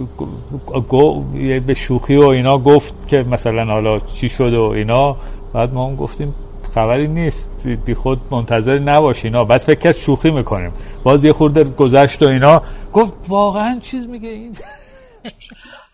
گو 0.88 1.24
به 1.66 1.74
شوخی 1.74 2.16
و 2.16 2.22
اینا 2.22 2.58
گفت 2.58 2.94
که 3.08 3.24
مثلا 3.30 3.64
حالا 3.64 3.98
چی 3.98 4.28
شد 4.28 4.54
و 4.54 4.62
اینا. 4.62 5.16
بعد 5.52 5.74
ما 5.74 5.86
هم 5.86 5.96
گفتیم 5.96 6.34
خبری 6.70 7.08
نیست. 7.08 7.66
بی 7.86 7.94
خود 7.94 8.20
منتظر 8.30 8.78
نباش 8.78 9.24
اینا. 9.24 9.44
بعد 9.44 9.60
فکر 9.60 9.78
کرد 9.78 9.94
شوخی 9.94 10.30
می‌کنیم. 10.30 10.72
باز 11.04 11.24
یه 11.24 11.32
خورده 11.32 11.64
گذشت 11.64 12.22
و 12.22 12.28
اینا. 12.28 12.62
گفت 12.92 13.12
واقعا 13.28 13.78
چیز 13.82 14.08
میگه 14.08 14.28
این؟ 14.28 14.56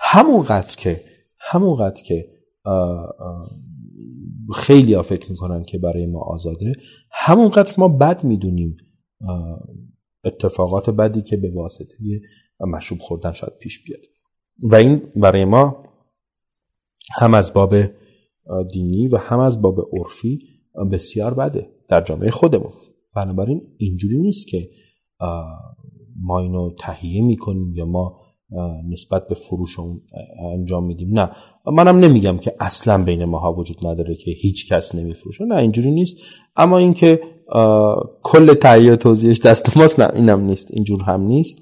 همونقدر 0.00 0.76
که 0.76 1.04
همونقدر 1.40 2.02
که 2.02 2.26
خیلی 4.54 4.94
ها 4.94 5.02
فکر 5.02 5.30
می‌کنن 5.30 5.62
که 5.62 5.78
برای 5.78 6.06
ما 6.06 6.20
آزاده 6.20 6.72
همونقدر 7.10 7.74
ما 7.78 7.88
بد 7.88 8.24
می‌دونیم 8.24 8.76
اتفاقات 10.24 10.90
بدی 10.90 11.22
که 11.22 11.36
به 11.36 11.50
واسطه 11.54 11.94
مشروب 12.60 13.00
خوردن 13.00 13.32
شاید 13.32 13.52
پیش 13.60 13.84
بیاد. 13.84 14.00
و 14.62 14.74
این 14.74 15.02
برای 15.16 15.44
ما 15.44 15.82
هم 17.20 17.34
از 17.34 17.52
باب 17.52 17.74
دینی 18.72 19.08
و 19.08 19.16
هم 19.16 19.38
از 19.38 19.62
باب 19.62 19.80
عرفی 19.92 20.55
بسیار 20.92 21.34
بده 21.34 21.70
در 21.88 22.00
جامعه 22.00 22.30
خودمون. 22.30 22.72
بنابراین 23.14 23.62
اینجوری 23.78 24.16
نیست 24.16 24.48
که 24.48 24.68
ما 26.22 26.40
اینو 26.40 26.70
تهیه 26.78 27.22
می‌کنیم 27.22 27.74
یا 27.74 27.86
ما 27.86 28.18
نسبت 28.88 29.28
به 29.28 29.34
فروش 29.34 29.76
انجام 30.52 30.86
میدیم. 30.86 31.18
نه. 31.18 31.30
منم 31.72 31.98
نمیگم 31.98 32.38
که 32.38 32.54
اصلا 32.60 33.04
بین 33.04 33.24
ماها 33.24 33.52
وجود 33.52 33.86
نداره 33.86 34.14
که 34.14 34.30
هیچ 34.30 34.72
کس 34.72 34.94
نمیفروشه. 34.94 35.44
نه 35.44 35.56
اینجوری 35.56 35.90
نیست. 35.90 36.16
اما 36.56 36.78
اینکه 36.78 37.20
کل 38.22 38.54
تهیه 38.54 38.96
توضیحش 38.96 39.40
دست 39.40 39.76
ماست 39.76 40.00
نه 40.00 40.10
اینم 40.14 40.40
نیست. 40.40 40.70
اینجور 40.70 41.02
هم 41.02 41.22
نیست. 41.22 41.58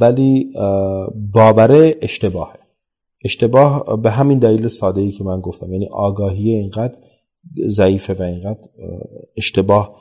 ولی 0.00 0.52
باوره 1.32 1.98
اشتباهه. 2.02 2.58
اشتباه 3.24 4.00
به 4.02 4.10
همین 4.10 4.38
دلیل 4.38 4.68
ساده 4.68 5.00
ای 5.00 5.10
که 5.10 5.24
من 5.24 5.40
گفتم. 5.40 5.72
یعنی 5.72 5.88
آگاهی 5.92 6.50
اینقدر 6.50 6.98
ضعیفه 7.66 8.14
و 8.14 8.22
اینقدر 8.22 8.60
اشتباه 9.36 9.96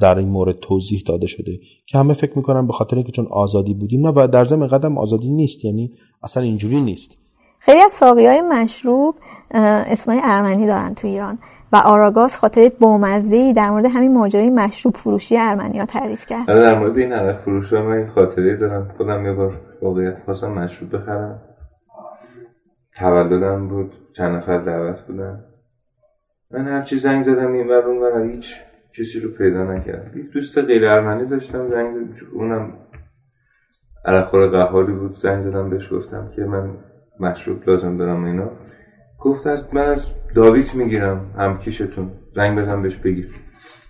در 0.00 0.18
این 0.18 0.28
مورد 0.28 0.56
توضیح 0.58 1.02
داده 1.06 1.26
شده 1.26 1.58
که 1.86 1.98
همه 1.98 2.14
فکر 2.14 2.32
می‌کنن 2.36 2.66
به 2.66 2.72
خاطر 2.72 2.96
اینکه 2.96 3.12
چون 3.12 3.26
آزادی 3.30 3.74
بودیم 3.74 4.06
نه 4.06 4.12
و 4.16 4.28
در 4.32 4.44
ضمن 4.44 4.66
قدم 4.66 4.98
آزادی 4.98 5.28
نیست 5.28 5.64
یعنی 5.64 5.90
اصلا 6.22 6.42
اینجوری 6.42 6.80
نیست. 6.80 7.18
خیلی 7.58 7.80
از 7.80 7.92
ساقی 7.92 8.26
های 8.26 8.40
مشروب 8.40 9.14
اسمای 9.50 10.20
ارمنی 10.24 10.66
دارن 10.66 10.94
تو 10.94 11.08
ایران 11.08 11.38
و 11.72 11.76
آراگاز 11.76 12.36
خاطر 12.36 12.72
بامزه 12.80 13.52
در 13.52 13.70
مورد 13.70 13.84
همین 13.84 14.14
ماجرای 14.14 14.50
مشروب 14.50 14.96
فروشی 14.96 15.36
ارمنی 15.36 15.78
ها 15.78 15.86
تعریف 15.86 16.26
کرد. 16.26 16.50
آره، 16.50 16.60
در 16.60 16.78
مورد 16.78 16.98
این 16.98 17.12
عرق 17.12 17.40
فروش 17.40 17.72
من 17.72 17.92
این 17.92 18.08
خاطره 18.08 18.56
دارم. 18.56 18.94
خودم 18.96 19.26
یه 19.26 19.32
بار 19.32 19.60
واقعیت 19.82 20.22
خواستم 20.24 20.52
مشروب 20.52 20.96
بخرم. 20.96 21.42
تولدم 22.96 23.68
بود 23.68 23.92
چند 24.16 24.36
نفر 24.36 24.58
دعوت 24.58 25.00
بودن. 25.00 25.44
من 26.50 26.64
هرچی 26.64 26.96
زنگ 26.96 27.22
زدم 27.22 27.52
این 27.52 27.68
بر 27.68 27.82
اون 27.82 28.30
هیچ 28.30 28.54
چیزی 28.92 29.20
رو 29.20 29.30
پیدا 29.30 29.64
نکردم. 29.64 30.18
یک 30.18 30.30
دوست 30.30 30.58
غیر 30.58 30.86
ارمنی 30.86 31.26
داشتم 31.26 31.70
زنگ 31.70 32.14
اونم 32.32 32.72
علاخور 34.04 34.46
قهاری 34.46 34.92
بود. 34.92 35.12
زنگ 35.12 35.42
زدم 35.42 35.70
بهش 35.70 35.92
گفتم 35.92 36.28
که 36.28 36.44
من 36.44 36.76
مشروب 37.20 37.68
لازم 37.68 37.96
دارم 37.96 38.24
اینا. 38.24 38.50
گفت 39.18 39.46
از 39.46 39.74
من 39.74 39.84
از 39.84 40.14
داویت 40.34 40.74
می‌گیرم 40.74 41.34
همکیشتون. 41.38 42.10
زنگ 42.34 42.58
بزن 42.58 42.82
بهش 42.82 42.96
بگیر. 42.96 43.30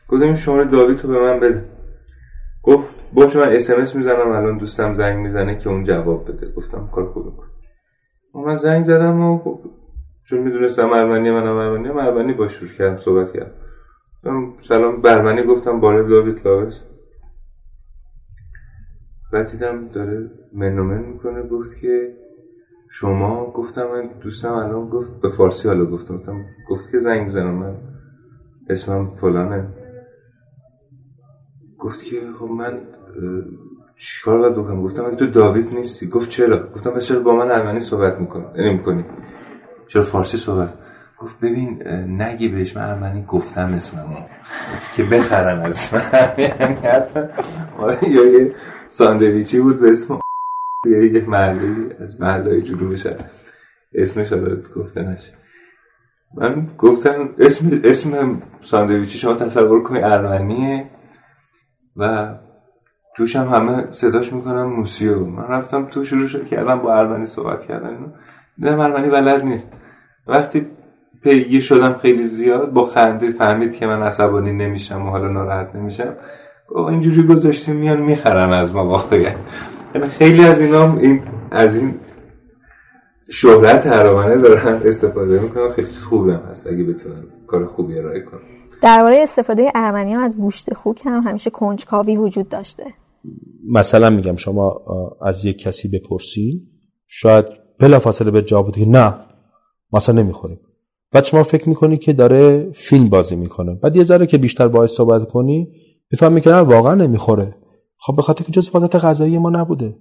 گفتم 0.08 0.34
شماره 0.34 0.64
داویت 0.64 1.04
رو 1.04 1.10
به 1.10 1.20
من 1.20 1.40
بده. 1.40 1.64
گفت 2.62 2.94
باشه 3.12 3.38
من 3.38 3.48
اسمس 3.48 3.96
می‌زنم. 3.96 4.30
الان 4.30 4.58
دوستم 4.58 4.94
زنگ 4.94 5.18
می‌زنه 5.18 5.56
که 5.56 5.68
اون 5.68 5.84
جواب 5.84 6.28
بده. 6.32 6.52
گفتم 6.52 6.88
کار 6.92 7.06
خوبه 7.06 7.30
کن. 7.30 7.46
من 8.34 8.56
زنگ 8.56 8.84
زدم 8.84 9.20
و 9.20 9.38
چون 10.28 10.38
می‌دونستم 10.38 10.92
ارمنی 10.92 11.30
منم 11.30 11.56
ارمنی 11.56 11.88
ارمنی 11.88 12.32
با 12.32 12.48
شروع 12.48 12.70
کردم 12.70 12.96
صحبت 12.96 13.32
کردم. 13.32 13.52
سلام 14.60 15.02
برمنی 15.02 15.42
گفتم 15.42 15.80
بالا 15.80 16.02
داوید 16.02 16.40
لاوس. 16.44 16.80
بعد 19.32 19.50
دیدم 19.50 19.88
داره 19.88 20.30
منومن 20.52 21.02
می‌کنه 21.02 21.42
گفت 21.42 21.76
که 21.76 22.16
شما 22.90 23.50
گفتم 23.50 23.86
من 23.86 24.06
دوستم 24.20 24.52
الان 24.52 24.88
گفت 24.88 25.20
به 25.20 25.28
فارسی 25.28 25.68
حالا 25.68 25.84
گفتم. 25.84 26.16
گفتم 26.16 26.44
گفت 26.68 26.90
که 26.90 26.98
زنگ 26.98 27.28
بزنم 27.28 27.54
من. 27.54 27.76
اسمم 28.70 29.14
فلانه. 29.14 29.68
گفت 31.78 32.04
که 32.04 32.20
خب 32.38 32.46
من 32.46 32.80
چیکار 33.96 34.38
باید 34.38 34.54
بکنم؟ 34.54 34.82
گفتم 34.82 35.04
اگه 35.04 35.16
تو 35.16 35.26
داوید 35.26 35.74
نیستی. 35.74 36.06
گفت 36.06 36.30
چرا؟ 36.30 36.70
گفتم 36.72 36.98
چرا 36.98 37.20
با 37.20 37.36
من 37.36 37.50
ارمنی 37.50 37.80
صحبت 37.80 38.20
می‌کنی؟ 38.20 38.44
نمی‌کنی 38.56 39.04
چرا 39.88 40.02
فارسی 40.02 40.36
صحبت؟ 40.36 40.74
گفت 41.18 41.40
ببین 41.40 41.88
نگی 42.22 42.48
بهش 42.48 42.76
من 42.76 42.90
ارمنی 42.90 43.24
گفتم 43.28 43.72
اسممو 43.76 44.16
که 44.96 45.04
بخرن 45.04 45.60
از 45.60 45.94
من 47.78 47.96
یا 48.10 48.24
یه 48.24 48.54
ساندویچی 48.88 49.60
بود 49.60 49.80
به 49.80 49.90
اسم 49.90 50.18
یا 50.86 51.02
یک 51.02 51.28
محلی 51.28 51.92
از 52.00 52.20
محله 52.20 52.62
جنوب 52.62 52.94
شد 52.94 53.20
اسمش 53.94 54.32
حالا 54.32 54.56
گفته 54.76 55.02
نشه. 55.02 55.32
من 56.34 56.66
گفتم 56.78 57.28
اسم 57.38 57.80
اسم 57.84 58.42
ساندویچی 58.60 59.18
شما 59.18 59.34
تصور 59.34 59.82
کنید 59.82 60.04
ارمنیه 60.04 60.90
و 61.96 62.34
توش 63.16 63.36
هم 63.36 63.48
همه 63.48 63.92
صداش 63.92 64.32
می‌کنن 64.32 64.62
موسیو. 64.62 65.24
من 65.24 65.48
رفتم 65.48 65.84
تو 65.84 66.04
شروع 66.04 66.26
شد 66.26 66.46
کردم 66.46 66.78
با 66.78 66.94
ارمنی 66.94 67.26
صحبت 67.26 67.64
کردن. 67.64 68.12
دیدم 68.58 68.80
ارمنی 68.80 69.10
بلد 69.10 69.44
نیست. 69.44 69.68
وقتی 70.26 70.66
پیگیر 71.22 71.60
شدم 71.60 71.92
خیلی 71.92 72.22
زیاد 72.22 72.72
با 72.72 72.86
خنده 72.86 73.30
فهمید 73.30 73.76
که 73.76 73.86
من 73.86 74.02
عصبانی 74.02 74.52
نمیشم 74.52 75.06
و 75.06 75.10
حالا 75.10 75.28
ناراحت 75.28 75.74
نمیشم. 75.74 76.16
اینجوری 76.76 77.22
گذاشتیم 77.22 77.76
میان 77.76 78.02
می‌خرن 78.02 78.52
از 78.52 78.74
ما 78.74 78.86
واقعا. 78.86 79.32
یعنی 79.94 80.06
خیلی 80.06 80.44
از 80.44 80.60
اینا 80.60 80.96
این 80.96 81.20
از 81.50 81.76
این 81.76 81.94
شهرت 83.30 83.86
هرامنه 83.86 84.36
دارن 84.36 84.80
استفاده 84.84 85.40
می‌کنن. 85.40 85.68
خیلی 85.68 85.88
خوبه 86.08 86.34
هست 86.34 86.66
اگه 86.66 86.84
بتونن 86.84 87.24
کار 87.46 87.66
خوبی 87.66 87.98
ارائه 87.98 88.20
کنن. 88.20 88.40
درباره 88.82 89.22
استفاده 89.22 89.72
ارمنی 89.74 90.14
ها 90.14 90.22
از 90.22 90.38
گوشت 90.38 90.74
خوک 90.74 91.06
هم 91.06 91.20
همیشه 91.20 91.50
کنجکاوی 91.50 92.16
وجود 92.16 92.48
داشته. 92.48 92.84
مثلا 93.68 94.10
میگم 94.10 94.36
شما 94.36 94.80
از 95.22 95.44
یک 95.44 95.58
کسی 95.58 95.88
بپرسی 95.88 96.62
شاید 97.06 97.44
بلافاصله 97.78 98.30
به 98.30 98.42
جواب 98.42 98.72
که 98.72 98.88
نه 98.88 99.14
مثلا 99.92 100.22
نمی‌خوریم. 100.22 100.60
بعد 101.12 101.24
شما 101.24 101.42
فکر 101.42 101.68
می‌کنی 101.68 101.96
که 101.96 102.12
داره 102.12 102.70
فیلم 102.72 103.08
بازی 103.08 103.36
می‌کنه. 103.36 103.74
بعد 103.74 103.96
یه 103.96 104.04
ذره 104.04 104.26
که 104.26 104.38
بیشتر 104.38 104.68
باهاش 104.68 104.90
صحبت 104.90 105.28
کنی 105.28 105.72
می‌فهمی 106.10 106.40
که 106.40 106.50
نه 106.50 106.56
واقعا 106.56 106.94
نمی‌خوره. 106.94 107.56
خب 107.96 108.16
به 108.16 108.22
خاطر 108.22 108.44
که 108.44 108.52
جز 108.52 108.68
عادت 108.68 108.94
غذایی 108.94 109.38
ما 109.38 109.50
نبوده. 109.50 109.96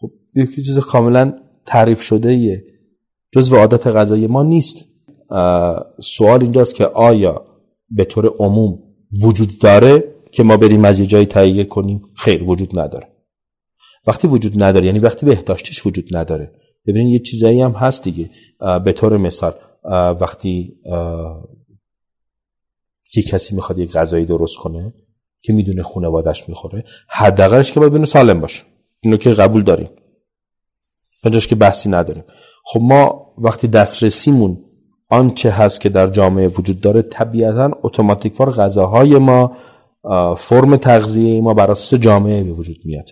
خب 0.00 0.10
یکی 0.34 0.62
چیز 0.62 0.78
کاملا 0.78 1.32
تعریف 1.66 2.02
شده 2.02 2.28
ایه 2.28 2.64
جز 3.32 3.52
عادت 3.52 3.86
غذایی 3.86 4.26
ما 4.26 4.42
نیست. 4.42 4.84
سوال 6.00 6.42
اینجاست 6.42 6.74
که 6.74 6.86
آیا 6.86 7.44
به 7.90 8.04
طور 8.04 8.26
عموم 8.38 8.78
وجود 9.22 9.58
داره 9.58 10.14
که 10.30 10.42
ما 10.42 10.56
بریم 10.56 10.84
از 10.84 11.00
یه 11.00 11.06
جایی 11.06 11.26
تهیه 11.26 11.64
کنیم؟ 11.64 12.02
خیر 12.14 12.44
وجود 12.44 12.78
نداره. 12.78 13.11
وقتی 14.06 14.28
وجود 14.28 14.62
نداره 14.62 14.86
یعنی 14.86 14.98
وقتی 14.98 15.26
بهداشتیش 15.26 15.86
وجود 15.86 16.16
نداره. 16.16 16.52
ببینید 16.86 17.12
یه 17.12 17.18
چیزایی 17.18 17.60
هم 17.60 17.72
هست 17.72 18.04
دیگه. 18.04 18.30
به 18.84 18.92
طور 18.92 19.16
مثال 19.16 19.54
وقتی 20.20 20.76
یه 23.16 23.22
کسی 23.22 23.54
می‌خواد 23.54 23.78
یک 23.78 23.92
غذایی 23.92 24.24
درست 24.24 24.56
کنه 24.56 24.94
که 25.42 25.52
می‌دونه 25.52 25.82
خانوادش 25.82 26.48
می‌خوره 26.48 26.84
حداقلش 27.08 27.72
که 27.72 27.80
باید 27.80 27.92
بینه 27.92 28.06
سالم 28.06 28.40
باشه. 28.40 28.64
اینو 29.00 29.16
که 29.16 29.30
قبول 29.30 29.62
داریم. 29.62 29.90
اینجاش 31.24 31.46
که 31.46 31.54
بحثی 31.54 31.88
نداریم. 31.88 32.24
خب 32.64 32.80
ما 32.82 33.34
وقتی 33.38 33.68
دسترسیمون 33.68 34.64
آنچه 35.08 35.50
هست 35.50 35.80
که 35.80 35.88
در 35.88 36.06
جامعه 36.06 36.48
وجود 36.48 36.80
داره 36.80 37.02
طبیعتا 37.02 37.70
اتوماتیک 37.82 38.40
وار 38.40 38.50
غذاهای 38.50 39.18
ما 39.18 39.56
فرم 40.36 40.76
تغذیه 40.76 41.40
ما 41.40 41.54
بر 41.54 41.70
اساس 41.70 42.00
جامعه 42.00 42.44
به 42.44 42.52
وجود 42.52 42.76
میاد. 42.84 43.10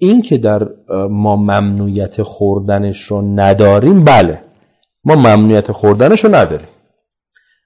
این 0.00 0.22
که 0.22 0.38
در 0.38 0.68
ما 1.10 1.36
ممنوعیت 1.36 2.22
خوردنش 2.22 3.02
رو 3.02 3.22
نداریم 3.22 4.04
بله. 4.04 4.40
ما 5.04 5.14
ممنوعیت 5.14 5.72
خوردنش 5.72 6.24
رو 6.24 6.34
نداریم. 6.34 6.68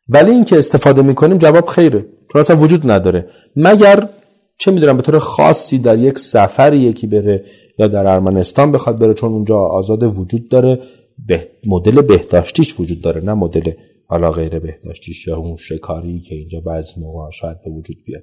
ولی 0.09 0.31
این 0.31 0.45
که 0.45 0.59
استفاده 0.59 1.03
می‌کنیم 1.03 1.39
جواب 1.39 1.67
خیره. 1.67 2.07
چون 2.33 2.41
اصلا 2.41 2.57
وجود 2.57 2.91
نداره. 2.91 3.29
مگر 3.57 4.09
چه 4.59 4.71
می‌دونم 4.71 4.97
به 4.97 5.03
طور 5.03 5.19
خاصی 5.19 5.79
در 5.79 5.99
یک 5.99 6.19
سفری 6.19 6.79
یکی 6.79 7.07
بره 7.07 7.45
یا 7.79 7.87
در 7.87 8.07
ارمنستان 8.07 8.73
بخواد 8.73 8.99
بره 8.99 9.15
چون 9.15 9.33
اونجا 9.33 9.59
آزاد 9.59 10.03
وجود 10.03 10.49
داره. 10.49 10.79
به 11.29 11.49
مدل 11.67 12.03
بهداشتیش 12.03 12.81
وجود 12.81 13.01
داره 13.01 13.25
نه 13.25 13.35
مدل 13.35 13.73
حالا 14.07 14.31
غیر 14.31 14.59
بهداشتیش 14.59 15.27
یا 15.27 15.37
اون 15.37 15.57
شکاری 15.57 16.21
که 16.21 16.35
اینجا 16.35 16.61
بعضی 16.61 17.01
موقع 17.01 17.31
شاید 17.31 17.63
به 17.65 17.71
وجود 17.71 17.97
بیاد. 18.07 18.23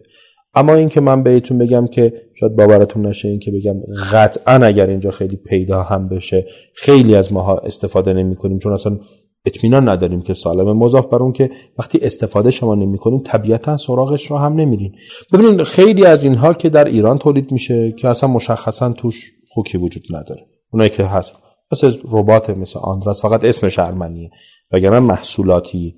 اما 0.53 0.73
این 0.73 0.90
که 0.90 1.02
من 1.02 1.23
بهتون 1.23 1.57
بگم 1.57 1.88
که 1.88 2.14
شاید 2.40 2.56
باورتون 2.56 3.06
نشه 3.06 3.28
این 3.28 3.40
که 3.40 3.52
بگم 3.52 3.76
قطعا 4.11 4.53
اگر 4.53 4.88
اینجا 4.88 5.11
خیلی 5.11 5.36
پیدا 5.36 5.84
هم 5.84 6.10
بشه 6.10 6.45
خیلی 6.76 7.15
از 7.15 7.34
ماها 7.34 7.57
استفاده 7.57 8.14
نمی 8.14 8.36
کنیم 8.36 8.60
چون 8.60 8.73
اصلا 8.73 8.99
اطمینان 9.45 9.90
نداریم 9.90 10.22
که 10.22 10.34
سالم. 10.34 10.78
مضاف 10.78 11.06
بر 11.06 11.18
اون 11.18 11.32
که 11.32 11.49
وقتی 11.80 11.99
استفاده 12.02 12.52
شما 12.52 12.76
نمی 12.76 12.98
کنیم 12.98 13.19
طبیعتا 13.19 13.78
سراغش 13.78 14.32
رو 14.32 14.38
هم 14.38 14.53
نمیرین. 14.53 14.95
ببینید 15.34 15.64
خیلی 15.64 16.06
از 16.06 16.23
اینها 16.23 16.53
که 16.53 16.69
در 16.69 16.86
ایران 16.86 17.18
تولید 17.18 17.52
میشه 17.52 17.91
که 17.91 18.07
اصلا 18.07 18.30
مشخصا 18.30 18.90
توش 18.90 19.32
خوکی 19.49 19.78
وجود 19.78 20.03
نداره. 20.15 20.48
اونایی 20.73 20.90
که 20.90 21.03
هست 21.03 21.34
مثل 21.72 21.94
ربات 22.11 22.49
مثل 22.49 22.80
آندراس 22.80 23.22
فقط 23.22 23.44
اسمش 23.44 23.80
ارمنیه. 23.80 24.30
وگرنه 24.72 24.99
محصولاتی 24.99 25.95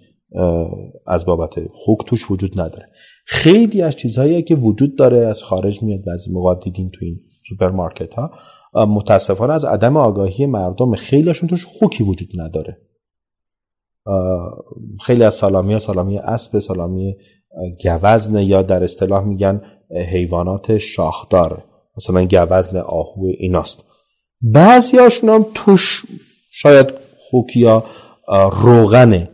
از 1.08 1.26
بابت 1.26 1.54
خوک 1.74 2.00
توش 2.06 2.32
وجود 2.32 2.62
نداره. 2.62 2.90
خیلی 3.26 3.82
از 3.82 3.96
چیزهایی 3.98 4.42
که 4.42 4.56
وجود 4.56 4.96
داره 4.98 5.18
از 5.18 5.44
خارج 5.44 5.84
میاد 5.84 6.04
بعضی 6.04 6.32
موقع 6.32 6.56
دیدیم 6.64 6.92
تو 6.94 7.06
این 7.06 7.20
سوپرمارکت 7.50 8.14
ها. 8.14 8.32
متاسفانه 8.86 9.54
از 9.54 9.66
عدم 9.66 9.98
آگاهی 9.98 10.46
مردم 10.46 10.96
خیلیشون 10.96 11.50
توش 11.50 11.66
خوکی 11.66 12.04
وجود 12.04 12.30
نداره. 12.36 12.78
خیلی 15.06 15.24
از 15.24 15.36
سالامی 15.36 15.74
ها 15.74 15.80
سالامی 15.80 16.18
اسب 16.18 16.60
سالامی 16.60 17.16
گوزن 17.84 18.42
یا 18.42 18.62
در 18.62 18.84
اصطلاح 18.84 19.24
میگن 19.24 19.62
حیوانات 20.12 20.78
شاخدار. 20.78 21.64
مثلا 21.98 22.26
گوزن 22.26 22.78
آهو 22.78 23.26
ایناست. 23.38 23.84
بعضی 24.42 24.98
هم 25.24 25.46
توش 25.54 26.04
شاید 26.52 26.88
خوک 27.18 27.58
یا 27.58 27.84
روغنه. 28.52 29.30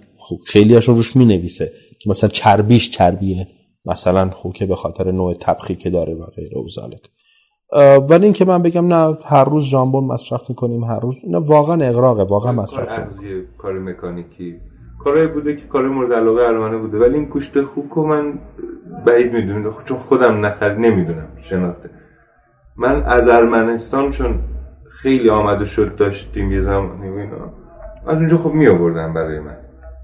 خیلی 0.47 0.73
هاشون 0.73 0.95
روش 0.95 1.15
می 1.15 1.25
نویسه 1.25 1.71
که 1.99 2.09
مثلا 2.09 2.29
چربیش 2.29 2.89
چربیه. 2.89 3.47
مثلا 3.85 4.29
خوکه 4.29 4.65
به 4.65 4.75
خاطر 4.75 5.11
نوع 5.11 5.33
تبخی 5.33 5.75
که 5.75 5.89
داره 5.89 6.13
و 6.13 6.25
غیره 6.25 6.57
و 6.61 6.67
زالک 6.67 7.09
ولی 8.09 8.23
اینکه 8.23 8.45
من 8.45 8.61
بگم 8.61 8.93
نه 8.93 9.17
هر 9.25 9.43
روز 9.43 9.65
ژامبون 9.65 10.03
مصرف 10.03 10.49
می‌کنیم 10.49 10.83
هر 10.83 10.99
روز 10.99 11.15
نه 11.27 11.37
واقعا 11.37 11.85
اغراقه 11.85 12.23
واقعا 12.23 12.51
مصرف 12.51 12.89
کنیم 12.95 13.45
کار 13.57 13.79
مکانیکی. 13.79 14.59
کارهای 15.03 15.27
بوده 15.27 15.55
که 15.55 15.67
کار 15.67 15.89
مورد 15.89 16.13
علاقه 16.13 16.41
ارمانه 16.41 16.77
بوده 16.77 16.99
ولی 16.99 17.15
این 17.15 17.25
گوشت 17.25 17.61
خوک 17.61 17.97
من 17.97 18.39
بعید 19.05 19.33
می‌دونم 19.33 19.73
چون 19.85 19.97
خودم 19.97 20.45
نخر 20.45 20.75
نمی‌دونم 20.75 21.27
شناخته. 21.41 21.89
من 22.77 23.03
از 23.03 23.27
ارمنستان 23.27 24.09
چون 24.09 24.39
خیلی 24.89 25.29
آمده 25.29 25.65
شد 25.65 25.95
داشتیم 25.95 26.51
یه 26.51 26.59
زمانی 26.59 27.07
اینا 27.07 27.53
از 28.07 28.17
اونجا 28.17 28.37
خب 28.37 28.53
می 28.53 28.67
آوردم 28.67 29.13
برای 29.13 29.39
من. 29.39 29.57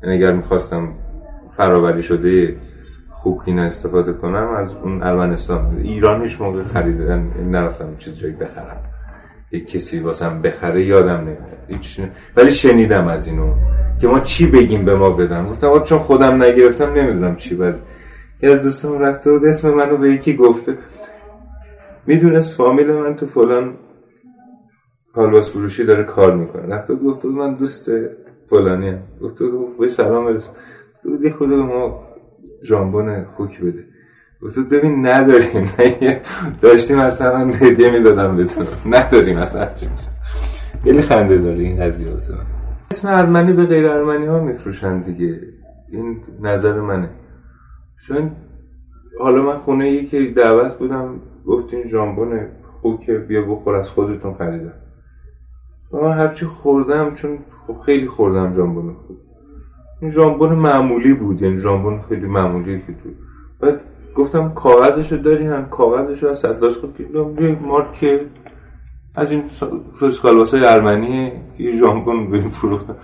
یعنی 0.03 0.15
اگر 0.15 0.31
می‌خواستم 0.31 0.93
فراوری 1.57 2.03
شده 2.03 2.55
خوب 3.25 3.41
اینا 3.45 3.63
استفاده 3.63 4.13
کنم 4.13 4.49
از 4.57 4.75
اون 4.75 5.03
ارمنستان 5.03 5.77
ایران 5.77 6.21
هیچ 6.21 6.41
موقع 6.41 6.63
خریدن 6.63 7.33
نرفتم 7.51 7.97
چیز 7.97 8.19
جایی 8.19 8.33
بخرم. 8.33 8.83
یک 9.51 9.67
کسی 9.67 9.99
واسم 9.99 10.41
بخره 10.41 10.83
یادم 10.83 11.17
نمیاد. 11.17 11.65
هیچ 11.67 12.01
ولی 12.35 12.51
شنیدم 12.51 13.07
از 13.07 13.27
اینو 13.27 13.53
که 14.01 14.07
ما 14.07 14.19
چی 14.19 14.47
بگیم 14.47 14.85
به 14.85 14.95
ما 14.95 15.09
بدن. 15.09 15.47
گفتم 15.47 15.79
چون 15.79 15.99
خودم 15.99 16.43
نگرفتم 16.43 16.93
نمی‌دونم 16.93 17.35
چی 17.35 17.55
بعد 17.55 17.75
یه 18.43 18.49
از 18.49 18.63
دوستان 18.63 18.99
رفته 18.99 19.31
بود 19.31 19.45
اسم 19.45 19.69
منو 19.69 19.97
به 19.97 20.11
یکی 20.11 20.35
گفته. 20.35 20.77
می‌دونست 22.07 22.55
فامیل 22.55 22.91
من 22.91 23.15
تو 23.15 23.25
فلان 23.25 23.73
کالباس 25.13 25.51
فروشی 25.51 25.83
داره 25.83 26.03
کار 26.03 26.35
می‌کنه. 26.35 26.75
رفته 26.75 26.93
بود 26.93 27.13
گفته 27.13 27.27
من 27.27 27.55
دوست 27.55 27.89
فلانی 28.49 28.89
هم 28.89 28.99
گفته 29.21 29.45
بود 29.45 29.87
سلام. 29.87 30.25
برس 30.25 30.49
یه 31.23 31.31
خود 31.31 31.53
ما 31.53 32.04
ژامبون 32.65 33.25
خوک 33.37 33.61
بده. 33.61 33.85
گفته 34.41 34.61
ببین 34.61 35.07
نداریم. 35.07 35.69
داشتیم 36.61 36.99
اصلا 36.99 37.45
من 37.45 37.53
هدیه 37.53 37.91
می‌دادم 37.91 38.37
بهتون. 38.37 38.65
نداریم 38.85 39.37
اصلا. 39.37 39.67
خیلی 40.83 41.01
خنده 41.01 41.37
داره 41.37 41.59
این 41.59 41.83
قضیه 41.83 42.11
واسه 42.11 42.33
من. 42.33 42.41
اسم 42.91 43.07
ارمنی 43.07 43.53
به 43.53 43.65
غیر 43.65 43.87
ارمنی 43.87 44.25
ها 44.25 44.39
میفروشن 44.39 45.01
دیگه. 45.01 45.41
این 45.91 46.17
نظر 46.41 46.81
منه. 46.81 47.09
چون 48.07 48.31
حالا 49.19 49.43
من 49.43 49.57
خونه 49.57 49.85
ای 49.85 50.05
که 50.05 50.31
دعوت 50.35 50.77
بودم 50.77 51.19
گفتین 51.45 51.87
ژامبون 51.87 52.47
خوک 52.81 53.11
بیا 53.11 53.41
بخور 53.41 53.75
از 53.75 53.89
خودتون 53.89 54.33
خریدم. 54.33 54.73
و 55.91 55.97
من 55.97 56.17
هرچی 56.17 56.45
خوردم 56.45 57.13
چون 57.13 57.37
خب 57.67 57.77
خیلی 57.77 58.07
خوردم 58.07 58.53
ژامبون 58.53 58.93
خوب 59.07 59.17
این 60.05 60.13
ژامبون 60.13 60.53
معمولی 60.53 61.13
بود 61.13 61.41
یعنی 61.41 61.57
ژامبون 61.57 62.01
خیلی 62.01 62.27
معمولی 62.27 62.77
که 62.87 62.93
تو. 62.93 63.09
بعد 63.59 63.81
گفتم 64.15 64.53
کاغذشو 64.53 65.17
داری 65.17 65.45
هم 65.45 65.65
کاغذشو 65.65 66.27
از 66.27 66.39
صداش 66.39 66.77
خود 66.77 66.97
که 66.97 67.57
مارک 67.61 68.05
از 69.15 69.31
این 69.31 69.43
های 70.23 70.65
ارمنی 70.65 71.31
که 71.57 71.71
ژامبون 71.71 72.31
به 72.31 72.37
این 72.37 72.49
فروختم 72.49 72.95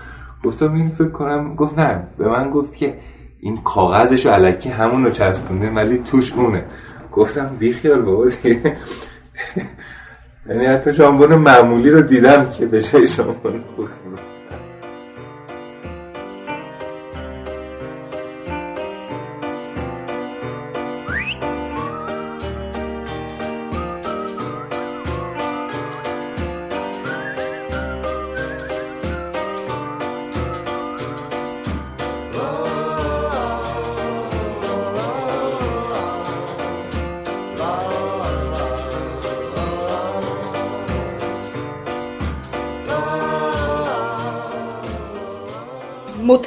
گفتم 0.44 0.73
این 0.73 0.90
فکر 0.90 1.10
کنم 1.10 1.56
گفت 1.56 1.80
نه 1.80 2.07
به 2.18 2.30
من 2.30 2.49
گفت 2.49 2.76
که 2.76 2.98
این 3.40 3.57
کاغذشو 3.57 4.30
علکی 4.30 4.69
همون 4.69 5.06
رو 5.06 5.11
چسبونده 5.11 5.69
ولی 5.69 5.98
توش 5.98 6.34
اونه. 6.34 6.65
گفتم 7.11 7.52
بیخیال 7.60 8.02
بابا 8.02 8.26
دیگه. 8.26 8.78
یعنی 10.49 10.65
حتی 10.65 10.91
ژامبون 10.91 11.36
معمولی 11.36 11.90
رو 11.90 12.02
دیدم 12.02 12.49
که 12.49 12.65
به 12.65 12.82
جای 12.82 13.07
ژامبون 13.07 13.64
خوک 13.76 13.90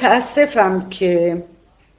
متاسفم 0.05 0.89
که 0.89 1.43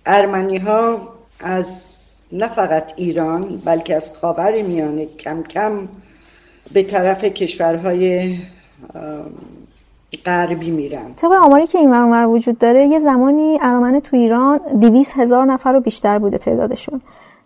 ارمنی 0.06 0.58
ها 0.58 0.98
از 1.40 1.92
نه 2.32 2.48
فقط 2.48 2.92
ایران 2.96 3.62
بلکه 3.64 3.96
از 3.96 4.12
خاور 4.20 4.62
میانه 4.62 5.06
کم 5.06 5.42
کم 5.42 5.88
به 6.72 6.82
طرف 6.82 7.24
کشورهای 7.24 8.36
غربی 10.24 10.70
میرن. 10.70 11.14
طبق 11.16 11.32
آماری 11.32 11.66
که 11.66 11.78
این 11.78 11.90
ور 11.90 12.26
وجود 12.26 12.58
داره 12.58 12.86
یه 12.86 12.98
زمانی 12.98 13.58
ارامنه 13.62 14.00
تو 14.00 14.16
ایران 14.16 14.60
دیویس 14.80 15.18
هزار 15.18 15.44
نفر 15.44 15.72
رو 15.72 15.80
بیشتر 15.80 16.18
بوده 16.18 16.38
تعدادشون. 16.38 17.00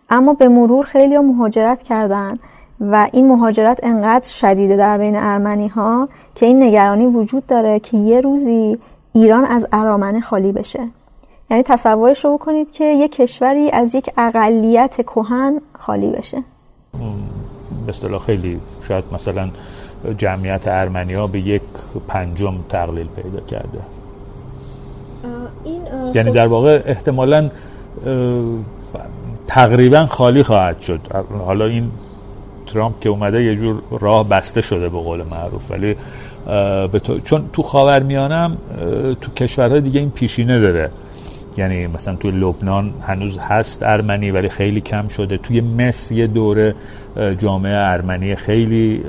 اما 0.09 0.33
به 0.33 0.47
مرور 0.47 0.85
خیلی 0.85 1.15
ها 1.15 1.21
مهاجرت 1.21 1.83
کردن 1.83 2.39
و 2.81 3.07
این 3.13 3.27
مهاجرت 3.27 3.79
انقدر 3.83 4.29
شدیده 4.29 4.75
در 4.75 4.97
بین 4.97 5.15
ارمنی 5.15 5.67
ها 5.67 6.09
که 6.35 6.45
این 6.45 6.63
نگرانی 6.63 7.05
وجود 7.05 7.45
داره 7.45 7.79
که 7.79 7.97
یه 7.97 8.21
روزی 8.21 8.77
ایران 9.13 9.45
از 9.45 9.67
ارامنه 9.71 10.21
خالی 10.21 10.51
بشه. 10.51 10.87
یعنی 11.49 11.63
تصورش 11.63 12.25
رو 12.25 12.37
بکنید 12.37 12.71
که 12.71 12.83
یک 12.83 13.11
کشوری 13.11 13.71
از 13.71 13.95
یک 13.95 14.09
اقلیت 14.17 15.01
کهن 15.01 15.61
خالی 15.79 16.11
بشه. 16.11 16.37
به 17.85 17.89
اصطلاح 17.89 18.19
خیلی 18.19 18.59
شاید 18.87 19.03
مثلا 19.11 19.49
جمعیت 20.17 20.67
ارمنی 20.67 21.27
به 21.27 21.39
یک 21.39 21.61
پنجم 22.07 22.55
تقلیل 22.69 23.07
پیدا 23.07 23.39
کرده. 23.39 23.79
این 25.63 25.81
یعنی 26.13 26.29
خب 26.29 26.35
در 26.35 26.47
واقع 26.47 26.81
احتمالا 26.85 27.49
تقریبا 29.47 30.05
خالی 30.05 30.43
خواهد 30.43 30.79
شد. 30.79 30.99
حالا 31.45 31.65
این 31.65 31.91
ترامپ 32.67 32.99
که 32.99 33.09
اومده 33.09 33.43
یه 33.43 33.55
جور 33.55 33.81
راه 33.99 34.29
بسته 34.29 34.61
شده 34.61 34.89
به 34.89 34.99
قول 34.99 35.23
معروف. 35.23 35.71
ولی 35.71 35.95
چون 37.23 37.49
تو 37.53 37.61
خاورمیانه 37.61 38.57
تو 39.21 39.31
کشورهای 39.31 39.81
دیگه 39.81 39.99
این 39.99 40.09
پیشینه 40.09 40.59
داره. 40.59 40.89
یعنی 41.57 41.87
مثلا 41.87 42.15
توی 42.15 42.31
لبنان 42.31 42.93
هنوز 43.01 43.37
هست 43.37 43.83
ارمنی 43.83 44.31
ولی 44.31 44.49
خیلی 44.49 44.81
کم 44.81 45.07
شده. 45.07 45.37
توی 45.37 45.61
مصر 45.61 46.15
یه 46.15 46.27
دوره 46.27 46.75
جامعه 47.37 47.75
ارمنی 47.75 48.35
خیلی 48.35 49.03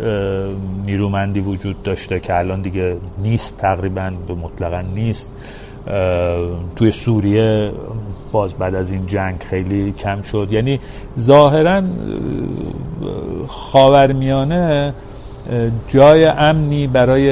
نیرومندی 0.86 1.40
وجود 1.40 1.82
داشته 1.82 2.20
که 2.20 2.38
الان 2.38 2.62
دیگه 2.62 2.96
نیست 3.18 3.56
تقریبا 3.56 4.12
به 4.28 4.34
مطلقا 4.34 4.80
نیست. 4.80 5.32
توی 6.76 6.90
سوریه 6.90 7.72
باز 8.32 8.54
بعد 8.54 8.74
از 8.74 8.90
این 8.90 9.06
جنگ 9.06 9.42
خیلی 9.50 9.92
کم 9.92 10.22
شد. 10.22 10.48
یعنی 10.50 10.80
ظاهرا 11.18 11.82
خاورمیانه 13.48 14.94
جای 15.89 16.24
امنی 16.24 16.86
برای 16.86 17.28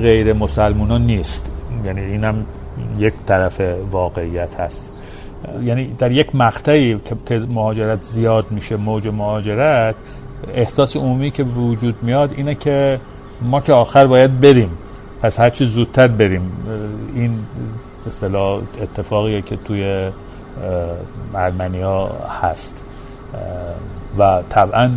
غیر 0.00 0.32
مسلمانان 0.32 1.06
نیست. 1.06 1.50
یعنی 1.84 2.00
اینم 2.00 2.46
یک 2.98 3.14
طرف 3.26 3.60
واقعیت 3.90 4.60
هست. 4.60 4.92
یعنی 5.62 5.94
در 5.98 6.12
یک 6.12 6.34
مقطعی 6.34 7.00
که 7.26 7.38
مهاجرت 7.38 8.02
زیاد 8.02 8.46
میشه 8.50 8.76
موج 8.76 9.08
مهاجرت 9.08 9.94
احساس 10.54 10.96
عمومی 10.96 11.30
که 11.30 11.42
وجود 11.42 11.94
میاد 12.02 12.34
اینه 12.36 12.54
که 12.54 13.00
ما 13.42 13.60
که 13.60 13.72
آخر 13.72 14.06
باید 14.06 14.40
بریم. 14.40 14.70
پس 15.22 15.40
هرچی 15.40 15.64
زودتر 15.64 16.08
بریم. 16.08 16.52
این 17.14 17.38
اصطلاح 18.06 18.60
اتفاقیه 18.82 19.42
که 19.42 19.56
توی 19.56 20.10
ها 21.82 22.10
هست. 22.42 22.84
و 24.18 24.42
طبعا 24.48 24.90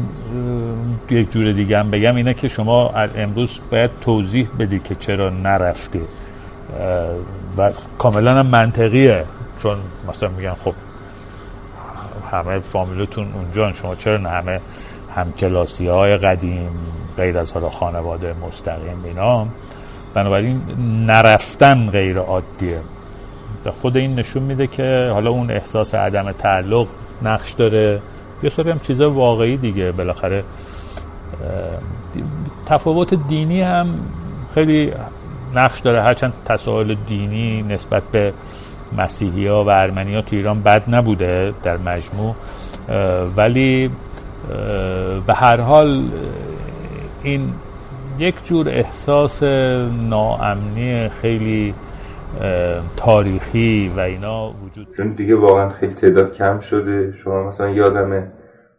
یک 1.10 1.31
جور 1.31 1.52
دیگه 1.52 1.80
هم 1.80 1.91
بگم 1.91 2.15
اینه 2.15 2.34
که 2.34 2.48
شما 2.48 2.89
امروز 3.15 3.60
باید 3.72 3.91
توضیح 4.02 4.49
بدی 4.60 4.80
که 4.80 4.95
چرا 4.95 5.30
نرفتی. 5.30 6.02
و 7.57 7.72
کاملا 7.98 8.35
هم 8.35 8.45
منطقیه. 8.45 9.23
چون 9.57 9.77
مثلا 10.10 10.30
میگن 10.30 10.53
خب 10.53 10.73
همه 12.31 12.60
فامیلتون 12.60 13.27
اونجا 13.34 13.73
شما 13.73 13.95
چرا 13.95 14.18
نه 14.18 14.30
همه 14.30 14.60
همکلاسی 15.15 15.88
های 15.88 16.18
قدیم 16.18 16.69
غیر 17.18 17.38
از 17.38 17.52
حالا 17.52 17.69
خانواده 17.69 18.35
مستقیم 18.48 19.03
اینا. 19.03 19.48
بنابراین 20.14 20.61
نرفتن 21.07 21.89
غیر 21.89 22.18
عادیه. 22.18 22.80
خود 23.81 23.98
این 23.98 24.15
نشون 24.15 24.44
میده 24.44 24.68
که 24.68 25.10
حالا 25.14 25.30
اون 25.30 25.52
احساس 25.52 25.95
عدم 25.95 26.31
تعلق 26.31 26.88
نقش 27.23 27.52
داره. 27.52 28.02
یه 28.43 28.49
سری 28.49 28.72
هم 28.72 28.80
واقعی 28.99 29.57
دیگه. 29.57 29.91
بالاخره 29.91 30.43
تفاوت 32.65 33.14
دینی 33.14 33.61
هم 33.61 33.88
خیلی 34.53 34.91
نقش 35.55 35.80
داره. 35.80 36.01
هرچند 36.01 36.34
تساهل 36.45 36.95
دینی 37.07 37.61
نسبت 37.61 38.03
به 38.11 38.34
مسیحی 38.97 39.47
ها 39.47 39.64
و 39.64 39.69
ارمنی 39.69 40.15
ها 40.15 40.22
تو 40.22 40.35
ایران 40.35 40.61
بد 40.61 40.84
نبوده 40.95 41.53
در 41.64 41.77
مجموع. 41.77 42.35
ولی 43.35 43.89
به 45.27 45.34
هر 45.34 45.61
حال 45.61 46.03
این 47.23 47.53
یک 48.19 48.35
جور 48.45 48.69
احساس 48.69 49.43
ناامنی 50.09 51.09
خیلی 51.09 51.73
تاریخی 52.95 53.91
و 53.97 53.99
اینا 53.99 54.53
وجود 54.65 54.88
چون 54.97 55.09
دیگه 55.09 55.35
واقعا 55.35 55.69
خیلی 55.69 55.93
تعداد 55.93 56.34
کم 56.34 56.59
شده. 56.59 57.11
شما 57.11 57.43
مثلا 57.43 57.69
یادم 57.69 58.31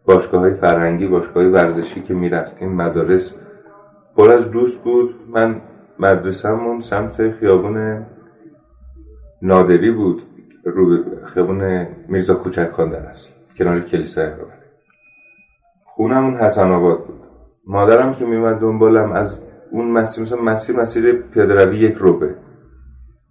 باشگاه 0.05 0.41
های 0.41 0.53
فرهنگی 0.53 1.07
باشگاه 1.07 1.45
ورزشی 1.45 2.01
که 2.01 2.13
می‌رفتیم 2.13 2.75
مدارس. 2.75 3.35
پر 4.17 4.31
از 4.31 4.51
دوست 4.51 4.83
بود. 4.83 5.15
من 5.27 5.61
مدرسهمون 5.99 6.81
سمت 6.81 7.31
خیابون 7.31 8.05
نادری 9.41 9.91
بود. 9.91 10.21
رو 10.65 10.97
خیابون 11.25 11.87
میرزا 12.07 12.35
کوچک 12.35 12.69
خان 12.69 12.89
در 12.89 12.99
است. 12.99 13.33
کنار 13.57 13.79
کلیسا 13.79 14.21
اقبال 14.21 14.47
خونمون 15.85 16.37
حسن 16.37 16.71
آباد 16.71 17.05
بود. 17.05 17.19
مادرم 17.67 18.13
که 18.13 18.25
میمد 18.25 18.59
دنبالم 18.59 19.11
از 19.11 19.41
اون 19.71 19.91
مسیر 19.91 20.23
مثلا 20.23 20.41
مسیر 20.41 20.75
مسیر 20.75 21.11
پیاده 21.11 21.65
روی 21.65 21.77
یک 21.77 21.93
روبه 21.93 22.35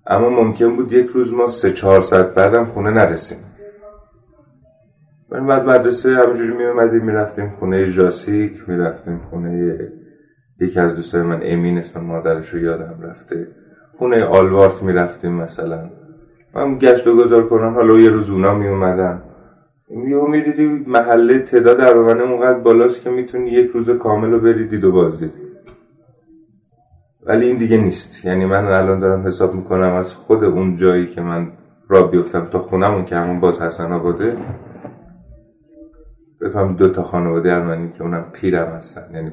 اما 0.08 0.28
ممکن 0.30 0.76
بود 0.76 0.92
یک 0.92 1.06
روز 1.06 1.32
ما 1.32 1.48
سه 1.48 1.70
چهار 1.70 2.00
ساعت 2.00 2.34
بعدم 2.34 2.64
خونه 2.64 2.90
نرسیم. 2.90 3.38
من 5.30 5.46
بعد 5.46 5.68
مدرسه 5.68 6.10
همینجوری 6.10 6.56
می 6.56 6.64
اومدیم 6.64 7.04
می‌رفتیم 7.04 7.50
خونه 7.50 7.92
جاسیک 7.92 8.68
می‌رفتیم 8.68 9.20
خونه 9.30 9.78
یکی 10.60 10.80
از 10.80 10.94
دوستای 10.94 11.22
من 11.22 11.40
امین 11.42 11.78
اسم 11.78 12.00
مادرش 12.00 12.48
رو 12.48 12.60
یادم 12.60 12.98
رفته. 13.02 13.48
خونه 13.94 14.24
آلوارت 14.24 14.82
می‌رفتیم 14.82 15.32
مثلا. 15.32 15.90
من 16.54 16.78
گشت 16.78 17.06
و 17.06 17.16
گذار 17.16 17.48
کنم 17.48 17.74
حالا 17.74 17.98
یه 17.98 18.10
روز 18.10 18.30
اونا 18.30 18.54
می 18.54 18.68
اومدن. 18.68 19.22
یهو 20.08 20.26
می‌دیدی 20.26 20.84
محله 20.86 21.38
تعداد 21.38 21.80
ارمنه 21.80 22.22
اونقدر 22.22 22.58
بالاست 22.58 23.02
که 23.02 23.10
می‌تونی 23.10 23.50
یک 23.50 23.70
روز 23.70 23.90
کامل 23.90 24.30
رو 24.30 24.40
بری 24.40 24.66
دید 24.68 24.84
و 24.84 24.92
باز 24.92 25.20
ولی 27.28 27.46
این 27.46 27.56
دیگه 27.56 27.76
نیست. 27.76 28.24
یعنی 28.24 28.46
من 28.46 28.64
الان 28.64 28.98
دارم 28.98 29.26
حساب 29.26 29.54
می‌کنم 29.54 29.94
از 29.94 30.14
خود 30.14 30.44
اون 30.44 30.76
جایی 30.76 31.06
که 31.06 31.20
من 31.20 31.52
را 31.88 32.02
بیفتم 32.02 32.46
تا 32.46 32.58
خونمون 32.58 33.04
که 33.04 33.16
همون 33.16 33.40
باز 33.40 33.60
حسن 33.62 33.92
آباده 33.92 34.36
بفهم 36.40 36.76
دو 36.76 36.88
تا 36.88 37.02
خانواده 37.02 37.52
ارمنی 37.52 37.90
که 37.90 38.02
اونم 38.02 38.24
پیرم 38.32 38.68
هستن. 38.68 39.14
یعنی 39.14 39.32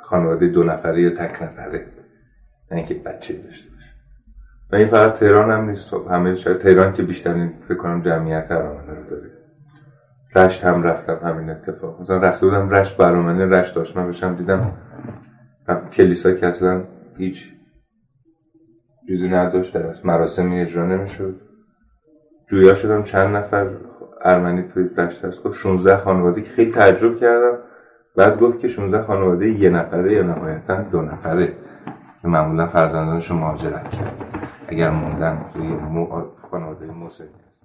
خانواده 0.00 0.46
دو 0.46 0.62
نفره 0.62 1.02
یا 1.02 1.10
تک 1.10 1.42
نفره. 1.42 1.86
نه 2.70 2.76
اینکه 2.76 2.94
بچه 2.94 3.34
داشته 3.34 3.70
باشه. 3.70 3.90
و 4.72 4.76
این 4.76 4.86
فقط 4.86 5.14
تهران 5.14 5.50
هم 5.50 5.70
نیست. 5.70 5.90
خب 5.90 6.06
همه 6.10 6.34
شاید 6.34 6.58
تهران 6.58 6.92
که 6.92 7.02
بیشترین 7.02 7.52
فکر 7.62 7.76
کنم 7.76 8.02
جمعیت 8.02 8.50
ارمنه 8.50 8.94
رو 8.94 9.10
داره. 9.10 9.30
رشت 10.36 10.64
هم 10.64 10.82
رفتم 10.82 11.18
همین 11.24 11.50
اتفاق. 11.50 12.00
مثلا 12.00 12.16
رفته 12.16 12.46
بودم 12.46 12.70
رشت 12.70 12.96
برامنه 12.96 13.46
رشت 13.46 13.76
آشنا 13.76 14.06
بشم 14.06 14.34
دیدم 14.34 14.72
کلیسا 15.92 16.32
که 16.32 16.46
اصلا 16.46 16.84
هیچ 17.20 17.52
چیزی 19.08 19.28
نداشت 19.28 19.74
در 19.74 19.94
مراسمی 20.04 20.60
اجرا 20.60 20.86
نمی‌شد. 20.86 21.40
جویا 22.48 22.74
شدم 22.74 23.02
چند 23.02 23.36
نفر 23.36 23.76
ارمنی 24.22 24.62
توی 24.62 24.88
رشت 24.96 25.24
هست 25.24 25.42
گفت 25.42 25.58
16 25.58 25.96
خانواده 25.96 26.42
که 26.42 26.50
خیلی 26.50 26.70
تعجب 26.70 27.16
کردم. 27.16 27.58
بعد 28.16 28.40
گفت 28.40 28.60
که 28.60 28.68
16 28.68 29.02
خانواده 29.02 29.50
یه 29.50 29.70
نفره 29.70 30.14
یا 30.14 30.22
نهایتا 30.22 30.82
دو 30.82 31.02
نفره. 31.02 31.46
که 32.22 32.28
معمولا 32.28 32.66
فرزندانشون 32.66 33.38
مهاجرت 33.38 33.90
کرد 33.90 34.24
اگر 34.68 34.90
موندن 34.90 35.48
توی 35.52 35.76
خانواده 36.50 36.86
مسلمی 36.86 37.30
هست. 37.48 37.64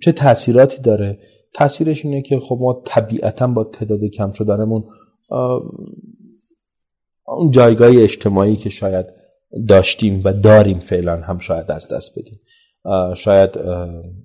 چه 0.00 0.12
تاثیراتی 0.12 0.82
داره؟ 0.82 1.18
تاثیرش 1.54 2.04
اینه 2.04 2.22
که 2.22 2.38
خب 2.38 2.58
ما 2.60 2.82
طبیعتا 2.86 3.46
با 3.46 3.64
تعداد 3.64 4.00
کم 4.04 4.32
شدنمون 4.32 4.84
اون 7.26 7.50
جایگاه 7.50 7.90
اجتماعی 7.96 8.56
که 8.56 8.70
شاید 8.70 9.06
داشتیم 9.68 10.20
و 10.24 10.32
داریم 10.32 10.78
فعلا 10.78 11.20
هم 11.20 11.38
شاید 11.38 11.70
از 11.70 11.88
دست 11.88 12.18
بدیم. 12.18 12.40
شاید 13.16 13.58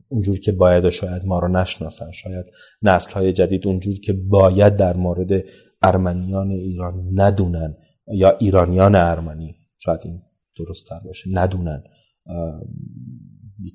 اونجور 0.07 0.39
که 0.39 0.51
باید 0.51 0.85
و 0.85 0.91
شاید 0.91 1.25
ما 1.25 1.39
رو 1.39 1.47
نشناسن 1.47 2.11
شاید 2.11 2.45
نسل 2.81 3.13
های 3.13 3.33
جدید 3.33 3.67
اونجور 3.67 3.93
که 3.99 4.13
باید 4.13 4.75
در 4.75 4.97
مورد 4.97 5.43
ارمنیان 5.81 6.51
ایران 6.51 7.09
ندونن 7.13 7.77
یا 8.07 8.37
ایرانیان 8.37 8.95
ارمنی 8.95 9.55
شاید 9.77 9.99
این 10.03 10.21
درست 10.57 10.87
تر 10.87 10.99
باشه 11.05 11.29
ندونن. 11.33 11.83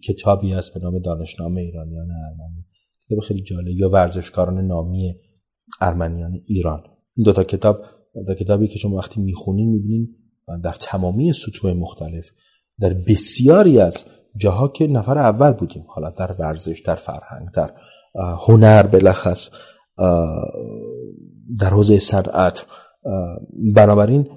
کتابی 0.09 0.53
هست 0.53 0.75
به 0.75 0.81
نام 0.81 0.99
دانشنامه 0.99 1.61
ایرانیان 1.61 2.11
ارمنی 2.11 2.67
کتاب 3.07 3.21
خیلی 3.21 3.43
جالب 3.43 3.69
یا 3.69 3.89
ورزشکاران 3.89 4.67
نامی 4.67 5.15
ارمنیان 5.81 6.33
ایران. 6.47 6.83
این 7.17 7.25
دوتا 7.25 7.45
کتاب 7.45 7.85
در 8.15 8.35
کتابی 8.35 8.69
که 8.69 8.79
شما 8.79 8.97
وقتی 8.97 9.21
می‌خونین 9.21 9.69
می‌بینین 9.69 10.17
در 10.65 10.73
تمامی 10.81 11.33
سطوح 11.33 11.73
مختلف 11.73 12.31
در 12.81 12.95
بسیاری 12.95 13.81
از 13.81 14.05
جاها 14.37 14.69
که 14.69 14.87
نفر 14.87 15.19
اول 15.19 15.53
بودیم 15.53 15.85
حالا 15.89 16.11
در 16.11 16.33
ورزش 16.33 16.83
در 16.87 16.95
فرهنگ 16.95 17.49
در 17.55 17.75
هنر 18.47 18.83
بلخص 18.83 19.51
در 21.59 21.71
حوزه 21.71 21.99
صنعت 21.99 22.67
بنابراین 23.75 24.29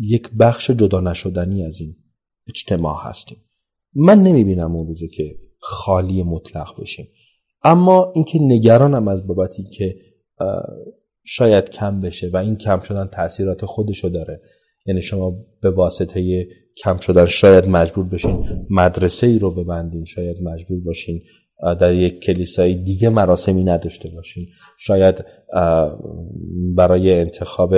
یک 0.00 0.30
بخش 0.30 0.70
جدا 0.70 1.00
نشدنی 1.00 1.64
از 1.64 1.80
این 1.80 1.96
اجتماع 2.48 2.96
هستیم. 3.02 3.38
من 3.94 4.22
نمی‌بینم 4.22 4.76
اون 4.76 4.86
روزه 4.86 5.08
که 5.08 5.38
خالی 5.58 6.22
مطلق 6.22 6.80
بشیم. 6.80 7.06
اما 7.62 8.12
اینکه 8.14 8.38
نگرانم 8.42 9.08
از 9.08 9.26
بابتی 9.26 9.64
که 9.64 9.96
شاید 11.24 11.70
کم 11.70 12.00
بشه 12.00 12.30
و 12.32 12.36
این 12.36 12.56
کم 12.56 12.80
شدن 12.80 13.06
تاثیرات 13.06 13.64
خودشو 13.64 14.08
داره. 14.08 14.40
یعنی 14.86 15.02
شما 15.02 15.32
به 15.62 15.70
واسطه 15.70 16.46
کم 16.82 16.96
شدن 16.96 17.26
شاید 17.26 17.68
مجبور 17.68 18.04
بشین 18.04 18.66
مدرسه 18.70 19.26
ای 19.26 19.38
رو 19.38 19.50
ببندین 19.50 20.04
شاید 20.04 20.36
مجبور 20.42 20.80
باشین 20.80 21.22
در 21.80 21.94
یک 21.94 22.20
کلیسای 22.20 22.74
دیگه 22.74 23.08
مراسمی 23.08 23.64
نداشته 23.64 24.10
باشین. 24.10 24.46
شاید 24.78 25.24
برای 26.76 27.20
انتخاب 27.20 27.74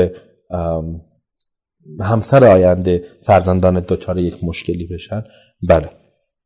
همسر 2.00 2.44
آینده 2.44 3.04
فرزندان 3.22 3.84
دچار 3.88 4.18
یک 4.18 4.44
مشکلی 4.44 4.86
بشن. 4.86 5.24
بله 5.68 5.90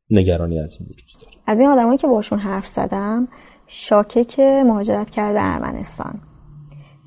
نگرانی 0.09 0.59
از 0.59 0.77
این 0.79 0.89
وجود 0.89 1.21
داره. 1.21 1.37
از 1.47 1.59
این 1.59 1.69
آدمایی 1.69 1.97
که 1.97 2.07
باشون 2.07 2.39
حرف 2.39 2.67
زدم 2.67 3.27
شاکک 3.67 4.39
مهاجرت 4.39 5.09
کرده 5.09 5.39
ارمنستان. 5.41 6.21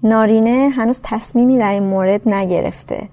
نارینه 0.05 0.71
هنوز 0.77 1.03
تصمیمی 1.05 1.59
در 1.59 1.71
این 1.71 1.83
مورد 1.83 2.29
نگرفته. 2.29 3.09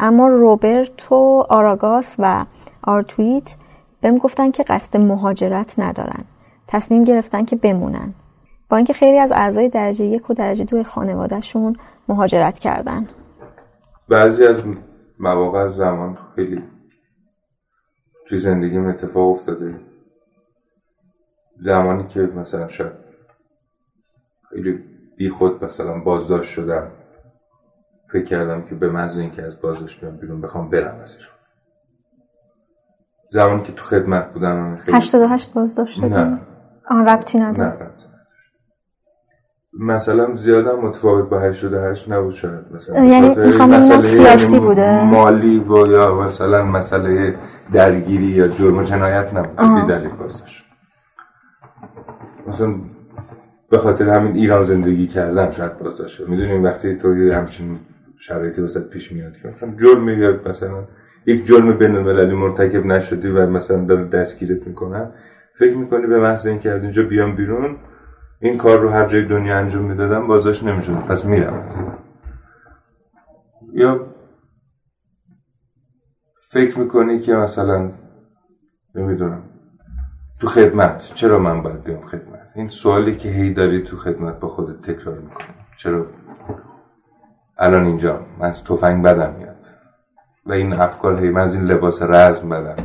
اما 0.00 0.28
روبرتو 0.28 1.46
آراگاس 1.48 2.16
و 2.18 2.44
آرتویت 2.82 3.56
بهم 4.00 4.16
گفتن 4.16 4.50
که 4.50 4.62
قصد 4.62 4.96
مهاجرت 4.96 5.74
ندارن. 5.78 6.24
تصمیم 6.68 7.04
گرفتن 7.04 7.44
که 7.44 7.56
بمونن. 7.56 8.14
با 8.68 8.76
اینکه 8.76 8.92
خیلی 8.92 9.18
از 9.18 9.32
اعضای 9.32 9.68
درجه 9.68 10.04
یک 10.04 10.30
و 10.30 10.34
درجه 10.34 10.64
دو 10.64 10.82
خانوادهشون 10.82 11.76
مهاجرت 12.08 12.58
کردن. 12.58 13.08
بعضی 14.08 14.44
از 14.44 14.62
مواقع 15.18 15.68
زمان 15.68 16.18
خیلی 16.36 16.62
توی 18.28 18.38
زندگیم 18.38 18.86
اتفاق 18.86 19.30
افتاده. 19.30 19.80
زمانی 21.60 22.06
که 22.06 22.20
مثلا 22.20 22.68
شاید 22.68 22.92
خیلی 24.50 24.95
بی 25.16 25.30
خود 25.30 25.64
مثلا 25.64 25.98
بازداشت 25.98 26.50
شدم. 26.50 26.90
فکر 28.12 28.24
کردم 28.24 28.62
که 28.62 28.74
به 28.74 28.88
محض 28.88 29.18
اینکه 29.18 29.42
از 29.42 29.60
بازداشت 29.60 30.00
بیام 30.00 30.16
بیرون 30.16 30.40
بخوام 30.40 30.68
برم 30.68 31.00
ازش. 31.02 31.28
زمانی 33.30 33.62
که 33.62 33.72
تو 33.72 33.84
خدمت 33.84 34.32
بودم 34.32 34.76
خیلی 34.76 34.96
88 34.96 35.54
بازداشت 35.54 35.96
شدی؟ 35.96 36.08
نه 36.08 36.40
آن 36.88 37.08
ربطی 37.08 37.38
نداره. 37.38 37.82
نه 37.82 37.90
مثلا 39.78 40.34
زیادم 40.34 40.80
متفاوت 40.80 41.28
با 41.28 41.40
88 41.40 42.08
نبود 42.08 42.34
شاید. 42.34 42.72
مثلا 42.72 43.04
یعنی 43.04 43.28
می‌خوام 43.28 44.00
سیاسی 44.00 44.52
یعنی 44.52 44.66
بوده. 44.66 45.04
مالی 45.04 45.58
و 45.58 45.86
یا 45.86 46.14
مثلا 46.14 46.64
مسئله 46.64 47.38
درگیری 47.72 48.24
یا 48.26 48.48
جرم 48.48 48.78
و 48.78 48.82
جنایت 48.82 49.34
نبود. 49.34 49.80
بی 49.80 49.86
دلیل 49.88 50.10
بازداشت. 50.10 50.64
مثلا 52.46 52.74
به 53.70 53.78
خاطر 53.78 54.08
همین 54.08 54.36
ایران 54.36 54.62
زندگی 54.62 55.06
کردم 55.06 55.50
شاید 55.50 55.78
بازداشت 55.78 56.20
می‌دونیم 56.28 56.64
وقتی 56.64 56.94
تو 56.94 57.32
همچین 57.32 57.78
شرایطی 58.18 58.62
وسط 58.62 58.88
پیش 58.88 59.12
میاد 59.12 59.36
که 59.36 59.48
مثلا 59.48 59.74
جرم 59.76 60.08
یا 60.08 60.40
مثلا 60.46 60.84
یک 61.26 61.46
جرم 61.46 61.78
بین 61.78 61.94
المللی 61.96 62.34
مرتکب 62.34 62.86
نشدی 62.86 63.28
و 63.28 63.46
مثلا 63.46 63.84
داره 63.84 64.04
دستگیرت 64.04 64.66
می‌کنن 64.66 65.10
فکر 65.54 65.76
می‌کنی 65.76 66.06
به 66.06 66.20
محض 66.20 66.46
اینکه 66.46 66.70
از 66.70 66.82
اینجا 66.82 67.02
بیام 67.02 67.36
بیرون 67.36 67.76
این 68.40 68.56
کار 68.56 68.80
رو 68.80 68.88
هر 68.88 69.06
جای 69.06 69.22
دنیا 69.22 69.58
انجام 69.58 69.84
می‌دادم 69.84 70.26
بازداشت 70.26 70.64
نمی‌شد. 70.64 70.92
پس 70.92 71.24
میرم 71.24 71.68
یا 73.72 74.06
فکر 76.50 76.78
می‌کنی 76.78 77.20
که 77.20 77.34
مثلا 77.34 77.90
نمی‌دونم. 78.94 79.42
تو 80.40 80.46
خدمت. 80.46 81.12
چرا 81.14 81.38
من 81.38 81.62
باید 81.62 81.84
بیام 81.84 82.06
خدمت؟ 82.06 82.52
این 82.56 82.68
سوالی 82.68 83.16
که 83.16 83.28
هی 83.28 83.52
داری 83.52 83.82
تو 83.82 83.96
خدمت 83.96 84.40
با 84.40 84.48
خودت 84.48 84.80
تکرار 84.80 85.18
می‌کنی. 85.18 85.46
چرا؟ 85.76 86.06
الان 87.58 87.86
اینجا. 87.86 88.20
من 88.38 88.46
از 88.46 88.64
تفنگ 88.64 89.04
بدم 89.04 89.34
میاد. 89.38 89.66
و 90.46 90.52
این 90.52 90.72
افکار 90.72 91.20
هی 91.20 91.30
من 91.30 91.40
از 91.40 91.54
این 91.54 91.64
لباس 91.64 92.02
رزم 92.02 92.48
بدم. 92.48 92.76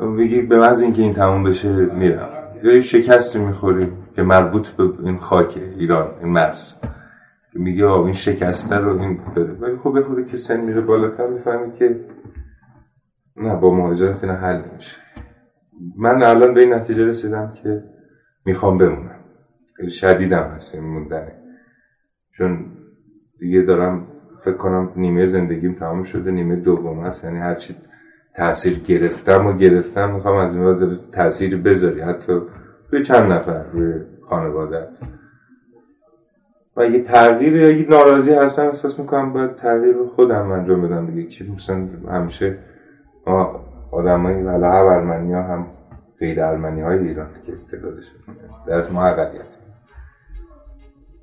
میگی 0.00 0.42
به 0.42 0.58
محض 0.58 0.82
اینکه 0.82 1.02
این 1.02 1.12
تموم 1.12 1.42
بشه 1.42 1.68
میرم. 1.68 2.28
یا 2.62 2.74
یه 2.74 2.80
شکستی 2.80 3.38
می‌خوری 3.38 3.92
که 4.16 4.22
مربوط 4.22 4.68
به 4.68 4.90
این 5.04 5.18
خاک 5.18 5.56
ایران 5.56 6.10
این 6.20 6.28
مرز. 6.28 6.74
میگه 7.54 7.90
این 7.90 8.12
شکسته 8.12 8.76
رو 8.76 9.00
این 9.00 9.20
داره. 9.34 9.52
ولی 9.52 9.76
خب 9.76 10.02
خود 10.02 10.26
که 10.26 10.36
سن 10.36 10.60
میره 10.60 10.80
بالاتر 10.80 11.26
می‌فهمی 11.26 11.72
که 11.72 12.00
نه 13.36 13.56
با 13.56 13.74
مهاجرت 13.74 14.24
اینا 14.24 14.36
حل 14.36 14.62
میشه 14.76 14.96
من 15.96 16.22
الان 16.22 16.54
به 16.54 16.60
این 16.60 16.72
نتیجه 16.72 17.04
رسیدم 17.04 17.52
که 17.62 17.84
می‌خوام 18.44 18.78
بمونم. 18.78 19.20
شدیدم 19.88 20.42
هست 20.42 20.74
این 20.74 20.84
موندنه 20.84 21.32
چون 22.30 22.66
دیگه 23.38 23.62
دارم 23.62 24.06
فکر 24.38 24.56
کنم 24.56 24.92
نیمه 24.96 25.26
زندگیم 25.26 25.74
تمام 25.74 26.02
شده 26.02 26.30
نیمه 26.30 26.56
دوم 26.56 27.00
هست 27.00 27.24
یعنی 27.24 27.38
هرچی 27.38 27.74
تاثیر 28.34 28.78
گرفتم 28.78 29.46
و 29.46 29.52
گرفتم 29.52 30.12
می‌خوام 30.12 30.36
از 30.36 30.56
این 30.56 30.64
بعد 30.64 31.10
تاثیر 31.10 31.56
بذاری. 31.56 32.00
حتی 32.00 32.40
روی 32.90 33.02
چند 33.02 33.32
نفر 33.32 33.62
روی 33.72 34.02
خانوادت 34.22 34.88
و 36.76 36.80
اگه 36.80 37.02
تغییر 37.02 37.56
یا 37.56 37.68
اگه 37.68 37.90
ناراضی 37.90 38.32
هستم 38.32 38.66
احساس 38.66 38.98
می‌کنم 38.98 39.32
باید 39.32 39.54
تغییر 39.54 40.04
خودم 40.04 40.50
انجام 40.50 40.82
بدم 40.82 41.06
دیگه. 41.06 41.28
چی؟ 41.28 41.52
مثلا 41.52 41.88
همیشه 42.08 42.58
ما 43.26 43.73
آدمایی 43.94 44.38
هم 44.38 44.64
ارمنی 44.64 45.32
ها 45.32 45.42
هم 45.42 45.66
غیر 46.18 46.42
ارمنی 46.44 46.80
های 46.80 46.98
ایران 46.98 47.28
که 47.46 47.52
تعدادش 47.70 48.04
در 48.66 48.74
از 48.74 48.92
ما 48.92 49.06
اقلیت 49.06 49.56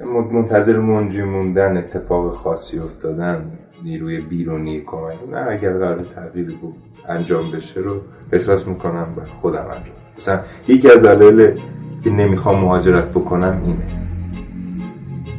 منتظر 0.06 0.80
منجی 0.80 1.24
موندن 1.24 1.78
اتفاق 1.78 2.36
خاصی 2.36 2.80
افتادن 2.80 3.52
نیروی 3.84 4.20
بیرونی 4.20 4.82
کمک. 4.82 5.16
نه 5.32 5.38
اگر 5.50 5.74
قرار 5.74 5.98
تغییر 5.98 6.58
بود 6.62 6.76
انجام 7.08 7.52
بشه 7.52 7.80
رو 7.80 8.02
احساس 8.32 8.68
می‌کنم 8.68 9.16
به 9.16 9.26
خودم 9.26 9.66
انجام. 9.66 9.96
مثلا 10.18 10.40
یکی 10.68 10.92
از 10.92 11.06
دلایل 11.06 11.60
که 12.04 12.10
نمی‌خوام 12.10 12.62
مهاجرت 12.62 13.10
بکنم 13.10 13.62
اینه. 13.66 13.88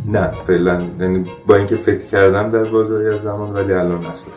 نه 0.09 0.31
فعلا 0.31 0.83
یعنی 1.01 1.25
با 1.47 1.57
اینکه 1.57 1.77
فکر 1.77 2.05
کردم 2.05 2.51
در 2.51 2.71
بازاری 2.71 3.07
از 3.07 3.23
زمان 3.23 3.53
ولی 3.53 3.73
الان 3.73 4.07
اصلا. 4.07 4.33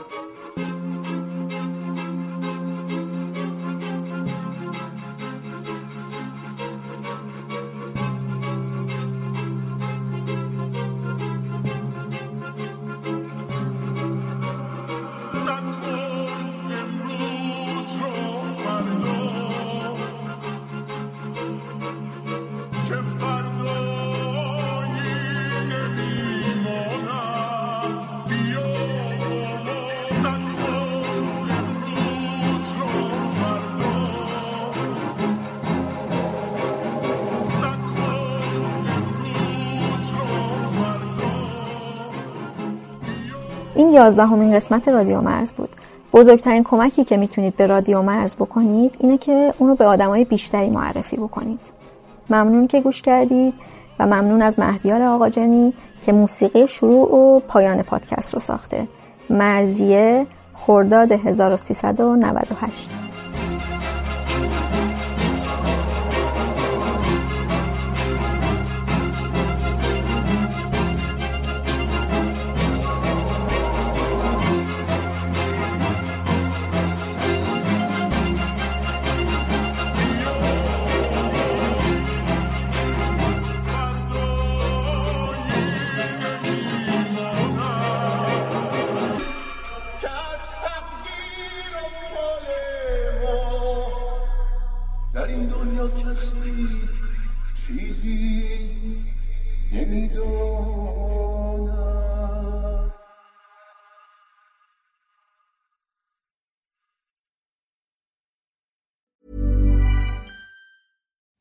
یازدهمین 43.95 44.55
قسمت 44.55 44.87
رادیو 44.87 45.21
مرز 45.21 45.51
بود. 45.51 45.69
بزرگترین 46.13 46.63
کمکی 46.63 47.03
که 47.03 47.17
می‌تونید 47.17 47.55
به 47.55 47.67
رادیو 47.67 48.01
مرز 48.01 48.35
بکنید 48.35 48.95
اینه 48.99 49.17
که 49.17 49.53
اونو 49.57 49.75
به 49.75 49.85
آدمای 49.85 50.25
بیشتری 50.25 50.69
معرفی 50.69 51.17
بکنید. 51.17 51.71
ممنون 52.29 52.67
که 52.67 52.81
گوش 52.81 53.01
کردید 53.01 53.53
و 53.99 54.05
ممنون 54.05 54.41
از 54.41 54.59
مهدیار 54.59 55.01
آقاجنی 55.01 55.73
که 56.05 56.11
موسیقی 56.11 56.67
شروع 56.67 57.15
و 57.15 57.39
پایان 57.39 57.83
پادکست 57.83 58.33
رو 58.33 58.39
ساخته. 58.39 58.87
مرزیه 59.29 60.27
خرداد 60.53 61.11
1398 61.11 63.04